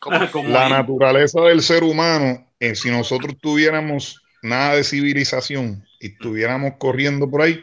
¿Cómo? 0.00 0.18
La 0.48 0.68
naturaleza 0.68 1.40
del 1.42 1.62
ser 1.62 1.84
humano, 1.84 2.44
eh, 2.58 2.74
si 2.74 2.90
nosotros 2.90 3.34
tuviéramos 3.40 4.20
nada 4.42 4.74
de 4.74 4.82
civilización 4.82 5.86
y 6.00 6.08
estuviéramos 6.08 6.72
corriendo 6.78 7.30
por 7.30 7.42
ahí, 7.42 7.62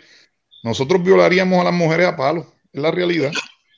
nosotros 0.64 1.04
violaríamos 1.04 1.60
a 1.60 1.66
las 1.66 1.74
mujeres 1.74 2.08
a 2.08 2.16
palos. 2.16 2.46
Es 2.72 2.82
la 2.82 2.92
realidad. 2.92 3.32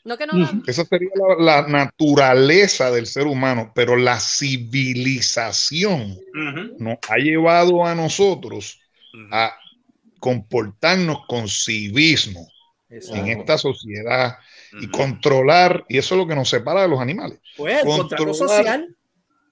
No 0.04 0.18
que 0.18 0.26
no, 0.26 0.34
no. 0.34 0.64
Esa 0.66 0.84
sería 0.86 1.10
la, 1.16 1.62
la 1.62 1.68
naturaleza 1.68 2.90
del 2.92 3.06
ser 3.06 3.28
humano, 3.28 3.72
pero 3.76 3.96
la 3.96 4.20
civilización 4.20 6.18
nos 6.80 6.98
ha 7.08 7.18
llevado 7.18 7.86
a 7.86 7.94
nosotros 7.94 8.80
a 9.32 9.56
comportarnos 10.20 11.26
con 11.28 11.48
civismo 11.48 12.48
en 12.90 13.28
esta 13.28 13.58
sociedad 13.58 14.38
y 14.80 14.88
controlar, 14.90 15.86
y 15.90 15.98
eso 15.98 16.16
es 16.16 16.20
lo 16.20 16.28
que 16.28 16.36
nos 16.36 16.50
separa 16.50 16.84
de 16.84 16.88
los 16.88 17.00
animales. 17.00 17.40
Pues 17.58 17.80
el 17.82 17.86
contrato 17.86 18.34
social. 18.34 18.96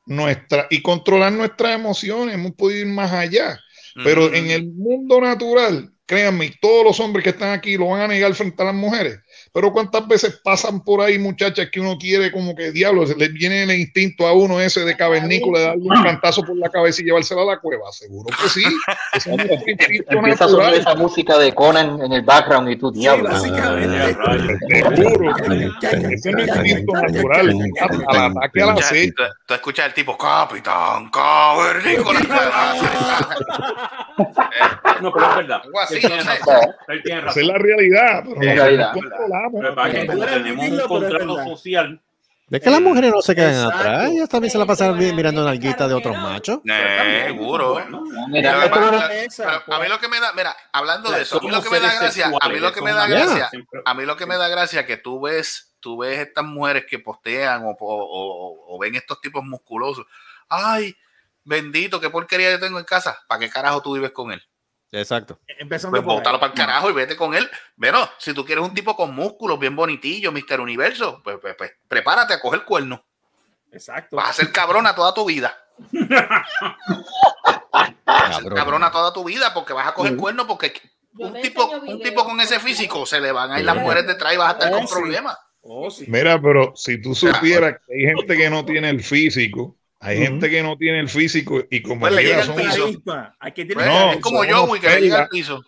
nuestra 0.06 0.68
y 0.70 0.82
controlar 0.82 1.32
nuestras 1.34 1.76
emociones, 1.76 2.36
hemos 2.36 2.54
podido 2.54 2.82
ir 2.82 2.88
más 2.88 3.12
allá. 3.12 3.60
Pero 4.04 4.34
en 4.34 4.50
el 4.50 4.66
mundo 4.68 5.20
natural, 5.20 5.92
créanme, 6.06 6.54
todos 6.62 6.86
los 6.86 7.00
hombres 7.00 7.24
que 7.24 7.32
están 7.32 7.52
aquí 7.52 7.76
lo 7.76 7.90
van 7.90 8.02
a 8.02 8.08
negar 8.08 8.34
frente 8.34 8.62
a 8.62 8.68
las 8.68 8.76
mujeres. 8.76 9.20
Pero 9.52 9.72
cuántas 9.74 10.08
veces 10.08 10.40
pasan 10.44 10.84
por 10.84 11.02
ahí 11.02 11.18
muchachas 11.18 11.70
que 11.72 11.80
uno 11.80 11.98
quiere 11.98 12.32
como 12.32 12.56
que 12.56 12.72
diablo, 12.72 13.08
se 13.08 13.16
le 13.16 13.30
viene 13.30 13.64
el 13.64 13.72
instinto 13.72 14.28
a 14.28 14.34
uno 14.34 14.60
ese 14.62 14.82
de 14.82 14.96
cavernícola 14.96 15.60
de 15.60 15.66
darle 15.66 15.84
un 15.84 16.04
cantazo 16.04 16.44
por 16.44 16.56
la 16.58 16.70
cabeza 16.70 17.02
y 17.02 17.06
llevársela 17.06 17.42
a 17.42 17.46
la 17.46 17.60
cueva. 17.60 17.92
Seguro 17.92 18.28
que 18.42 18.50
sí. 18.50 18.64
Es 19.14 19.28
Empieza 20.10 20.46
a 20.46 20.48
sonar 20.48 20.74
esa 20.74 20.96
música 20.96 21.38
de 21.38 21.54
Conan 21.54 22.02
en 22.02 22.14
el 22.14 22.22
background 22.22 22.70
y 22.70 22.76
tú, 22.76 22.92
diablo. 22.92 23.30
Seguro. 23.40 25.36
Ese 25.82 26.30
es 26.30 26.48
instinto 26.66 26.94
natural. 26.94 27.56
Al 28.08 28.38
ataque 28.38 28.62
a 28.62 28.66
la 28.66 28.74
Escucha, 28.74 28.88
sed. 28.90 29.14
tú, 29.46 29.54
escuchas 29.54 29.86
al 29.86 29.94
tipo, 29.94 30.18
capitán, 30.18 31.10
cavernícola. 31.10 32.20
No, 35.02 35.14
pero 35.14 35.30
es 35.30 35.36
verdad. 35.38 35.62
Él 35.92 36.00
tiene 36.02 37.22
razón. 37.22 37.30
Esa 37.30 37.40
es 37.40 37.46
la 37.48 37.58
realidad. 37.58 38.24
Pero 38.38 39.28
Controlamos. 39.44 39.62
Pero 39.62 39.76
para 39.76 39.92
que 39.92 40.06
tenemos 40.06 40.66
un 40.70 40.80
contrato 40.88 41.44
social, 41.46 42.02
Es 42.52 42.62
que 42.62 42.70
las 42.72 42.82
mujeres 42.82 43.12
no 43.14 43.22
se 43.22 43.36
quedan 43.36 43.54
Exacto. 43.54 43.78
atrás, 43.78 44.10
ellas 44.12 44.28
también 44.30 44.52
se 44.52 44.58
la 44.58 44.66
pasan 44.66 44.98
mirando 44.98 45.44
nalguitas 45.46 45.88
de 45.88 45.94
otros 45.94 46.18
machos. 46.18 46.60
Eh, 46.66 47.24
Seguro. 47.28 47.76
Mira, 48.30 48.52
Pero 48.54 48.64
esto 48.64 48.80
no- 48.80 48.88
además, 48.88 49.36
pero 49.66 49.78
a 49.78 49.80
mí 49.80 49.88
lo 49.88 50.00
que 50.00 50.08
me 50.08 50.20
da, 50.20 50.34
mira, 50.34 50.56
hablando 50.74 51.12
de 51.12 51.22
eso, 51.22 51.38
a 51.38 51.42
mí 51.44 51.52
lo 51.52 51.62
que 51.62 51.70
me 51.70 51.80
da 51.80 51.94
gracia, 52.00 52.32
a 52.42 52.50
mí 52.50 52.60
lo 52.60 52.72
que 52.74 52.82
me 52.82 52.92
da 52.92 53.08
gracia, 53.08 53.50
a 53.86 53.94
mí 53.94 54.06
lo 54.06 54.18
que 54.18 54.26
me 54.26 54.36
da 54.38 54.48
gracia 54.48 54.86
que 54.88 54.98
tú 54.98 55.22
ves, 55.22 55.76
tú 55.80 56.00
ves 56.00 56.20
estas 56.20 56.44
mujeres 56.44 56.86
que 56.90 56.98
postean 57.00 57.64
o, 57.66 57.70
o- 57.70 57.76
o- 57.80 58.76
o 58.76 58.80
ven 58.80 58.96
estos 58.96 59.22
tipos 59.22 59.44
musculosos. 59.44 60.06
Ay, 60.50 60.96
bendito, 61.44 62.00
qué 62.02 62.10
porquería 62.10 62.50
yo 62.52 62.60
tengo 62.60 62.80
en 62.80 62.86
casa. 62.86 63.20
¿Para 63.28 63.40
qué 63.42 63.50
carajo 63.50 63.82
tú 63.84 63.94
vives 63.94 64.12
con 64.12 64.32
él? 64.32 64.42
Exacto. 64.92 65.40
Empezando 65.48 65.98
Pues 65.98 66.06
por 66.06 66.16
bótalo 66.16 66.40
para 66.40 66.52
el 66.52 66.58
carajo 66.58 66.90
y 66.90 66.94
vete 66.94 67.16
con 67.16 67.36
él. 67.36 67.48
Bueno, 67.76 68.10
si 68.18 68.34
tú 68.34 68.44
quieres 68.44 68.64
un 68.64 68.74
tipo 68.74 68.96
con 68.96 69.14
músculos, 69.14 69.60
bien 69.60 69.76
bonitillo, 69.76 70.32
Mister 70.32 70.60
Universo, 70.60 71.22
pues, 71.24 71.38
pues, 71.42 71.56
pues, 71.56 71.72
prepárate 71.88 72.34
a 72.34 72.42
coger 72.42 72.64
cuerno. 72.66 73.06
Exacto. 73.72 74.16
Vas 74.16 74.32
a 74.32 74.34
ser 74.34 74.52
cabrona 74.52 74.96
toda 74.96 75.14
tu 75.14 75.26
vida. 75.26 75.56
Cabrón. 78.06 78.56
Cabrona 78.56 78.92
toda 78.92 79.14
tu 79.14 79.24
vida 79.24 79.54
porque 79.54 79.74
vas 79.74 79.88
a 79.88 79.94
coger 79.94 80.16
cuerno 80.18 80.48
porque 80.48 80.74
un 81.18 81.34
tipo, 81.42 81.68
un 81.70 82.02
tipo 82.02 82.26
con 82.26 82.40
ese 82.42 82.60
físico 82.60 83.06
se 83.06 83.20
le 83.20 83.32
van 83.32 83.52
a 83.52 83.60
ir 83.60 83.66
las 83.66 83.76
mujeres 83.78 84.08
detrás 84.08 84.34
y 84.34 84.38
vas 84.38 84.50
a 84.50 84.52
estar 84.54 84.74
Oh, 84.74 84.78
con 84.78 84.88
sí. 84.88 84.94
problemas. 84.96 85.38
Oh, 85.62 85.92
sí. 85.92 86.06
Mira, 86.08 86.42
pero 86.42 86.74
si 86.76 87.02
tú 87.02 87.14
supieras 87.14 87.76
que 87.86 87.94
hay 87.94 88.16
gente 88.16 88.38
que 88.38 88.50
no 88.50 88.66
tiene 88.66 88.90
el 88.90 89.04
físico, 89.04 89.76
hay 90.00 90.18
gente 90.18 90.50
que 90.50 90.64
no 90.64 90.78
tiene 90.78 91.00
el 91.00 91.10
físico 91.10 91.64
y 91.70 91.82
como 91.82 92.02
Pues 92.02 92.14
le 92.14 92.24
llega 92.24 92.44
son- 92.44 92.56
piso. 92.56 92.90
Hay 93.40 93.52
que 93.52 93.66
tener 93.66 93.86
No, 93.88 94.14
es 94.14 94.20
como 94.22 94.44
yo, 94.46 94.72
que 94.80 94.90
le 94.90 95.02
llega 95.02 95.24
al 95.24 95.30
piso. 95.30 95.64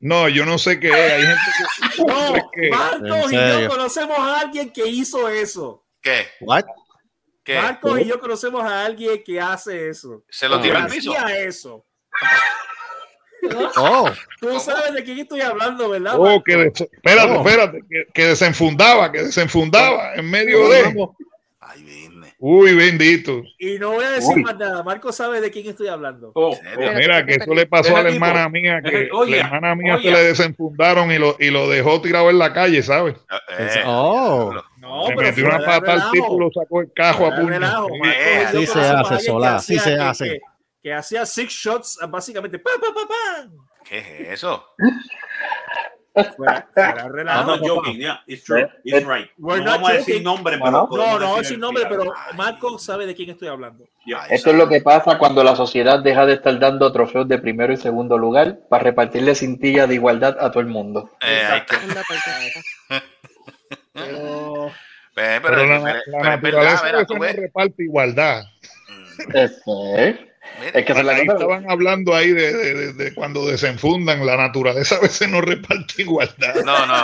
No, 0.00 0.28
yo 0.28 0.44
no 0.44 0.58
sé 0.58 0.78
qué 0.78 0.88
es. 0.88 1.12
Hay 1.12 1.22
gente 1.22 1.42
que. 1.56 2.02
No, 2.06 2.50
que- 2.52 2.70
Marcos 2.70 3.32
y 3.32 3.36
¿En 3.36 3.60
yo 3.60 3.68
conocemos 3.68 4.18
a 4.18 4.40
alguien 4.40 4.70
que 4.72 4.86
hizo 4.86 5.28
eso. 5.28 5.84
¿Qué? 6.00 6.26
What? 6.40 6.64
¿Qué? 7.42 7.56
Marcos 7.56 8.00
y 8.00 8.04
yo 8.04 8.20
conocemos 8.20 8.62
a 8.62 8.84
alguien 8.84 9.22
que 9.24 9.40
hace 9.40 9.88
eso. 9.88 10.22
¿Se 10.28 10.48
lo 10.48 10.60
tiró 10.60 10.78
al 10.78 10.86
piso? 10.86 11.12
hacía 11.16 11.38
eso. 11.40 11.84
Oh, 13.76 14.10
Tú 14.40 14.58
sabes 14.60 14.92
de 14.94 15.04
quién 15.04 15.18
estoy 15.20 15.40
hablando, 15.40 15.88
¿verdad? 15.88 16.14
Oh, 16.18 16.42
que 16.44 16.56
des- 16.56 16.80
espérate, 16.80 17.32
Oh. 17.32 17.36
espérate, 17.46 17.80
que, 17.88 18.06
que 18.12 18.24
desenfundaba, 18.26 19.10
que 19.12 19.22
desenfundaba 19.22 20.14
en 20.14 20.28
medio 20.30 20.68
de. 20.68 20.94
Ay. 21.60 22.07
Uy, 22.40 22.72
bendito. 22.74 23.42
Y 23.58 23.80
no 23.80 23.90
voy 23.92 24.04
a 24.04 24.10
decir 24.12 24.36
Uy. 24.36 24.42
más 24.44 24.56
nada. 24.56 24.84
Marcos 24.84 25.16
sabe 25.16 25.40
de 25.40 25.50
quién 25.50 25.66
estoy 25.66 25.88
hablando. 25.88 26.30
oh, 26.36 26.50
oh. 26.52 26.58
Mira, 26.94 27.26
que 27.26 27.34
eso 27.34 27.52
le 27.52 27.66
pasó 27.66 27.96
a 27.96 28.02
la 28.04 28.10
hermana 28.10 28.48
mía, 28.48 28.80
que 28.80 29.08
Oye, 29.12 29.38
la 29.38 29.46
hermana 29.46 29.74
mía 29.74 29.98
se 30.00 30.10
le 30.10 30.22
desenfundaron 30.22 31.10
y 31.10 31.18
lo, 31.18 31.34
y 31.40 31.50
lo 31.50 31.68
dejó 31.68 32.00
tirado 32.00 32.30
en 32.30 32.38
la 32.38 32.52
calle, 32.52 32.80
¿sabes? 32.84 33.16
Eh, 33.58 33.82
oh. 33.84 34.54
No, 34.76 35.08
le 35.08 35.16
pero 35.16 35.28
metió 35.28 35.46
una 35.46 35.58
pata 35.64 35.92
al 35.94 36.10
tipo 36.12 36.36
y 36.36 36.40
lo 36.40 36.50
sacó 36.52 36.80
el 36.82 36.92
cajo 36.94 37.26
a 37.26 37.34
puño. 37.34 37.58
Sí. 38.52 38.66
Se 38.66 38.78
hace, 38.80 39.18
Solá, 39.18 39.56
que 39.56 39.62
sí 39.62 39.76
hacía- 39.76 39.96
se 39.96 40.00
hace. 40.00 40.24
Que, 40.30 40.40
que 40.80 40.94
hacía 40.94 41.26
six 41.26 41.52
shots, 41.52 41.98
básicamente. 42.08 42.60
¡pam, 42.60 42.80
pam, 42.80 42.94
pam, 42.94 43.08
pam! 43.08 43.50
¿Qué 43.84 43.98
es 43.98 44.28
eso? 44.34 44.64
Fuera, 46.36 46.68
fuera 46.74 46.92
de 46.94 47.00
I'm 47.02 47.12
relajo. 47.12 47.46
not 47.46 47.60
joking, 47.66 47.96
yeah, 47.98 48.20
it's 48.26 48.44
true, 48.44 48.68
it's 48.84 49.06
right. 49.06 49.28
We're 49.38 49.62
No 49.62 49.70
vamos 49.72 49.90
a 49.90 49.92
decir 49.94 50.22
nombre, 50.22 50.56
No, 50.58 50.88
pero 50.90 51.06
No, 51.06 51.18
no, 51.18 51.44
sin 51.44 51.60
nombre, 51.60 51.84
pero 51.88 52.12
Marcos 52.36 52.82
sabe 52.84 53.06
de 53.06 53.14
quién 53.14 53.30
estoy 53.30 53.48
hablando. 53.48 53.84
Yeah. 54.06 54.26
Esto 54.30 54.50
es 54.50 54.56
lo 54.56 54.68
que 54.68 54.80
pasa 54.80 55.18
cuando 55.18 55.44
la 55.44 55.54
sociedad 55.54 56.00
deja 56.02 56.24
de 56.26 56.34
estar 56.34 56.58
dando 56.58 56.90
trofeos 56.92 57.28
de 57.28 57.38
primero 57.38 57.72
y 57.72 57.76
segundo 57.76 58.16
lugar 58.18 58.58
para 58.70 58.84
repartirle 58.84 59.34
cintilla 59.34 59.86
de 59.86 59.94
igualdad 59.94 60.36
a 60.40 60.50
todo 60.50 60.60
el 60.60 60.66
mundo. 60.68 61.10
Eh, 61.20 61.62
carajo. 61.66 62.00
Pero 63.92 64.66
Eh, 64.68 65.40
pero, 65.42 65.56
Pero 65.56 65.66
la, 65.66 65.82
pero- 65.82 66.22
la 66.22 66.40
pero 66.40 66.62
es 66.62 66.82
verdad, 66.82 67.06
tú 67.06 67.14
no 67.14 67.20
ves. 67.20 67.34
reparte 67.36 67.82
igualdad. 67.82 68.44
Este, 69.34 70.27
Mira, 70.60 70.72
Es 70.78 70.84
que 70.84 70.94
se 70.94 71.02
la 71.04 71.12
Ahí 71.12 71.26
estaban 71.26 71.70
hablando 71.70 72.14
ahí 72.14 72.32
de, 72.32 72.52
de- 72.52 72.74
de- 72.74 72.92
de 72.92 73.14
cuando 73.14 73.46
desenfundan, 73.46 74.24
la 74.26 74.36
naturaleza 74.36 74.96
a 74.96 75.00
veces 75.00 75.28
no 75.28 75.40
reparte 75.40 76.02
igualdad. 76.02 76.54
No, 76.64 76.86
no. 76.86 76.94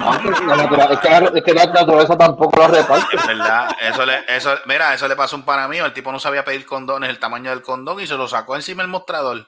La 0.46 0.56
natura- 0.56 0.88
es, 0.92 0.98
que, 0.98 1.08
la- 1.08 1.32
es 1.38 1.42
que 1.44 1.54
la 1.54 1.66
naturaleza 1.66 2.18
tampoco 2.18 2.56
lo 2.58 2.68
reparte. 2.68 3.16
Es 3.16 3.26
verdad, 3.26 3.68
eso 3.80 4.04
le, 4.06 4.18
eso, 4.28 4.54
mira, 4.66 4.92
eso 4.94 5.06
le 5.08 5.16
pasó 5.16 5.36
a 5.36 5.38
un 5.38 5.44
pana 5.44 5.68
mío, 5.68 5.86
el 5.86 5.92
tipo 5.92 6.10
no 6.10 6.18
sabía 6.18 6.44
pedir 6.44 6.66
condones, 6.66 7.10
el 7.10 7.18
tamaño 7.18 7.50
del 7.50 7.62
condón 7.62 8.00
y 8.00 8.06
se 8.06 8.14
lo 8.14 8.26
sacó 8.28 8.56
encima 8.56 8.82
del 8.82 8.90
mostrador. 8.90 9.46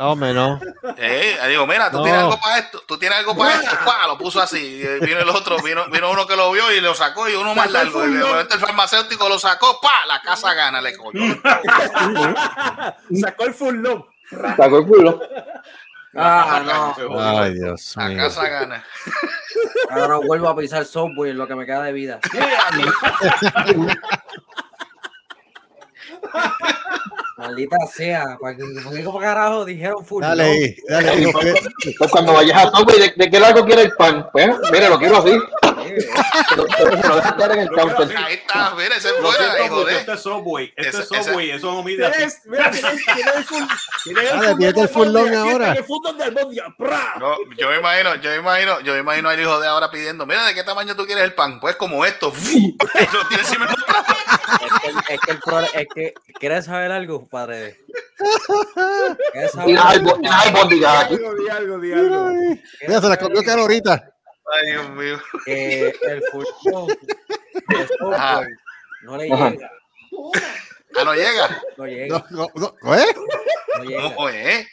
Hombre, 0.00 0.32
no. 0.32 0.60
Eh, 0.96 1.36
digo, 1.48 1.66
mira, 1.66 1.90
tú 1.90 1.96
No. 1.98 2.04
tienes 2.04 2.20
algo 2.22 2.38
para 2.40 2.58
esto, 2.58 2.82
tú 2.86 2.96
tienes 2.98 3.18
algo 3.18 3.36
para 3.36 3.54
esto, 3.54 3.76
¡Pua! 3.84 4.06
lo 4.06 4.16
puso 4.16 4.40
así, 4.40 4.80
y 4.80 5.04
vino 5.04 5.18
el 5.20 5.28
otro, 5.28 5.60
vino, 5.60 5.86
vino 5.90 6.08
uno 6.10 6.24
que 6.24 6.36
lo 6.36 6.52
vio 6.52 6.70
y 6.72 6.80
lo 6.80 6.94
sacó 6.94 7.28
y 7.28 7.34
uno 7.34 7.52
más 7.52 7.66
el 7.66 7.72
largo, 7.72 7.98
momento 8.06 8.54
el 8.54 8.60
farmacéutico 8.60 9.28
lo 9.28 9.40
sacó, 9.40 9.80
pa, 9.80 10.06
la 10.06 10.22
casa 10.22 10.54
gana, 10.54 10.80
le 10.80 10.96
cogió. 10.96 11.20
Sacó 13.20 13.44
el 13.46 13.54
full 13.54 13.74
loop. 13.76 14.06
Sacó 14.56 14.78
el 14.78 14.86
culo. 14.86 15.20
Ah, 16.14 16.62
no. 16.64 16.94
Ay, 17.20 17.54
Dios 17.54 17.94
La 17.96 18.08
mío. 18.08 18.18
casa 18.18 18.48
gana. 18.48 18.84
Ahora 19.90 20.08
no 20.08 20.20
vuelvo 20.22 20.48
a 20.48 20.56
pisar 20.56 20.84
software 20.84 21.30
en 21.32 21.38
lo 21.38 21.46
que 21.48 21.56
me 21.56 21.66
queda 21.66 21.82
de 21.82 21.92
vida. 21.92 22.20
Maldita 27.38 27.76
sea. 27.94 28.36
¿Para 28.40 28.56
qué 28.56 29.04
como 29.04 29.20
carajo 29.20 29.64
dijeron 29.64 30.04
full? 30.04 30.22
Dale 30.22 30.76
no? 30.88 30.94
dale 30.94 31.08
ahí. 31.10 31.32
Pues 31.96 32.10
cuando 32.10 32.32
vayas 32.32 32.64
a 32.66 32.70
Subway, 32.76 32.98
¿de, 32.98 33.12
de 33.16 33.30
qué 33.30 33.38
largo 33.40 33.64
quiere 33.64 33.82
el 33.82 33.92
pan? 33.92 34.28
Pues, 34.32 34.48
mire, 34.72 34.88
lo 34.88 34.98
quiero 34.98 35.18
así. 35.18 35.38
Pero, 36.50 36.66
pero 36.76 37.14
lo 37.14 37.20
caer 37.36 37.52
en 37.52 37.58
el 37.60 37.68
counter. 37.70 38.16
Ahí 38.16 38.34
está, 38.34 38.74
mira, 38.74 38.96
ese 38.96 39.08
Lo 39.20 39.30
fuera, 39.30 39.96
este 39.96 40.12
es 40.12 40.20
Subway. 40.20 40.72
Este 40.76 40.88
Ese- 40.88 41.16
es 41.16 41.26
Subway, 41.26 41.50
eso 41.50 41.72
no 41.72 41.82
mide 41.82 42.06
así. 42.06 42.38
Mira, 42.46 42.70
tienes, 42.70 43.04
tienes 43.04 43.36
el 43.36 43.44
full. 43.44 43.62
Tienes 44.58 44.76
el 44.76 44.88
full 44.88 45.08
long 45.08 45.34
ahora. 45.34 45.72
El 45.72 45.84
full 45.84 46.16
de 46.16 46.24
albóndiga, 46.24 46.74
¡pra! 46.76 47.14
No, 47.20 47.36
yo 47.56 47.68
me 47.70 47.78
imagino, 47.78 48.16
yo 48.16 48.30
me 48.30 48.36
imagino, 48.36 48.80
yo 48.80 48.92
me 48.94 48.98
imagino 49.00 49.28
al 49.28 49.40
hijo 49.40 49.60
de 49.60 49.68
ahora 49.68 49.90
pidiendo, 49.90 50.26
mira, 50.26 50.44
¿de 50.44 50.54
qué 50.54 50.64
tamaño 50.64 50.96
tú 50.96 51.06
quieres 51.06 51.24
el 51.24 51.34
pan? 51.34 51.60
Pues 51.60 51.76
como 51.76 52.04
esto. 52.04 52.32
Tiene 52.42 52.76
encima 53.38 53.66
del. 53.66 53.76
Es 53.78 54.72
que, 55.04 55.14
es 55.14 55.20
que 55.20 55.30
el 55.30 55.38
problema 55.40 55.68
es 55.74 55.86
que 55.94 56.14
¿quieres 56.40 56.64
saber 56.64 56.90
algo, 56.90 57.27
padre? 57.28 57.78
¿Quieres 59.32 59.52
saber 59.52 59.68
Y 59.70 59.72
las 59.74 59.84
algo? 59.86 60.10
albo- 60.10 60.20
y 60.20 60.26
las 60.26 60.46
albóndigas 60.46 61.04
aquí. 61.04 61.16
Di 61.16 61.24
algo, 61.24 61.34
di 61.38 61.48
algo, 61.50 61.78
di 61.78 61.92
algo. 61.92 62.30
Mira, 62.86 63.00
se 63.00 63.08
la 63.08 63.16
comió 63.16 63.42
caro 63.42 63.62
ahorita. 63.62 64.10
Ay, 64.52 64.66
Dios 64.72 64.90
mío. 64.90 65.18
Que 65.44 65.88
el 66.02 66.22
software 66.32 66.96
no 69.02 69.16
le 69.16 69.32
Ajá. 69.32 69.50
llega. 69.50 69.70
Ah, 70.96 71.04
no 71.04 71.14
llega. 71.14 71.62
No 71.76 71.86
llega. 71.86 72.24
No, 72.30 72.48
no, 72.54 72.74
no, 72.82 72.94
¿eh? 72.94 73.06
No 73.78 73.84
llega. 73.84 74.02
No, 74.10 74.28
eh. 74.30 74.66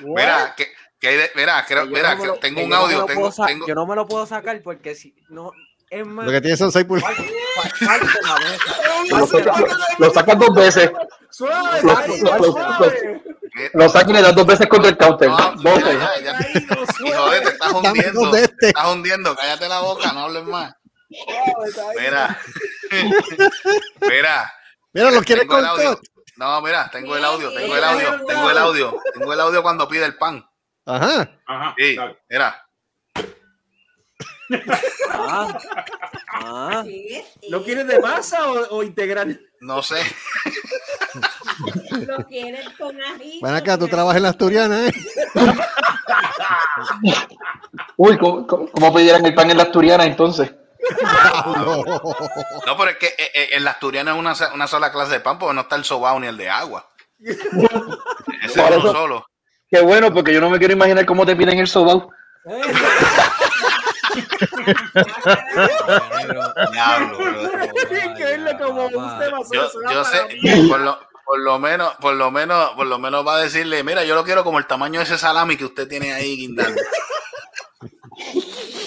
Mira, 0.00 0.54
que, 0.56 0.66
que 1.00 1.08
hay 1.08 1.16
de- 1.16 1.30
mira, 1.34 1.64
creo, 1.66 1.86
mira, 1.86 2.10
no 2.10 2.16
me 2.16 2.20
que 2.22 2.26
lo- 2.28 2.36
tengo 2.38 2.60
que 2.60 2.66
un 2.66 2.72
audio, 2.74 3.04
tengo, 3.06 3.30
tengo, 3.46 3.66
Yo 3.66 3.74
no 3.74 3.86
me 3.86 3.96
lo 3.96 4.06
puedo 4.06 4.26
sacar 4.26 4.60
porque 4.62 4.94
si 4.94 5.14
no 5.28 5.50
es 5.90 6.06
más. 6.06 6.26
Lo 6.26 6.32
que 6.32 6.40
tiene 6.40 6.56
son 6.56 6.70
6 6.72 6.84
pulgadas. 6.84 7.16
Lo 9.98 10.10
sacas 10.12 10.38
dos 10.38 10.54
veces. 10.54 10.90
Suave, 11.32 11.80
suave. 11.80 13.22
Le 14.12 14.22
das 14.22 14.34
dos 14.34 14.46
veces 14.46 14.66
contra 14.66 14.90
el 14.90 14.96
counter. 14.96 15.28
No, 15.28 15.52
Dos 15.56 15.78
ya, 15.80 15.92
ya, 15.92 16.20
ya. 16.20 16.38
No, 17.10 17.30
de, 17.30 17.40
te 17.40 17.48
estás 17.50 17.72
hundiendo, 17.72 18.30
te 18.30 18.66
estás 18.68 18.86
hundiendo, 18.92 19.36
cállate 19.36 19.68
la 19.68 19.80
boca, 19.80 20.12
no 20.12 20.20
hables 20.24 20.44
más. 20.44 20.74
Mira, 21.98 22.38
mira, 24.00 24.52
Mira, 24.94 25.10
lo 25.10 25.22
quiere 25.22 25.42
tengo 25.42 25.58
el 25.58 25.66
audio. 25.66 25.84
cortar. 25.88 26.04
No, 26.36 26.60
mira, 26.62 26.90
tengo 26.90 27.16
el 27.16 27.24
audio, 27.24 27.52
tengo 27.52 27.76
el 27.76 27.84
audio, 27.84 28.26
tengo 28.26 28.50
el 28.50 28.58
audio, 28.58 29.00
tengo 29.14 29.32
el 29.32 29.40
audio 29.40 29.62
cuando 29.62 29.86
pide 29.88 30.04
el 30.06 30.16
pan. 30.16 30.44
Ajá. 30.86 31.30
Ajá. 31.46 31.74
Sí, 31.78 31.96
mira, 32.28 32.66
Ah, 35.10 35.58
ah. 36.34 36.84
¿Lo 37.48 37.64
quieres 37.64 37.86
de 37.86 37.98
masa 38.00 38.50
o, 38.50 38.76
o 38.78 38.82
integral? 38.82 39.40
no 39.60 39.82
sé. 39.82 39.96
Lo 42.00 42.26
quieren 42.26 42.64
con 42.78 42.96
ají. 43.02 43.40
Ven 43.42 43.54
acá, 43.54 43.78
tú 43.78 43.88
trabajas 43.88 44.16
en 44.16 44.22
la 44.24 44.28
Asturiana, 44.30 44.86
¿eh? 44.86 44.92
Uy, 47.96 48.18
¿cómo, 48.18 48.46
cómo- 48.46 48.68
cómo 48.70 48.94
pidieran 48.94 49.24
el 49.26 49.34
pan 49.34 49.50
en 49.50 49.56
la 49.56 49.62
asturiana 49.64 50.04
entonces? 50.04 50.52
No, 52.66 52.76
pero 52.76 52.90
es 52.90 52.96
que 52.98 53.06
eh, 53.06 53.30
eh, 53.34 53.48
en 53.52 53.64
la 53.64 53.70
asturiana 53.72 54.12
es 54.12 54.18
una, 54.18 54.34
una 54.54 54.66
sola 54.66 54.90
clase 54.92 55.12
de 55.12 55.20
pan 55.20 55.38
porque 55.38 55.54
no 55.54 55.60
está 55.62 55.76
el 55.76 55.84
sobao 55.84 56.18
ni 56.18 56.26
el 56.26 56.36
de 56.36 56.48
agua. 56.50 56.88
Ese 57.20 57.40
es 58.42 58.56
uno 58.76 58.92
solo. 58.92 59.26
Qué 59.70 59.80
bueno, 59.80 60.12
porque 60.12 60.32
yo 60.34 60.40
no 60.40 60.50
me 60.50 60.58
quiero 60.58 60.74
imaginar 60.74 61.06
cómo 61.06 61.24
te 61.24 61.36
piden 61.36 61.58
el 61.58 61.68
sobao. 61.68 62.10
Yo, 69.90 70.04
sé, 70.04 70.26
por 70.68 70.80
lo, 70.80 70.98
por 71.24 71.38
lo 71.38 71.58
menos, 71.58 71.94
por 72.00 72.14
lo 72.14 72.30
menos, 72.30 72.70
por 72.70 72.86
lo 72.86 72.98
menos 72.98 73.26
va 73.26 73.36
a 73.36 73.42
decirle, 73.42 73.82
mira, 73.84 74.04
yo 74.04 74.14
lo 74.14 74.24
quiero 74.24 74.44
como 74.44 74.58
el 74.58 74.66
tamaño 74.66 75.00
de 75.00 75.04
ese 75.04 75.18
salami 75.18 75.56
que 75.56 75.64
usted 75.64 75.88
tiene 75.88 76.12
ahí 76.12 76.36
guindando. 76.36 76.80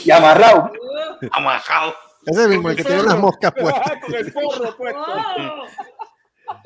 Y 0.04 0.12
amarrado. 0.12 0.72
Amajado. 1.32 1.96
Ese 2.26 2.48
mismo, 2.48 2.70
el 2.70 2.76
que 2.76 2.84
tiene 2.84 3.04
las 3.04 3.18
moscas 3.18 3.52
puestas. 3.54 3.84
Ah, 3.86 4.00
con 4.00 4.16
el 4.16 4.32
forro 4.32 4.78
puesto. 4.78 5.06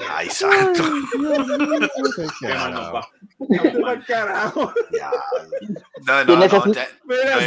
Ay, 0.09 0.30
santo. 0.30 0.84
Qué. 1.11 1.17
No, 1.17 1.45
no, 1.45 1.57
no, 6.36 6.65
Mira, 7.05 7.38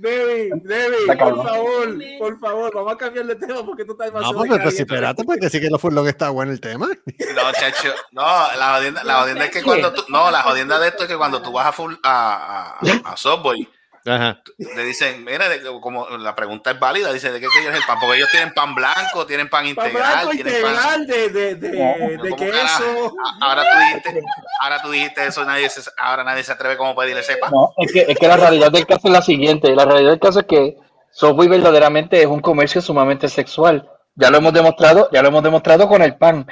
Debbie, 0.00 0.50
Debbie, 0.62 1.06
por 1.06 1.16
cabrón. 1.18 1.46
favor, 1.46 1.98
por 2.18 2.38
favor, 2.40 2.74
vamos 2.74 2.92
a 2.92 2.96
cambiar 2.96 3.26
de 3.26 3.34
tema 3.34 3.64
porque 3.66 3.84
tú 3.84 3.92
estás 3.92 4.06
No, 4.12 4.18
demasiado 4.20 4.38
pues, 4.38 4.48
pues, 4.48 4.58
caliente. 4.60 4.82
espérate, 4.82 5.24
porque 5.24 5.50
sí 5.50 5.60
que 5.60 5.70
lo 5.70 5.78
furlón 5.78 6.06
está 6.08 6.30
bueno 6.30 6.52
el 6.52 6.60
tema. 6.60 6.86
No, 6.86 7.52
chacho. 7.52 7.92
No, 8.12 8.22
la 8.22 8.74
jodienda, 8.76 9.02
la 9.04 9.20
jodienda 9.22 9.44
es 9.46 9.50
que 9.50 9.62
cuando 9.62 9.92
tú. 9.92 10.04
No, 10.08 10.30
la 10.30 10.42
jodienda 10.42 10.78
de 10.78 10.88
esto 10.88 11.02
es 11.02 11.08
que 11.08 11.16
cuando 11.16 11.42
tú 11.42 11.50
vas 11.52 11.66
a, 11.66 11.72
full, 11.72 11.94
a, 12.04 12.78
a, 12.80 13.10
a 13.12 13.16
Subway, 13.16 13.68
Ajá. 14.08 14.40
le 14.58 14.84
dicen, 14.84 15.24
mira, 15.24 15.48
de- 15.48 15.60
como 15.80 16.08
la 16.18 16.34
pregunta 16.34 16.70
es 16.72 16.80
válida, 16.80 17.12
dice, 17.12 17.30
¿de 17.30 17.40
qué 17.40 17.46
quieres 17.48 17.74
el 17.78 17.84
pan? 17.86 17.98
Porque 18.00 18.16
ellos 18.16 18.28
tienen 18.30 18.52
pan 18.54 18.74
blanco, 18.74 19.26
tienen 19.26 19.48
pan 19.48 19.74
Pan 19.74 19.86
integral, 19.86 20.12
blanco 20.26 20.30
tienen 20.30 20.62
pan. 20.62 20.72
integral 20.72 21.06
de, 21.06 21.28
de, 21.30 21.54
de, 21.56 21.68
de 21.70 22.30
¿Cómo 22.30 22.36
queso. 22.36 23.14
Ahora 23.40 23.62
tú 23.62 23.78
dijiste, 23.78 24.22
ahora 24.60 24.82
tú 24.82 24.90
dijiste 24.90 25.26
eso, 25.26 25.44
nadie 25.44 25.68
se, 25.68 25.82
ahora 25.98 26.24
nadie 26.24 26.42
se 26.44 26.52
atreve 26.52 26.76
como 26.76 26.94
pedirle 26.96 27.22
sepa. 27.22 27.50
No, 27.50 27.72
es 27.76 27.92
que, 27.92 28.06
es 28.08 28.18
que 28.18 28.28
la 28.28 28.36
realidad 28.36 28.70
del 28.72 28.86
caso 28.86 29.08
es 29.08 29.12
la 29.12 29.22
siguiente. 29.22 29.74
La 29.74 29.84
realidad 29.84 30.10
del 30.10 30.20
caso 30.20 30.40
es 30.40 30.46
que 30.46 30.76
Subway 31.10 31.48
verdaderamente 31.48 32.20
es 32.20 32.26
un 32.26 32.40
comercio 32.40 32.80
sumamente 32.80 33.28
sexual. 33.28 33.88
Ya 34.14 34.30
lo 34.30 34.38
hemos 34.38 34.52
demostrado, 34.52 35.08
ya 35.12 35.22
lo 35.22 35.28
hemos 35.28 35.42
demostrado 35.42 35.88
con 35.88 36.02
el 36.02 36.16
pan. 36.16 36.46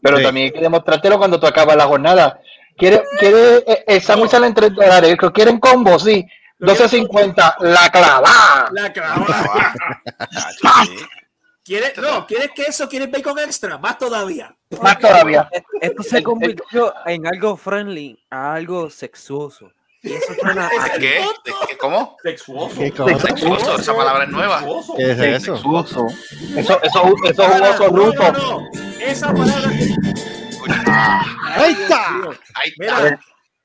Pero 0.00 0.18
Sí. 0.18 0.22
también 0.22 0.44
hay 0.46 0.52
que 0.52 0.60
demostrártelo 0.60 1.18
cuando 1.18 1.40
tú 1.40 1.46
acabas 1.46 1.76
la 1.76 1.86
jornada. 1.86 2.40
¿Quiere, 2.76 3.02
quiere 3.18 3.56
eh, 3.66 3.84
el 3.88 4.00
sándwich 4.00 4.30
sale 4.30 4.46
en 4.46 4.54
3 4.54 4.72
dólares? 4.72 5.16
¿Lo 5.20 5.32
¿Quieren 5.32 5.58
combo? 5.58 5.98
Sí. 5.98 6.24
12.50, 6.60 7.54
la 7.60 7.88
clavada. 7.90 8.68
La 8.72 8.92
clavada. 8.92 9.74
¿Quieres, 11.64 11.96
no, 11.98 12.26
¿quieres 12.26 12.50
queso? 12.54 12.88
¿Quieres 12.88 13.10
bacon 13.10 13.38
extra? 13.40 13.76
Más 13.76 13.98
todavía. 13.98 14.56
Más 14.80 14.98
todavía. 14.98 15.48
Esto 15.80 16.02
se 16.02 16.22
convirtió 16.22 16.94
en 17.04 17.26
algo 17.26 17.56
friendly 17.58 18.18
a 18.30 18.54
algo 18.54 18.88
sexuoso. 18.88 19.70
Y 20.02 20.14
eso 20.14 20.32
suena 20.40 20.66
a 20.68 20.84
¿De 20.94 20.98
qué? 20.98 21.20
¿De 21.44 21.52
qué? 21.68 21.76
¿Cómo? 21.76 22.16
Sexuoso. 22.22 22.78
¿Qué 22.78 22.90
cosa? 22.92 23.18
Sexuoso, 23.18 23.76
esa 23.76 23.94
palabra 23.94 24.24
es 24.24 24.30
nueva. 24.30 24.64
¿Qué 24.96 25.10
es 25.10 25.18
eso? 25.18 25.56
Sexuoso. 25.56 26.06
Eso, 26.56 26.80
eso, 26.82 27.02
eso 27.24 27.24
es 27.24 27.38
un 27.38 27.62
oso 27.62 27.88
No, 27.90 27.96
ruso. 27.96 28.32
no, 28.32 28.60
no. 28.60 28.70
Esa 29.00 29.34
palabra. 29.34 29.70
¡Ahí 31.56 31.72
está! 31.72 32.06
Ahí 32.54 32.72
está. 32.78 33.00
mira. 33.02 33.20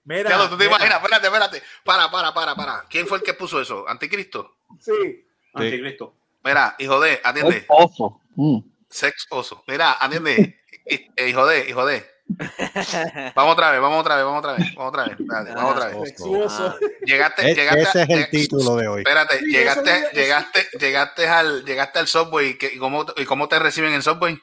Ya 0.06 0.38
lo, 0.38 0.50
tú 0.50 0.58
te 0.58 0.66
mira. 0.66 0.76
imaginas, 0.78 0.98
espérate, 1.02 1.28
espérate. 1.28 1.64
Para, 1.84 2.12
para, 2.12 2.34
para, 2.34 2.56
para. 2.56 2.86
¿Quién 2.90 3.08
fue 3.08 3.18
el 3.20 3.24
que 3.24 3.34
puso 3.34 3.62
eso? 3.62 3.88
¿Anticristo? 3.88 4.58
Sí. 4.80 5.26
Anticristo. 5.54 6.14
Mira, 6.44 6.76
hijo 6.80 7.00
de, 7.00 7.22
atiende. 7.24 7.58
Es 7.58 7.66
oso. 7.70 8.20
Mm. 8.36 8.60
Sex 8.90 9.28
oso. 9.30 9.64
Mira, 9.68 9.94
atiende. 10.00 10.60
Eh, 10.86 11.30
Hijo 11.30 11.46
de, 11.48 11.70
hijo 11.70 11.86
de. 11.86 12.06
Vamos 13.36 13.54
otra 13.54 13.72
vez, 13.72 13.80
vamos 13.82 14.02
otra 14.02 14.16
vez, 14.18 14.26
vamos 14.26 14.40
otra 14.40 14.54
vez, 14.56 14.76
vamos 14.76 14.90
otra 14.90 15.04
vez. 15.06 15.20
espérate, 15.20 15.52
vamos 15.54 15.76
otra 15.76 15.88
vez. 15.88 16.10
Sexuoso. 16.10 16.76
Llegaste, 17.06 17.52
Es- 17.52 17.58
llegaste. 17.58 17.82
ese 17.84 18.02
es 18.04 18.10
el 18.10 18.20
lleg- 18.26 18.30
título 18.32 18.76
de 18.76 18.88
hoy. 18.88 19.00
Espérate, 19.00 19.40
Sí, 19.40 19.46
llegaste, 19.52 20.10
llegaste, 20.14 20.68
llegaste 20.80 21.28
al, 21.28 21.64
llegaste 21.66 22.00
al 22.00 22.08
Subway 22.08 22.48
y, 22.50 22.58
que- 22.58 22.74
y 22.74 22.78
cómo, 22.78 23.06
y 23.16 23.24
cómo 23.26 23.48
te 23.48 23.60
reciben 23.60 23.94
en 23.94 24.02
Subway. 24.02 24.38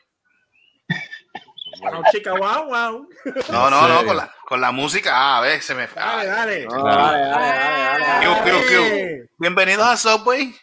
Wow, 1.80 2.02
chica, 2.12 2.32
wow, 2.34 2.66
wow. 2.68 3.08
No, 3.50 3.70
no, 3.70 3.88
no, 3.88 4.04
con 4.04 4.16
la, 4.16 4.34
con 4.46 4.60
la 4.60 4.70
música. 4.72 5.12
Ah, 5.14 5.38
a 5.38 5.40
ver, 5.40 5.62
se 5.62 5.74
me. 5.74 5.86
Dale, 5.86 6.26
dale. 6.26 6.66
Dale, 6.66 7.20
dale, 7.28 8.08
dale. 8.10 9.28
Bienvenidos 9.38 9.86
a 9.86 9.96
Subway. 9.96 10.54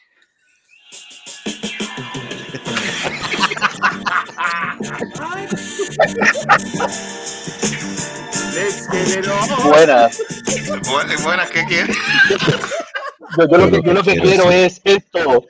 Buenas. 9.64 10.19
Bu- 10.84 11.23
Buenas, 11.23 11.49
¿qué 11.52 11.65
quieres? 11.65 11.98
Yo, 13.38 13.48
yo 13.49 13.57
lo 13.57 13.69
que, 13.72 13.81
yo 13.84 13.94
lo 13.94 14.03
que 14.03 14.15
quiero 14.19 14.52
es 14.52 14.81
esto. 14.84 15.45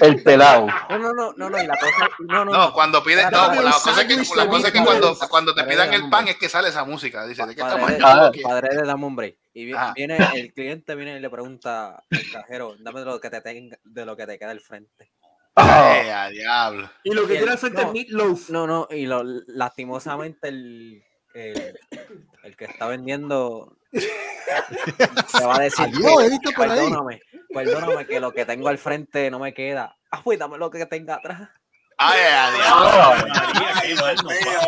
El 0.00 0.22
pelado. 0.22 0.66
No, 0.90 0.98
no, 0.98 1.12
no, 1.12 1.32
no, 1.36 1.50
no, 1.50 1.62
y 1.62 1.66
la 1.66 1.76
cosa, 1.76 2.08
no, 2.20 2.44
no, 2.44 2.52
No, 2.52 2.72
cuando 2.72 3.02
piden, 3.02 3.30
no, 3.30 3.42
Espérate, 3.52 3.62
la 3.62 3.72
cosa 3.72 4.02
es 4.02 4.06
que, 4.08 4.36
la 4.36 4.46
cosa 4.48 4.66
es 4.68 4.72
que 4.72 4.84
cuando, 4.84 5.16
cuando 5.28 5.54
te 5.54 5.64
pidan 5.64 5.92
el 5.94 6.08
pan 6.10 6.28
es 6.28 6.36
que 6.36 6.48
sale 6.48 6.68
esa 6.68 6.84
música. 6.84 7.26
Dice, 7.26 7.44
¿de 7.46 7.54
qué 7.54 7.60
Padre, 7.62 7.98
lo 7.98 8.30
quieres? 8.32 8.42
padre 8.48 8.76
de 8.76 8.82
dame 8.86 9.04
un 9.06 9.16
break. 9.16 9.36
Y 9.52 9.64
vi- 9.66 9.72
Ajá. 9.72 9.92
viene 9.94 10.16
el 10.34 10.52
cliente 10.52 10.94
viene 10.94 11.16
y 11.16 11.20
le 11.20 11.28
pregunta 11.30 11.96
al 12.10 12.30
cajero, 12.32 12.76
dame 12.80 13.00
de 13.00 13.06
lo 13.06 13.20
que 13.20 13.30
te 13.30 13.40
tenga, 13.40 13.76
de 13.84 14.06
lo 14.06 14.16
que 14.16 14.26
te 14.26 14.38
queda 14.38 14.50
al 14.52 14.60
frente. 14.60 15.10
Eh, 15.56 16.12
a 16.12 16.28
diablo. 16.30 16.88
Y 17.02 17.12
lo 17.12 17.22
que 17.22 17.28
tiene 17.34 17.42
el- 17.44 17.48
al 17.50 17.58
frente 17.58 17.82
es 17.82 17.92
Meatloaf. 17.92 18.50
No, 18.50 18.66
no, 18.66 18.86
y 18.90 19.06
lo, 19.06 19.22
lastimosamente 19.48 20.48
el, 20.48 21.02
el, 21.34 21.78
el 22.44 22.56
que 22.56 22.64
está 22.66 22.86
vendiendo 22.86 23.76
te 23.92 25.44
va 25.44 25.56
a 25.56 25.60
decir, 25.60 25.86
Adiós, 25.86 26.22
Edita 26.24 26.50
por 26.52 26.70
ahí. 26.70 26.78
perdóname, 26.78 27.20
perdóname 27.52 28.06
que 28.06 28.20
lo 28.20 28.32
que 28.32 28.44
tengo 28.44 28.68
al 28.68 28.78
frente 28.78 29.30
no 29.30 29.38
me 29.38 29.54
queda. 29.54 29.96
Ah, 30.10 30.22
pues 30.22 30.38
dame 30.38 30.58
lo 30.58 30.70
que 30.70 30.86
tenga 30.86 31.16
atrás. 31.16 31.48
Ay, 31.98 32.20
a 32.32 32.50
diablo. 32.50 33.28
María, 33.28 33.82
qué 33.82 33.94
mal 33.94 34.16
nos 34.16 34.32
va 34.32 34.66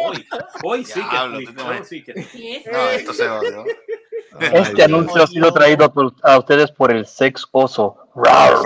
hoy. 0.63 0.85
Sí 0.85 1.01
que 1.01 1.17
hoy, 1.63 1.85
sí 1.85 2.05
que 2.05 2.63
No, 2.71 2.91
esto 2.91 3.15
se 3.15 3.29
odió. 3.29 3.65
Este 4.41 4.85
anuncio 4.85 5.23
ha 5.23 5.27
sido 5.27 5.53
traído 5.53 5.93
a 6.23 6.39
ustedes 6.39 6.71
por 6.71 6.91
el 6.93 7.07
sex 7.07 7.47
oso. 7.53 7.99
Rar. 8.15 8.57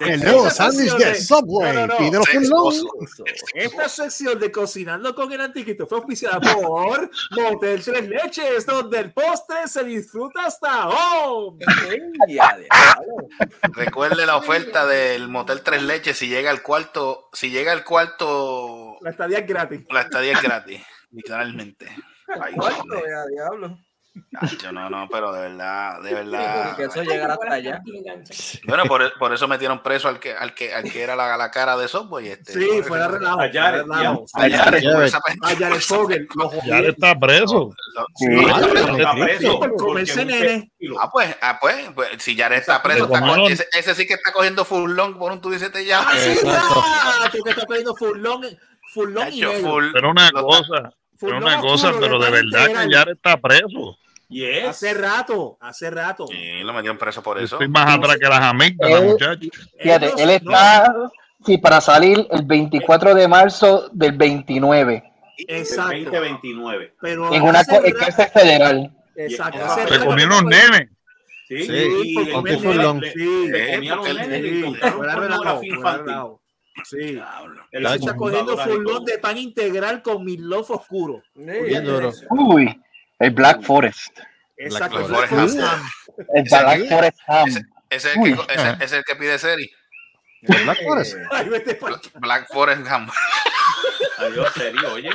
El 0.00 0.20
nuevo 0.22 0.48
sándwich 0.50 0.92
de 0.94 1.16
Subway. 1.16 1.74
No, 1.74 1.86
no, 1.88 2.10
no. 2.10 2.22
Sex 2.22 2.48
oso. 2.54 2.86
Esta 3.54 3.88
sección 3.88 4.38
de 4.38 4.52
Cocinando 4.52 5.14
con 5.16 5.32
el 5.32 5.40
Antiquito 5.40 5.84
fue 5.86 5.98
auspiciada 5.98 6.38
por 6.40 7.10
Motel 7.32 7.82
Tres 7.82 8.08
Leches, 8.08 8.64
donde 8.64 9.00
el 9.00 9.12
postre 9.12 9.66
se 9.66 9.82
disfruta 9.82 10.46
hasta 10.46 10.88
home. 10.88 11.58
Recuerde 13.74 14.26
la 14.26 14.36
oferta 14.36 14.86
del 14.86 15.28
Motel 15.28 15.62
Tres 15.62 15.82
Leches. 15.82 16.16
Si 16.16 16.28
llega 16.28 16.50
al 16.50 16.62
cuarto, 16.62 17.28
si 17.32 17.50
llega 17.50 17.72
al 17.72 17.84
cuarto, 17.84 18.96
La 19.00 19.10
estadía 19.10 19.38
es 19.38 19.46
gratis. 19.46 19.80
la 19.90 20.02
estadía 20.02 20.32
es 20.32 20.42
gratis, 20.42 20.82
literalmente. 21.10 21.86
Ay, 22.40 22.54
¿Cuánto? 22.56 22.80
hombre. 22.82 23.02
Ya, 23.08 23.26
diablo. 23.26 23.78
Chacho, 24.40 24.72
no, 24.72 24.88
no, 24.90 25.08
pero 25.10 25.32
de 25.32 25.40
verdad, 25.40 26.00
de 26.02 26.14
verdad. 26.14 26.76
Que 26.76 26.84
eso 26.84 27.02
llegará 27.02 27.34
hasta 27.34 27.52
allá. 27.54 27.82
Bueno, 28.66 28.84
por, 28.84 29.16
por 29.18 29.32
eso 29.32 29.48
metieron 29.48 29.82
preso 29.82 30.08
al 30.08 30.18
que, 30.20 30.32
al 30.32 30.54
que, 30.54 30.74
al 30.74 30.84
que 30.84 31.02
era 31.02 31.16
la, 31.16 31.36
la 31.36 31.50
cara 31.50 31.76
de 31.76 31.88
Subway. 31.88 32.28
Este, 32.28 32.52
Sí, 32.52 32.82
fuera 32.82 33.08
relajo. 33.08 33.40
A 33.40 33.50
Jared, 33.52 33.84
fuera 33.84 34.00
relajo. 34.00 34.24
A 34.34 34.40
Jared, 34.50 34.92
por 34.92 35.04
esa- 35.04 35.18
A 35.42 35.56
Jared 35.56 35.80
Fogel. 35.80 36.28
lo 36.34 36.50
Ya 36.52 36.60
jodieron. 36.60 36.84
está 36.86 37.18
preso. 37.18 37.70
Sí, 38.16 38.26
está 38.34 39.14
preso. 39.14 40.24
nene. 40.24 40.70
kilo. 40.78 40.96
Ah, 41.00 41.10
pues, 41.10 41.36
ah, 41.40 41.58
pues, 41.60 41.76
pues, 41.94 42.08
si 42.18 42.36
Jared 42.36 42.58
está 42.58 42.82
preso, 42.82 43.04
está 43.04 43.20
co- 43.20 43.48
ese, 43.48 43.66
ese 43.72 43.94
sí 43.94 44.06
que 44.06 44.14
está 44.14 44.32
cogiendo 44.32 44.64
full 44.64 44.90
long 44.92 45.16
por 45.18 45.32
un 45.32 45.40
tú 45.40 45.50
dices 45.50 45.70
ya. 45.86 46.00
Ah, 46.00 46.12
sí, 46.16 46.34
ya, 46.44 47.30
tú 47.30 47.38
que 47.42 47.50
estás 47.50 47.66
pidiendo 47.66 47.94
full 47.96 48.18
long, 48.18 48.44
full 48.92 49.10
long 49.12 49.28
y 49.32 49.42
full- 49.42 49.90
Pero 49.92 50.10
una 50.10 50.30
cosa, 50.32 50.90
pero 51.20 51.38
una 51.38 51.58
cosa, 51.60 51.92
pero 51.98 52.18
de 52.18 52.30
verdad 52.30 52.66
que 52.66 52.90
ya 52.92 53.02
está 53.02 53.36
preso. 53.38 53.98
Yes. 54.28 54.64
Hace 54.68 54.94
rato, 54.94 55.56
hace 55.60 55.90
rato. 55.90 56.26
Sí, 56.26 56.60
lo 56.62 56.72
metieron 56.72 56.98
preso 56.98 57.22
por 57.22 57.38
eso. 57.38 57.56
estoy 57.56 57.68
más 57.68 57.96
atrás 57.96 58.16
que 58.18 58.28
las 58.28 58.40
amígdalas, 58.42 59.02
muchachos. 59.04 59.48
Fíjate, 59.80 60.06
no- 60.12 60.18
él 60.18 60.30
está 60.30 60.94
sí, 61.44 61.58
para 61.58 61.80
salir 61.80 62.26
el 62.30 62.44
24 62.44 63.14
de 63.14 63.28
marzo 63.28 63.88
del 63.92 64.12
29 64.12 65.12
Exacto. 65.46 66.10
2029. 66.10 66.94
Pero 67.00 67.32
en 67.32 67.42
una 67.42 67.62
cárcel 67.64 68.26
federal. 68.32 68.90
Exacto. 69.14 69.58
Se 69.88 69.96
unos 70.24 70.40
fue- 70.42 70.50
nenes. 70.50 70.88
Sí, 71.48 71.62
Sí, 71.62 71.88
y 72.04 72.14
por 72.32 72.42
le- 72.44 72.50
le- 72.50 73.00
le- 73.00 73.12
Sí, 73.12 73.48
los 73.54 73.78
y 75.62 75.70
Sí. 75.70 75.78
Sí. 76.84 77.20
Él 77.72 77.86
está 77.86 78.14
cogiendo 78.16 78.54
y 78.54 78.56
full 78.56 79.04
de 79.04 79.18
pan 79.18 79.38
integral 79.38 80.02
con 80.02 80.24
millof 80.24 80.70
oscuro. 80.72 81.22
Bien 81.34 81.84
duro. 81.84 82.12
Uy, 82.30 82.80
el 83.18 83.30
Black 83.30 83.62
Forest. 83.62 84.20
Exacto. 84.56 85.06
Black 85.06 85.08
Black 85.08 85.28
Forest 85.28 85.60
Ham. 85.60 85.90
El 86.34 86.42
Black 86.44 86.88
Forest 86.88 87.18
Ham. 87.26 87.48
Es 87.90 88.04
el 88.04 88.14
que, 88.22 88.30
ese, 88.32 88.70
ese 88.70 88.84
es 88.84 88.92
el 88.92 89.04
que 89.04 89.16
pide 89.16 89.38
Seri. 89.38 89.70
¿El 90.42 90.64
Black 90.64 90.82
Forest? 90.84 91.16
Ay, 91.30 91.48
vete 91.48 91.74
pa' 91.74 92.00
Black 92.14 92.46
Forest 92.52 92.86
Ham. 92.88 93.08
Adiós, 94.18 94.52
serio, 94.54 94.92
oye. 94.94 95.10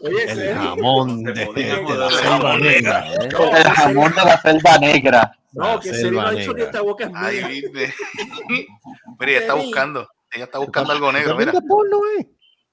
Oye, 0.00 0.22
El 0.24 0.36
¿serio? 0.36 0.54
jamón 0.54 1.22
de, 1.22 1.46
podía 1.46 1.76
de 1.76 1.96
la 1.96 2.10
selva 2.10 2.56
negra. 2.58 3.06
¿eh? 3.12 3.18
El 3.28 3.70
jamón 3.70 4.14
de 4.14 4.24
la 4.24 4.40
selva 4.40 4.78
negra. 4.78 5.38
No, 5.52 5.78
que 5.80 5.90
serio 5.92 6.12
no 6.12 6.20
ha 6.26 6.30
dicho 6.32 6.52
negra. 6.52 6.64
esta 6.64 6.80
boca 6.80 7.04
es 7.04 7.10
Ay, 7.14 7.44
viste. 7.44 7.94
Mira, 8.48 9.30
ella 9.32 9.38
está 9.40 9.54
buscando. 9.54 10.08
Ella 10.32 10.44
está 10.44 10.58
buscando 10.58 10.92
algo 10.92 11.12
negro, 11.12 11.36
mira. 11.36 11.52
¿De 11.52 11.60
porno, 11.62 11.98
eh? 12.18 12.26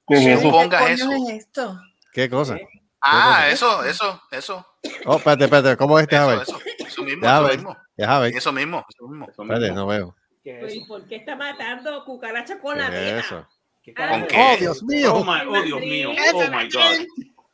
¿Qué 0.08 0.16
es 0.16 0.26
No 0.26 0.30
eso? 0.40 0.52
pongas 0.52 0.86
¿Qué 0.86 0.94
eso. 0.94 1.06
coño 1.08 1.30
es 1.30 1.36
esto? 1.40 1.80
¿Qué 2.14 2.30
cosa? 2.30 2.58
Ah, 3.02 3.48
eso, 3.50 3.84
eso, 3.86 4.22
eso. 4.32 4.66
Oh, 5.06 5.16
espérate, 5.18 5.46
espérate. 5.46 5.78
¿Cómo 5.78 5.98
es 6.00 6.04
este? 6.04 6.18
A 6.18 6.22
Eso, 6.24 6.30
ver. 6.30 6.42
eso, 6.42 6.60
eso 6.88 7.04
mismo, 7.04 7.28
eso 7.28 7.48
mismo. 7.48 7.78
Ver. 7.98 8.36
Eso 8.36 8.52
mismo, 8.54 8.86
eso 8.90 9.08
mismo. 9.08 9.28
Espérate, 9.30 9.72
no 9.72 9.88
veo. 9.88 10.16
¿Qué 10.44 10.66
es 10.66 10.76
¿Y 10.76 10.86
por 10.86 11.06
qué 11.08 11.18
está 11.18 11.36
matando 11.36 12.04
cucaracha 12.06 12.60
con 12.60 12.74
¿Qué 12.76 12.80
la 12.82 12.88
es 12.88 12.94
teta? 12.94 13.20
eso? 13.20 13.48
¿Qué 13.84 13.94
¿Con 13.94 14.06
carajo? 14.06 14.28
qué? 14.28 14.38
Oh, 14.38 14.58
Dios 14.58 14.80
Oh, 14.82 14.86
mío. 14.86 15.24
my, 15.26 15.42
oh, 15.48 15.62
Dios 15.64 15.80
mío. 15.82 16.12
Oh, 16.34 16.40
my 16.52 16.70
God. 16.70 17.08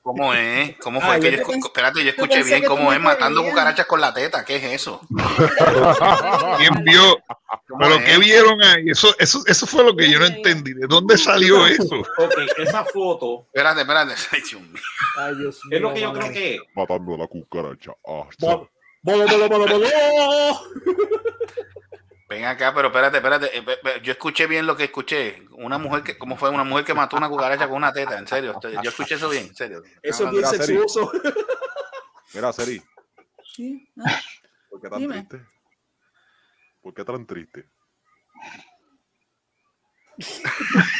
¿Cómo 0.05 0.33
es? 0.35 0.77
¿Cómo 0.77 1.01
fue 1.01 1.15
Ay, 1.15 1.19
que 1.19 1.31
yo 1.31 1.37
yo, 1.39 1.43
pensé- 1.47 1.65
espérate, 1.65 2.03
yo 2.03 2.09
escuché 2.11 2.43
bien 2.43 2.63
cómo 2.65 2.93
es 2.93 2.99
matando 3.01 3.43
cucarachas 3.43 3.87
con 3.87 3.99
la 3.99 4.13
teta? 4.13 4.45
¿Qué 4.45 4.57
es 4.57 4.63
eso? 4.81 5.01
¿Quién 6.57 6.83
vio? 6.83 7.17
¿Cómo 7.67 7.79
¿Pero 7.79 7.95
es? 7.95 8.03
qué 8.05 8.17
vieron 8.19 8.61
ahí? 8.61 8.89
Eso, 8.91 9.15
eso, 9.17 9.41
eso 9.47 9.65
fue 9.65 9.83
lo 9.83 9.95
que 9.95 10.07
yo 10.07 10.19
no 10.19 10.27
entendí. 10.27 10.73
¿De 10.73 10.85
dónde 10.87 11.17
salió 11.17 11.65
eso? 11.67 11.95
Ok, 12.19 12.33
esa 12.59 12.85
foto 12.85 13.47
Espérate, 13.47 13.81
espérate. 13.81 14.13
Ay, 14.31 14.41
Dios 14.47 14.61
mío. 14.61 14.81
Ay, 15.17 15.35
Dios 15.37 15.59
mío. 15.65 15.75
es 15.75 15.81
lo 15.81 15.93
que 15.95 16.01
yo 16.01 16.13
creo 16.13 16.31
que 16.31 16.55
es. 16.57 16.61
Matando 16.75 17.15
a 17.15 17.17
la 17.17 17.27
cucaracha. 17.27 17.91
Ah, 18.07 18.27
bolo, 19.01 19.25
bolo, 19.27 19.49
bolo. 19.49 19.87
Ven 22.27 22.45
acá, 22.45 22.73
pero 22.73 22.87
espérate, 22.87 23.17
espérate. 23.17 23.55
eh, 23.57 24.01
Yo 24.03 24.11
escuché 24.11 24.47
bien 24.47 24.65
lo 24.65 24.75
que 24.75 24.85
escuché. 24.85 25.45
Una 25.51 25.77
mujer 25.77 26.01
que, 26.03 26.17
¿cómo 26.17 26.35
fue? 26.35 26.49
Una 26.49 26.63
mujer 26.63 26.83
que 26.83 26.93
mató 26.95 27.17
una 27.17 27.29
cucaracha 27.29 27.67
con 27.67 27.77
una 27.77 27.93
teta, 27.93 28.17
en 28.17 28.27
serio. 28.27 28.59
Yo 28.83 28.89
escuché 28.89 29.15
eso 29.15 29.29
bien, 29.29 29.45
en 29.47 29.55
serio. 29.55 29.83
Eso 30.01 30.25
es 30.25 30.31
bien 30.31 30.43
Mira, 30.43 30.49
Seri. 30.49 30.65
sexuoso. 30.65 31.11
Mira, 32.33 32.51
Seri, 32.53 32.81
Sí, 33.53 33.87
¿no? 33.95 34.05
¿por 34.69 34.81
qué 34.81 34.89
tan 34.89 34.99
Dime. 34.99 35.23
triste? 35.23 35.47
¿Por 36.81 36.93
qué 36.93 37.05
tan 37.05 37.25
triste? 37.25 37.69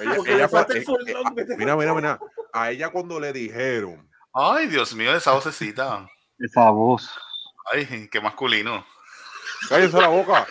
ella, 0.00 0.14
el 0.26 0.40
eh, 0.40 0.82
full 0.84 1.08
eh, 1.08 1.14
mira, 1.56 1.76
mira, 1.76 1.94
mira. 1.94 2.18
A 2.52 2.70
ella 2.70 2.90
cuando 2.90 3.18
le 3.20 3.32
dijeron, 3.32 4.08
Ay, 4.32 4.66
Dios 4.66 4.94
mío, 4.94 5.14
esa 5.14 5.32
vocecita. 5.32 6.08
Esa 6.38 6.70
voz. 6.70 7.10
Ay, 7.72 8.08
qué 8.10 8.20
masculino. 8.20 8.84
Cállese 9.68 10.00
la 10.00 10.08
boca. 10.08 10.46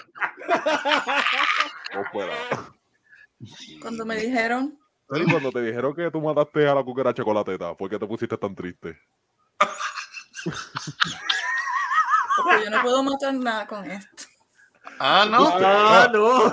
No. 1.94 2.03
Cuando 3.82 4.06
me 4.06 4.15
dijeron, 4.15 4.78
Seri, 5.10 5.26
cuando 5.32 5.52
te 5.52 5.61
dijeron 5.61 5.95
que 5.95 6.11
tú 6.11 6.22
mataste 6.22 6.68
a 6.68 6.76
la 6.76 6.84
cucaracha 6.84 7.24
con 7.24 7.36
la 7.36 7.44
teta, 7.44 7.76
¿por 7.76 7.90
qué 7.90 7.98
te 7.98 8.06
pusiste 8.06 8.38
tan 8.38 8.53
triste? 8.53 8.99
porque 12.44 12.65
yo 12.65 12.69
no 12.69 12.82
puedo 12.82 13.03
matar 13.03 13.34
nada 13.34 13.65
con 13.68 13.90
esto. 13.90 14.24
Ah, 14.99 15.26
no. 15.30 15.48
Ah, 15.57 16.10
no. 16.11 16.52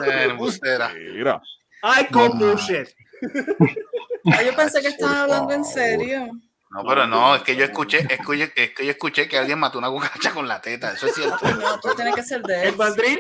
Mira, 1.13 1.43
Ay, 1.83 2.07
con 2.07 2.39
bullshit. 2.39 2.89
Yo 4.45 4.57
pensé 4.57 4.81
que 4.81 4.89
estaban 4.89 5.17
hablando 5.17 5.53
en 5.53 5.65
serio. 5.65 6.31
No, 6.75 6.83
pero 6.89 7.07
no, 7.07 7.37
es 7.37 7.43
que 7.43 7.55
yo 7.55 7.65
escuché, 7.65 7.99
escuché, 8.13 8.53
es 8.57 8.71
que 8.75 8.85
yo 8.85 8.91
escuché 8.91 9.29
que 9.29 9.39
alguien 9.39 9.59
mató 9.61 9.79
una 9.79 9.89
cucaracha 9.89 10.33
con 10.33 10.49
la 10.49 10.61
teta. 10.61 10.93
Eso 10.93 11.07
es 11.07 11.15
cierto. 11.17 11.47
No, 11.49 11.79
tú 11.81 11.89
tienes 11.95 12.15
que 12.17 12.23
ser 12.25 12.43
de 12.43 12.63
¿El 12.63 12.69
él. 12.71 12.77
Madrid? 12.77 13.19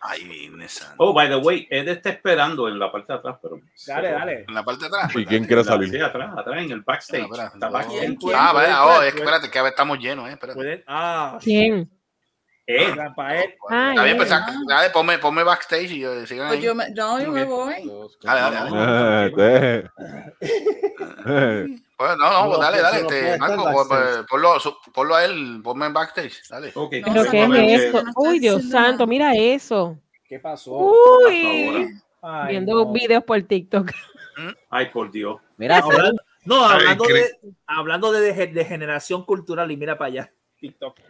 Ay, 0.00 0.50
Santa. 0.68 0.94
Oh, 0.98 1.12
by 1.12 1.28
the 1.28 1.36
way, 1.36 1.66
Ed 1.70 1.88
está 1.88 2.10
esperando 2.10 2.68
en 2.68 2.78
la 2.78 2.92
parte 2.92 3.12
de 3.12 3.18
atrás, 3.18 3.36
pero. 3.42 3.58
Dale, 3.86 4.12
dale. 4.12 4.44
En 4.46 4.54
la 4.54 4.62
parte 4.62 4.82
de 4.82 4.86
atrás. 4.86 5.10
¿y 5.16 5.26
quién 5.26 5.44
quiere 5.44 5.62
Sí, 5.64 5.68
salir? 5.68 6.02
atrás, 6.04 6.30
atrás, 6.38 6.62
en 6.62 6.70
el 6.70 6.82
backstage. 6.82 7.22
Espera, 7.24 7.46
Está 7.52 7.66
no. 7.66 7.72
backstage. 7.72 7.98
¿Quién? 8.00 8.16
¿Quién? 8.16 8.34
Ah, 8.38 8.52
vaya, 8.52 8.86
oh, 8.86 9.02
espérate, 9.02 9.50
que 9.50 9.58
a 9.58 9.62
ver, 9.62 9.70
estamos 9.72 9.98
llenos, 9.98 10.28
eh. 10.28 10.32
Espérate. 10.34 10.84
Ah, 10.86 11.38
¿Quién? 11.42 11.90
Ed, 12.66 12.94
Rafael. 12.94 13.54
Ah, 13.70 13.90
Está 13.90 14.04
bien, 14.04 14.16
él. 14.20 14.26
pues, 14.28 14.30
dale, 14.68 14.90
ponme, 14.90 15.18
ponme 15.18 15.42
backstage 15.42 15.90
y 15.90 15.98
yo, 16.00 16.26
sigan 16.26 16.48
Pues 16.48 16.60
ahí. 16.60 16.64
yo 16.64 16.74
me, 16.74 16.88
no, 16.90 17.20
yo 17.20 17.32
me 17.32 17.44
voy. 17.44 17.90
Dale, 18.22 18.40
dale, 18.40 19.30
dale. 19.34 19.90
Eh. 21.98 22.04
Pues, 22.06 22.16
no, 22.16 22.30
no, 22.44 22.46
pues 22.48 22.60
dale, 22.60 22.80
dale. 22.80 23.00
Este, 23.00 23.38
Marco, 23.38 23.64
pon- 23.72 24.26
ponlo, 24.30 24.54
ponlo 24.94 25.14
a 25.16 25.24
él, 25.24 25.60
ponme 25.64 25.86
en 25.86 25.92
backstage. 25.92 26.48
Dale. 26.48 26.72
Uy, 28.16 28.38
Dios 28.38 28.68
santo, 28.68 28.98
nada. 28.98 29.06
mira 29.06 29.34
eso. 29.34 29.98
¿Qué 30.24 30.38
pasó? 30.38 30.76
Uy. 30.76 31.88
Ay, 32.22 32.50
Viendo 32.50 32.84
no. 32.84 32.92
videos 32.92 33.24
por 33.24 33.42
TikTok. 33.42 33.90
Ay, 34.70 34.86
por 34.92 35.10
Dios. 35.10 35.40
Mira, 35.56 35.78
Ahora- 35.78 36.12
No, 36.44 36.64
hablando, 36.64 37.04
de, 37.04 37.38
hablando 37.66 38.12
de, 38.12 38.32
de, 38.32 38.46
de 38.46 38.64
generación 38.64 39.24
cultural, 39.24 39.70
y 39.72 39.76
mira 39.76 39.98
para 39.98 40.08
allá, 40.08 40.32
TikTok. 40.60 41.00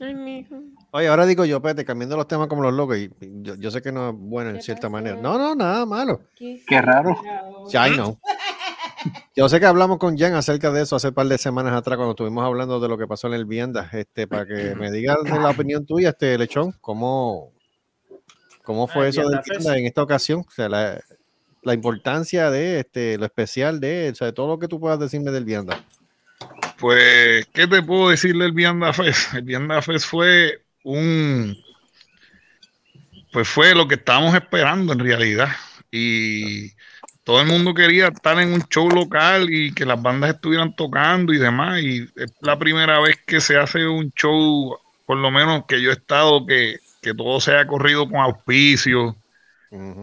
Ay, 0.00 0.14
mijo. 0.14 0.56
Oye, 0.90 1.08
ahora 1.08 1.24
digo 1.26 1.44
yo, 1.44 1.60
Pete, 1.62 1.84
cambiando 1.84 2.16
los 2.16 2.28
temas 2.28 2.48
como 2.48 2.62
los 2.62 2.72
locos, 2.74 2.96
y 2.98 3.04
y 3.20 3.42
yo, 3.42 3.54
yo 3.56 3.70
sé 3.70 3.80
que 3.82 3.92
no 3.92 4.10
es 4.10 4.14
bueno 4.16 4.50
en 4.50 4.60
cierta 4.62 4.88
manera. 4.88 5.16
No, 5.16 5.38
no, 5.38 5.54
nada 5.54 5.86
malo. 5.86 6.20
Qué 6.36 6.62
raro. 6.82 7.16
Ya, 7.68 7.88
I 7.88 7.94
know. 7.94 8.18
Yo 9.36 9.48
sé 9.48 9.60
que 9.60 9.66
hablamos 9.66 9.98
con 9.98 10.16
Jan 10.16 10.34
acerca 10.34 10.70
de 10.70 10.82
eso 10.82 10.96
hace 10.96 11.08
un 11.08 11.14
par 11.14 11.26
de 11.26 11.38
semanas 11.38 11.72
atrás 11.74 11.96
cuando 11.96 12.12
estuvimos 12.12 12.44
hablando 12.44 12.80
de 12.80 12.88
lo 12.88 12.98
que 12.98 13.06
pasó 13.06 13.28
en 13.28 13.34
el 13.34 13.44
Vienda. 13.44 13.88
Este, 13.92 14.26
para 14.26 14.46
que 14.46 14.74
me 14.74 14.90
digas 14.90 15.18
la 15.28 15.50
opinión 15.50 15.86
tuya, 15.86 16.10
este 16.10 16.36
Lechón, 16.38 16.72
¿cómo, 16.80 17.52
cómo 18.62 18.86
fue 18.86 19.06
Ah, 19.06 19.08
eso 19.08 19.28
del. 19.28 19.40
Vienda 19.48 19.76
en 19.78 19.86
esta 19.86 20.02
ocasión? 20.02 20.44
O 20.46 20.50
sea, 20.50 20.68
la, 20.68 21.02
la 21.62 21.74
importancia 21.74 22.50
de 22.50 22.80
este, 22.80 23.18
lo 23.18 23.24
especial 23.24 23.80
de, 23.80 24.10
o 24.10 24.14
sea, 24.14 24.26
de 24.26 24.32
todo 24.32 24.48
lo 24.48 24.58
que 24.58 24.68
tú 24.68 24.80
puedas 24.80 24.98
decirme 24.98 25.30
del 25.30 25.44
Vienda. 25.44 25.84
Pues, 26.78 27.46
¿qué 27.52 27.66
te 27.68 27.82
puedo 27.82 28.10
decir 28.10 28.36
del 28.36 28.52
Vianda 28.52 28.92
Fest? 28.92 29.34
El 29.34 29.42
Vianda 29.42 29.80
Fest 29.82 30.06
fue 30.06 30.64
un. 30.82 31.56
Pues 33.32 33.48
fue 33.48 33.74
lo 33.74 33.86
que 33.88 33.94
estábamos 33.94 34.34
esperando 34.34 34.92
en 34.92 34.98
realidad. 34.98 35.48
Y 35.90 36.72
todo 37.24 37.40
el 37.40 37.46
mundo 37.46 37.72
quería 37.72 38.08
estar 38.08 38.38
en 38.40 38.52
un 38.52 38.62
show 38.62 38.88
local 38.90 39.48
y 39.48 39.72
que 39.72 39.86
las 39.86 40.00
bandas 40.00 40.34
estuvieran 40.34 40.74
tocando 40.74 41.32
y 41.32 41.38
demás. 41.38 41.80
Y 41.80 42.08
es 42.16 42.32
la 42.40 42.58
primera 42.58 43.00
vez 43.00 43.18
que 43.26 43.40
se 43.40 43.56
hace 43.56 43.86
un 43.86 44.10
show, 44.12 44.76
por 45.06 45.18
lo 45.18 45.30
menos 45.30 45.64
que 45.66 45.80
yo 45.80 45.90
he 45.90 45.94
estado, 45.94 46.44
que, 46.46 46.78
que 47.00 47.14
todo 47.14 47.40
se 47.40 47.56
ha 47.56 47.66
corrido 47.66 48.08
con 48.08 48.20
auspicios 48.20 49.14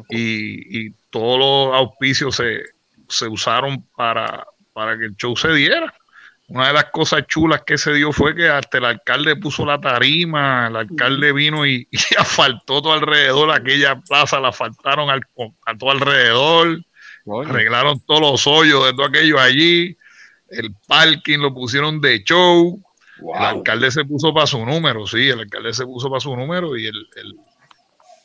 y, 0.10 0.88
y 0.88 0.94
todos 1.10 1.40
los 1.40 1.76
auspicios 1.76 2.36
se, 2.36 2.64
se 3.10 3.28
usaron 3.28 3.84
para, 3.96 4.46
para 4.74 4.98
que 4.98 5.06
el 5.06 5.16
show 5.16 5.36
se 5.36 5.52
diera. 5.54 5.94
Una 6.48 6.68
de 6.68 6.74
las 6.74 6.86
cosas 6.86 7.28
chulas 7.28 7.62
que 7.62 7.78
se 7.78 7.94
dio 7.94 8.12
fue 8.12 8.34
que 8.34 8.50
hasta 8.50 8.80
el 8.80 8.86
alcalde 8.86 9.36
puso 9.36 9.66
la 9.66 9.80
tarima, 9.80 10.68
el 10.68 10.78
alcalde 10.78 11.32
vino 11.32 11.66
y, 11.66 11.88
y 11.92 11.98
asfaltó 12.18 12.82
todo 12.82 12.94
alrededor, 12.94 13.52
aquella 13.52 14.00
plaza 14.00 14.40
la 14.40 14.50
asfaltaron 14.50 15.10
al, 15.10 15.22
a 15.66 15.78
todo 15.78 15.92
alrededor, 15.92 16.80
arreglaron 17.50 18.00
todos 18.06 18.22
los 18.22 18.48
hoyos 18.48 18.86
de 18.86 18.92
todo 18.94 19.06
aquello 19.06 19.40
allí, 19.40 19.96
el 20.50 20.74
parking 20.88 21.40
lo 21.40 21.54
pusieron 21.54 22.02
de 22.02 22.24
show, 22.24 22.82
el 23.20 23.26
alcalde 23.58 23.92
se 23.92 24.06
puso 24.06 24.34
para 24.34 24.48
su 24.48 24.66
número, 24.66 25.06
sí, 25.08 25.30
el 25.30 25.40
alcalde 25.40 25.74
se 25.74 25.86
puso 25.86 26.10
para 26.10 26.20
su 26.20 26.36
número 26.36 26.76
y 26.78 26.88
el, 26.88 26.96
el- 27.16 27.36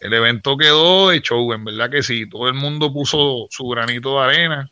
el 0.01 0.13
evento 0.13 0.57
quedó 0.59 1.09
de 1.09 1.23
show, 1.23 1.51
en 1.55 1.65
verdad 1.65 1.89
que 1.91 2.03
sí, 2.03 2.29
todo 2.29 2.47
el 2.49 2.55
mundo 2.55 2.93
puso 2.93 3.47
su 3.49 3.67
granito 3.69 4.15
de 4.21 4.25
arena. 4.25 4.71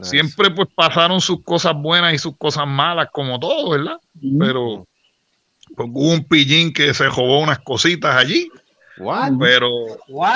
Siempre 0.00 0.50
pues 0.50 0.68
pasaron 0.74 1.20
sus 1.20 1.44
cosas 1.44 1.74
buenas 1.76 2.12
y 2.14 2.18
sus 2.18 2.36
cosas 2.36 2.66
malas, 2.66 3.08
como 3.12 3.38
todo, 3.38 3.70
¿verdad? 3.70 3.98
Pero 4.40 4.86
pues, 5.76 5.88
hubo 5.92 6.10
un 6.12 6.24
pillín 6.24 6.72
que 6.72 6.92
se 6.92 7.08
robó 7.08 7.38
unas 7.40 7.60
cositas 7.60 8.16
allí. 8.16 8.48
Pero 9.38 9.68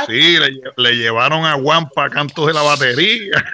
sí, 0.06 0.38
le, 0.38 0.46
lle- 0.48 0.72
le 0.76 0.96
llevaron 0.96 1.44
a 1.44 1.56
Wampa 1.56 2.08
cantos 2.10 2.46
de 2.46 2.52
la 2.54 2.62
batería. 2.62 3.44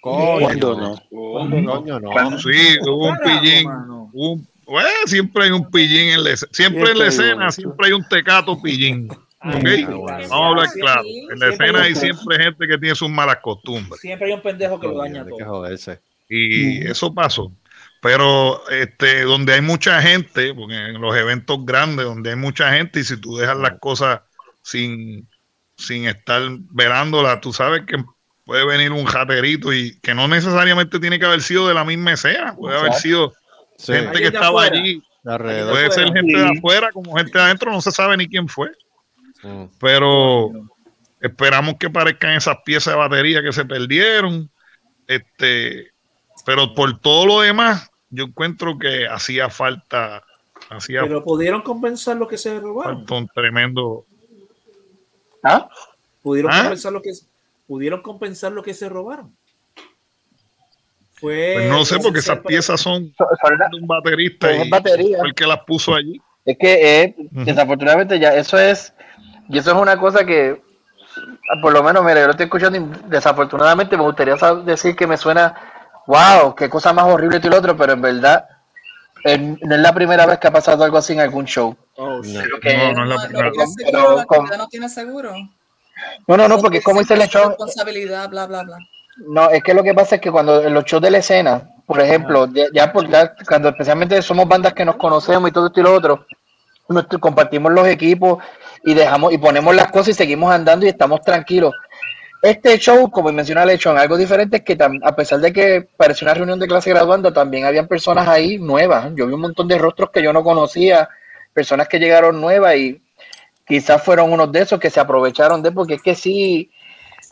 ¿Cuándo 0.00 0.76
no? 0.76 1.02
Coño, 1.10 2.00
no. 2.00 2.38
Sí, 2.38 2.78
hubo 2.82 3.08
un 3.10 3.18
pillín. 3.18 3.68
un- 4.12 4.48
bueno, 4.66 4.88
siempre 5.06 5.44
hay 5.44 5.50
un 5.50 5.70
pillín 5.70 6.10
en 6.14 6.24
la 6.24 6.30
escena. 6.30 6.50
Siempre 6.52 6.90
en 6.92 6.98
la 6.98 7.06
escena, 7.08 7.50
siempre 7.50 7.86
hay 7.88 7.92
un 7.92 8.08
tecato 8.08 8.60
pillín. 8.60 9.08
¿ok? 9.44 9.64
Vamos 9.88 10.30
a 10.30 10.46
hablar 10.48 10.68
claro. 10.72 11.02
En 11.32 11.38
la 11.38 11.48
escena 11.48 11.82
hay 11.82 11.94
siempre 11.94 12.36
gente 12.42 12.66
que 12.66 12.78
tiene 12.78 12.94
sus 12.94 13.10
malas 13.10 13.38
costumbres. 13.42 14.00
Siempre 14.00 14.28
hay 14.28 14.34
un 14.34 14.40
pendejo 14.42 14.78
que 14.80 14.86
lo 14.86 14.98
daña 14.98 15.24
todo. 15.26 15.66
Y 16.28 16.86
eso 16.86 17.12
pasó. 17.12 17.52
Pero 18.00 18.68
este, 18.70 19.22
donde 19.22 19.52
hay 19.54 19.60
mucha 19.60 20.00
gente, 20.02 20.54
porque 20.54 20.74
en 20.74 21.00
los 21.00 21.14
eventos 21.16 21.64
grandes, 21.64 22.04
donde 22.04 22.30
hay 22.30 22.36
mucha 22.36 22.72
gente, 22.72 23.00
y 23.00 23.04
si 23.04 23.16
tú 23.20 23.36
dejas 23.36 23.56
las 23.56 23.78
cosas 23.78 24.20
sin, 24.62 25.28
sin 25.76 26.06
estar 26.06 26.42
velándolas, 26.70 27.40
tú 27.40 27.52
sabes 27.52 27.82
que 27.86 28.02
puede 28.44 28.64
venir 28.66 28.90
un 28.92 29.04
jaterito 29.04 29.72
y 29.72 29.98
que 30.00 30.14
no 30.14 30.26
necesariamente 30.28 30.98
tiene 30.98 31.18
que 31.18 31.26
haber 31.26 31.42
sido 31.42 31.68
de 31.68 31.74
la 31.74 31.84
misma 31.84 32.12
escena, 32.14 32.54
puede 32.54 32.78
haber 32.78 32.94
sido 32.94 33.32
Sí. 33.78 33.92
gente 33.94 34.18
que 34.18 34.26
estaba 34.26 34.64
afuera. 34.64 34.76
allí, 34.78 35.02
puede 35.24 35.90
ser 35.90 36.12
gente 36.12 36.36
de 36.38 36.48
afuera 36.58 36.90
como 36.92 37.16
gente 37.16 37.36
de 37.36 37.44
adentro, 37.44 37.72
no 37.72 37.80
se 37.80 37.90
sabe 37.90 38.16
ni 38.16 38.28
quién 38.28 38.48
fue. 38.48 38.70
Mm. 39.42 39.64
Pero 39.80 40.50
esperamos 41.20 41.74
que 41.80 41.90
parezcan 41.90 42.34
esas 42.34 42.58
piezas 42.64 42.94
de 42.94 42.98
batería 42.98 43.42
que 43.42 43.52
se 43.52 43.64
perdieron. 43.64 44.48
Este, 45.08 45.90
pero 46.44 46.74
por 46.74 46.98
todo 47.00 47.26
lo 47.26 47.40
demás, 47.40 47.90
yo 48.10 48.24
encuentro 48.24 48.78
que 48.78 49.06
hacía 49.08 49.48
falta, 49.50 50.22
hacía 50.70 51.02
Pero 51.02 51.24
pudieron 51.24 51.62
compensar 51.62 52.16
lo 52.16 52.28
que 52.28 52.38
se 52.38 52.60
robaron. 52.60 53.04
un 53.10 53.28
tremendo. 53.34 54.04
¿Ah? 55.42 55.68
Pudieron 56.22 56.52
¿Ah? 56.52 56.62
compensar 56.62 56.92
lo 56.92 57.02
que 57.02 57.12
pudieron 57.66 58.02
compensar 58.02 58.52
lo 58.52 58.62
que 58.62 58.74
se 58.74 58.88
robaron. 58.88 59.34
Fue 61.14 61.52
Pues 61.54 61.70
no 61.70 61.84
sé, 61.84 61.98
porque 62.00 62.18
esas 62.18 62.40
piezas 62.40 62.80
son 62.80 63.04
de 63.04 63.80
un 63.80 63.86
baterista 63.86 64.52
y 64.52 64.68
fue 64.68 65.28
el 65.28 65.34
que 65.34 65.46
las 65.46 65.60
puso 65.60 65.94
allí. 65.94 66.20
Es 66.44 66.58
que 66.58 67.02
eh, 67.02 67.14
desafortunadamente 67.30 68.18
ya 68.18 68.34
eso 68.34 68.58
es, 68.58 68.92
y 69.48 69.58
eso 69.58 69.70
es 69.70 69.76
una 69.76 69.96
cosa 69.96 70.26
que, 70.26 70.60
ah, 71.16 71.60
por 71.62 71.72
lo 71.72 71.82
menos, 71.82 72.02
mira, 72.04 72.20
yo 72.20 72.26
lo 72.26 72.32
estoy 72.32 72.44
escuchando 72.44 72.78
y 72.78 73.08
desafortunadamente 73.08 73.96
me 73.96 74.02
gustaría 74.02 74.34
decir 74.64 74.96
que 74.96 75.06
me 75.06 75.16
suena, 75.16 75.54
wow, 76.06 76.54
qué 76.56 76.68
cosa 76.68 76.92
más 76.92 77.04
horrible 77.04 77.40
y 77.40 77.48
lo 77.48 77.56
otro, 77.56 77.76
pero 77.76 77.92
en 77.92 78.02
verdad 78.02 78.44
eh, 79.24 79.38
no 79.38 79.74
es 79.74 79.80
la 79.80 79.92
primera 79.92 80.26
vez 80.26 80.38
que 80.38 80.48
ha 80.48 80.52
pasado 80.52 80.84
algo 80.84 80.98
así 80.98 81.12
en 81.12 81.20
algún 81.20 81.44
show. 81.44 81.76
Creo 81.94 82.60
que- 82.60 82.76
No, 82.76 82.92
no 82.92 83.02
es 83.04 83.08
la 83.08 83.14
No, 83.16 83.22
primera 83.22 83.50
no 83.50 83.56
vez. 83.56 83.76
tiene 83.76 83.90
seguro, 83.92 84.16
la 84.16 84.24
con- 84.26 84.46
no 84.58 84.68
tiene 84.68 84.88
seguro. 84.88 85.32
No, 86.26 86.36
no, 86.36 86.48
no, 86.48 86.58
porque 86.58 86.78
es 86.78 86.84
como 86.84 87.00
dice 87.00 87.14
el 87.14 87.20
lechón, 87.20 87.50
Responsabilidad, 87.50 88.28
bla, 88.28 88.46
bla, 88.46 88.62
bla. 88.64 88.78
No, 89.28 89.50
es 89.50 89.62
que 89.62 89.74
lo 89.74 89.82
que 89.82 89.94
pasa 89.94 90.16
es 90.16 90.20
que 90.20 90.30
cuando 90.32 90.62
en 90.62 90.72
los 90.74 90.84
shows 90.84 91.02
de 91.02 91.10
la 91.10 91.18
escena, 91.18 91.68
por 91.86 92.00
ejemplo, 92.00 92.46
ya, 92.52 92.64
ya 92.72 92.92
por 92.92 93.08
ya 93.08 93.34
cuando 93.46 93.68
especialmente 93.68 94.20
somos 94.22 94.48
bandas 94.48 94.72
que 94.72 94.84
nos 94.84 94.96
conocemos 94.96 95.48
y 95.50 95.52
todo 95.52 95.66
esto 95.66 95.80
y 95.80 95.82
lo 95.82 95.94
otro, 95.94 96.26
nosotros 96.88 97.20
compartimos 97.20 97.70
los 97.72 97.86
equipos 97.86 98.42
y 98.84 98.94
dejamos 98.94 99.32
y 99.32 99.38
ponemos 99.38 99.74
las 99.76 99.90
cosas 99.92 100.08
y 100.08 100.14
seguimos 100.14 100.50
andando 100.52 100.86
y 100.86 100.88
estamos 100.88 101.20
tranquilos. 101.20 101.72
Este 102.42 102.76
show, 102.76 103.08
como 103.08 103.30
menciona 103.30 103.64
Lechón, 103.64 103.96
algo 103.96 104.16
diferente 104.16 104.56
es 104.56 104.62
que 104.64 104.76
a 105.02 105.14
pesar 105.14 105.38
de 105.38 105.52
que 105.52 105.86
parecía 105.96 106.26
una 106.26 106.34
reunión 106.34 106.58
de 106.58 106.66
clase 106.66 106.90
graduando, 106.90 107.32
también 107.32 107.64
habían 107.64 107.86
personas 107.86 108.26
ahí 108.26 108.58
nuevas. 108.58 109.12
Yo 109.14 109.28
vi 109.28 109.32
un 109.34 109.42
montón 109.42 109.68
de 109.68 109.78
rostros 109.78 110.10
que 110.10 110.22
yo 110.24 110.32
no 110.32 110.42
conocía, 110.42 111.08
personas 111.54 111.86
que 111.86 112.00
llegaron 112.00 112.40
nuevas 112.40 112.74
y 112.76 113.00
quizás 113.64 114.02
fueron 114.02 114.32
unos 114.32 114.50
de 114.50 114.62
esos 114.62 114.80
que 114.80 114.90
se 114.90 114.98
aprovecharon 114.98 115.62
de, 115.62 115.70
porque 115.70 115.94
es 115.94 116.02
que 116.02 116.16
sí, 116.16 116.68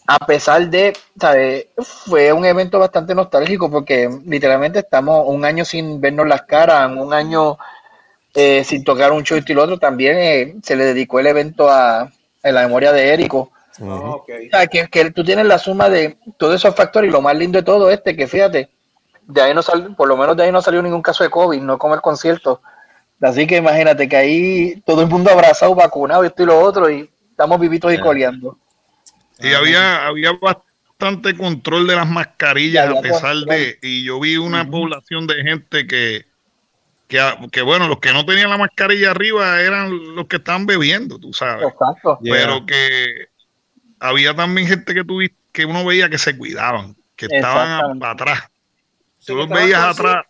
a 0.06 0.18
pesar 0.26 0.70
de, 0.70 0.92
¿sabes? 1.20 1.66
Fue 1.76 2.32
un 2.32 2.44
evento 2.44 2.78
bastante 2.78 3.12
nostálgico 3.14 3.68
porque 3.68 4.08
literalmente 4.26 4.78
estamos 4.80 5.24
un 5.26 5.44
año 5.44 5.64
sin 5.64 6.00
vernos 6.00 6.28
las 6.28 6.42
caras, 6.42 6.88
un 6.96 7.12
año 7.12 7.58
eh, 8.34 8.62
sin 8.64 8.84
tocar 8.84 9.12
un 9.12 9.24
show 9.24 9.40
y 9.44 9.52
lo 9.54 9.64
otro. 9.64 9.78
También 9.78 10.16
eh, 10.18 10.56
se 10.62 10.76
le 10.76 10.84
dedicó 10.84 11.18
el 11.20 11.26
evento 11.26 11.68
a, 11.68 12.02
a 12.02 12.52
la 12.52 12.62
memoria 12.62 12.92
de 12.92 13.12
Érico. 13.12 13.50
O 13.80 14.24
sea, 14.50 14.66
que, 14.66 14.88
que 14.88 15.10
tú 15.10 15.24
tienes 15.24 15.46
la 15.46 15.58
suma 15.58 15.88
de 15.88 16.18
todos 16.36 16.56
esos 16.56 16.74
factores 16.74 17.08
y 17.08 17.12
lo 17.12 17.22
más 17.22 17.36
lindo 17.36 17.58
de 17.58 17.64
todo 17.64 17.90
este, 17.90 18.14
que 18.14 18.26
fíjate, 18.26 18.68
de 19.26 19.42
ahí 19.42 19.54
no 19.54 19.62
salió, 19.62 19.94
por 19.94 20.08
lo 20.08 20.16
menos 20.16 20.36
de 20.36 20.44
ahí 20.44 20.52
no 20.52 20.60
salió 20.60 20.82
ningún 20.82 21.02
caso 21.02 21.24
de 21.24 21.30
COVID, 21.30 21.60
no 21.60 21.78
como 21.78 21.94
el 21.94 22.00
concierto. 22.00 22.60
Así 23.20 23.46
que 23.46 23.56
imagínate 23.56 24.08
que 24.08 24.16
ahí 24.16 24.82
todo 24.84 25.02
el 25.02 25.08
mundo 25.08 25.30
abrazado, 25.30 25.74
vacunado 25.74 26.24
y 26.24 26.26
esto 26.26 26.42
y 26.42 26.46
lo 26.46 26.58
otro, 26.58 26.90
y 26.90 27.10
estamos 27.30 27.60
vivitos 27.60 27.92
y 27.92 27.98
coleando. 27.98 28.58
Y 29.38 29.52
había, 29.54 30.06
había 30.06 30.32
bastante 30.32 31.36
control 31.36 31.86
de 31.86 31.96
las 31.96 32.08
mascarillas, 32.08 32.88
a 32.88 33.00
pesar 33.00 33.36
control. 33.36 33.46
de. 33.46 33.78
Y 33.82 34.04
yo 34.04 34.20
vi 34.20 34.36
una 34.36 34.68
población 34.68 35.26
de 35.26 35.42
gente 35.42 35.86
que, 35.86 36.26
que, 37.08 37.20
que, 37.50 37.62
bueno, 37.62 37.88
los 37.88 37.98
que 37.98 38.12
no 38.12 38.26
tenían 38.26 38.50
la 38.50 38.58
mascarilla 38.58 39.10
arriba 39.10 39.60
eran 39.60 40.14
los 40.14 40.26
que 40.26 40.36
estaban 40.36 40.66
bebiendo, 40.66 41.18
tú 41.18 41.32
sabes. 41.32 41.68
Exacto. 41.68 42.18
Pero 42.22 42.66
que 42.66 43.28
había 44.00 44.34
también 44.34 44.66
gente 44.66 44.94
que 44.94 45.04
tuvi- 45.04 45.34
que 45.52 45.64
uno 45.66 45.84
veía 45.84 46.08
que 46.08 46.18
se 46.18 46.36
cuidaban, 46.36 46.96
que 47.16 47.26
estaban 47.26 48.02
atrás. 48.02 48.40
Tú 49.24 49.36
los 49.36 49.48
veías 49.48 49.82
atrás. 49.82 50.24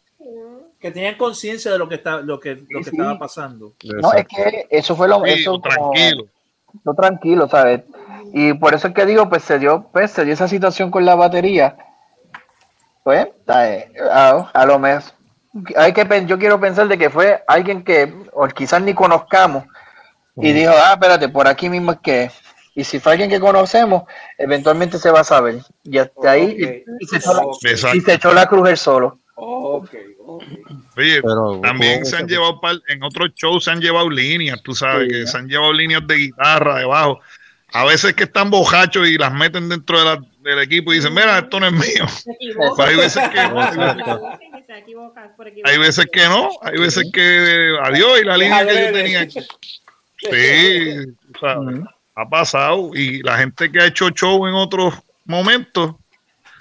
Que 0.81 0.91
tenían 0.91 1.17
conciencia 1.17 1.71
de 1.71 1.79
lo 1.79 1.89
que 1.89 1.97
está, 1.97 2.21
lo 2.21 2.41
que, 2.41 2.55
lo 2.69 2.81
que 2.83 2.91
estaba 2.91 3.19
pasando. 3.19 3.75
No, 3.85 4.13
es 4.15 4.27
que 4.27 4.67
eso 4.71 4.97
fue 4.97 5.09
lo 5.09 5.23
Sí, 5.25 5.31
eso 5.33 5.51
como- 5.53 5.63
tranquilo. 5.63 6.25
no, 6.85 6.95
tranquilo, 6.95 7.49
¿sabes? 7.49 7.83
Y 8.33 8.55
por 8.55 8.75
eso 8.75 8.89
es 8.89 8.95
que 8.95 9.05
digo, 9.07 9.29
pues 9.29 9.43
se 9.45 9.59
dio, 9.59 9.89
pues 9.93 10.11
se 10.11 10.25
dio 10.25 10.33
esa 10.35 10.49
situación 10.49 10.91
con 10.91 11.05
la 11.05 11.15
batería. 11.17 11.77
Pues, 13.03 13.29
eh, 13.55 13.93
a, 14.11 14.51
a 14.53 14.67
lo 14.67 14.79
mejor, 14.79 15.03
hay 15.77 15.93
que, 15.93 16.07
yo 16.27 16.39
quiero 16.39 16.61
pensar 16.61 16.87
de 16.89 16.97
que 16.99 17.11
fue 17.11 17.43
alguien 17.47 17.83
que 17.83 18.15
o 18.33 18.47
quizás 18.49 18.81
ni 18.83 18.95
conozcamos 18.95 19.65
y 20.37 20.53
dijo, 20.53 20.73
ah, 20.75 20.93
espérate, 20.95 21.29
por 21.29 21.49
aquí 21.49 21.69
mismo 21.69 21.93
es 21.93 21.99
que, 22.01 22.31
Y 22.81 22.85
si 22.85 22.99
fue 22.99 23.13
alguien 23.13 23.29
que 23.29 23.39
conocemos, 23.39 24.05
eventualmente 24.39 24.99
se 24.99 25.11
va 25.11 25.21
a 25.21 25.25
saber. 25.25 25.57
Y 25.85 25.99
hasta 25.99 26.31
ahí 26.31 26.83
y, 26.99 27.07
se 27.07 27.19
echó 27.19 27.35
la, 27.35 27.43
y 27.95 28.01
se 28.01 28.15
echó 28.15 28.33
la 28.33 28.47
cruz 28.47 28.71
él 28.71 28.79
solo. 28.79 29.19
Oye, 29.37 30.17
Pero, 31.23 31.61
también 31.63 31.97
¿cómo 32.01 32.05
se 32.07 32.17
han 32.17 32.27
llevado, 32.27 32.59
par- 32.59 32.81
en 32.89 33.03
otros 33.03 33.33
shows 33.35 33.65
se 33.65 33.71
han 33.71 33.83
llevado 33.83 34.09
líneas, 34.09 34.63
tú 34.63 34.75
sabes, 34.75 35.13
que 35.13 35.27
se 35.27 35.37
han 35.37 35.47
llevado 35.47 35.75
líneas 35.75 36.07
de 36.07 36.15
guitarra 36.15 36.79
debajo. 36.79 37.21
A 37.73 37.85
veces 37.85 38.15
que 38.15 38.25
están 38.25 38.51
bojachos 38.51 39.07
y 39.09 39.17
las 39.19 39.33
meten 39.33 39.69
dentro 39.69 39.99
de 39.99 40.05
la- 40.07 40.25
del 40.41 40.61
equipo 40.61 40.91
y 40.93 40.97
dicen, 40.97 41.13
mira, 41.13 41.37
esto 41.39 41.61
no 41.61 41.67
es 41.67 41.73
mío. 41.73 42.07
Hay 42.79 42.97
veces 42.97 43.29
que 43.29 43.49
no, 43.49 43.61
hay 43.61 43.77
veces- 45.79 46.07
que 46.11 46.27
no, 46.29 46.49
hay 46.63 46.79
veces 46.79 47.11
que 47.13 47.77
adiós 47.83 48.21
y 48.23 48.25
la 48.25 48.39
línea 48.39 48.67
que 48.67 48.87
yo 48.87 48.93
tenía. 48.95 49.21
Aquí. 49.21 49.41
Sí, 50.23 50.95
o 51.35 51.39
sea, 51.39 51.57
ha 52.23 52.29
pasado 52.29 52.91
y 52.95 53.23
la 53.23 53.37
gente 53.39 53.71
que 53.71 53.81
ha 53.81 53.87
hecho 53.87 54.11
show 54.11 54.47
en 54.47 54.55
otros 54.55 54.95
momentos 55.25 55.95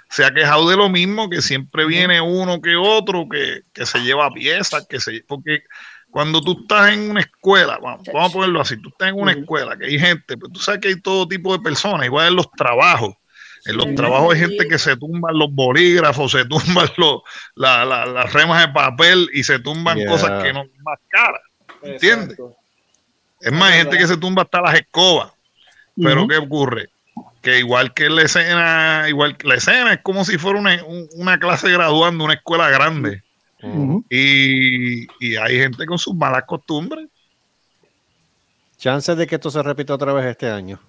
se 0.09 0.25
ha 0.25 0.33
quejado 0.33 0.67
de 0.69 0.75
lo 0.75 0.89
mismo, 0.89 1.29
que 1.29 1.41
siempre 1.41 1.85
viene 1.85 2.19
uno 2.19 2.61
que 2.61 2.75
otro, 2.75 3.27
que, 3.29 3.61
que 3.73 3.85
se 3.85 3.99
lleva 3.99 4.31
piezas, 4.31 4.87
que 4.87 4.99
se, 4.99 5.23
porque 5.27 5.63
cuando 6.09 6.41
tú 6.41 6.61
estás 6.61 6.91
en 6.93 7.11
una 7.11 7.19
escuela, 7.21 7.77
vamos, 7.79 8.01
vamos 8.11 8.31
a 8.31 8.33
ponerlo 8.33 8.61
así, 8.61 8.75
tú 8.81 8.89
estás 8.89 9.09
en 9.09 9.19
una 9.19 9.33
escuela, 9.33 9.77
que 9.77 9.85
hay 9.85 9.99
gente, 9.99 10.35
pues 10.37 10.51
tú 10.51 10.59
sabes 10.59 10.81
que 10.81 10.87
hay 10.87 10.99
todo 11.01 11.27
tipo 11.27 11.55
de 11.55 11.61
personas, 11.63 12.05
igual 12.07 12.29
en 12.29 12.35
los 12.37 12.49
trabajos. 12.51 13.13
En 13.65 13.75
los 13.77 13.93
trabajos 13.93 14.33
hay 14.33 14.39
gente 14.39 14.67
que 14.67 14.79
se 14.79 14.95
tumban 14.95 15.37
los 15.37 15.51
bolígrafos, 15.53 16.31
se 16.31 16.45
tumban 16.45 16.89
los, 16.97 17.21
la- 17.55 17.83
la- 17.85 18.05
las 18.05 18.31
remas 18.33 18.65
de 18.65 18.73
papel 18.73 19.29
y 19.33 19.43
se 19.43 19.59
tumban 19.59 19.97
Yeah. 19.97 20.07
cosas 20.09 20.41
que 20.43 20.53
no 20.53 20.61
son 20.61 20.71
más 20.83 20.97
caras. 21.09 21.41
¿Entiendes? 21.83 22.37
Es 23.41 23.51
más, 23.51 23.71
hay 23.73 23.79
gente 23.79 23.97
que 23.97 24.07
se 24.07 24.17
tumba 24.17 24.43
hasta 24.43 24.61
las 24.61 24.73
escobas. 24.75 25.31
Pero 26.03 26.27
¿qué 26.27 26.37
ocurre? 26.37 26.89
Que 27.41 27.59
igual 27.59 27.93
que 27.93 28.09
la 28.09 28.23
escena, 28.23 29.05
igual 29.07 29.37
que 29.37 29.47
la 29.47 29.55
escena 29.55 29.93
es 29.93 30.01
como 30.01 30.23
si 30.25 30.37
fuera 30.37 30.59
una, 30.59 30.83
un- 30.83 31.07
una 31.15 31.39
clase 31.39 31.69
graduando, 31.71 32.23
una 32.23 32.33
escuela 32.35 32.69
grande. 32.69 33.23
Y, 34.09 35.03
y 35.19 35.35
hay 35.35 35.57
gente 35.59 35.85
con 35.85 35.97
sus 35.97 36.15
malas 36.15 36.43
costumbres. 36.45 37.07
Chances 38.77 39.17
de 39.17 39.27
que 39.27 39.35
esto 39.35 39.49
se 39.51 39.61
repita 39.61 39.93
otra 39.93 40.13
vez 40.13 40.25
este 40.25 40.49
año. 40.49 40.79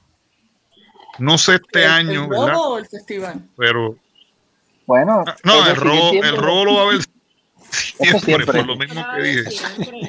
No 1.19 1.37
sé 1.39 1.57
este 1.57 1.85
¿El- 1.85 1.91
año, 1.91 2.25
el 2.25 2.29
¿verdad? 2.31 2.49
robo 2.53 2.69
o 2.75 2.79
el 2.79 2.87
festival? 2.87 3.41
Pero 3.57 3.97
Bueno, 4.87 5.25
no, 5.45 5.67
el 5.67 5.77
robo, 5.77 6.13
el 6.23 6.37
robo 6.37 6.65
lo 6.65 6.75
va 6.75 6.81
a 6.83 6.85
haber 6.85 7.01
siempre, 7.71 8.21
siempre. 8.25 8.47
por 8.47 8.67
lo 8.67 8.77
mismo 8.77 9.05
que 9.17 9.23
dije. 9.23 9.43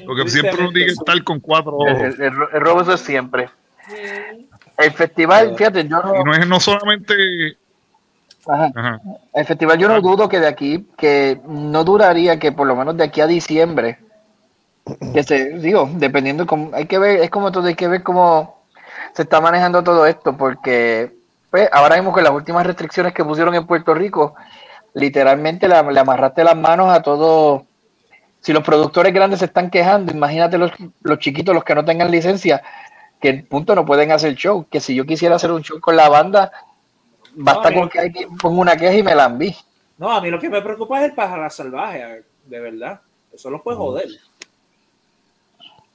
Porque 0.05 0.29
siempre 0.29 0.55
uno 0.59 0.69
tiene 0.71 0.85
que 0.87 0.91
estar 0.93 1.23
con 1.23 1.39
cuatro 1.39 1.73
ojos. 1.73 1.87
el- 1.99 2.21
el 2.21 2.33
el 2.53 2.61
robo 2.61 2.81
eso 2.81 2.93
es 2.93 3.01
siempre. 3.01 3.49
El 4.77 4.91
festival, 4.91 5.55
fíjate, 5.57 5.87
yo 5.87 6.01
no, 6.01 6.23
no 6.23 6.33
es 6.33 6.47
no 6.47 6.59
solamente. 6.59 7.13
Ajá. 8.47 8.71
Ajá. 8.75 8.99
El 9.33 9.45
festival 9.45 9.77
yo 9.77 9.87
no 9.87 10.01
dudo 10.01 10.27
que 10.27 10.39
de 10.39 10.47
aquí, 10.47 10.87
que 10.97 11.39
no 11.47 11.83
duraría 11.83 12.39
que 12.39 12.51
por 12.51 12.65
lo 12.67 12.75
menos 12.75 12.97
de 12.97 13.03
aquí 13.03 13.21
a 13.21 13.27
diciembre, 13.27 13.99
que 15.13 15.23
se, 15.23 15.59
digo, 15.59 15.87
dependiendo, 15.93 16.47
cómo- 16.47 16.71
hay 16.73 16.85
que 16.87 16.97
ver, 16.97 17.19
es 17.21 17.29
como 17.29 17.51
todo, 17.51 17.67
hay 17.67 17.75
que 17.75 17.87
ver 17.87 18.01
cómo 18.01 18.63
se 19.13 19.23
está 19.23 19.39
manejando 19.41 19.83
todo 19.83 20.05
esto, 20.07 20.35
porque 20.35 21.11
pues, 21.51 21.69
ahora 21.71 21.95
mismo 21.97 22.11
con 22.13 22.23
las 22.23 22.33
últimas 22.33 22.65
restricciones 22.65 23.13
que 23.13 23.23
pusieron 23.25 23.53
en 23.53 23.67
Puerto 23.67 23.93
Rico, 23.93 24.33
literalmente 24.93 25.67
la- 25.67 25.83
le 25.83 25.99
amarraste 25.99 26.43
las 26.43 26.55
manos 26.55 26.89
a 26.91 27.01
todo. 27.01 27.65
Si 28.39 28.53
los 28.53 28.63
productores 28.63 29.13
grandes 29.13 29.39
se 29.39 29.45
están 29.45 29.69
quejando, 29.69 30.11
imagínate 30.11 30.57
los, 30.57 30.71
los 31.03 31.19
chiquitos, 31.19 31.53
los 31.53 31.63
que 31.63 31.75
no 31.75 31.85
tengan 31.85 32.09
licencia, 32.09 32.63
que 33.21 33.29
en 33.29 33.45
punto 33.45 33.75
no 33.75 33.85
pueden 33.85 34.11
hacer 34.11 34.35
show, 34.35 34.67
que 34.69 34.79
si 34.79 34.95
yo 34.95 35.05
quisiera 35.05 35.35
hacer 35.35 35.51
un 35.51 35.61
show 35.61 35.79
con 35.79 35.95
la 35.95 36.09
banda, 36.09 36.51
basta 37.35 37.69
No, 37.69 37.79
con 37.79 37.89
que 37.89 37.99
alguien 37.99 38.35
ponga 38.37 38.61
una 38.61 38.75
queja 38.75 38.95
y 38.97 39.03
me 39.03 39.15
la 39.15 39.25
envíe. 39.25 39.55
No, 39.97 40.11
a 40.11 40.19
mí 40.21 40.29
lo 40.29 40.39
que 40.39 40.49
me 40.49 40.61
preocupa 40.61 40.99
es 40.99 41.09
el 41.09 41.15
pájaro 41.15 41.49
salvaje, 41.49 42.23
de 42.45 42.59
verdad. 42.59 43.01
Eso 43.31 43.49
lo 43.49 43.61
puede 43.61 43.77
joder. 43.77 44.09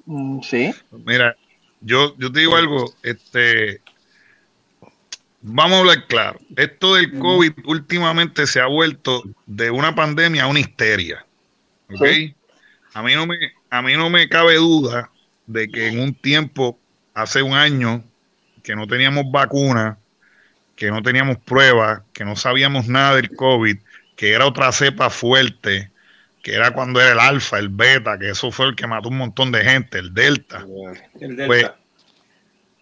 Mm, 0.06 0.40
Sí. 0.40 0.72
Mira, 1.04 1.36
yo, 1.80 2.16
yo 2.16 2.30
te 2.32 2.40
digo 2.40 2.56
algo, 2.56 2.94
este, 3.02 3.80
vamos 5.42 5.76
a 5.76 5.80
hablar 5.80 6.06
claro. 6.06 6.38
Esto 6.56 6.94
del 6.94 7.18
COVID 7.18 7.52
últimamente 7.64 8.46
se 8.46 8.60
ha 8.60 8.66
vuelto 8.66 9.22
de 9.46 9.70
una 9.70 9.94
pandemia 9.94 10.44
a 10.44 10.48
una 10.48 10.60
histeria. 10.60 11.24
¿Ok? 11.92 12.06
A 12.94 13.02
mí 13.02 13.14
no 13.14 13.26
me, 13.26 13.36
a 13.70 13.82
mí 13.82 13.94
no 13.96 14.10
me 14.10 14.28
cabe 14.28 14.54
duda 14.54 15.10
de 15.46 15.68
que 15.68 15.88
en 15.88 16.00
un 16.00 16.14
tiempo, 16.14 16.78
hace 17.16 17.42
un 17.42 17.54
año, 17.54 18.04
que 18.62 18.76
no 18.76 18.86
teníamos 18.86 19.24
vacuna, 19.30 19.98
que 20.76 20.90
no 20.90 21.02
teníamos 21.02 21.38
pruebas, 21.38 22.02
que 22.12 22.26
no 22.26 22.36
sabíamos 22.36 22.88
nada 22.88 23.16
del 23.16 23.34
COVID, 23.34 23.78
que 24.16 24.32
era 24.32 24.46
otra 24.46 24.70
cepa 24.70 25.08
fuerte, 25.08 25.90
que 26.42 26.54
era 26.54 26.72
cuando 26.72 27.00
era 27.00 27.12
el 27.12 27.18
alfa, 27.18 27.58
el 27.58 27.70
beta, 27.70 28.18
que 28.18 28.28
eso 28.28 28.52
fue 28.52 28.66
el 28.66 28.76
que 28.76 28.86
mató 28.86 29.08
un 29.08 29.16
montón 29.16 29.50
de 29.50 29.64
gente, 29.64 29.98
el 29.98 30.12
delta. 30.12 30.66
El 31.18 31.36
Pues, 31.46 31.64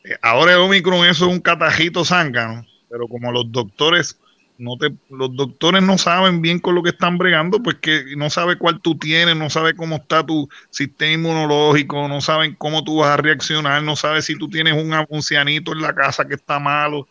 eh, 0.02 0.16
ahora 0.20 0.54
el 0.54 0.58
Omicron 0.58 1.06
eso 1.06 1.26
es 1.26 1.32
un 1.32 1.40
catajito 1.40 2.04
zángano, 2.04 2.66
pero 2.90 3.06
como 3.06 3.30
los 3.30 3.52
doctores 3.52 4.18
no 4.56 4.76
te, 4.76 4.92
los 5.10 5.34
doctores 5.34 5.82
no 5.82 5.98
saben 5.98 6.40
bien 6.40 6.60
con 6.60 6.74
lo 6.74 6.82
que 6.82 6.90
están 6.90 7.18
bregando, 7.18 7.62
pues 7.62 7.76
que 7.80 8.04
no 8.16 8.30
sabe 8.30 8.56
cuál 8.56 8.80
tú 8.80 8.96
tienes, 8.96 9.36
no 9.36 9.50
sabe 9.50 9.74
cómo 9.74 9.96
está 9.96 10.24
tu 10.24 10.48
sistema 10.70 11.12
inmunológico, 11.12 12.06
no 12.08 12.20
saben 12.20 12.54
cómo 12.54 12.84
tú 12.84 12.98
vas 12.98 13.10
a 13.10 13.16
reaccionar, 13.16 13.82
no 13.82 13.96
sabes 13.96 14.26
si 14.26 14.36
tú 14.36 14.48
tienes 14.48 14.74
un 14.74 14.92
ancianito 14.92 15.72
en 15.72 15.82
la 15.82 15.94
casa 15.94 16.24
que 16.26 16.34
está 16.34 16.58
malo, 16.58 17.08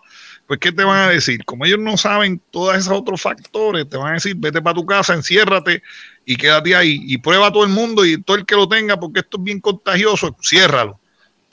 pues 0.48 0.60
¿qué 0.60 0.72
te 0.72 0.84
van 0.84 1.10
a 1.10 1.10
decir? 1.10 1.44
Como 1.45 1.65
ellos 1.65 1.80
no 1.80 1.98
saben 1.98 2.41
todos 2.52 2.78
esos 2.78 2.94
otros 2.94 3.22
factores, 3.22 3.90
te 3.90 3.98
van 3.98 4.11
a 4.11 4.14
decir, 4.14 4.36
vete 4.38 4.61
para 4.61 4.76
tu 4.76 4.86
casa, 4.86 5.14
enciérrate 5.14 5.84
y 6.26 6.36
quédate 6.38 6.76
ahí 6.76 7.02
y 7.06 7.18
prueba 7.18 7.48
a 7.48 7.52
todo 7.52 7.65
el 7.65 7.72
mundo 7.72 8.06
y 8.06 8.22
todo 8.22 8.38
el 8.38 8.45
que 8.45 8.56
lo 8.56 8.68
tenga, 8.68 8.98
porque 8.98 9.20
esto 9.20 9.38
es 9.38 9.44
bien 9.44 9.60
contagioso, 9.60 10.36
ciérralo. 10.41 10.99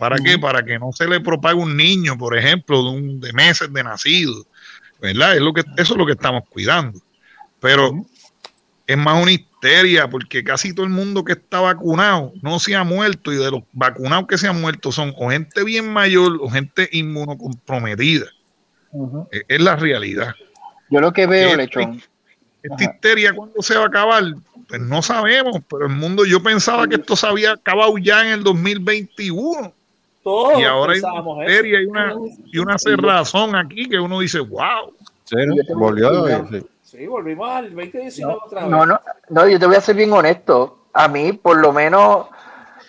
¿Para 0.00 0.16
qué? 0.16 0.38
Para 0.38 0.64
que 0.64 0.78
no 0.78 0.92
se 0.92 1.06
le 1.06 1.20
propague 1.20 1.56
un 1.56 1.76
niño, 1.76 2.16
por 2.16 2.34
ejemplo, 2.34 2.82
de, 2.82 2.88
un, 2.88 3.20
de 3.20 3.34
meses 3.34 3.70
de 3.70 3.84
nacido. 3.84 4.46
¿Verdad? 5.00 5.36
Es 5.36 5.40
lo 5.40 5.52
que, 5.52 5.62
eso 5.76 5.94
es 5.94 5.98
lo 5.98 6.06
que 6.06 6.12
estamos 6.12 6.42
cuidando. 6.48 7.00
Pero 7.60 8.04
es 8.86 8.96
más 8.96 9.22
una 9.22 9.32
histeria 9.32 10.08
porque 10.08 10.42
casi 10.42 10.74
todo 10.74 10.84
el 10.84 10.92
mundo 10.92 11.24
que 11.24 11.32
está 11.32 11.60
vacunado 11.60 12.32
no 12.42 12.58
se 12.58 12.74
ha 12.74 12.84
muerto 12.84 13.32
y 13.32 13.36
de 13.36 13.50
los 13.50 13.62
vacunados 13.72 14.26
que 14.26 14.38
se 14.38 14.48
han 14.48 14.60
muerto 14.60 14.90
son 14.90 15.14
o 15.16 15.30
gente 15.30 15.64
bien 15.64 15.92
mayor 15.92 16.38
o 16.40 16.50
gente 16.50 16.88
inmunocomprometida. 16.92 18.26
Es, 19.30 19.44
es 19.48 19.60
la 19.60 19.76
realidad. 19.76 20.34
Yo 20.90 21.00
lo 21.00 21.12
que 21.12 21.26
veo, 21.26 21.56
Lechón, 21.56 22.02
Esta 22.62 22.84
histeria, 22.84 23.32
¿cuándo 23.32 23.62
se 23.62 23.76
va 23.76 23.84
a 23.84 23.86
acabar? 23.86 24.24
Pues 24.68 24.80
no 24.80 25.02
sabemos, 25.02 25.58
pero 25.68 25.86
el 25.86 25.92
mundo, 25.92 26.24
yo 26.24 26.42
pensaba 26.42 26.88
que 26.88 26.96
esto 26.96 27.14
se 27.16 27.26
había 27.26 27.52
acabado 27.52 27.96
ya 27.98 28.22
en 28.22 28.32
el 28.32 28.42
2021. 28.42 29.72
Todos 30.22 30.60
y 30.60 30.64
ahora 30.64 30.92
hay 30.92 31.00
una 31.00 31.22
y 31.80 31.86
una, 31.86 32.14
y 32.52 32.58
una 32.58 32.78
cerrazón 32.78 33.56
aquí 33.56 33.88
que 33.88 33.98
uno 33.98 34.20
dice, 34.20 34.40
wow. 34.40 34.92
Volvió. 36.10 36.46
sí. 36.50 36.66
Sí, 36.82 37.06
volvimos 37.06 37.48
al 37.48 37.72
2019 37.74 38.38
otra 38.44 38.62
vez. 38.62 38.70
no, 38.70 38.84
no, 38.84 39.00
no, 39.28 39.48
yo 39.48 39.58
te 39.60 39.66
voy 39.66 39.76
a 39.76 39.80
ser 39.80 39.94
bien 39.94 40.12
honesto. 40.12 40.86
A 40.92 41.06
mí, 41.06 41.32
por 41.32 41.56
lo 41.56 41.72
menos, 41.72 42.02
o 42.26 42.28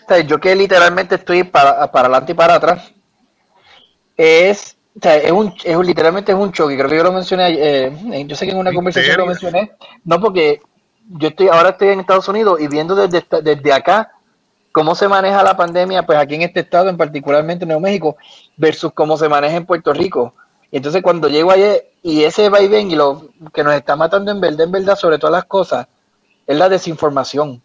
sea, 0.08 0.20
yo 0.22 0.40
que 0.40 0.56
literalmente 0.56 1.16
estoy 1.16 1.44
para, 1.44 1.92
para 1.92 2.08
adelante 2.08 2.32
y 2.32 2.36
para 2.36 2.56
atrás, 2.56 2.92
es, 4.18 4.76
o 4.98 5.02
sea, 5.02 5.16
es 5.18 5.32
un, 5.32 5.54
es 5.64 5.76
un- 5.76 5.86
literalmente 5.86 6.32
es 6.32 6.38
un 6.38 6.52
choque. 6.52 6.76
Creo 6.76 6.90
que 6.90 6.98
yo 6.98 7.04
lo 7.04 7.12
mencioné, 7.14 7.50
eh, 7.60 8.26
yo 8.28 8.36
sé 8.36 8.46
que 8.46 8.52
en 8.54 8.58
una 8.58 8.74
conversación 8.74 9.18
lo 9.18 9.26
mencioné, 9.28 9.72
no 10.04 10.20
porque 10.20 10.62
yo 11.10 11.28
estoy, 11.30 11.48
ahora 11.50 11.70
estoy 11.70 11.90
en 11.90 12.00
Estados 12.00 12.28
Unidos 12.28 12.60
y 12.60 12.68
viendo 12.68 12.96
desde, 12.96 13.20
esta- 13.20 13.42
desde 13.42 13.72
acá 13.72 14.12
cómo 14.72 14.96
se 14.96 15.08
maneja 15.08 15.44
la 15.44 15.58
pandemia, 15.58 16.04
pues 16.04 16.18
aquí 16.18 16.36
en 16.36 16.44
este 16.44 16.62
estado, 16.62 16.90
en 16.90 16.98
particularmente 16.98 17.64
en 17.64 17.70
Nuevo 17.70 17.82
México, 17.82 18.18
versus 18.58 18.94
cómo 18.94 19.18
se 19.18 19.30
maneja 19.30 19.58
en 19.58 19.66
Puerto 19.66 19.94
Rico. 19.94 20.34
Y 20.72 20.78
entonces 20.78 21.02
cuando 21.02 21.28
llego 21.28 21.52
allá 21.52 21.76
y 22.02 22.24
ese 22.24 22.50
va 22.50 22.62
y 22.62 22.96
lo 22.96 23.30
que 23.54 23.64
nos 23.64 23.74
está 23.74 23.96
matando 23.96 24.32
en 24.32 24.40
verdad, 24.40 24.62
en 24.62 24.72
verdad, 24.72 24.96
sobre 24.96 25.20
todas 25.20 25.34
las 25.34 25.46
cosas, 25.46 25.88
es 26.48 26.58
la 26.58 26.70
desinformación. 26.70 27.62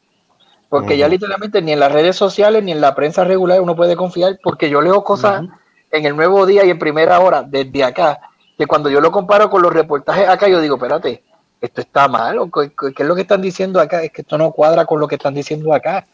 Porque 0.69 0.99
ya 0.99 1.07
literalmente 1.07 1.63
ni 1.63 1.73
en 1.73 1.81
las 1.81 1.93
redes 1.93 2.17
sociales 2.17 2.63
ni 2.65 2.73
en 2.73 2.81
la 2.81 2.95
prensa 2.95 3.23
regular 3.23 3.61
uno 3.61 3.77
puede 3.77 3.95
confiar, 3.95 4.39
porque 4.43 4.69
yo 4.69 4.81
leo 4.81 5.05
cosas 5.05 5.45
en 5.93 6.05
el 6.05 6.17
nuevo 6.17 6.45
día 6.45 6.65
y 6.65 6.71
en 6.71 6.79
primera 6.79 7.21
hora 7.21 7.43
desde 7.43 7.85
acá, 7.85 8.19
que 8.59 8.67
cuando 8.67 8.91
yo 8.91 9.01
lo 9.01 9.13
comparo 9.13 9.49
con 9.49 9.63
los 9.63 9.73
reportajes 9.73 10.29
acá, 10.29 10.49
yo 10.49 10.61
digo, 10.61 10.75
espérate, 10.75 11.23
esto 11.61 11.81
está 11.81 12.09
mal, 12.09 12.39
qué, 12.53 12.93
qué 12.93 13.03
es 13.03 13.09
lo 13.09 13.15
que 13.15 13.23
están 13.23 13.41
diciendo 13.41 13.81
acá, 13.81 14.03
es 14.03 14.11
que 14.11 14.23
esto 14.23 14.37
no 14.37 14.51
cuadra 14.51 14.85
con 14.85 14.99
lo 14.99 15.07
que 15.07 15.15
están 15.15 15.35
diciendo 15.35 15.73
acá. 15.73 16.05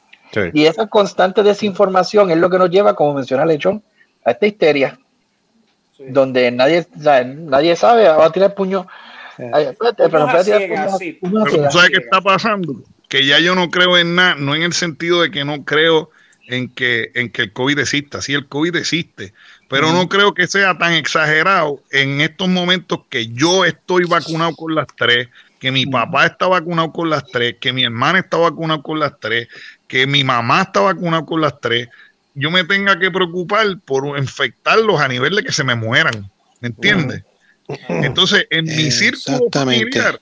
Y 0.54 0.66
esa 0.66 0.86
constante 0.86 1.42
desinformación 1.42 2.30
es 2.30 2.38
lo 2.38 2.48
que 2.48 2.58
nos 2.58 2.70
lleva, 2.70 2.94
como 2.94 3.14
menciona 3.14 3.44
Lechón, 3.44 3.82
a 4.24 4.30
esta 4.30 4.46
histeria, 4.46 4.98
donde 5.98 6.50
nadie, 6.50 6.86
nadie 6.96 7.76
sabe, 7.76 8.08
va 8.08 8.26
a 8.26 8.32
tirar 8.32 8.54
ciegas, 10.44 10.92
puño- 10.92 10.98
sí. 10.98 11.18
Pero. 11.20 11.46
¿tú 11.64 11.70
sabes 11.78 11.90
qué 11.90 11.98
está 11.98 12.20
pasando? 12.20 12.74
Que 13.08 13.26
ya 13.26 13.38
yo 13.40 13.54
no 13.54 13.70
creo 13.70 13.98
en 13.98 14.14
nada, 14.14 14.34
no 14.36 14.54
en 14.54 14.62
el 14.62 14.72
sentido 14.72 15.22
de 15.22 15.30
que 15.30 15.44
no 15.44 15.64
creo 15.64 16.10
en 16.48 16.68
que, 16.68 17.10
en 17.14 17.30
que 17.30 17.42
el 17.42 17.52
COVID 17.52 17.78
exista. 17.78 18.20
Sí, 18.22 18.34
el 18.34 18.46
COVID 18.46 18.76
existe, 18.76 19.32
pero 19.68 19.92
no 19.92 20.08
creo 20.08 20.34
que 20.34 20.46
sea 20.46 20.76
tan 20.78 20.94
exagerado 20.94 21.80
en 21.90 22.20
estos 22.20 22.48
momentos 22.48 23.00
que 23.08 23.28
yo 23.28 23.64
estoy 23.64 24.04
vacunado 24.04 24.54
con 24.54 24.74
las 24.74 24.86
tres, 24.96 25.28
que 25.62 25.70
mi 25.70 25.86
papá 25.86 26.26
está 26.26 26.48
vacunado 26.48 26.90
con 26.90 27.08
las 27.08 27.24
tres, 27.24 27.54
que 27.60 27.72
mi 27.72 27.84
hermana 27.84 28.18
está 28.18 28.36
vacunado 28.36 28.82
con 28.82 28.98
las 28.98 29.12
tres, 29.20 29.46
que 29.86 30.08
mi 30.08 30.24
mamá 30.24 30.62
está 30.62 30.80
vacunada 30.80 31.24
con 31.24 31.40
las 31.40 31.60
tres, 31.60 31.88
yo 32.34 32.50
me 32.50 32.64
tenga 32.64 32.98
que 32.98 33.12
preocupar 33.12 33.78
por 33.84 34.18
infectarlos 34.18 35.00
a 35.00 35.06
nivel 35.06 35.36
de 35.36 35.44
que 35.44 35.52
se 35.52 35.62
me 35.62 35.76
mueran, 35.76 36.28
¿me 36.58 36.66
entiendes? 36.66 37.22
Entonces, 37.88 38.44
en 38.50 38.64
mi 38.64 38.90
círculo 38.90 39.46
familiar, 39.52 40.20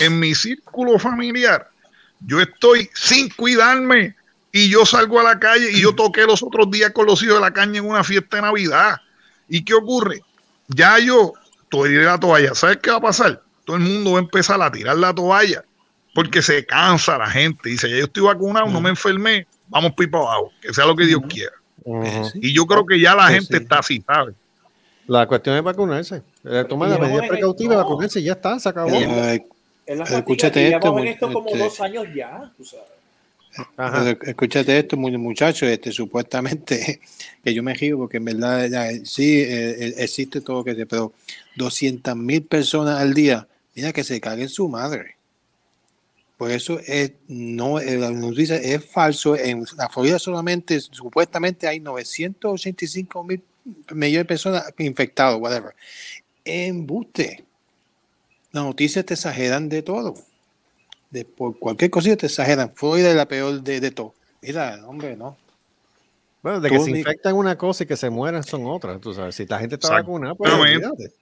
en 0.00 0.18
mi 0.18 0.34
círculo 0.34 0.98
familiar, 0.98 1.70
yo 2.26 2.40
estoy 2.40 2.90
sin 2.94 3.28
cuidarme 3.28 4.16
y 4.50 4.70
yo 4.70 4.84
salgo 4.84 5.20
a 5.20 5.22
la 5.22 5.38
calle 5.38 5.70
y 5.70 5.82
yo 5.82 5.94
toqué 5.94 6.24
los 6.24 6.42
otros 6.42 6.68
días 6.72 6.90
con 6.90 7.06
los 7.06 7.22
hijos 7.22 7.36
de 7.36 7.42
la 7.42 7.52
caña 7.52 7.78
en 7.78 7.88
una 7.88 8.02
fiesta 8.02 8.38
de 8.38 8.42
Navidad. 8.42 8.96
¿Y 9.48 9.64
qué 9.64 9.74
ocurre? 9.74 10.20
Ya 10.66 10.98
yo 10.98 11.32
tiré 11.70 12.02
la 12.02 12.18
toalla. 12.18 12.56
¿Sabes 12.56 12.78
qué 12.78 12.90
va 12.90 12.96
a 12.96 13.02
pasar? 13.02 13.43
Todo 13.64 13.76
el 13.76 13.82
mundo 13.82 14.12
va 14.12 14.18
a 14.18 14.22
empezar 14.22 14.60
a 14.60 14.70
tirar 14.70 14.96
la 14.96 15.14
toalla 15.14 15.64
porque 16.14 16.42
se 16.42 16.64
cansa 16.64 17.18
la 17.18 17.26
gente. 17.28 17.68
Dice, 17.70 17.88
ya 17.90 17.96
yo 17.96 18.04
estoy 18.04 18.22
vacunado, 18.22 18.68
no 18.68 18.80
me 18.80 18.90
enfermé, 18.90 19.46
vamos 19.68 19.92
pipa 19.94 20.18
abajo, 20.18 20.52
que 20.60 20.72
sea 20.72 20.86
lo 20.86 20.94
que 20.94 21.06
Dios 21.06 21.22
quiera. 21.28 21.52
Y 22.34 22.52
yo 22.54 22.66
creo 22.66 22.86
que 22.86 23.00
ya 23.00 23.14
la 23.14 23.24
Pues 23.26 23.34
gente 23.34 23.56
sí. 23.58 23.62
está 23.62 23.78
así, 23.80 24.02
¿sabes? 24.06 24.34
La 25.06 25.26
cuestión 25.26 25.56
es 25.56 25.62
vacunarse. 25.62 26.22
Eh, 26.44 26.64
Tomar 26.68 26.88
las 26.88 26.98
Y 26.98 27.00
medidas 27.02 27.18
vamos 27.18 27.22
en 27.22 27.28
precautivas, 27.28 27.76
esto. 27.76 27.88
vacunarse 27.88 28.20
y 28.20 28.22
ya 28.24 28.32
está, 28.32 28.58
se 28.58 28.68
acabó. 28.70 28.90
Eh, 28.90 29.44
la 29.88 30.04
Escúchate 30.04 30.64
esto, 30.68 30.78
llevamos 30.78 31.02
en 31.02 31.08
esto 31.08 31.32
como 31.32 31.48
este- 31.48 31.58
dos 31.58 31.80
años 31.82 32.04
ya, 32.14 32.50
tú 32.56 32.64
sabes. 32.64 32.86
Pero 33.76 34.18
Escúchate 34.22 34.78
esto, 34.78 34.96
mu- 34.96 35.10
muchachos, 35.18 35.68
este, 35.68 35.92
supuestamente, 35.92 37.00
que 37.44 37.52
yo 37.54 37.62
me 37.62 37.74
río 37.74 37.98
porque 37.98 38.16
en 38.16 38.24
verdad 38.24 38.66
ya, 38.68 38.88
sí 39.04 39.40
eh, 39.42 39.76
eh, 39.88 39.94
existe 39.98 40.40
todo 40.40 40.58
lo 40.58 40.64
que 40.64 40.74
se, 40.74 40.86
pero 40.86 41.12
200 41.56 42.16
mil 42.16 42.42
personas 42.42 42.98
al 43.00 43.12
día, 43.14 43.46
mira 43.74 43.92
que 43.92 44.04
se 44.04 44.20
caguen 44.20 44.48
su 44.48 44.68
madre. 44.68 45.16
Por 46.36 46.50
eso 46.50 46.80
es, 46.86 47.12
no, 47.28 47.78
eh, 47.78 47.96
la 47.96 48.10
noticia 48.10 48.56
es 48.56 48.84
falso. 48.84 49.36
En 49.36 49.64
la 49.76 49.88
Florida 49.88 50.18
solamente, 50.18 50.80
supuestamente 50.80 51.66
hay 51.68 51.78
985 51.80 53.22
mil 53.24 53.42
millones 53.92 54.18
de 54.18 54.24
personas 54.24 54.74
infectadas, 54.78 55.38
whatever. 55.40 55.74
Embuste. 56.44 57.44
Las 58.52 58.64
noticias 58.64 59.04
te 59.04 59.14
exageran 59.14 59.68
de 59.68 59.82
todo. 59.82 60.14
De, 61.10 61.24
por 61.24 61.58
cualquier 61.58 61.90
cosita 61.90 62.16
te 62.16 62.26
exageran. 62.26 62.72
Florida 62.74 63.10
es 63.10 63.16
la 63.16 63.26
peor 63.28 63.62
de, 63.62 63.80
de 63.80 63.90
todo. 63.90 64.14
Mira, 64.42 64.80
hombre, 64.86 65.16
no. 65.16 65.36
Bueno, 66.42 66.60
de 66.60 66.68
que 66.68 66.76
Todo 66.76 66.84
se 66.84 66.90
mi- 66.92 66.98
infectan 66.98 67.34
una 67.36 67.56
cosa 67.56 67.84
y 67.84 67.86
que 67.86 67.96
se 67.96 68.10
mueran 68.10 68.42
son 68.42 68.66
otras. 68.66 69.00
Tú 69.00 69.14
sabes, 69.14 69.34
si 69.36 69.46
la 69.46 69.58
gente 69.58 69.76
está 69.76 69.88
vacunada, 70.02 70.34
pues 70.34 70.52
Exactamente. 70.52 71.14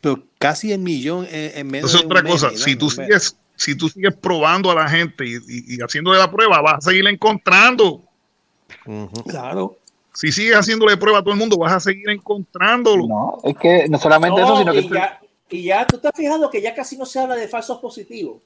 Pero 0.00 0.22
casi 0.38 0.72
el 0.72 0.80
millón 0.80 1.26
en, 1.30 1.58
en 1.58 1.66
menos 1.66 1.90
Esa 1.90 1.98
es 1.98 2.02
de 2.02 2.06
un 2.06 2.12
otra 2.12 2.22
mes, 2.22 2.32
cosa. 2.32 2.50
Si 2.56 2.76
tú 2.76 2.90
sigues, 2.90 3.36
si 3.54 3.76
tú 3.76 3.88
sigues 3.88 4.14
probando 4.14 4.70
a 4.70 4.74
la 4.74 4.88
gente 4.88 5.26
y, 5.26 5.34
y, 5.34 5.76
y 5.76 5.78
haciéndole 5.80 6.18
la 6.18 6.30
prueba, 6.30 6.60
vas 6.60 6.74
a 6.78 6.90
seguir 6.90 7.06
encontrando. 7.06 8.02
Claro. 9.28 9.78
Si 10.14 10.32
sigues 10.32 10.56
haciéndole 10.56 10.96
prueba 10.96 11.18
a 11.18 11.22
todo 11.22 11.32
el 11.32 11.38
mundo, 11.38 11.58
vas 11.58 11.72
a 11.72 11.80
seguir 11.80 12.08
encontrándolo. 12.10 13.06
No, 13.06 13.38
es 13.44 13.56
que 13.58 13.88
no 13.88 13.98
solamente 13.98 14.40
eso, 14.40 14.50
No, 14.50 14.58
sino 14.58 14.72
que 14.72 14.80
y, 14.80 14.88
ya, 14.88 15.20
y 15.50 15.62
ya 15.64 15.86
tú 15.86 15.98
te 15.98 16.08
has 16.08 16.14
fijado 16.16 16.48
que 16.50 16.62
ya 16.62 16.74
casi 16.74 16.96
no 16.96 17.04
se 17.04 17.18
habla 17.20 17.36
de 17.36 17.48
falsos 17.48 17.78
positivos. 17.78 18.38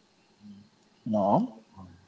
no. 1.05 1.57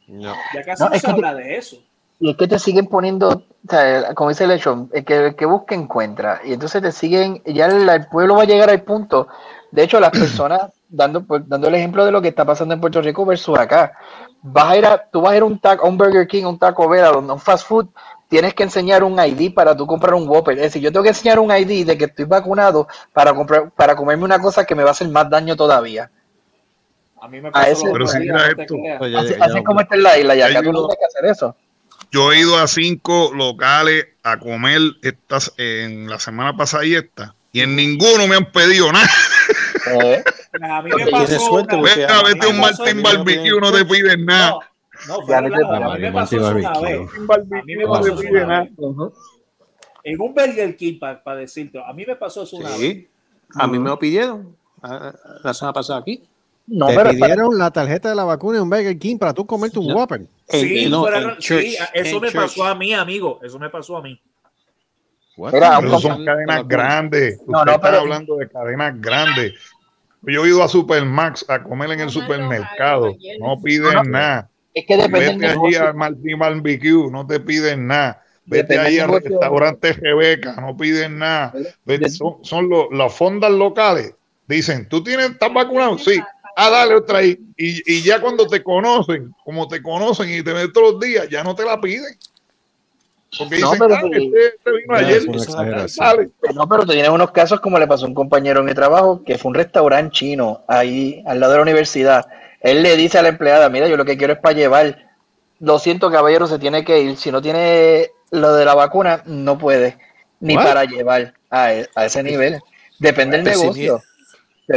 Ya 0.08 0.62
casi 0.64 0.82
No, 0.82 0.90
no, 0.90 0.94
se 0.96 1.00
que- 1.00 1.10
habla 1.10 1.34
de 1.34 1.56
eso. 1.56 1.82
Y 2.20 2.30
es 2.30 2.36
que 2.36 2.46
te 2.46 2.58
siguen 2.58 2.86
poniendo, 2.86 3.44
o 3.66 3.70
sea, 3.70 4.14
como 4.14 4.30
dice 4.30 4.44
el 4.44 5.04
que, 5.04 5.26
el 5.26 5.36
que 5.36 5.46
busca 5.46 5.74
encuentra. 5.74 6.40
Y 6.44 6.52
entonces 6.52 6.82
te 6.82 6.92
siguen, 6.92 7.42
ya 7.46 7.66
el, 7.66 7.88
el 7.88 8.06
pueblo 8.08 8.36
va 8.36 8.42
a 8.42 8.46
llegar 8.46 8.70
al 8.70 8.82
punto. 8.82 9.28
De 9.70 9.82
hecho, 9.84 10.00
las 10.00 10.10
personas, 10.18 10.62
dando, 10.88 11.22
pues, 11.24 11.42
dando 11.48 11.68
el 11.68 11.74
ejemplo 11.76 12.04
de 12.04 12.12
lo 12.12 12.20
que 12.20 12.28
está 12.28 12.44
pasando 12.44 12.74
en 12.74 12.80
Puerto 12.80 13.00
Rico 13.00 13.24
versus 13.24 13.56
acá, 13.58 13.92
vas 14.42 14.66
a 14.72 14.76
ir 14.76 14.86
a, 14.86 14.98
tú 15.10 15.20
vas 15.20 15.32
a 15.32 15.36
ir 15.36 15.42
a 15.42 15.46
un, 15.46 15.58
taco, 15.60 15.86
a 15.86 15.88
un 15.88 15.96
Burger 15.96 16.26
King, 16.26 16.44
a 16.44 16.48
un 16.48 16.58
Taco 16.58 16.88
Bell, 16.88 17.04
a 17.04 17.08
donde- 17.12 17.30
a 17.30 17.34
un 17.34 17.40
fast 17.40 17.66
food, 17.66 17.86
tienes 18.28 18.54
que 18.54 18.62
enseñar 18.64 19.04
un 19.04 19.16
ID 19.18 19.54
para 19.54 19.76
tú 19.76 19.86
comprar 19.86 20.14
un 20.14 20.28
Whopper. 20.28 20.56
Es 20.56 20.62
decir, 20.64 20.82
yo 20.82 20.90
tengo 20.90 21.02
que 21.04 21.10
enseñar 21.10 21.38
un 21.38 21.50
ID 21.50 21.86
de 21.86 21.96
que 21.96 22.06
estoy 22.06 22.24
vacunado 22.24 22.88
para 23.12 23.32
comprar, 23.34 23.70
para 23.70 23.94
comerme 23.94 24.24
una 24.24 24.40
cosa 24.40 24.64
que 24.64 24.74
me 24.74 24.82
va 24.82 24.88
a 24.88 24.92
hacer 24.92 25.08
más 25.08 25.30
daño 25.30 25.54
todavía. 25.54 26.10
A 27.20 27.28
mí 27.28 27.40
me 27.40 27.48
A 27.50 27.52
pasó 27.52 27.70
ese- 27.70 27.90
Pero 27.92 28.06
si 28.08 28.18
mira 28.18 28.48
esto. 28.48 28.74
creas. 28.74 29.00
Así, 29.20 29.34
así 29.40 29.62
como 29.64 29.80
está 29.80 29.94
en 29.94 30.02
la 30.02 30.18
isla, 30.18 30.34
ya 30.34 30.46
acá 30.46 30.62
tú 30.62 30.72
no 30.72 30.80
tienes 30.88 30.96
que 30.98 31.04
hacer 31.04 31.30
eso. 31.30 31.54
Yo 32.12 32.30
he 32.32 32.40
ido 32.40 32.58
a 32.58 32.66
cinco 32.68 33.32
locales 33.34 34.06
a 34.22 34.38
comer 34.38 34.80
estas 35.02 35.52
en 35.56 36.08
la 36.08 36.18
semana 36.20 36.54
pasada 36.56 36.84
y 36.84 36.94
esta, 36.94 37.34
y 37.52 37.60
en 37.60 37.74
ninguno 37.74 38.26
me 38.28 38.36
han 38.36 38.52
pedido 38.52 38.92
nada. 38.92 39.08
A 40.62 40.82
mí 40.82 40.90
me 40.94 41.10
pasó 41.10 41.50
una- 41.52 41.82
Venga, 41.82 42.22
vete 42.22 42.46
a 42.46 42.48
un 42.50 42.60
Martín 42.60 43.02
Barbecue, 43.02 43.60
no 43.60 43.72
te 43.72 43.84
piden 43.86 44.26
nada. 44.26 44.54
No, 45.08 45.18
de 45.26 45.40
relajo, 45.40 45.72
a 45.74 45.94
mí 45.96 46.00
me 46.02 46.12
pasó 46.12 46.36
eso 46.36 46.54
una 46.54 46.80
vez. 46.80 47.00
A 47.00 47.62
mí 47.64 47.76
me 47.76 47.86
pasó 47.86 48.12
una. 48.42 48.68
En 50.04 50.20
un 50.20 50.34
Burger 50.34 50.76
King, 50.76 50.98
para 50.98 51.36
decirte, 51.38 51.78
a 51.84 51.92
mí 51.92 52.04
me 52.06 52.16
pasó 52.16 52.42
eso 52.42 52.56
una 52.56 52.68
vez. 52.70 52.78
Sí. 52.78 53.08
A 53.54 53.66
mí 53.66 53.78
me 53.78 53.88
lo 53.88 53.98
pidieron 53.98 54.54
la 55.42 55.54
semana 55.54 55.72
pasada 55.72 56.00
aquí. 56.00 56.22
No, 56.66 56.86
Te 56.86 56.94
pero 56.94 57.10
pidieron 57.10 57.58
la 57.58 57.70
tarjeta 57.70 58.08
de 58.08 58.14
la 58.14 58.24
vacuna 58.24 58.58
en 58.58 58.62
un 58.64 58.70
Burger 58.70 58.98
King 58.98 59.18
para 59.18 59.34
tú 59.34 59.44
comerte 59.44 59.78
un 59.78 59.92
Whopper. 59.92 60.22
Sí, 60.48 60.86
no, 60.88 61.00
fuera- 61.02 61.18
en 61.18 61.30
sí, 61.40 61.40
church, 61.40 61.66
eso 61.92 62.20
me 62.20 62.28
church. 62.30 62.42
pasó 62.42 62.64
a 62.64 62.74
mí, 62.74 62.94
amigo. 62.94 63.40
Eso 63.42 63.58
me 63.58 63.68
pasó 63.68 63.96
a 63.96 64.02
mí. 64.02 64.20
Pero 65.50 65.98
son 65.98 66.24
cadenas 66.24 66.68
grandes. 66.68 67.38
No, 67.46 67.58
Usted 67.60 67.66
no, 67.66 67.76
está 67.76 67.80
pero- 67.80 68.00
hablando 68.00 68.36
de 68.36 68.48
cadenas 68.48 69.00
grandes. 69.00 69.54
Yo 70.24 70.44
he 70.44 70.48
ido 70.48 70.62
a 70.62 70.68
Supermax 70.68 71.44
a 71.48 71.62
comer 71.62 71.90
en 71.92 72.00
el 72.00 72.10
supermercado. 72.10 73.12
No 73.40 73.60
piden 73.60 73.94
No, 73.94 74.04
no. 74.04 74.10
nada. 74.10 74.48
Es 74.74 74.86
que 74.86 74.96
depende 74.96 75.18
Vete 75.18 75.46
allí 75.46 75.54
negocio. 75.56 75.88
a 75.88 75.92
Martín 75.92 76.38
Barbecue, 76.38 77.10
no 77.10 77.26
te 77.26 77.40
piden 77.40 77.86
nada. 77.88 78.22
Vete 78.46 78.78
allí 78.78 78.98
al 78.98 79.10
restaurante 79.12 79.92
Rebeca, 79.94 80.54
no 80.60 80.76
piden 80.76 81.18
nada. 81.18 81.52
Vete- 81.84 82.08
son 82.08 82.36
son 82.42 82.68
los- 82.68 82.86
las 82.92 83.12
fondas 83.12 83.50
locales. 83.50 84.14
Dicen, 84.46 84.88
¿tú 84.88 85.02
tienes, 85.02 85.30
estás 85.30 85.52
vacunado? 85.52 85.98
Sí. 85.98 86.20
Ah, 86.56 86.70
dale 86.70 86.94
otra 86.94 87.18
ahí. 87.18 87.38
Y, 87.56 87.80
y 87.92 88.02
ya 88.02 88.20
cuando 88.20 88.46
te 88.46 88.62
conocen, 88.62 89.34
como 89.44 89.66
te 89.68 89.82
conocen 89.82 90.30
y 90.30 90.42
te 90.42 90.52
ven 90.52 90.72
todos 90.72 90.92
los 90.92 91.00
días, 91.00 91.28
ya 91.30 91.42
no 91.42 91.54
te 91.54 91.64
la 91.64 91.80
piden. 91.80 92.14
Porque 93.38 93.58
No, 93.60 93.70
dicen, 93.72 93.78
pero- 93.88 93.94
"Ah, 93.94 94.00
este, 94.12 94.46
este 94.46 94.70
vino 94.72 94.94
ayer. 94.94 95.22
No, 96.54 96.68
pero 96.68 96.84
te 96.86 96.92
tienes 96.92 97.10
unos 97.10 97.30
casos 97.30 97.60
como 97.60 97.78
le 97.78 97.86
pasó 97.86 98.04
a 98.04 98.08
un 98.08 98.14
compañero 98.14 98.60
en 98.60 98.66
mi 98.66 98.74
trabajo, 98.74 99.22
que 99.24 99.38
fue 99.38 99.48
un 99.48 99.54
restaurante 99.54 100.12
chino 100.12 100.60
ahí 100.68 101.22
al 101.26 101.40
lado 101.40 101.52
de 101.52 101.58
la 101.58 101.62
universidad. 101.62 102.26
Él 102.60 102.82
le 102.82 102.96
dice 102.96 103.18
a 103.18 103.22
la 103.22 103.28
empleada, 103.30 103.68
mira, 103.70 103.88
yo 103.88 103.96
lo 103.96 104.04
que 104.04 104.18
quiero 104.18 104.34
es 104.34 104.38
para 104.38 104.54
llevar. 104.54 105.06
Lo 105.60 105.78
siento, 105.78 106.10
caballero, 106.10 106.46
se 106.46 106.58
tiene 106.58 106.84
que 106.84 107.00
ir. 107.00 107.16
Si 107.16 107.32
no 107.32 107.40
tiene 107.40 108.10
lo 108.30 108.52
de 108.54 108.64
la 108.66 108.74
vacuna, 108.74 109.22
no 109.24 109.56
puede. 109.58 109.96
Ni 110.40 110.56
What? 110.56 110.64
para 110.64 110.84
llevar 110.84 111.32
a, 111.50 111.72
e- 111.72 111.88
a 111.94 112.04
ese 112.04 112.22
nivel. 112.22 112.60
Depende 112.98 113.38
del 113.38 113.54
si 113.54 113.60
negocio. 113.62 114.02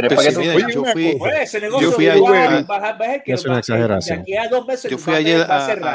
Pero 0.02 0.08
es 0.08 0.14
pues 0.14 0.34
yo 0.74 0.82
una 0.82 0.92
fui, 0.92 1.18
ese 1.40 1.60
negocio 1.60 1.88
yo 1.88 1.94
fui 1.94 2.06
va 2.06 2.12
a- 2.12 2.16
ayer, 2.16 2.66
a- 2.68 3.22
que 3.24 3.32
Es 3.32 3.44
una 3.44 3.54
va- 3.54 3.58
exageración. 3.60 4.16
De 4.18 4.22
aquí 4.22 4.36
a 4.36 4.48
dos 4.48 4.66
meses 4.66 4.90
yo 4.90 4.96
va 4.98 5.02
fui 5.02 5.14
a- 5.14 5.16
ayer 5.16 5.40
va 5.50 5.54
a 5.56 5.58
a, 5.64 5.66
cerrar. 5.66 5.94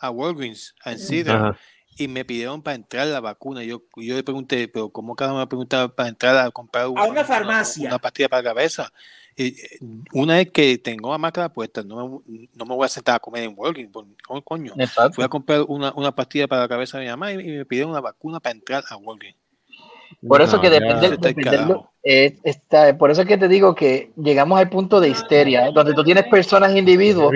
a, 0.00 0.06
a 0.06 0.10
Walgreens, 0.10 0.74
a 0.84 0.94
Cedar, 0.96 1.56
y 1.98 2.08
me 2.08 2.24
pidieron 2.24 2.62
para 2.62 2.74
entrar 2.76 3.06
la 3.06 3.20
vacuna. 3.20 3.62
Yo, 3.64 3.82
yo 3.96 4.14
le 4.14 4.22
pregunté, 4.22 4.66
pero 4.68 4.90
¿cómo 4.90 5.14
cada 5.14 5.32
uno 5.32 5.40
me 5.40 5.46
preguntaba 5.46 5.88
para 5.94 6.08
entrar 6.08 6.36
a 6.38 6.50
comprar 6.50 6.84
A 6.84 6.88
una 6.88 7.24
farmacia. 7.24 7.88
una 7.88 7.98
pastilla 7.98 8.28
para 8.28 8.42
la 8.42 8.48
cabeza? 8.50 8.92
Y, 9.34 9.46
eh, 9.60 9.78
una 10.12 10.34
vez 10.36 10.50
que 10.50 10.76
tengo 10.78 11.10
la 11.10 11.16
máscara 11.18 11.50
puesta, 11.50 11.82
no 11.82 12.22
me, 12.26 12.48
no 12.54 12.64
me 12.66 12.74
voy 12.74 12.84
a 12.84 12.88
sentar 12.88 13.14
a 13.14 13.18
comer 13.18 13.44
en 13.44 13.54
Walgreens, 13.56 13.90
por- 13.90 14.06
¿cómo 14.26 14.42
coño? 14.42 14.74
Exacto. 14.76 15.14
Fui 15.14 15.24
a 15.24 15.28
comprar 15.28 15.62
una, 15.68 15.92
una 15.96 16.14
pastilla 16.14 16.46
para 16.46 16.62
la 16.62 16.68
cabeza 16.68 16.98
de 16.98 17.04
mi 17.04 17.10
mamá 17.10 17.32
y, 17.32 17.36
y 17.40 17.56
me 17.58 17.64
pidieron 17.64 17.92
una 17.92 18.00
vacuna 18.02 18.40
para 18.40 18.54
entrar 18.54 18.84
a 18.88 18.96
Walgreens. 18.96 19.36
Por 20.26 20.42
eso 20.42 20.56
No, 20.56 20.62
que 20.62 20.68
ya- 20.70 20.74
depende, 20.80 21.06
Está 21.06 21.28
depende- 21.28 21.76
eh, 22.04 22.94
por 22.98 23.10
eso 23.10 23.24
que 23.24 23.38
te 23.38 23.48
digo 23.48 23.74
que 23.74 24.10
llegamos 24.16 24.58
al 24.58 24.68
punto 24.68 25.00
de 25.00 25.08
histeria, 25.10 25.68
¿eh? 25.68 25.70
donde 25.74 25.94
tú 25.94 26.02
tienes 26.04 26.24
personas, 26.28 26.74
individuos 26.74 27.32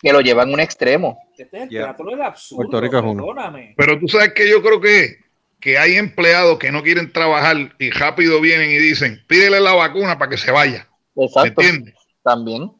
que 0.00 0.12
lo 0.12 0.20
llevan 0.20 0.50
a 0.50 0.52
un 0.54 0.60
extremo. 0.60 1.18
Este 1.36 1.56
es 1.56 1.62
el 1.64 1.68
Ya. 1.70 1.82
teatro 1.84 2.06
del 2.10 2.22
absurdo. 2.22 2.56
Puerto 2.62 2.80
Rico 2.80 2.98
es 2.98 3.04
uno. 3.04 3.26
Perdóname. 3.26 3.74
Pero 3.76 3.98
tú 3.98 4.08
sabes 4.08 4.32
que 4.32 4.48
yo 4.48 4.62
creo 4.62 4.80
que, 4.80 5.16
que 5.60 5.76
hay 5.78 5.96
empleados 5.96 6.58
que 6.58 6.70
no 6.70 6.82
quieren 6.82 7.12
trabajar 7.12 7.56
y 7.78 7.90
rápido 7.90 8.40
vienen 8.40 8.70
y 8.70 8.76
dicen, 8.78 9.20
pídele 9.26 9.60
la 9.60 9.74
vacuna 9.74 10.18
para 10.18 10.30
que 10.30 10.36
se 10.36 10.50
vaya. 10.52 10.88
¿Me 11.16 11.24
Exacto. 11.24 11.60
entiendes? 11.62 11.94
También. 12.22 12.70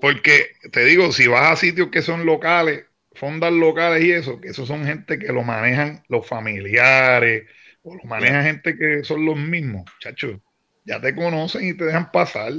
Porque 0.00 0.46
te 0.72 0.84
digo, 0.84 1.12
si 1.12 1.26
vas 1.26 1.50
a 1.52 1.56
sitios 1.56 1.88
que 1.88 2.02
son 2.02 2.24
locales, 2.24 2.84
fondas 3.14 3.52
locales 3.52 4.04
y 4.04 4.12
eso, 4.12 4.40
que 4.40 4.48
esos 4.48 4.68
son 4.68 4.84
gente 4.86 5.18
que 5.18 5.32
lo 5.32 5.42
manejan 5.42 6.02
los 6.08 6.26
familiares, 6.26 7.44
o 7.88 7.94
lo 7.94 8.04
maneja 8.04 8.42
gente 8.42 8.76
que 8.76 9.04
son 9.04 9.24
los 9.24 9.36
mismos, 9.36 9.84
chacho, 10.00 10.40
ya 10.84 11.00
te 11.00 11.14
conocen 11.14 11.66
y 11.68 11.74
te 11.74 11.84
dejan 11.84 12.10
pasar. 12.10 12.52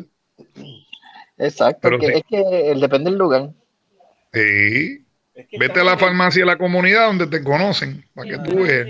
Exacto. 1.37 1.79
Pero 1.81 1.99
que 1.99 2.07
sí. 2.07 2.13
Es 2.15 2.23
que 2.29 2.39
eh, 2.39 2.75
depende 2.75 3.09
del 3.09 3.19
lugar. 3.19 3.51
Sí. 4.33 5.05
Es 5.33 5.47
que 5.47 5.57
Vete 5.57 5.79
a 5.79 5.83
la 5.83 5.97
farmacia 5.97 6.41
de 6.41 6.45
la 6.45 6.57
comunidad 6.57 7.07
donde 7.07 7.27
te 7.27 7.43
conocen, 7.43 8.05
para 8.13 8.29
que 8.29 8.37
tú 8.39 8.63
veas. 8.63 8.87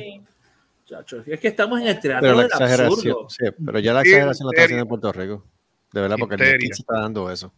Chacho, 0.85 1.23
es 1.25 1.39
que 1.39 1.49
estamos 1.49 1.79
en 1.79 1.87
el 1.87 1.99
teatro 1.99 2.21
Pero 2.21 2.33
la 2.33 2.41
del 2.41 2.47
exageración, 2.47 2.91
absurdo. 2.95 3.29
sí, 3.29 3.45
pero 3.63 3.77
ya 3.77 3.93
la 3.93 4.01
exageración 4.01 4.47
la 4.47 4.51
está 4.51 4.63
haciendo 4.63 4.81
en 4.81 4.87
Puerto 4.87 5.11
Rico. 5.11 5.45
De 5.93 6.01
verdad, 6.01 6.15
porque 6.19 6.35
aquí 6.35 6.67
se 6.67 6.81
está 6.81 6.99
dando 6.99 7.31
eso. 7.31 7.53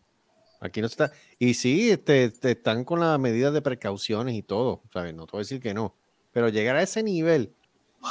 Aquí 0.59 0.81
no 0.81 0.89
se 0.89 0.93
está. 0.93 1.11
Y 1.39 1.53
sí, 1.53 1.89
este, 1.91 2.25
este, 2.25 2.51
están 2.51 2.83
con 2.83 2.99
las 2.99 3.17
medidas 3.19 3.53
de 3.53 3.61
precauciones 3.61 4.35
y 4.35 4.43
todo, 4.43 4.83
¿sabes? 4.93 5.13
No 5.13 5.25
te 5.25 5.31
voy 5.31 5.39
a 5.39 5.43
decir 5.43 5.61
que 5.61 5.73
no. 5.73 5.95
Pero 6.31 6.49
llegar 6.49 6.75
a 6.75 6.83
ese 6.83 7.03
nivel 7.03 7.53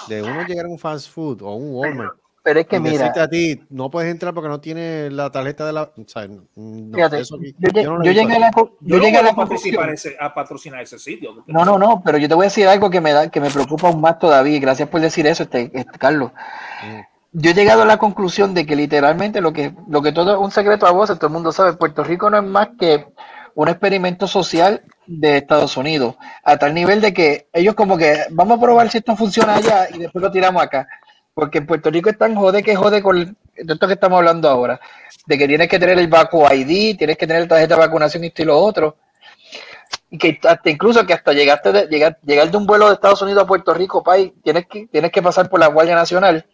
de 0.08 0.22
uno 0.22 0.44
llegar 0.46 0.66
a 0.66 0.68
un 0.68 0.78
fast 0.78 1.10
food 1.10 1.42
o 1.42 1.54
un 1.54 1.74
Walmart. 1.74 2.14
Pero 2.42 2.60
es 2.60 2.66
que 2.66 2.80
mira- 2.80 3.12
a 3.14 3.28
ti, 3.28 3.60
no 3.68 3.90
puedes 3.90 4.10
entrar 4.10 4.32
porque 4.32 4.48
no 4.48 4.60
tienes 4.60 5.12
la 5.12 5.30
tarjeta 5.30 5.66
de 5.66 5.74
la. 5.74 5.90
Fíjate, 6.94 7.20
eso 7.20 7.36
yo 7.38 7.98
no 7.98 8.02
yo 8.02 8.12
llegué 8.12 8.36
a 8.36 8.38
la 8.38 8.50
yo 8.50 8.70
no 8.80 8.96
llegué 9.02 9.18
a 9.18 9.22
la 9.22 9.34
participar 9.34 9.90
ese- 9.90 10.16
a 10.18 10.32
patrocinar 10.32 10.80
ese 10.80 10.98
sitio. 10.98 11.44
No, 11.46 11.66
no, 11.66 11.78
no, 11.78 12.02
pero 12.02 12.16
yo 12.16 12.28
te 12.28 12.34
voy 12.34 12.44
a 12.44 12.48
decir 12.48 12.66
algo 12.66 12.88
que 12.88 13.02
me 13.02 13.12
da, 13.12 13.28
que 13.30 13.40
me 13.42 13.50
preocupa 13.50 13.88
aún 13.88 14.00
más 14.00 14.18
todavía, 14.18 14.56
y 14.56 14.60
gracias 14.60 14.88
por 14.88 15.02
decir 15.02 15.26
eso, 15.26 15.42
este, 15.42 15.70
este, 15.74 15.98
Carlos. 15.98 16.32
Yo 17.32 17.50
he 17.50 17.54
llegado 17.54 17.82
a 17.82 17.86
la 17.86 17.98
conclusión 17.98 18.54
de 18.54 18.64
que 18.66 18.74
literalmente 18.74 19.40
lo 19.42 19.52
que, 19.52 19.74
lo 19.88 20.00
que 20.02 20.10
todo 20.12 20.32
es 20.32 20.38
un 20.38 20.50
secreto 20.50 20.86
a 20.86 20.92
voces, 20.92 21.16
todo 21.18 21.26
el 21.28 21.34
mundo 21.34 21.52
sabe, 21.52 21.74
Puerto 21.74 22.02
Rico 22.02 22.30
no 22.30 22.38
es 22.38 22.44
más 22.44 22.70
que 22.78 23.06
un 23.54 23.68
experimento 23.68 24.26
social 24.26 24.80
de 25.18 25.38
Estados 25.38 25.76
Unidos, 25.76 26.16
a 26.44 26.56
tal 26.56 26.72
nivel 26.72 27.00
de 27.00 27.12
que 27.12 27.48
ellos 27.52 27.74
como 27.74 27.98
que 27.98 28.24
vamos 28.30 28.58
a 28.58 28.60
probar 28.60 28.90
si 28.90 28.98
esto 28.98 29.16
funciona 29.16 29.56
allá 29.56 29.88
y 29.92 29.98
después 29.98 30.22
lo 30.22 30.30
tiramos 30.30 30.62
acá. 30.62 30.86
Porque 31.34 31.58
en 31.58 31.66
Puerto 31.66 31.90
Rico 31.90 32.10
es 32.10 32.18
tan 32.18 32.34
jode 32.34 32.62
que 32.62 32.76
jode 32.76 33.02
con 33.02 33.36
de 33.56 33.72
esto 33.74 33.86
que 33.86 33.94
estamos 33.94 34.18
hablando 34.18 34.48
ahora, 34.48 34.80
de 35.26 35.38
que 35.38 35.48
tienes 35.48 35.68
que 35.68 35.78
tener 35.78 35.98
el 35.98 36.08
Vacu 36.08 36.44
ID, 36.52 36.96
tienes 36.96 37.16
que 37.16 37.26
tener 37.26 37.46
tarjeta 37.48 37.74
de 37.74 37.80
vacunación 37.80 38.24
y 38.24 38.28
esto 38.28 38.42
y 38.42 38.46
lo 38.46 38.58
otro 38.58 38.96
y 40.10 40.18
que 40.18 40.38
hasta 40.42 40.68
incluso 40.68 41.06
que 41.06 41.14
hasta 41.14 41.32
llegaste 41.32 41.72
de, 41.72 41.86
llegar, 41.86 42.18
llegar 42.22 42.50
de 42.50 42.56
un 42.56 42.66
vuelo 42.66 42.88
de 42.88 42.94
Estados 42.94 43.22
Unidos 43.22 43.44
a 43.44 43.46
Puerto 43.46 43.72
Rico, 43.72 44.02
pay, 44.02 44.32
tienes 44.42 44.66
que, 44.66 44.88
tienes 44.88 45.12
que 45.12 45.22
pasar 45.22 45.48
por 45.48 45.60
la 45.60 45.68
Guardia 45.68 45.94
Nacional. 45.94 46.46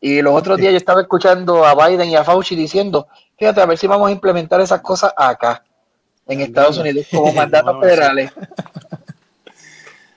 Y 0.00 0.20
los 0.20 0.34
otros 0.34 0.58
días 0.58 0.72
yo 0.72 0.78
estaba 0.78 1.02
escuchando 1.02 1.64
a 1.64 1.74
Biden 1.74 2.10
y 2.10 2.16
a 2.16 2.24
Fauci 2.24 2.56
diciendo, 2.56 3.06
fíjate, 3.38 3.60
a 3.60 3.66
ver 3.66 3.78
si 3.78 3.86
vamos 3.86 4.08
a 4.08 4.12
implementar 4.12 4.60
esas 4.60 4.80
cosas 4.80 5.12
acá, 5.16 5.62
en 6.32 6.40
Estados 6.40 6.78
Unidos, 6.78 7.06
como 7.10 7.32
mandatos 7.32 7.80
federales. 7.80 8.32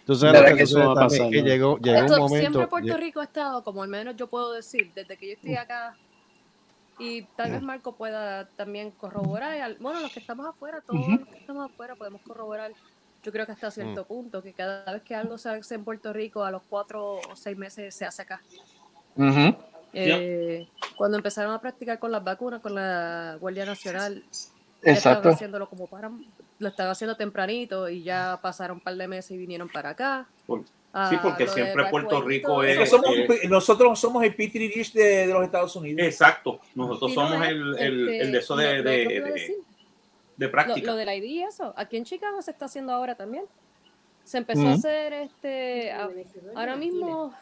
¿Verdad 0.08 0.42
lo 0.42 0.46
que, 0.50 0.56
que 0.56 0.64
eso 0.64 0.80
va 0.80 0.92
a 0.92 1.08
pasar, 1.08 1.30
que 1.32 1.42
no? 1.42 1.48
llegó, 1.48 1.78
llegó 1.80 1.98
Esto 1.98 2.14
un 2.14 2.20
momento. 2.20 2.40
siempre 2.40 2.68
Puerto 2.68 2.98
Rico 2.98 3.20
ha 3.22 3.24
estado, 3.24 3.64
como 3.64 3.82
al 3.82 3.90
menos 3.90 4.16
yo 4.16 4.28
puedo 4.28 4.52
decir, 4.54 4.92
desde 4.94 5.18
que 5.18 5.28
yo 5.28 5.34
estoy 5.34 5.56
acá, 5.56 5.98
y 7.00 7.24
tal 7.36 7.52
vez 7.52 7.62
Marco 7.64 7.94
pueda 7.94 8.48
también 8.56 8.92
corroborar, 8.92 9.76
bueno, 9.80 10.00
los 10.02 10.12
que 10.12 10.20
estamos 10.20 10.46
afuera, 10.46 10.82
todos 10.86 11.08
los 11.08 11.28
que 11.28 11.40
estamos 11.40 11.72
afuera 11.72 11.96
podemos 11.96 12.22
corroborar, 12.22 12.72
yo 13.24 13.32
creo 13.32 13.48
que 13.48 13.54
hasta 13.54 13.72
cierto 13.72 14.04
Mm. 14.04 14.06
punto, 14.08 14.44
que 14.44 14.54
cada 14.54 14.94
vez 14.94 15.02
que 15.02 15.16
algo 15.16 15.40
se 15.40 15.50
hace 15.50 15.74
en 15.74 15.84
Puerto 15.84 16.14
Rico, 16.14 16.44
a 16.44 16.52
los 16.52 16.62
cuatro 16.70 17.16
o 17.16 17.36
seis 17.36 17.58
meses 17.58 17.96
se 17.96 18.06
hace 18.06 18.22
acá. 18.22 18.42
Eh, 19.94 20.68
Cuando 20.96 21.18
empezaron 21.18 21.52
a 21.54 21.60
practicar 21.60 21.98
con 22.00 22.12
las 22.12 22.24
vacunas, 22.24 22.62
con 22.62 22.76
la 22.76 23.38
Guardia 23.40 23.66
Nacional, 23.66 24.24
Exacto. 24.92 25.30
haciéndolo 25.30 25.68
como 25.70 25.88
para, 25.88 26.12
lo 26.60 26.68
estaban 26.68 26.92
haciendo 26.92 27.16
tempranito 27.16 27.90
y 27.90 28.04
ya 28.04 28.40
pasaron 28.42 28.78
un 28.78 28.82
par 28.84 28.96
de 28.96 29.08
meses 29.08 29.32
y 29.32 29.38
vinieron 29.38 29.70
para 29.70 29.90
acá. 29.90 30.28
Ah, 30.94 31.10
Sí, 31.10 31.18
porque 31.22 31.46
lo 31.46 31.52
siempre 31.52 31.86
Puerto 31.90 32.22
Rico 32.22 32.64
Es 32.64 32.90
somos, 32.90 33.10
nosotros 33.50 34.00
somos 34.00 34.24
el 34.24 34.34
Petri 34.34 34.70
dish 34.70 34.94
de, 34.94 35.28
de 35.28 35.34
los 35.34 35.44
Estados 35.44 35.76
Unidos. 35.76 36.02
Exacto. 36.08 36.62
Nosotros 36.74 37.12
Sí, 37.12 37.16
somos 37.16 37.46
el, 37.46 37.78
el, 37.78 38.10
este, 38.10 38.22
el 38.22 38.32
de 38.32 38.38
eso 38.40 38.56
lo- 38.56 38.62
de, 38.62 38.78
lo 38.78 38.84
de, 38.84 39.06
de- 39.06 39.56
de 40.38 40.46
Lo, 40.46 40.52
práctica. 40.52 40.88
lo 40.92 40.96
del 40.98 41.10
ID 41.10 41.24
y 41.24 41.44
eso, 41.44 41.74
aquí 41.78 41.98
en 41.98 42.04
Chicago 42.06 42.42
se 42.42 42.52
está 42.52 42.66
haciendo 42.66 42.94
ahora 42.94 43.16
también. 43.16 43.44
Se 44.24 44.38
empezó 44.40 44.68
a 44.68 44.72
hacer 44.74 45.14
este 45.14 45.92
a- 45.92 46.10
ahora 46.56 46.76
mismo 46.78 47.34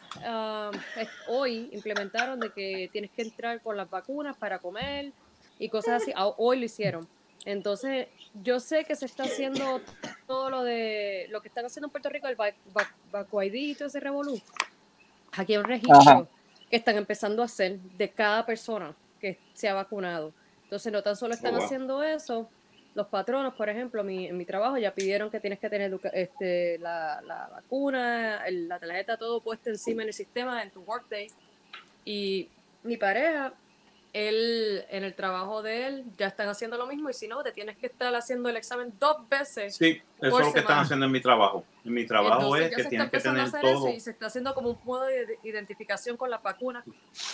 es- 0.96 1.08
hoy 1.28 1.70
implementaron 1.72 2.38
de 2.40 2.50
que 2.50 2.88
tienes 2.92 3.10
que 3.12 3.22
entrar 3.22 3.60
con 3.62 3.76
las 3.76 3.88
vacunas 3.88 4.36
para 4.36 4.58
comer 4.58 5.12
y 5.58 5.68
cosas 5.68 6.02
así. 6.02 6.12
Ah, 6.16 6.26
Hoy 6.38 6.58
lo 6.58 6.64
hicieron. 6.64 7.08
Entonces, 7.44 8.08
yo 8.42 8.60
sé 8.60 8.84
que 8.84 8.96
se 8.96 9.06
está 9.06 9.24
haciendo 9.24 9.80
todo 10.26 10.50
lo 10.50 10.62
de 10.62 11.26
lo 11.30 11.42
que 11.42 11.48
están 11.48 11.66
haciendo 11.66 11.88
en 11.88 11.92
Puerto 11.92 12.08
Rico, 12.08 12.26
el 12.28 13.54
y 13.54 13.74
todo 13.74 13.88
ese 13.88 14.00
revolú. 14.00 14.40
Aquí 15.32 15.52
hay 15.52 15.58
un 15.58 15.64
registro 15.64 15.96
Ajá. 15.98 16.26
que 16.70 16.76
están 16.76 16.96
empezando 16.96 17.42
a 17.42 17.46
hacer 17.46 17.78
de 17.78 18.10
cada 18.10 18.46
persona 18.46 18.94
que 19.20 19.38
se 19.52 19.68
ha 19.68 19.74
vacunado. 19.74 20.32
Entonces, 20.64 20.92
no 20.92 21.02
tan 21.02 21.16
solo 21.16 21.34
están 21.34 21.54
Oh, 21.54 21.58
wow. 21.58 21.64
haciendo 21.64 22.02
eso, 22.02 22.48
los 22.94 23.08
patronos, 23.08 23.54
por 23.54 23.68
ejemplo, 23.68 24.02
mi- 24.04 24.26
en 24.26 24.36
mi 24.36 24.44
trabajo 24.44 24.78
ya 24.78 24.94
pidieron 24.94 25.30
que 25.30 25.40
tienes 25.40 25.58
que 25.58 25.68
tener 25.68 25.98
este, 26.12 26.78
la, 26.78 27.20
la 27.22 27.48
vacuna, 27.48 28.46
el- 28.46 28.68
la 28.68 28.78
tarjeta, 28.78 29.16
todo 29.16 29.40
puesto 29.40 29.68
encima 29.70 30.02
en 30.02 30.08
el 30.08 30.14
sistema, 30.14 30.62
en 30.62 30.70
tu 30.70 30.80
workday. 30.82 31.26
Y 32.04 32.48
mi 32.82 32.96
pareja, 32.96 33.52
él, 34.14 34.84
en 34.90 35.04
el 35.04 35.12
trabajo 35.14 35.60
de 35.62 35.86
él, 35.88 36.04
ya 36.16 36.28
están 36.28 36.48
haciendo 36.48 36.78
lo 36.78 36.86
mismo 36.86 37.10
y 37.10 37.12
si 37.12 37.26
no, 37.28 37.42
te 37.42 37.50
tienes 37.52 37.76
que 37.76 37.86
estar 37.86 38.14
haciendo 38.14 38.48
el 38.48 38.56
examen 38.56 38.92
dos 38.98 39.28
veces. 39.28 39.74
Sí, 39.76 40.00
eso 40.22 40.40
es 40.40 40.46
lo 40.46 40.52
que 40.52 40.60
están 40.60 40.78
haciendo 40.78 41.04
en 41.06 41.12
mi 41.12 41.20
trabajo. 41.20 41.64
En 41.84 41.92
mi 41.92 42.06
trabajo 42.06 42.56
Entonces 42.56 42.64
es 42.66 42.70
ya 42.70 42.76
que 42.76 42.82
se 42.84 42.88
tienes 42.90 43.04
está 43.06 43.10
que 43.10 43.16
empezando 43.16 43.40
tener 43.40 43.54
a 43.54 43.58
hacer 43.58 43.74
todo. 43.74 43.88
eso 43.88 43.96
y 43.96 44.00
se 44.00 44.10
está 44.12 44.26
haciendo 44.26 44.54
como 44.54 44.70
un 44.70 44.78
modo 44.84 45.04
de 45.04 45.38
identificación 45.42 46.16
con 46.16 46.30
la 46.30 46.38
vacuna 46.38 46.82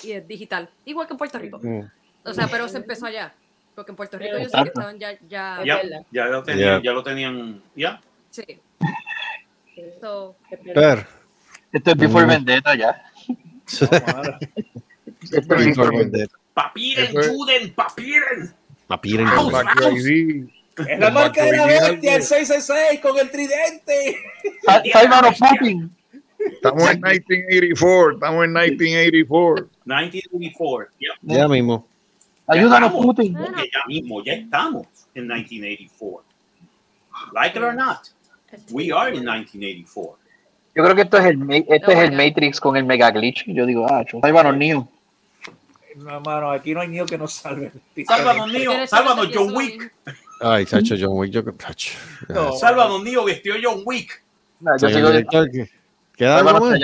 y 0.03 0.13
es 0.13 0.27
digital, 0.27 0.69
igual 0.87 1.07
que 1.07 1.13
en 1.13 1.19
Puerto 1.19 1.39
Rico. 1.39 1.61
Mm. 1.63 1.83
O 2.25 2.33
sea, 2.35 2.49
pero 2.49 2.67
se 2.67 2.79
empezó 2.79 3.07
allá, 3.07 3.33
porque 3.75 3.93
en 3.93 3.97
Puerto 3.97 4.19
Rico 4.19 4.39
yo 4.39 4.49
sé 4.49 4.57
que 4.63 4.69
estaban 4.69 4.99
ya, 4.99 5.13
ya, 5.29 5.63
Ya, 5.65 5.83
ya 6.11 6.25
lo 6.27 6.43
tenían, 6.43 6.83
Ya. 6.83 6.83
ya 6.83 6.93
lo 6.93 7.03
tenían, 7.03 7.63
ya. 7.77 8.01
sí. 8.31 8.45
So, 10.01 10.35
Per. 10.75 11.07
Esto 11.73 11.91
es 11.93 11.97
Before 11.97 12.25
Mm. 12.27 12.29
Vendetta 12.31 12.75
ya. 12.75 13.05
Esto 13.67 13.85
es 15.37 15.47
Before 15.47 15.97
Vendetta. 15.97 16.37
Papiren, 16.65 17.19
es- 17.19 17.29
Juden, 17.29 17.73
papiren. 17.75 18.55
Papiren. 18.87 19.29
Es 20.89 20.99
la 20.99 21.11
marca 21.11 21.45
de 21.45 21.57
la 21.57 21.67
bestia, 21.67 22.17
el 22.17 22.23
666 22.23 23.01
con 23.01 23.19
el 23.19 23.31
tridente. 23.31 24.17
Sal- 24.65 24.83
Sálvanos, 24.93 25.39
Putin. 25.39 25.91
Estamos 26.39 26.83
en 26.91 27.01
1984. 27.01 28.13
Estamos 28.15 28.45
en 28.45 28.53
1984. 28.53 29.69
1984. 29.85 30.93
ya. 30.99 31.09
Ya 31.23 31.49
mismo. 31.49 31.87
Ayúdanos, 32.47 32.89
estamos, 32.89 33.07
Putin. 33.07 33.35
porque 33.35 33.71
ya 33.73 33.81
mismo, 33.87 34.25
ya 34.25 34.33
estamos 34.33 34.87
en 35.15 35.27
1984. 35.29 36.25
Like 37.35 37.59
it 37.59 37.63
or 37.63 37.75
not, 37.75 38.09
we 38.71 38.91
are 38.91 39.11
in 39.15 39.25
1984. 39.25 40.19
Yo 40.75 40.83
creo 40.85 40.95
que 40.97 41.03
esto 41.03 41.19
es 41.19 41.27
el, 41.27 41.43
este 41.69 41.87
Oh 41.87 41.91
es 41.91 41.99
el. 42.09 42.13
Matrix 42.17 42.61
con 42.61 42.77
el 42.77 42.85
Mega 42.85 43.11
Glitch. 43.11 43.45
Yo 43.47 43.67
digo, 43.67 43.87
ah, 43.91 44.05
sálvanos, 44.23 44.57
Neo. 44.57 44.89
No, 46.01 46.21
mano, 46.21 46.51
aquí 46.51 46.73
no 46.75 46.81
hay 46.81 46.89
niño 46.89 47.07
que 47.07 47.19
nos 47.19 47.33
salve. 47.33 47.73
Sálvanos, 48.07 48.51
Tienes 48.51 48.91
sálvanos, 48.91 49.29
John 49.33 49.55
Wick. 49.55 49.93
Ay, 50.41 50.65
Sacho 50.67 50.95
John 50.99 51.11
Wick, 51.19 51.31
yo 51.33 51.45
tacho. 51.55 51.93
No. 52.29 52.53
Sálvanos, 52.53 53.03
Neo, 53.03 53.25
vestió 53.25 53.55
John 53.63 53.83
Wick. 53.85 54.23
No, 54.61 54.77
yo 54.79 54.89
sigo 54.89 55.09
director, 55.11 55.51
¿qué- 55.51 55.71
¿Queda 56.17 56.39
algo 56.39 56.61
más? 56.61 56.81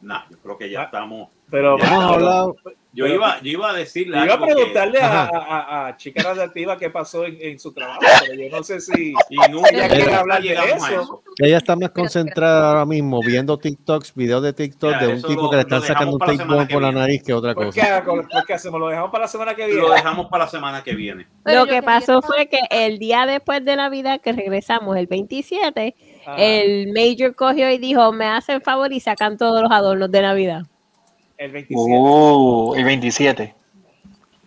Nah, 0.00 0.22
yo 0.30 0.36
creo 0.38 0.58
que 0.58 0.70
ya 0.70 0.82
estamos. 0.84 1.28
Pero 1.50 1.78
Ya 1.78 1.84
Hemos 1.84 1.94
estamos. 1.98 2.14
hablado. 2.16 2.56
Yo 2.94 3.06
iba, 3.06 3.40
yo 3.40 3.50
iba 3.52 3.70
a 3.70 3.72
decirle 3.72 4.18
Yo 4.18 4.24
iba 4.24 4.34
a 4.34 4.38
que- 4.38 4.52
preguntarle 4.54 5.00
a, 5.00 5.22
Ajá. 5.22 5.30
a, 5.38 5.86
a 5.88 5.96
Chica 5.96 6.22
Radioactiva 6.22 6.76
qué 6.76 6.90
pasó 6.90 7.24
en, 7.24 7.38
en 7.40 7.58
su 7.58 7.72
trabajo, 7.72 8.00
pero 8.20 8.34
yo 8.34 8.50
no 8.54 8.62
sé 8.62 8.80
si 8.82 9.14
y 9.30 9.36
nunca 9.50 9.70
ella 9.72 9.88
quiere 9.88 10.14
hablar 10.14 10.42
de 10.42 10.58
a 10.58 10.64
eso. 10.64 11.22
Ella 11.38 11.56
está 11.56 11.74
más 11.74 11.88
concentrada 11.90 12.68
ahora 12.68 12.84
mismo 12.84 13.20
viendo 13.24 13.56
TikToks, 13.58 14.14
videos 14.14 14.42
de 14.42 14.52
TikTok 14.52 14.90
Ya, 14.90 14.98
de 14.98 15.06
un 15.08 15.12
eso 15.14 15.26
tipo 15.28 15.42
lo- 15.44 15.50
que 15.50 15.56
le 15.56 15.62
están 15.62 15.80
sacando 15.82 16.16
un 16.16 16.66
que 16.66 16.74
por 16.74 16.82
la 16.82 16.92
nariz 16.92 17.22
que 17.22 17.32
otra 17.32 17.54
¿Por 17.54 17.72
qué, 17.72 17.80
cosa. 17.80 18.04
¿Por 18.04 18.44
qué 18.46 18.52
hacemos? 18.52 18.78
¿Lo 18.78 18.88
dejamos 18.88 19.10
para 19.10 19.24
la 19.24 19.28
semana 19.28 19.54
que 19.54 19.66
viene? 19.66 19.80
Lo 19.80 19.90
dejamos 19.90 20.26
para 20.28 20.44
la 20.44 20.50
semana 20.50 20.82
que 20.84 20.94
viene. 20.94 21.26
Lo 21.46 21.64
que 21.64 21.82
pasó 21.82 22.20
fue 22.20 22.46
que 22.48 22.58
el 22.70 22.98
día 22.98 23.24
después 23.24 23.64
de 23.64 23.74
Navidad 23.74 24.20
que 24.20 24.32
regresamos, 24.32 24.98
el 24.98 25.06
27, 25.06 25.94
Ajá. 26.26 26.36
el 26.36 26.92
Major 26.92 27.34
cogió 27.34 27.70
y 27.70 27.78
dijo, 27.78 28.12
me 28.12 28.26
hacen 28.26 28.60
favor 28.60 28.92
y 28.92 29.00
sacan 29.00 29.38
todos 29.38 29.62
los 29.62 29.70
adornos 29.72 30.10
de 30.10 30.20
Navidad. 30.20 30.62
El 31.42 31.50
27. 31.50 31.74
Oh, 31.98 32.74
el 32.76 32.84
27. 32.84 33.54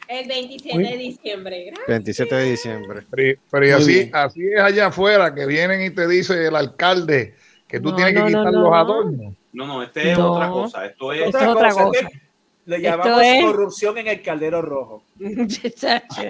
El 0.08 0.28
27 0.28 0.78
de 0.78 0.98
diciembre. 0.98 1.74
27 1.88 2.36
de 2.36 2.44
diciembre. 2.52 3.02
Pero, 3.10 3.40
pero 3.52 3.68
y 3.68 3.72
así, 3.72 3.94
bien. 3.94 4.10
así 4.14 4.48
es 4.48 4.62
allá 4.62 4.88
afuera, 4.88 5.34
que 5.34 5.46
vienen 5.46 5.82
y 5.82 5.90
te 5.90 6.08
dice 6.08 6.48
el 6.48 6.56
alcalde 6.56 7.36
que 7.68 7.80
tú 7.80 7.90
No, 7.90 7.96
tienes 7.96 8.14
que 8.14 8.20
no, 8.20 8.28
quitar 8.28 8.46
no. 8.54 8.62
los 8.62 8.74
adornos. 8.74 9.34
No, 9.52 9.66
no, 9.68 9.84
este 9.84 10.12
es 10.12 10.18
No. 10.18 10.34
otra 10.34 10.50
cosa. 10.50 10.86
Esto 10.86 11.12
es. 11.14 11.22
Esto 11.26 11.38
es 11.40 11.48
otra 11.48 11.70
cosa. 11.72 12.00
es 12.00 12.08
que 12.08 12.22
Le 12.66 12.82
llamamos 12.82 13.22
es- 13.24 13.44
corrupción 13.44 13.98
en 13.98 14.08
el 14.08 14.22
caldero 14.22 14.62
rojo. 14.62 15.04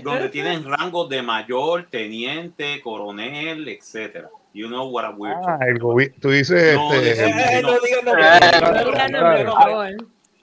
donde 0.03 0.29
tienen 0.29 0.63
rangos 0.63 1.09
de 1.09 1.21
mayor, 1.21 1.87
teniente, 1.91 2.81
coronel, 2.81 3.67
etcétera. 3.67 4.29
You 4.53 4.67
know 4.67 4.87
what 4.87 5.15
we're 5.17 5.35
Ah, 5.45 5.59
el 5.67 5.79
tú 5.79 6.29
dices 6.29 6.75
No, 6.75 6.93
este, 6.93 7.25
Eh, 7.57 7.61
no. 7.61 7.71
no 7.71 7.75
Eh. 7.75 7.81
No 8.01 9.09
No, 9.09 9.21
no, 9.37 9.43
no. 9.43 9.53
favor. 9.53 9.89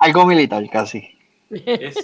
Algo 0.02 0.26
militar, 0.26 0.62
casi. 0.70 1.16
Es, 1.50 1.96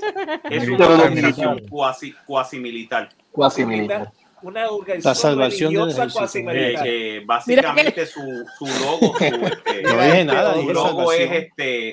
es 0.50 0.68
una 0.68 0.88
organización 0.88 1.60
cuasi, 1.68 2.12
cuasi 2.26 2.58
militar. 2.58 3.08
Cuasi 3.32 3.64
militar. 3.64 4.12
una 4.42 4.70
organización 4.70 5.14
salvación 5.14 5.72
del 5.72 5.82
religiosa 5.82 6.02
ejército. 6.02 6.18
cuasi 6.20 6.38
Eh, 6.38 6.42
militar. 6.44 6.84
que 6.84 7.22
básicamente 7.26 8.06
su, 8.06 8.20
su 8.58 8.66
logo, 8.66 9.16
su, 9.18 9.24
este, 9.24 9.82
No 9.82 10.02
dije 10.02 10.24
nada, 10.24 10.52
su 10.54 10.60
dije 10.60 10.74
logo 10.74 11.12
es 11.12 11.18
salvación. 11.18 11.32
este 11.34 11.88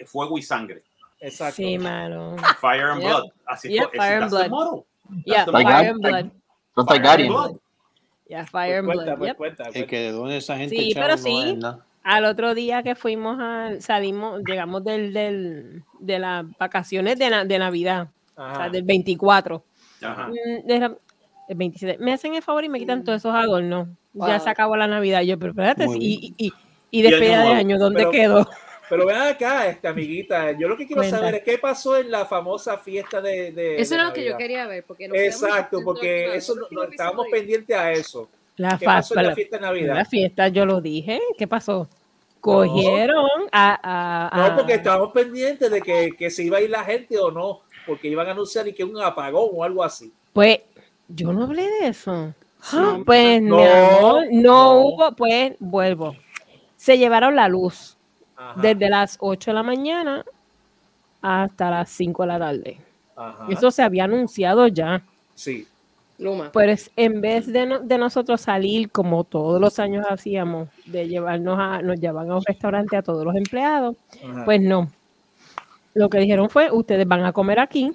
eh, 0.00 0.06
fuego 0.06 0.38
y 0.38 0.42
sangre. 0.42 0.82
Exacto. 1.20 1.56
Sí, 1.56 1.78
mano. 1.78 2.36
Fire 2.60 2.82
and 2.90 3.00
Yep. 3.00 3.08
blood. 3.10 3.24
Así 3.46 3.68
Yep, 3.68 3.82
fue- 3.84 3.88
ese- 3.92 3.98
fire 3.98 4.22
and 4.22 4.30
blood. 4.30 4.48
motto. 4.50 4.86
Yeah, 5.24 5.44
fire 5.46 5.88
and 5.90 6.00
blood. 6.00 6.26
Son 6.74 6.86
Fire 6.86 6.96
and 6.96 7.04
Targaryen. 7.04 7.28
blood. 7.32 7.56
Yeah, 8.28 8.46
fire 8.46 8.78
and 8.78 8.86
Cuenta, 8.86 9.04
blood. 9.04 9.18
pues, 9.18 9.28
Yep. 9.28 9.36
cuenta, 9.36 9.62
El 9.64 9.72
cuenta. 9.72 9.88
que 9.90 9.98
de 10.00 10.12
dónde 10.12 10.36
esa 10.38 10.56
gente 10.56 10.76
Sí, 10.76 10.92
chavo 10.94 11.04
pero 11.06 11.16
no 11.16 11.22
sí. 11.22 11.42
es 11.50 11.56
nada. 11.58 11.86
Al 12.04 12.24
otro 12.24 12.54
día 12.54 12.82
que 12.82 12.94
fuimos 12.94 13.36
a, 13.40 13.80
salimos, 13.80 14.42
llegamos 14.44 14.82
del, 14.84 15.12
del, 15.12 15.82
de 16.00 16.18
las 16.18 16.44
vacaciones 16.58 17.18
de, 17.18 17.30
na- 17.30 17.44
de 17.44 17.58
Navidad, 17.58 18.08
o 18.36 18.54
sea, 18.56 18.68
del 18.68 18.82
24. 18.82 19.62
Ajá. 20.02 20.28
Mm, 20.28 20.66
de 20.66 20.96
el 21.48 21.56
27. 21.56 22.02
Me 22.02 22.12
hacen 22.12 22.34
el 22.34 22.42
favor 22.42 22.64
y 22.64 22.68
me 22.68 22.78
quitan 22.78 23.04
todos 23.04 23.18
esos 23.18 23.34
adornos. 23.34 23.88
Ya 24.14 24.26
Wow. 24.26 24.40
se 24.40 24.50
acabó 24.50 24.76
la 24.76 24.86
Navidad. 24.86 25.22
Yo, 25.22 25.38
pero 25.38 25.52
espérate, 25.52 25.86
y, 25.98 26.34
y, 26.36 26.46
y, 26.48 26.52
y 26.90 27.02
despedida 27.02 27.44
de 27.44 27.52
año, 27.52 27.78
¿dónde 27.78 28.00
Pero- 28.00 28.10
quedó? 28.10 28.48
Pero 28.88 29.06
ven 29.06 29.16
acá, 29.16 29.68
esta 29.68 29.88
amiguita. 29.88 30.52
Yo 30.52 30.68
lo 30.68 30.76
que 30.76 30.86
quiero 30.86 31.00
Cuenta. 31.00 31.16
saber 31.18 31.36
es 31.36 31.42
qué 31.44 31.56
pasó 31.56 31.96
en 31.96 32.10
la 32.10 32.26
famosa 32.26 32.76
fiesta 32.76 33.22
de. 33.22 33.50
de 33.52 33.80
Eso 33.80 33.94
de 33.94 34.00
era 34.00 34.08
lo 34.08 34.12
que 34.12 34.20
yo 34.22 34.30
Navidad. 34.32 34.38
quería 34.38 34.66
ver. 34.66 34.84
Porque 34.84 35.04
Exacto, 35.06 35.78
porque 35.82 36.34
eso 36.36 36.54
no- 36.70 36.82
estábamos 36.82 37.26
pendientes 37.30 37.74
a 37.74 37.90
eso. 37.92 38.28
La, 38.56 38.78
¿Qué 38.78 38.84
fa- 38.84 38.96
pasó 38.96 39.14
en 39.14 39.22
la 39.22 39.28
la- 39.30 39.34
fiesta 39.34 39.56
de 39.56 39.62
la 39.62 39.68
Navidad? 39.68 40.06
fiesta, 40.08 40.48
yo 40.48 40.66
lo 40.66 40.80
dije. 40.80 41.20
¿Qué 41.38 41.46
pasó? 41.46 41.88
Cogieron 42.40 43.24
a, 43.52 44.28
a- 44.32 44.48
No, 44.50 44.56
porque 44.56 44.74
estábamos 44.74 45.12
pendientes 45.12 45.70
de 45.70 45.80
que, 45.80 46.10
que 46.18 46.28
se 46.30 46.42
iba 46.44 46.58
a 46.58 46.60
ir 46.60 46.70
la 46.70 46.84
gente 46.84 47.18
o 47.18 47.30
no, 47.30 47.60
porque 47.86 48.08
iban 48.08 48.26
a 48.28 48.32
anunciar 48.32 48.66
y 48.68 48.72
que 48.74 48.84
un 48.84 49.00
apagón 49.00 49.48
o 49.52 49.62
algo 49.64 49.82
así. 49.84 50.12
Pues 50.32 50.58
yo 51.08 51.32
no 51.32 51.44
hablé 51.44 51.62
de 51.68 51.88
eso. 51.88 52.34
Sí. 52.60 52.76
Ah, 52.78 52.98
pues 53.06 53.40
No, 53.42 53.56
mi 53.56 53.62
amor, 53.64 54.24
no, 54.32 54.42
no. 54.42 54.80
hubo, 54.80 55.12
pues 55.12 55.54
vuelvo. 55.60 56.16
Se 56.76 56.98
llevaron 56.98 57.36
la 57.36 57.48
luz 57.48 57.96
Ajá, 58.36 58.60
desde 58.60 58.88
las 58.90 59.16
8 59.20 59.50
de 59.52 59.54
la 59.54 59.62
mañana 59.62 60.24
hasta 61.20 61.70
las 61.70 61.90
5 61.90 62.22
de 62.24 62.26
la 62.28 62.38
tarde. 62.38 62.80
ajá. 63.16 63.46
Eso 63.50 63.70
se 63.70 63.82
había 63.82 64.04
anunciado 64.04 64.66
ya. 64.66 65.02
Sí. 65.34 65.66
Luma. 66.22 66.52
Pues 66.52 66.90
en 66.96 67.20
vez 67.20 67.46
de, 67.52 67.66
no- 67.66 67.80
de 67.80 67.98
nosotros 67.98 68.40
salir 68.40 68.90
como 68.90 69.24
todos 69.24 69.60
los 69.60 69.78
años 69.78 70.06
hacíamos, 70.08 70.68
de 70.86 71.08
llevarnos 71.08 71.58
a, 71.58 71.82
nos 71.82 71.98
llevan 72.00 72.30
a 72.30 72.36
un 72.36 72.44
restaurante 72.46 72.96
a 72.96 73.02
todos 73.02 73.24
los 73.24 73.34
empleados, 73.34 73.96
Ajá. 74.24 74.44
pues 74.44 74.60
no. 74.60 74.90
Lo 75.94 76.08
que 76.08 76.18
dijeron 76.18 76.48
fue, 76.48 76.70
ustedes 76.70 77.06
van 77.06 77.24
a 77.24 77.32
comer 77.32 77.58
aquí. 77.60 77.92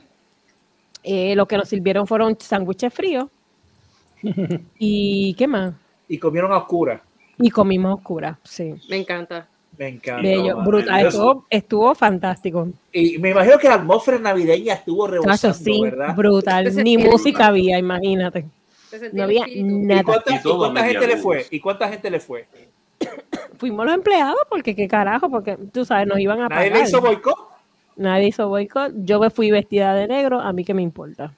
Eh, 1.03 1.35
lo 1.35 1.47
que 1.47 1.57
nos 1.57 1.69
sirvieron 1.69 2.05
fueron 2.05 2.37
sándwiches 2.39 2.93
fríos. 2.93 3.27
¿Y 4.77 5.33
qué 5.35 5.47
más? 5.47 5.73
Y 6.07 6.17
comieron 6.17 6.51
a 6.51 6.57
oscuras. 6.57 7.01
Y 7.39 7.49
comimos 7.49 7.95
oscura, 7.95 8.39
sí. 8.43 8.73
Me 8.89 8.97
encanta. 8.97 9.47
Me 9.77 9.87
encanta. 9.89 10.21
Bello, 10.23 10.57
brutal. 10.63 11.05
Estuvo, 11.05 11.45
estuvo 11.49 11.93
fantástico. 11.95 12.67
Y 12.91 13.17
me 13.19 13.29
imagino 13.29 13.57
que 13.59 13.67
la 13.67 13.75
atmósfera 13.75 14.17
navideña 14.17 14.73
estuvo 14.73 15.05
Chacho, 15.07 15.21
rebosando, 15.21 15.57
sí, 15.57 15.81
¿verdad? 15.81 16.15
brutal. 16.15 16.75
Ni 16.83 16.97
música 16.97 17.47
había, 17.47 17.77
imagínate. 17.77 18.45
No 19.13 19.23
había 19.23 19.41
espíritu. 19.41 19.67
¿Y 19.67 19.71
nada. 19.85 20.03
cuánta, 20.03 20.35
Y 20.35 20.39
cuánta 20.41 20.83
gente 20.85 21.07
le 21.07 21.17
fue? 21.17 21.45
¿Y 21.51 21.59
cuánta 21.59 21.89
gente 21.89 22.09
le 22.09 22.19
fue? 22.19 22.47
Fuimos 23.57 23.85
los 23.85 23.95
empleados 23.95 24.39
porque 24.49 24.75
qué 24.75 24.87
carajo, 24.87 25.29
porque 25.29 25.57
tú 25.71 25.85
sabes, 25.85 26.07
nos 26.07 26.19
iban 26.19 26.39
a 26.41 26.47
¿Nadie 26.47 26.69
pagar. 26.69 26.83
le 26.83 26.89
hizo 26.89 27.01
boicot? 27.01 27.35
Nadie 27.97 28.27
hizo 28.27 28.47
boicot. 28.47 28.93
Yo 29.03 29.19
me 29.19 29.29
fui 29.29 29.51
vestida 29.51 29.93
de 29.93 30.07
negro, 30.07 30.39
a 30.39 30.51
mí 30.53 30.63
que 30.63 30.73
me 30.73 30.81
importa. 30.81 31.31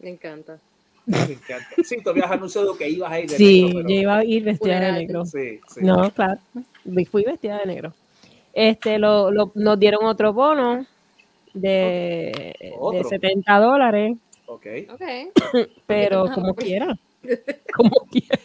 Me 0.00 0.10
encanta. 0.10 0.58
Me 1.06 1.18
encanta. 1.18 1.66
Sí, 1.84 1.96
tú 2.02 2.10
habías 2.10 2.30
anunciado 2.30 2.76
que 2.76 2.88
ibas 2.88 3.12
a 3.12 3.20
ir 3.20 3.30
de 3.30 3.36
Sí, 3.36 3.62
negro, 3.64 3.76
pero- 3.78 3.88
yo 3.88 3.94
iba 3.94 4.16
a 4.18 4.24
ir 4.24 4.42
vestida 4.44 4.80
de 4.80 4.92
negro. 4.92 5.24
Sí, 5.26 5.60
sí. 5.68 5.80
No, 5.82 6.10
claro. 6.10 6.38
Me 6.84 7.04
fui 7.04 7.24
vestida 7.24 7.58
de 7.58 7.66
negro. 7.66 7.92
Este, 8.52 8.98
lo, 8.98 9.30
lo- 9.30 9.52
nos 9.54 9.78
dieron 9.78 10.04
otro 10.04 10.32
bono 10.32 10.86
de, 11.52 12.74
Otro. 12.78 12.98
de 12.98 13.04
70 13.04 13.58
dólares, 13.58 14.16
Ok. 14.46 14.66
Ok. 14.92 15.02
pero 15.86 16.26
como 16.34 16.54
pues. 16.54 16.66
quiera. 16.66 16.94
Como 17.74 17.90
quiera. 18.10 18.38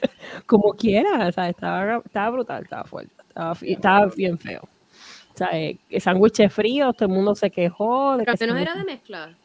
Como 0.46 0.74
quiera. 0.74 1.28
O 1.28 1.32
sea, 1.34 1.50
estaba, 1.50 1.98
estaba 2.06 2.30
brutal, 2.30 2.64
estaba 2.64 2.84
fuerte. 2.86 3.12
Estaba, 3.28 3.58
estaba 3.62 4.06
bien 4.16 4.40
feo. 4.40 4.62
O 5.34 5.38
sea, 5.38 5.50
eh, 5.52 5.78
sándwiches 6.00 6.52
fríos, 6.54 6.96
todo 6.96 7.10
el 7.10 7.14
mundo 7.16 7.36
se 7.36 7.52
quejó. 7.52 8.16
De 8.18 8.26
que 8.26 8.48
no 8.48 8.56
era 8.58 8.76
de 8.76 8.86
mezcla. 8.86 9.36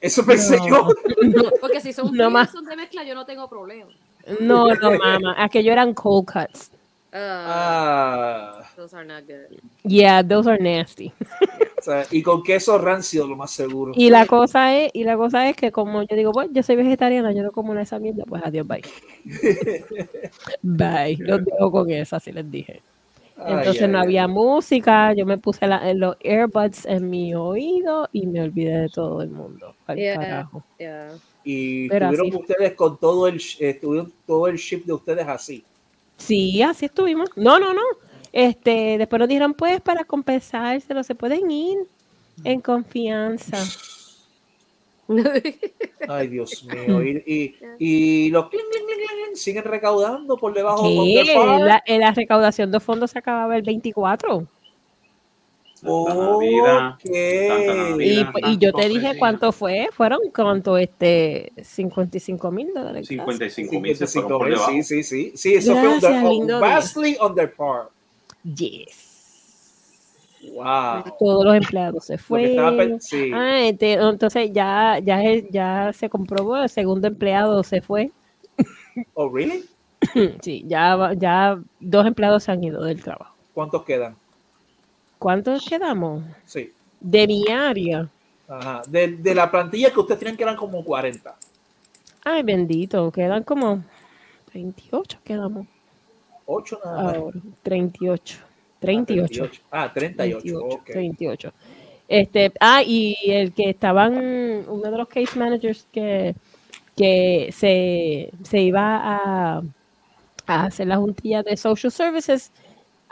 Eso 0.00 0.26
pensé 0.26 0.56
No. 0.58 0.68
yo. 0.68 0.88
Porque 1.60 1.80
si 1.80 1.92
son 1.92 2.06
No 2.06 2.10
fríos, 2.12 2.32
más. 2.32 2.50
son 2.50 2.64
de 2.64 2.74
mezcla, 2.74 3.04
yo 3.04 3.14
no 3.14 3.24
tengo 3.24 3.48
problema. 3.48 3.90
No, 4.40 4.66
no, 4.74 4.90
mamá. 4.98 5.36
Aquello 5.38 5.70
eran 5.72 5.94
cold 5.94 6.26
cuts. 6.26 6.72
Ah, 7.14 8.62
Ah, 8.64 8.70
those 8.76 8.94
are 8.96 9.04
not 9.04 9.24
good. 9.26 9.58
Yeah, 9.84 10.22
those 10.22 10.48
are 10.48 10.58
nasty. 10.62 11.12
o 11.78 11.82
sea, 11.82 12.04
y 12.10 12.22
con 12.22 12.42
queso 12.42 12.78
rancio, 12.78 13.26
lo 13.26 13.36
más 13.36 13.50
seguro. 13.50 13.92
Y 13.94 14.08
la 14.10 14.24
cosa 14.26 14.74
es, 14.76 14.90
y 14.94 15.04
la 15.04 15.16
cosa 15.16 15.48
es 15.48 15.56
que 15.56 15.70
como 15.72 16.02
yo 16.04 16.16
digo, 16.16 16.32
pues 16.32 16.48
yo 16.52 16.62
soy 16.62 16.76
vegetariana, 16.76 17.32
yo 17.32 17.42
no 17.42 17.50
como 17.52 17.74
esa 17.74 17.98
mierda, 17.98 18.24
pues 18.26 18.42
adiós, 18.44 18.66
bye. 18.66 18.82
bye. 20.62 21.16
Los 21.18 21.44
dejo 21.44 21.70
con 21.70 21.90
esa, 21.90 22.16
así 22.16 22.32
les 22.32 22.50
dije. 22.50 22.80
Ay, 23.36 23.54
Entonces 23.58 23.82
ay, 23.82 23.88
no 23.88 23.98
ay. 23.98 24.04
había 24.04 24.28
música, 24.28 25.12
yo 25.14 25.26
me 25.26 25.38
puse 25.38 25.66
la- 25.66 25.92
los 25.94 26.16
earbuds 26.20 26.86
en 26.86 27.10
mi 27.10 27.34
oído 27.34 28.08
y 28.12 28.26
me 28.26 28.40
olvidé 28.42 28.82
de 28.82 28.88
todo 28.88 29.22
el 29.22 29.30
mundo. 29.30 29.74
Al 29.86 29.96
Yeah, 29.96 30.14
carajo. 30.14 30.62
yeah. 30.78 31.08
Y 31.44 31.88
Pero 31.88 32.06
estuvieron 32.10 32.28
así- 32.28 32.40
ustedes 32.52 32.72
con 32.74 32.98
todo 32.98 33.26
el, 33.26 33.34
sh- 33.36 33.56
eh, 33.60 33.74
tuvieron 33.74 34.12
todo 34.26 34.46
el 34.46 34.56
ship 34.56 34.84
de 34.84 34.92
ustedes 34.92 35.26
así. 35.26 35.64
Sí, 36.22 36.62
así 36.62 36.86
estuvimos. 36.86 37.30
No, 37.34 37.58
no, 37.58 37.74
no. 37.74 37.82
Este, 38.32 38.96
después 38.96 39.18
nos 39.18 39.28
dijeron, 39.28 39.54
pues, 39.54 39.80
para 39.80 40.04
compensárselo, 40.04 41.02
se 41.02 41.14
pueden 41.14 41.50
ir 41.50 41.78
en 42.44 42.60
confianza. 42.60 43.58
Ay, 46.08 46.28
Dios 46.28 46.64
mío. 46.64 47.02
Y, 47.02 47.22
y, 47.26 47.56
y 47.78 48.30
los 48.30 48.48
clink, 48.48 48.62
clink, 48.70 49.34
siguen 49.34 49.64
recaudando 49.64 50.36
por 50.36 50.54
debajo 50.54 50.82
bar. 50.82 51.60
La, 51.60 51.82
eh, 51.84 51.98
la 51.98 52.12
recaudación 52.12 52.70
de 52.70 52.80
fondos 52.80 53.10
se 53.10 53.18
acababa 53.18 53.56
el 53.56 53.62
24. 53.62 54.46
Navidad, 55.82 56.94
Ok. 56.94 57.02
tanta 57.48 57.74
Navidad, 57.74 58.32
Y, 58.44 58.50
y 58.52 58.58
yo 58.58 58.72
te 58.72 58.88
dije 58.88 59.18
cuánto 59.18 59.50
fue, 59.52 59.88
fueron 59.92 60.20
cuánto, 60.34 60.78
este, 60.78 61.52
55 61.62 62.50
mil 62.50 62.72
dólares. 62.74 63.02
casi. 63.08 63.14
55 63.16 63.80
mil 63.80 63.96
se 63.96 64.06
fueron 64.06 64.28
55 64.28 64.38
por 64.38 64.46
mil, 64.46 64.54
debajo. 64.54 64.70
sí, 64.72 64.82
sí, 64.82 65.02
sí. 65.02 65.32
Sí, 65.34 65.54
eso 65.54 65.74
Gracias, 65.74 66.20
fue 66.22 66.30
lindo 66.30 66.58
día. 66.58 66.68
vastly 66.68 67.16
under 67.20 67.52
par. 67.54 67.88
Yes. 68.44 69.08
Wow. 70.54 71.04
Todos 71.20 71.44
los 71.44 71.54
empleados 71.56 72.04
se 72.04 72.18
fueron. 72.18 73.00
sí. 73.00 73.30
Ah, 73.32 73.60
este, 73.60 73.92
entonces 73.94 74.50
ya, 74.52 74.98
ya, 75.02 75.20
ya 75.50 75.92
se 75.92 76.08
comprobó, 76.08 76.56
el 76.56 76.68
segundo 76.68 77.06
empleado 77.06 77.62
se 77.62 77.80
fue. 77.80 78.10
Oh, 79.14 79.28
really? 79.34 79.64
Sí, 80.42 80.64
ya, 80.66 80.96
va- 80.96 81.14
ya 81.14 81.58
dos 81.78 82.06
empleados 82.06 82.42
se 82.44 82.50
han 82.52 82.62
ido 82.64 82.82
del 82.84 83.00
trabajo. 83.02 83.34
¿Cuántos 83.54 83.84
quedan? 83.84 84.16
¿Cuántos 85.22 85.64
quedamos? 85.68 86.24
Sí. 86.44 86.72
De 87.00 87.26
mi 87.26 87.44
área. 87.48 88.08
Ajá. 88.48 88.82
De, 88.88 89.08
de 89.08 89.34
la 89.34 89.50
plantilla 89.50 89.90
que 89.90 90.00
ustedes 90.00 90.18
tienen 90.18 90.36
que 90.36 90.42
eran 90.42 90.56
como 90.56 90.84
40. 90.84 91.34
Ay, 92.24 92.42
bendito, 92.42 93.10
quedan 93.10 93.42
como 93.42 93.82
28, 94.52 95.18
quedamos 95.24 95.66
8 96.46 96.80
nada 96.84 97.02
más. 97.02 97.14
ahora. 97.14 97.40
38. 97.62 98.38
38. 98.80 99.44
Ah, 99.70 99.90
38. 99.92 100.40
38, 100.42 100.58
ok. 100.58 100.84
38. 100.84 101.52
Este, 102.08 102.52
ah, 102.60 102.82
y 102.82 103.16
el 103.26 103.52
que 103.52 103.70
estaban, 103.70 104.14
uno 104.68 104.90
de 104.90 104.98
los 104.98 105.08
case 105.08 105.38
managers 105.38 105.86
que, 105.92 106.34
que 106.96 107.48
se, 107.56 108.30
se 108.42 108.60
iba 108.60 108.96
a, 108.96 109.62
a 110.46 110.64
hacer 110.64 110.88
la 110.88 110.96
juntilla 110.96 111.42
de 111.42 111.56
social 111.56 111.90
services, 111.92 112.52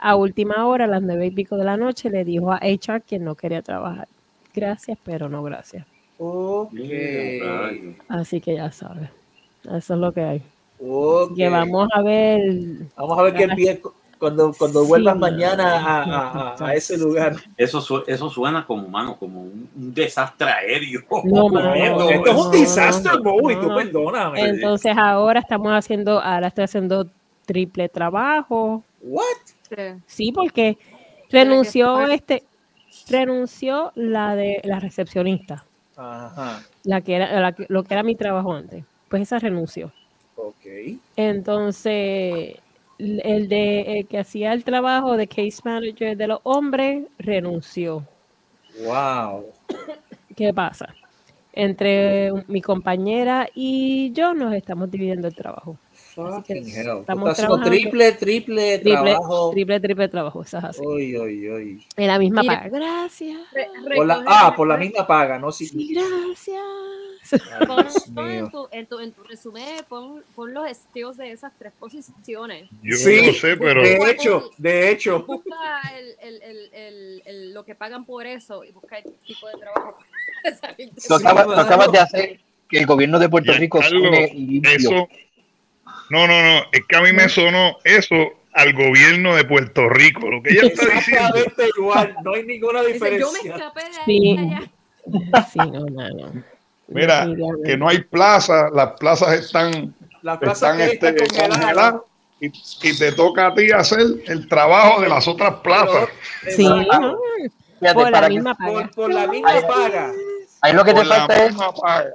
a 0.01 0.15
última 0.15 0.65
hora, 0.67 0.85
a 0.85 0.87
las 0.87 1.01
nueve 1.01 1.27
y 1.27 1.31
pico 1.31 1.55
de 1.57 1.63
la 1.65 1.77
noche, 1.77 2.09
le 2.09 2.25
dijo 2.25 2.51
a 2.51 2.57
HR 2.63 3.01
que 3.01 3.19
no 3.19 3.35
quería 3.35 3.61
trabajar. 3.61 4.07
Gracias, 4.53 4.97
pero 5.03 5.29
no 5.29 5.43
gracias. 5.43 5.85
Ok. 6.17 6.73
Así 8.09 8.41
que 8.41 8.55
ya 8.55 8.71
sabes. 8.71 9.09
Eso 9.63 9.93
es 9.93 9.99
lo 9.99 10.11
que 10.11 10.21
hay. 10.21 10.41
Ok. 10.83 11.35
Que 11.35 11.49
vamos 11.49 11.87
a 11.93 12.01
ver. 12.01 12.41
Vamos 12.95 13.19
a 13.19 13.21
ver 13.23 13.33
qué 13.35 13.47
pie 13.49 13.81
cuando, 14.17 14.53
cuando 14.57 14.83
Sí, 14.85 14.91
mano. 14.91 15.15
mañana 15.15 15.73
a, 15.73 16.03
a- 16.03 16.55
a- 16.55 16.65
a 16.67 16.75
ese 16.75 16.97
lugar. 16.97 17.35
Eso, 17.57 17.81
su- 17.81 18.03
eso 18.05 18.29
suena 18.29 18.65
como, 18.65 18.87
mano, 18.87 19.15
como 19.17 19.41
un, 19.41 19.69
un 19.75 19.93
desastre 19.93 20.47
aéreo. 20.49 21.01
No, 21.23 21.47
mano, 21.49 21.73
Esto, 21.73 22.09
esto 22.09 22.31
es 22.31 22.37
un 22.45 22.51
disaster 22.51 23.21
movie, 23.23 23.55
tú 23.57 23.67
perdóname. 23.73 24.41
Entonces 24.41 24.95
ahora 24.97 25.39
estamos 25.39 25.71
haciendo, 25.73 26.19
ahora 26.19 26.47
estoy 26.47 26.63
haciendo 26.65 27.07
triple 27.45 27.89
trabajo. 27.89 28.83
What? 29.01 29.23
Sí, 30.05 30.31
porque 30.31 30.77
renunció 31.29 32.07
este, 32.07 32.43
renunció 33.09 33.91
la 33.95 34.35
de 34.35 34.61
la 34.63 34.79
recepcionista, 34.79 35.65
Ajá. 35.95 36.63
la 36.83 37.01
que 37.01 37.15
era, 37.15 37.39
la 37.39 37.55
lo 37.69 37.83
que 37.83 37.93
era 37.93 38.03
mi 38.03 38.15
trabajo 38.15 38.53
antes. 38.53 38.83
Pues 39.09 39.23
esa 39.23 39.39
renunció. 39.39 39.91
Ok. 40.35 40.65
Entonces, 41.15 42.55
el 42.97 43.49
de 43.49 43.99
el 43.99 44.07
que 44.07 44.19
hacía 44.19 44.53
el 44.53 44.63
trabajo 44.63 45.17
de 45.17 45.27
case 45.27 45.61
manager 45.63 46.15
de 46.15 46.27
los 46.27 46.39
hombres 46.43 47.03
renunció. 47.19 48.05
Wow. 48.85 49.45
¿Qué 50.35 50.53
pasa? 50.53 50.93
Entre 51.53 52.31
mi 52.47 52.61
compañera 52.61 53.49
y 53.53 54.11
yo 54.13 54.33
nos 54.33 54.53
estamos 54.53 54.89
dividiendo 54.89 55.27
el 55.27 55.35
trabajo. 55.35 55.77
Fucking 56.13 56.67
hell. 56.67 56.85
Tú 56.85 56.99
estamos 57.01 57.29
haciendo 57.29 57.61
triple, 57.61 58.11
triple, 58.13 58.79
triple, 58.79 58.91
trabajo. 59.11 59.51
triple, 59.51 59.79
triple 59.79 60.07
trabajo, 60.07 60.43
eso 60.43 60.57
es 60.57 60.63
así. 60.63 60.81
Uy, 60.85 61.17
uy, 61.17 61.49
uy. 61.49 61.87
En 61.97 62.07
la 62.07 62.19
misma 62.19 62.41
Mira, 62.41 62.57
paga. 62.63 62.69
Gracias. 62.69 63.39
Por 63.95 64.05
la, 64.05 64.23
ah, 64.27 64.53
por 64.55 64.67
la 64.67 64.77
misma 64.77 65.07
paga, 65.07 65.39
¿no? 65.39 65.51
Sí. 65.51 65.69
Gracias. 65.93 66.61
Pon, 67.67 67.77
Dios 67.83 68.09
pon 68.13 68.29
en, 68.29 68.49
tu, 68.51 68.67
en, 68.71 68.85
tu, 68.87 68.99
en 68.99 69.11
tu 69.13 69.23
resumen, 69.23 69.85
pon, 69.87 70.23
pon 70.35 70.53
los 70.53 70.65
skills 70.75 71.17
de 71.17 71.31
esas 71.31 71.53
tres 71.57 71.71
posiciones. 71.79 72.69
Yo 72.81 72.95
Sí, 72.97 73.21
no 73.27 73.33
sé, 73.33 73.55
pero 73.57 73.81
de 73.81 74.11
hecho, 74.11 74.49
de 74.57 74.89
hecho. 74.91 75.23
Busca 75.23 75.81
el, 75.97 76.15
el, 76.19 76.41
el, 76.41 76.69
el, 76.73 77.21
el- 77.25 77.53
lo 77.53 77.63
que 77.63 77.75
pagan 77.75 78.05
por 78.05 78.25
eso 78.25 78.63
y 78.65 78.71
busca 78.71 78.97
el 78.97 79.03
tipo 79.25 79.47
de 79.47 79.53
trabajo. 79.59 79.97
eso. 80.43 81.15
acabas, 81.15 81.91
de 81.91 81.99
hacer 81.99 82.39
que 82.67 82.79
el 82.79 82.85
gobierno 82.85 83.19
de 83.19 83.29
Puerto 83.29 83.53
Rico 83.53 83.81
suene 83.81 84.31
limpio. 84.33 84.71
eso. 84.71 85.07
No, 86.11 86.27
no, 86.27 86.41
no. 86.43 86.63
Es 86.71 86.81
que 86.87 86.95
a 86.97 87.01
mí 87.01 87.13
me 87.13 87.29
sonó 87.29 87.77
eso 87.85 88.15
al 88.53 88.73
gobierno 88.73 89.33
de 89.35 89.45
Puerto 89.45 89.87
Rico. 89.89 90.29
Lo 90.29 90.43
que 90.43 90.51
ella 90.51 90.63
está 90.67 90.85
diciendo. 90.93 91.35
Exactamente 91.37 91.69
igual, 91.77 92.15
no 92.23 92.33
hay 92.33 92.43
ninguna 92.43 92.81
Dice, 92.83 93.17
yo 93.17 93.31
me 93.31 93.39
diferencia. 93.39 93.55
escapé 93.55 93.81
de 93.81 93.97
ahí 93.97 94.69
Sí. 95.51 95.57
no, 95.57 95.85
no, 95.85 96.09
no. 96.09 96.43
Mira, 96.89 97.25
que 97.65 97.77
no 97.77 97.87
hay 97.87 97.99
plaza, 98.03 98.69
las 98.73 98.91
plazas 98.99 99.33
están, 99.39 99.95
Las 100.21 100.37
plazas 100.39 100.77
están 100.79 101.15
este, 101.17 101.27
congeladas. 101.39 101.95
y, 102.41 102.47
y 102.47 102.97
te 102.97 103.11
toca 103.13 103.47
a 103.47 103.53
ti 103.53 103.71
hacer 103.71 104.01
el 104.27 104.47
trabajo 104.49 104.99
de 105.01 105.07
las 105.07 105.25
otras 105.27 105.55
plazas. 105.63 106.09
Sí. 106.53 106.65
¿no? 106.67 107.17
Fíjate, 107.79 107.93
Por 107.95 108.11
la 108.11 108.21
que- 108.21 108.29
misma 108.29 108.55
paga. 108.55 108.71
Por, 108.73 108.91
por 108.91 109.13
la 109.13 109.27
misma 109.27 109.61
paga. 109.67 110.11
Ahí 110.61 110.73
lo 110.73 110.83
que 110.83 110.91
te 110.91 110.97
Por 110.97 111.05
la 111.07 111.15
falta 111.15 111.45
es, 111.45 111.49
misma 111.53 111.73
paga. 111.73 112.05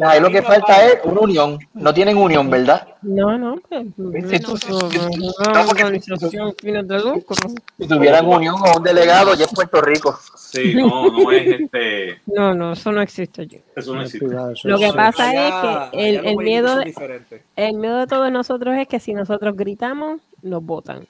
Ahí 0.00 0.20
lo 0.20 0.30
que 0.30 0.42
falta 0.42 0.86
es 0.86 0.98
una 1.04 1.20
unión. 1.20 1.58
No 1.74 1.92
tienen 1.94 2.16
unión, 2.16 2.50
¿verdad? 2.50 2.86
No, 3.02 3.36
no, 3.38 3.56
pues. 3.68 3.86
Si 7.78 7.86
tuvieran 7.88 8.26
unión 8.26 8.54
o 8.60 8.76
un 8.78 8.82
delegado, 8.82 9.34
ya 9.34 9.44
es 9.44 9.52
Puerto 9.54 9.80
Rico. 9.80 10.18
Sí, 10.36 10.74
no, 10.74 11.10
no 11.10 11.32
es 11.32 11.60
este. 11.60 12.20
No, 12.26 12.54
no, 12.54 12.72
eso 12.72 12.92
no 12.92 13.02
existe 13.02 13.42
allí. 13.42 13.60
Eso 13.74 13.94
no 13.94 14.02
existe. 14.02 14.26
Lo 14.64 14.78
que 14.78 14.86
es- 14.86 14.92
pasa 14.94 15.30
Allá- 15.30 15.84
es 15.86 15.90
que 15.90 16.08
el, 16.08 16.26
el 16.26 16.36
miedo 16.36 16.76
de, 16.78 16.94
el 17.56 17.74
miedo 17.74 17.98
de 17.98 18.06
todos 18.06 18.30
nosotros 18.32 18.74
es 18.78 18.88
que 18.88 19.00
si 19.00 19.12
nosotros 19.12 19.56
gritamos, 19.56 20.20
nos 20.42 20.62
votan. 20.64 21.06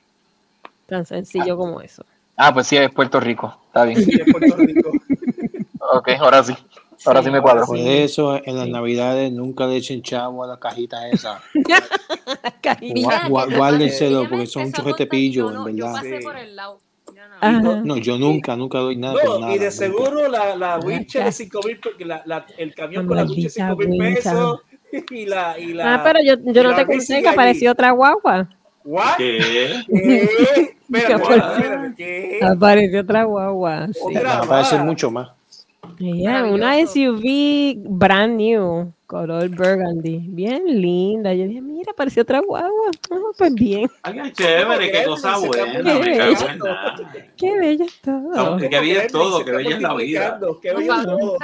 Tan 0.87 1.05
sencillo 1.07 1.57
como 1.57 1.81
eso. 1.81 2.05
Ah, 2.37 2.53
pues 2.53 2.67
sí, 2.67 2.77
es 2.77 2.91
Puerto 2.93 3.19
Rico. 3.21 3.57
Está 3.69 3.85
bien. 3.85 4.03
Sí, 4.05 4.21
en 4.21 4.33
Puerto 4.33 4.57
Rico. 4.57 4.91
Ok, 5.93 6.09
ahora 6.19 6.43
sí. 6.43 6.53
Ahora 7.07 7.23
sí 7.23 7.31
me 7.31 7.41
cuadro. 7.41 7.67
Por 7.67 7.79
eso 7.79 8.41
en 8.45 8.57
las 8.57 8.69
navidades 8.69 9.33
nunca 9.33 9.67
le 9.67 9.77
echen 9.77 10.03
chavo 10.03 10.45
a 10.45 10.47
la 10.47 10.59
cajita 10.59 11.09
esa. 11.09 11.41
Guárdenselo 13.29 14.29
porque 14.29 14.47
son 14.47 14.65
muchos 14.65 14.81
a 14.81 14.83
contar, 14.83 15.09
pillos, 15.09 15.53
yo 15.53 15.59
no- 15.59 15.69
en 15.69 15.77
Yo 15.77 15.85
verdad. 15.87 16.01
pasé 16.01 16.19
Sí. 16.19 16.25
por 16.25 16.37
el 16.37 16.57
lado. 16.57 16.79
Yo 17.15 17.61
no. 17.61 17.85
No, 17.85 17.97
yo 17.97 18.19
nunca, 18.19 18.57
nunca 18.57 18.79
doy 18.79 18.97
nada 18.97 19.15
por 19.15 19.25
No, 19.25 19.39
nada. 19.41 19.53
y 19.55 19.59
de 19.59 19.65
nunca. 19.67 19.71
seguro 19.77 20.29
la, 20.29 20.57
la 20.57 20.79
wincha 20.79 21.25
de 21.25 21.33
5 21.33 21.61
mil, 21.65 21.81
la, 22.09 22.23
la, 22.27 22.47
el 22.59 22.75
camión 22.75 23.07
con 23.07 23.17
la 23.17 23.25
wincha 23.25 23.67
de 23.67 23.75
Maldita 23.75 23.87
5 23.87 23.89
mil 24.03 24.15
pesos 24.15 24.61
y 25.11 25.27
la, 25.27 25.59
y 25.59 25.73
la. 25.73 25.95
Ah, 25.95 26.01
pero 26.05 26.19
yo, 26.25 26.35
yo 26.53 26.63
no 26.63 26.75
te 26.75 26.87
conté 26.87 27.07
que 27.07 27.15
allí. 27.15 27.27
apareció 27.27 27.73
otra 27.73 27.91
guagua. 27.93 28.49
¿What? 28.85 29.17
¿Qué? 29.19 29.85
¿Qué? 29.89 30.77
Espérate, 30.89 31.23
¿Qué? 31.27 31.35
espérate, 31.35 31.95
¿qué? 31.97 32.39
Apareció 32.43 33.01
otra 33.01 33.25
guagua. 33.25 33.89
Sí. 33.93 34.01
Otra 34.03 34.41
Me 34.43 34.47
parece 34.47 34.77
más. 34.77 34.85
mucho 34.85 35.11
más. 35.11 35.31
Yeah, 35.99 36.45
una. 36.45 36.75
SUV 36.87 37.77
brand 37.89 38.37
new, 38.37 38.93
color 39.07 39.49
burgundy, 39.49 40.19
bien 40.29 40.65
linda. 40.81 41.33
Yo 41.35 41.47
dije, 41.47 41.61
mira, 41.61 41.93
apareció 41.93 42.23
otra 42.23 42.41
guagua. 42.41 42.91
Ah, 43.11 43.17
pues 43.37 43.55
bien, 43.55 43.91
Ay, 44.03 44.33
chévere, 44.33 44.91
qué 44.91 45.05
cosa 45.05 45.39
buena. 45.39 45.81
Qué 47.37 47.59
bella 47.59 47.85
está. 47.85 48.13
No, 48.13 48.57
que 48.57 48.69
bella 48.69 49.05
es 49.05 49.13
todo, 49.13 49.45
que 49.45 49.51
bella 49.53 49.77
es 49.77 49.83
la 49.83 49.95
vida. 49.95 50.41
Qué 50.61 50.75
bello 50.75 50.95
es 50.95 51.03
todo. 51.05 51.39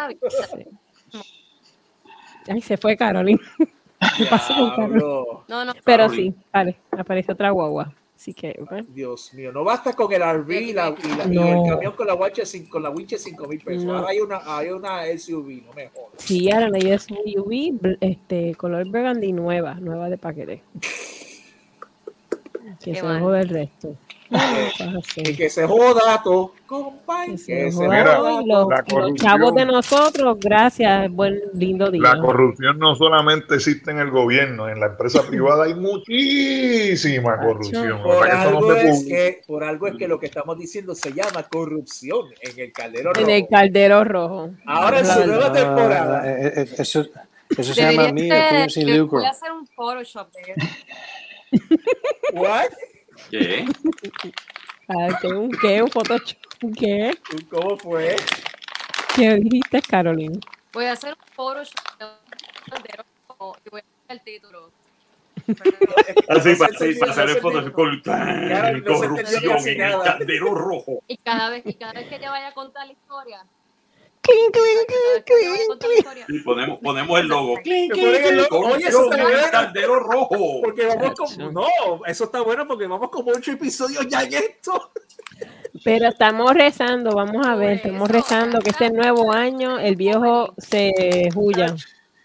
Ay, 2.49 2.61
se 2.61 2.77
fue 2.77 2.97
Carolina. 2.97 3.41
¿Qué 4.17 4.27
pasó 4.27 4.55
con 4.55 4.71
Carolina? 4.71 4.99
Diablo. 4.99 5.45
No, 5.49 5.65
no. 5.65 5.73
Pero 5.85 6.05
Carolina. 6.05 6.33
sí, 6.33 6.45
vale, 6.53 6.77
apareció 6.91 7.35
otra 7.35 7.51
guagua. 7.51 7.95
Así 8.23 8.35
que, 8.35 8.57
bueno, 8.71 8.87
Dios 8.89 9.35
mío, 9.35 9.51
no 9.51 9.65
basta 9.65 9.95
con 9.95 10.13
el 10.13 10.23
RV 10.23 10.51
y, 10.61 10.73
la, 10.73 10.95
y, 10.97 11.17
la- 11.17 11.25
y 11.25 11.29
No. 11.37 11.65
el 11.65 11.71
camión 11.71 11.93
con 11.97 12.07
la 12.07 12.15
wincha 12.15 12.43
cin- 12.45 12.69
con 12.69 12.81
la 12.81 12.91
wincha 12.91 13.19
5 13.19 13.49
mil 13.49 13.59
pesos. 13.61 13.83
No. 13.83 13.97
Ahora 13.97 14.11
hay 14.11 14.21
una, 14.21 14.41
hay 14.59 14.69
una 14.69 15.05
SUV, 15.09 15.65
no 15.67 15.73
me 15.73 15.89
jodas. 15.89 16.11
sí, 16.19 16.49
ahora 16.53 16.71
hay 16.73 16.93
SUV, 16.97 17.97
este, 18.01 18.55
color 18.55 18.87
burgundy 18.89 19.33
nueva, 19.33 19.75
nueva 19.75 20.09
de 20.09 20.19
paquete. 20.19 20.63
Que 22.81 22.93
Qué 22.93 22.95
se 22.97 23.03
mal. 23.03 23.21
jode 23.21 23.41
el 23.41 23.49
resto. 23.49 23.97
Y 25.17 25.37
que 25.37 25.51
se 25.51 25.67
joda 25.67 26.23
todo. 26.23 26.55
Compay, 26.67 27.33
Que 27.33 27.39
se 27.39 27.73
joda 27.73 28.41
los, 28.45 28.69
chavos 29.17 29.55
de 29.55 29.67
nosotros, 29.67 30.39
gracias, 30.41 31.11
buen 31.11 31.39
lindo 31.55 31.91
día. 31.91 32.03
La 32.15 32.19
corrupción 32.21 32.79
no 32.79 32.95
solamente 32.95 33.57
existe 33.57 33.91
en 33.91 33.99
el 33.99 34.11
gobierno, 34.11 34.69
en 34.69 34.81
la 34.81 34.87
empresa 34.87 35.23
privada 35.29 35.65
hay 35.65 35.75
muchísima 35.75 37.39
corrupción. 37.39 37.93
O 38.01 38.03
Por 38.05 38.27
sea, 38.27 38.35
no 38.37 38.41
algo, 38.59 38.73
es 38.73 39.05
que, 39.05 39.41
por 39.47 39.65
algo 39.65 39.87
es 39.89 39.97
que 39.97 40.09
lo 40.09 40.19
que 40.19 40.27
estamos 40.27 40.59
diciendo 40.59 40.95
se 40.95 41.13
llama 41.13 41.43
corrupción 41.51 42.27
en 42.41 42.59
el 42.59 42.73
caldero 42.73 43.13
En 43.17 43.29
el 43.29 43.41
rojo. 43.43 43.51
caldero 43.51 44.05
rojo. 44.05 44.51
Ahora 44.67 45.01
en 45.01 45.09
La 45.09 45.15
su 45.15 45.27
nueva 45.27 45.53
temporada. 45.53 46.23
Ah, 46.25 46.31
eh, 46.31 46.53
eh, 46.57 46.69
eso 46.79 47.05
eso 47.51 47.75
se 47.75 47.81
llama 47.83 48.05
Debería 48.07 48.13
mí, 48.15 48.29
ser- 48.31 48.61
fin 48.63 48.71
sin 48.71 48.87
yo 48.89 48.97
lucro. 48.97 49.19
Voy 49.19 49.27
a 49.27 49.31
hacer 49.31 49.53
un 49.53 49.67
Photoshop 49.67 50.29
de 50.33 50.53
eso. 50.57 50.69
What? 52.33 52.71
¿Qué? 53.33 53.65
Ah, 54.89 55.19
¿Qué? 55.23 55.29
¿Un 55.29 55.51
qué? 55.53 55.83
¿Un 55.83 55.89
Photoshop? 55.89 56.37
¿Qué? 56.79 57.15
¿Cómo 57.49 57.79
fue? 57.79 58.15
¿Qué 59.17 59.37
dijiste, 59.37 59.81
Carolina? 59.81 60.39
Voy 60.75 60.85
a 60.85 60.93
hacer 60.93 61.15
un 61.15 61.35
Photoshop 61.35 61.81
un 62.69 63.55
y 63.65 63.71
voy 63.71 63.81
a 63.81 63.85
hacer 64.05 64.11
el 64.11 64.21
título. 64.21 64.71
Así, 66.29 66.55
para, 66.57 66.73
se 66.75 66.93
sí, 66.93 66.99
para 66.99 67.13
hacer 67.13 67.31
el 67.31 67.41
Photoshop 67.41 67.73
con 67.73 68.03
corrupción 68.03 69.67
en 69.67 69.81
el 69.81 70.03
caldero 70.03 70.55
rojo. 70.55 71.03
Y 71.09 71.17
cada 71.17 71.49
vez, 71.49 71.63
y 71.65 71.73
cada 71.73 71.95
vez 71.95 72.09
que 72.11 72.17
ella 72.17 72.31
vaya 72.33 72.49
a 72.49 72.53
contar 72.53 72.87
la 72.87 72.93
historia, 72.93 73.47
Y 76.29 76.39
ponemos, 76.41 76.79
ponemos 76.81 77.21
el 77.21 77.27
logo. 77.27 77.55
Oye, 77.55 78.87
eso 78.89 79.11
está 79.11 79.23
bueno. 79.23 79.39
caldero 79.51 79.99
rojo. 80.01 80.61
Porque 80.63 80.87
vamos 80.87 81.13
como. 81.17 81.51
No, 81.51 81.67
eso 82.07 82.25
está 82.25 82.41
bueno 82.41 82.67
porque 82.67 82.87
vamos 82.87 83.11
como 83.11 83.33
ocho 83.33 83.53
episodios 83.53 84.07
ya 84.09 84.23
en 84.23 84.35
esto. 84.35 84.93
Pero 85.85 86.09
estamos 86.09 86.55
rezando, 86.55 87.13
vamos 87.15 87.47
a 87.47 87.57
ver, 87.57 87.73
estamos 87.73 88.09
rezando 88.09 88.61
que 88.61 88.71
este 88.71 88.91
nuevo 88.91 89.33
año 89.33 89.79
el 89.79 89.97
viejo 89.97 90.55
se 90.59 91.29
huya. 91.35 91.75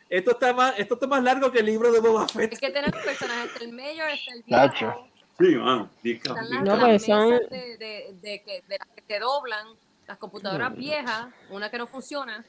Esto 0.09 0.31
está 0.31 0.53
más, 0.53 0.73
esto 0.77 0.93
está 0.93 1.07
más 1.07 1.23
largo 1.23 1.51
que 1.51 1.59
el 1.59 1.65
libro 1.65 1.91
de 1.91 1.99
Boba 1.99 2.27
Fett. 2.27 2.57
que 2.59 2.69
tener 2.69 2.91
personajes. 2.91 3.51
Está 3.53 3.63
el 3.65 3.73
mayor, 3.73 4.09
está 4.09 4.33
el 4.33 4.43
Nacho. 4.47 4.85
viejo, 4.85 5.07
Sí, 5.39 5.55
mano. 5.55 5.89
Están 6.03 6.49
las. 6.49 6.63
No, 6.63 6.79
pues 6.79 7.05
son- 7.05 7.29
mesas 7.29 7.49
de, 7.49 7.77
de, 7.77 8.15
de, 8.21 8.41
que, 8.43 8.63
de 8.67 8.77
las 8.79 8.87
que 8.95 9.01
te 9.01 9.19
doblan, 9.19 9.67
las 10.07 10.17
computadoras 10.17 10.75
viejas, 10.75 11.27
una 11.49 11.69
que 11.69 11.77
no 11.77 11.87
funciona. 11.87 12.43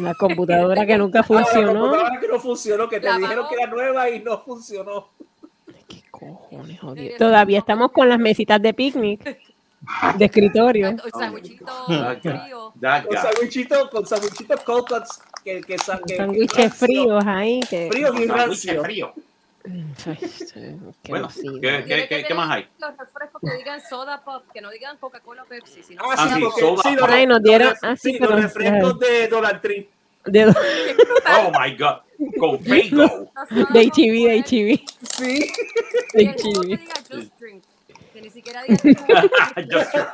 La 0.00 0.14
computadora 0.14 0.86
que 0.86 0.96
nunca 0.96 1.20
Ah, 1.20 1.26
la 1.28 1.44
funcionó. 1.44 1.72
computadora 1.80 2.20
que 2.20 2.28
no 2.28 2.40
funcionó, 2.40 2.88
que 2.88 3.00
te 3.00 3.06
La 3.08 3.18
dijeron 3.18 3.46
que 3.48 3.54
era 3.56 3.66
nueva 3.66 4.10
y 4.10 4.20
no 4.22 4.38
funcionó. 4.40 5.08
¿Qué 5.88 6.02
cojones, 6.10 6.80
jodido? 6.80 7.16
Todavía 7.18 7.58
estamos 7.58 7.92
con 7.92 8.08
las 8.08 8.18
mesitas 8.18 8.60
de 8.62 8.72
picnic, 8.74 9.22
de 10.16 10.24
escritorio. 10.24 10.96
O 11.12 11.18
sándwichito 11.18 11.64
Daga, 11.88 12.20
frío. 12.20 12.70
Con 12.72 12.80
daga. 12.80 13.22
sandwichitos, 13.22 13.90
con 13.90 14.06
sandwichitos 14.06 14.62
cold 14.64 14.84
cuts 14.88 15.20
que, 15.44 15.60
que, 15.60 15.78
sa- 15.78 16.00
que- 16.06 16.70
fríos 16.70 17.24
ahí. 17.26 17.60
Que... 17.68 17.88
Fríos 17.90 18.10
y 18.20 18.26
Sándwich 18.26 18.30
rancio. 18.36 18.82
frío. 18.82 19.14
Bueno. 21.08 21.28
¿qué, 21.60 21.84
qué, 21.86 22.06
qué, 22.08 22.24
qué 22.24 22.34
más 22.34 22.50
hay? 22.50 22.68
Los 22.78 22.96
refrescos 22.96 23.40
que 23.40 23.56
digan 23.56 23.80
soda 23.80 24.22
pop, 24.24 24.44
que 24.52 24.60
no 24.60 24.70
digan 24.70 24.96
Coca-Cola 24.98 25.42
o 25.42 25.46
Pepsi, 25.46 25.82
sino 25.82 26.02
Ah, 26.04 26.28
sí, 26.34 26.40
porque 26.40 26.60
soda. 26.60 26.82
sí, 26.82 26.94
los, 26.94 27.08
Ay, 27.08 27.26
nos 27.26 27.42
dieron- 27.42 27.74
ah, 27.82 27.96
sí, 27.96 28.12
sí, 28.12 28.18
los 28.18 28.30
refrescos 28.42 28.98
de 28.98 29.28
Donald 29.28 29.60
Tree. 29.60 29.88
De, 30.24 30.44
Oh 31.38 31.52
my 31.60 31.76
God. 31.76 32.00
Con 32.38 32.58
Fago. 32.64 33.30
de 33.72 33.82
HIV, 33.82 34.28
de 34.28 34.36
HIV. 34.46 34.80
Sí. 35.02 35.52
De 36.14 36.22
HIV. 36.22 36.80
Just 37.10 37.38
Drink, 37.38 37.62
que 38.12 38.20
ni 38.22 38.30
siquiera 38.30 38.62
diga 38.62 38.78
jugo. 38.82 39.28
Just 39.70 39.92
drink. 39.92 40.08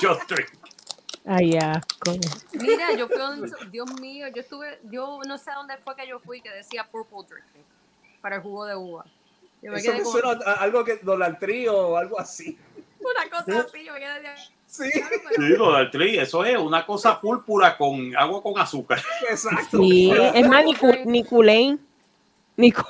Just 0.00 0.30
drink. 0.30 0.48
Ay, 1.24 1.56
asco. 1.56 2.18
Mira, 2.54 2.92
yo 2.96 3.06
fui 3.06 3.18
Dios 3.70 4.00
mío, 4.00 4.26
yo 4.34 4.40
estuve, 4.42 4.80
yo 4.90 5.20
no 5.28 5.38
sé 5.38 5.52
a 5.52 5.54
dónde 5.54 5.76
fue 5.78 5.94
que 5.94 6.08
yo 6.08 6.18
fui 6.18 6.40
que 6.40 6.50
decía 6.50 6.88
Purple 6.90 7.18
Drink. 7.28 7.44
Para 8.22 8.36
el 8.36 8.42
jugo 8.42 8.64
de 8.64 8.74
uva. 8.74 9.04
Yo 9.60 9.70
me 9.70 9.78
Eso 9.78 9.90
quedé 9.90 9.98
me 9.98 10.04
como, 10.04 10.18
suena 10.18 10.44
a 10.46 10.52
algo 10.54 10.84
que 10.84 10.96
Donald 11.02 11.38
Tree 11.38 11.68
o 11.68 11.96
algo 11.96 12.18
así. 12.18 12.56
una 13.00 13.28
cosa 13.30 13.60
así, 13.60 13.84
yo 13.84 13.92
me 13.92 14.00
quedé 14.00 14.20
de 14.20 14.28
Sí. 14.72 14.90
Sí, 14.90 15.54
tri, 15.90 16.18
eso 16.18 16.42
es 16.46 16.56
una 16.56 16.86
cosa 16.86 17.20
púrpura 17.20 17.76
con 17.76 18.16
agua 18.16 18.42
con 18.42 18.58
azúcar. 18.58 19.02
Exacto. 19.30 19.76
Sí, 19.76 20.10
es 20.10 20.48
más, 20.48 20.64
Nicu- 20.64 21.04
Niculane. 21.04 21.76
Nicu- 22.56 22.86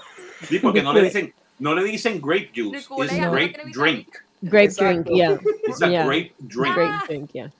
Sí, 0.48 0.60
porque 0.60 0.80
no 0.80 0.92
le 0.92 1.02
dicen, 1.02 1.34
no 1.58 1.74
le 1.74 1.82
dicen 1.82 2.20
grape 2.20 2.52
juice, 2.54 2.86
es 3.04 3.20
grape 3.20 3.62
drink. 3.74 4.08
Grape 4.42 4.68
drink, 4.68 5.08
yeah. 5.08 5.38
It's 5.66 5.82
a 5.82 5.88
yeah. 5.88 6.04
grape 6.04 6.32
drink. 6.38 6.74
Grape 6.76 7.06
drink, 7.08 7.30
yeah. 7.32 7.50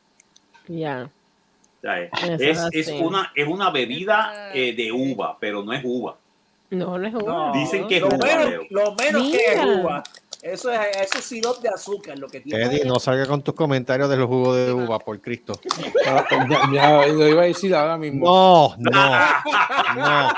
Yeah. 0.68 1.10
Es, 2.38 2.60
es 2.72 2.88
una, 2.88 3.32
es 3.34 3.48
una 3.48 3.70
bebida 3.70 4.52
eh, 4.54 4.72
de 4.72 4.92
uva, 4.92 5.36
pero 5.40 5.64
no 5.64 5.72
es 5.72 5.82
uva. 5.84 6.16
No, 6.72 6.98
no 6.98 7.06
es 7.06 7.14
uva. 7.14 7.32
No, 7.32 7.52
Dicen 7.52 7.86
que 7.86 7.96
es 7.96 8.02
lo 8.02 8.08
uva, 8.08 8.18
menos, 8.26 8.50
lo 8.70 8.94
menos 8.94 9.22
que 9.30 9.36
es 9.46 9.64
uva. 9.64 10.02
Eso 10.42 10.72
es, 10.72 10.80
eso 10.96 11.18
es 11.18 11.24
sirope 11.24 11.60
de 11.62 11.68
azúcar 11.68 12.18
lo 12.18 12.26
que 12.28 12.40
tiene. 12.40 12.64
Eddie, 12.64 12.84
no 12.84 12.98
salga 12.98 13.26
con 13.26 13.42
tus 13.42 13.54
comentarios 13.54 14.10
de 14.10 14.16
los 14.16 14.26
jugos 14.26 14.56
de 14.56 14.72
uva, 14.72 14.98
por 14.98 15.20
Cristo. 15.20 15.52
Ah, 16.04 16.24
Ya, 16.72 17.06
ya 17.06 17.12
lo 17.12 17.28
iba 17.28 17.42
a 17.42 17.44
decir 17.46 17.72
ahora 17.76 17.96
mismo. 17.96 18.24
No, 18.26 18.74
no, 18.78 18.90
no. 19.94 20.28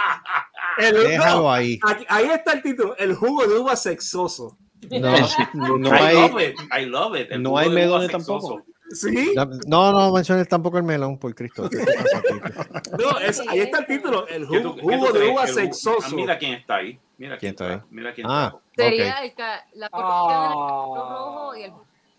El- 0.77 1.05
Déjalo 1.09 1.43
no, 1.43 1.52
ahí. 1.52 1.78
aquí- 1.86 2.05
ahí 2.09 2.24
está 2.27 2.52
el 2.52 2.62
título, 2.62 2.97
el 2.98 3.15
jugo 3.15 3.47
de 3.47 3.56
uva 3.59 3.77
sexoso. 3.77 4.59
No, 4.90 5.16
no 5.78 5.89
I 5.89 5.98
hay, 5.98 6.15
love 6.16 6.40
it, 6.43 6.56
I 6.78 6.85
love 6.85 7.16
it. 7.19 7.32
El 7.32 7.43
no 7.43 7.56
hay 7.56 7.70
sexoso. 7.70 8.09
tampoco. 8.09 8.62
Sí, 8.90 9.35
No, 9.66 9.93
no 9.93 10.12
menciones 10.12 10.47
tampoco 10.48 10.77
el 10.78 10.85
melón, 10.85 11.19
por 11.19 11.35
Cristo. 11.35 11.69
No, 12.98 13.19
es- 13.19 13.40
ahí 13.48 13.61
está 13.61 13.78
el 13.81 13.86
título, 13.86 14.27
el 14.28 14.47
¿Qué 14.48 14.59
jugo, 14.59 14.74
tú- 14.74 14.77
qué 14.77 14.82
tú 14.82 14.89
jugo 15.06 15.12
de 15.12 15.28
uva 15.31 15.44
El 15.44 15.48
jugo- 15.51 15.61
sexoso. 15.61 15.98
Ah, 16.06 16.11
mira 16.15 16.39
quién 16.39 16.52
está 16.55 16.77
ahí. 16.77 16.98
Mira 17.16 17.39
¿Quién 17.39 17.51
está 17.51 17.73
ahí? 17.74 17.81
Mira 17.90 18.12
quién 18.15 18.27
Ah, 18.28 18.44
está. 18.47 18.56
ok. 18.56 18.62
sería 18.77 19.19
el 19.24 19.35
ca- 19.35 19.66
la 19.74 19.89
combinación 19.89 20.40
del 20.43 20.52
rojo 20.52 21.56
y 21.56 21.62
el 21.62 21.73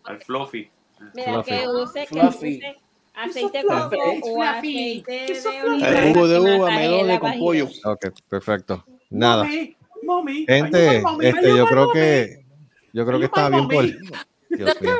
Al 0.06 0.22
fluffy. 0.22 0.72
Mira, 1.14 1.34
Fluffy. 1.34 1.52
que 1.52 1.68
use, 1.68 2.08
que 2.08 2.20
use 2.20 2.76
aceite 3.14 3.64
coco 3.64 3.98
o 4.24 4.44
aceite 4.44 5.12
de 5.12 5.64
oliva. 5.64 5.88
El 5.90 6.14
jugo 6.14 6.28
de 6.28 6.40
uva, 6.58 6.70
la 7.04 7.20
con 7.20 7.40
pollo. 7.40 7.68
Ok, 7.86 8.06
perfecto. 8.30 8.84
Nada. 9.10 9.44
Mami, 9.44 9.76
mami, 10.04 10.46
Gente, 10.48 10.98
este, 11.22 11.56
yo 11.58 11.66
creo 11.68 11.88
mami. 11.88 11.94
que 11.94 12.46
yo 12.94 13.06
creo 13.06 13.20
que 13.20 13.26
está 13.26 13.50
bien 13.50 13.68
por. 13.68 13.86
Dios 13.86 14.82
mío. 14.82 14.96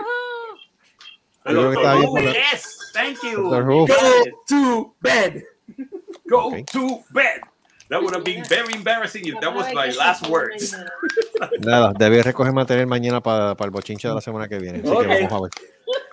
Yo 1.46 1.52
creo 1.52 1.72
que 1.72 1.78
está 1.78 1.96
por 2.08 2.22
la- 2.24 2.32
Yes, 2.34 2.92
thank 2.94 3.18
you. 3.24 3.44
Go 3.44 3.86
to 4.48 4.96
bed. 5.02 5.44
Go 6.28 6.48
Okay. 6.48 6.64
to 6.72 7.02
bed. 7.12 7.42
That 7.90 8.02
would 8.02 8.16
have 8.16 8.24
been 8.24 8.44
very 8.50 8.74
embarrassing 8.74 9.28
if 9.28 9.36
that 9.42 9.54
was 9.56 9.68
my 9.74 9.92
last 9.96 10.28
words. 10.28 10.76
Nada, 11.60 11.94
debí 11.98 12.20
recoger 12.22 12.52
material 12.52 12.88
mañana 12.88 13.22
para, 13.22 13.54
para 13.56 13.66
el 13.68 13.72
bochinche 13.72 14.08
de 14.08 14.16
la 14.16 14.22
semana 14.22 14.48
que 14.48 14.58
viene. 14.58 14.80
Así 14.80 14.90
Ok. 14.90 15.02
que 15.02 15.08
vamos 15.28 15.32
a 15.32 15.42
ver. 15.42 15.52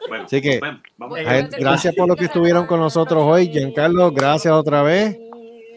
Bueno, 0.08 0.24
Así 0.24 0.42
que, 0.42 0.60
vemos, 0.60 0.82
vamos. 0.98 1.18
Eh, 1.18 1.48
Gracias 1.58 1.94
por 1.94 2.06
lo 2.08 2.14
que 2.16 2.26
estuvieron 2.26 2.66
con 2.66 2.78
nosotros 2.78 3.22
hoy. 3.24 3.48
Giancarlo, 3.48 4.10
gracias 4.12 4.52
otra 4.52 4.82
vez. 4.82 5.16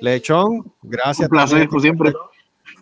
Lechón, 0.02 0.74
gracias. 0.84 1.30
Un 1.30 1.38
placer, 1.38 1.68
como 1.70 1.80
siempre. 1.80 2.14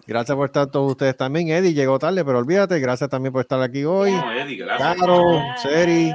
Gracias 0.08 0.36
por 0.36 0.48
estar 0.48 0.66
todos 0.72 0.92
ustedes 0.92 1.16
también. 1.16 1.50
Eddie 1.50 1.74
llegó 1.74 2.00
tarde, 2.00 2.26
pero 2.26 2.40
olvídate. 2.40 2.80
Gracias 2.80 3.10
también 3.10 3.32
por 3.32 3.42
estar 3.42 3.62
aquí 3.62 3.86
hoy. 3.86 4.12
No, 4.12 4.32
Eddie, 4.34 4.58
gracias. 4.58 4.98
Caro, 5.00 5.22
Seri, 5.62 6.12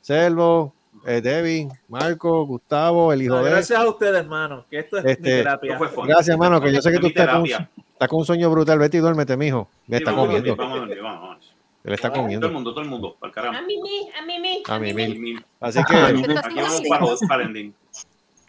Selvo, 0.00 0.72
eh, 1.06 1.20
Debbie, 1.20 1.68
Marco, 1.88 2.44
Gustavo, 2.46 3.12
el 3.12 3.22
hijo 3.22 3.36
No, 3.36 3.44
de. 3.44 3.50
gracias 3.50 3.78
a 3.78 3.88
ustedes, 3.88 4.16
hermano, 4.20 4.64
que 4.70 4.78
esto 4.80 4.98
es 4.98 5.04
mi 5.04 5.10
Este, 5.12 5.22
terapia. 5.38 5.78
Fue 5.78 5.88
fun. 5.88 6.06
Gracias, 6.06 6.28
hermano, 6.28 6.60
que 6.60 6.72
yo 6.72 6.82
sé 6.82 6.90
que 6.90 6.96
tú 6.98 7.02
Mi 7.04 7.08
estás 7.08 7.28
con, 7.28 7.44
terapia. 7.44 7.70
estás 7.92 8.08
con 8.08 8.18
un 8.20 8.24
sueño 8.24 8.50
brutal. 8.50 8.78
Vete 8.78 8.96
y 8.96 9.00
duérmete, 9.00 9.36
mijo. 9.36 9.68
Me 9.86 9.96
Sí, 9.98 10.02
está 10.02 10.10
vamos 10.12 10.24
a 10.24 10.28
comiendo. 10.28 10.56
vamos 10.56 10.76
a 10.78 11.02
vamos. 11.02 11.54
Él 11.82 11.94
está 11.94 12.08
Todo 12.08 12.16
el 12.16 12.22
comiendo. 12.24 12.50
mundo, 12.50 12.70
todo 12.72 12.82
el 12.82 12.90
mundo, 12.90 13.16
al 13.22 13.30
A 13.30 13.32
carajo. 13.32 13.66
mí, 13.66 13.78
mi, 13.80 14.10
a 14.10 14.26
mí, 14.26 14.38
mi, 14.38 14.62
A 14.68 14.78
mí, 14.78 14.92
mil. 14.92 15.18
mil. 15.18 15.44
Así 15.60 15.82
que, 15.84 15.96
Aquí 15.96 16.22
vamos 16.60 16.82
para, 16.88 17.06
para. 17.28 17.50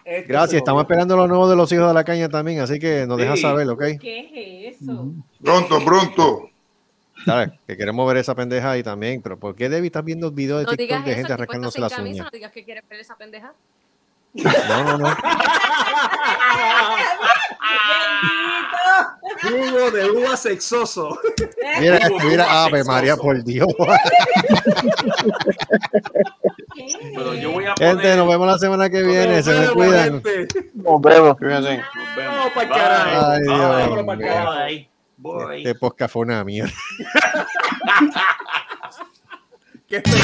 Este 0.03 0.27
gracias. 0.27 0.57
Estamos 0.57 0.81
esperando 0.81 1.15
lo 1.15 1.27
nuevo 1.27 1.47
de 1.49 1.55
los 1.55 1.71
hijos 1.71 1.87
de 1.87 1.93
la 1.93 2.03
caña 2.03 2.27
también. 2.27 2.59
Así 2.59 2.79
que 2.79 3.05
nos 3.07 3.17
deja 3.17 3.35
Sí. 3.35 3.43
saber, 3.43 3.69
¿ok? 3.69 3.83
¿Qué 4.01 4.67
es 4.67 4.81
eso? 4.81 5.11
Pronto, 5.41 5.79
pronto. 5.85 6.49
Que 7.67 7.77
queremos 7.77 8.07
ver 8.07 8.17
esa 8.17 8.35
pendeja 8.35 8.71
ahí 8.71 8.83
también. 8.83 9.21
Pero 9.21 9.37
¿por 9.39 9.55
qué 9.55 9.69
Debbie 9.69 9.87
está 9.87 10.01
viendo 10.01 10.31
videos 10.31 10.59
de 10.59 10.65
No 10.65 10.71
TikTok 10.71 10.79
digas 10.87 11.05
de 11.05 11.11
eso, 11.11 11.17
gente 11.19 11.33
arrancándose 11.33 11.79
las 11.79 11.93
camisa, 11.93 12.13
uñas? 12.13 12.25
no 12.25 12.31
digas 12.31 12.51
que 12.51 12.63
quieres 12.63 12.83
ver 12.89 12.99
esa 12.99 13.15
pendeja. 13.15 13.53
No, 14.33 14.83
no, 14.83 14.97
no. 14.97 15.15
Jugo 19.43 19.91
de 19.91 20.09
uva 20.11 20.37
sexoso. 20.37 21.19
Mira, 21.79 21.99
mira, 22.23 22.63
Ave 22.63 22.83
María, 22.83 23.15
por 23.17 23.43
Dios. 23.43 23.67
Pero 27.15 27.33
yo 27.35 27.51
voy 27.51 27.65
a 27.65 27.75
poner. 27.75 27.91
Gente, 27.95 28.15
nos 28.15 28.27
vemos 28.27 28.47
la 28.47 28.57
semana 28.57 28.89
que 28.89 29.01
viene. 29.03 29.41
Se 29.43 29.51
me 29.51 29.59
vemos, 29.59 29.73
cuidan. 29.73 30.23
gente. 30.23 30.47
Nos 30.75 31.01
vemos. 31.01 31.37
Nos 31.39 32.15
vemos. 32.15 32.51
Ay, 32.71 33.41
Dios 33.41 33.59
Vámonos 33.59 34.05
pa'l 34.05 34.17
mío. 34.17 34.27
carajo. 34.27 34.90
Bye. 35.21 35.57
Este 35.57 35.75
podcast 35.75 36.13
fue 36.13 36.23
una 36.23 36.43
mierda. 36.43 36.73
¿Qué? 39.87 39.97
Esto 39.97 40.15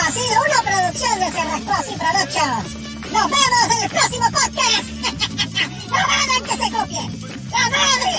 ha 0.00 0.10
sido 0.10 0.36
una 0.44 0.62
producción 0.66 1.20
de 1.20 1.30
Cerrascos 1.30 1.86
y 1.90 1.96
Productions. 1.96 2.76
Nos 3.10 3.26
vemos 3.30 3.68
en 3.70 3.82
el 3.84 3.90
próximo 3.90 4.26
podcast. 4.26 4.84
¡No 5.88 5.96
hagan 5.96 6.42
que 6.44 6.54
se 6.56 6.68
copie! 6.70 7.04
¡La 7.52 7.64
madre! 7.70 8.16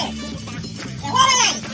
¡Se 0.99 1.07
mueven 1.11 1.39
ahí! 1.43 1.73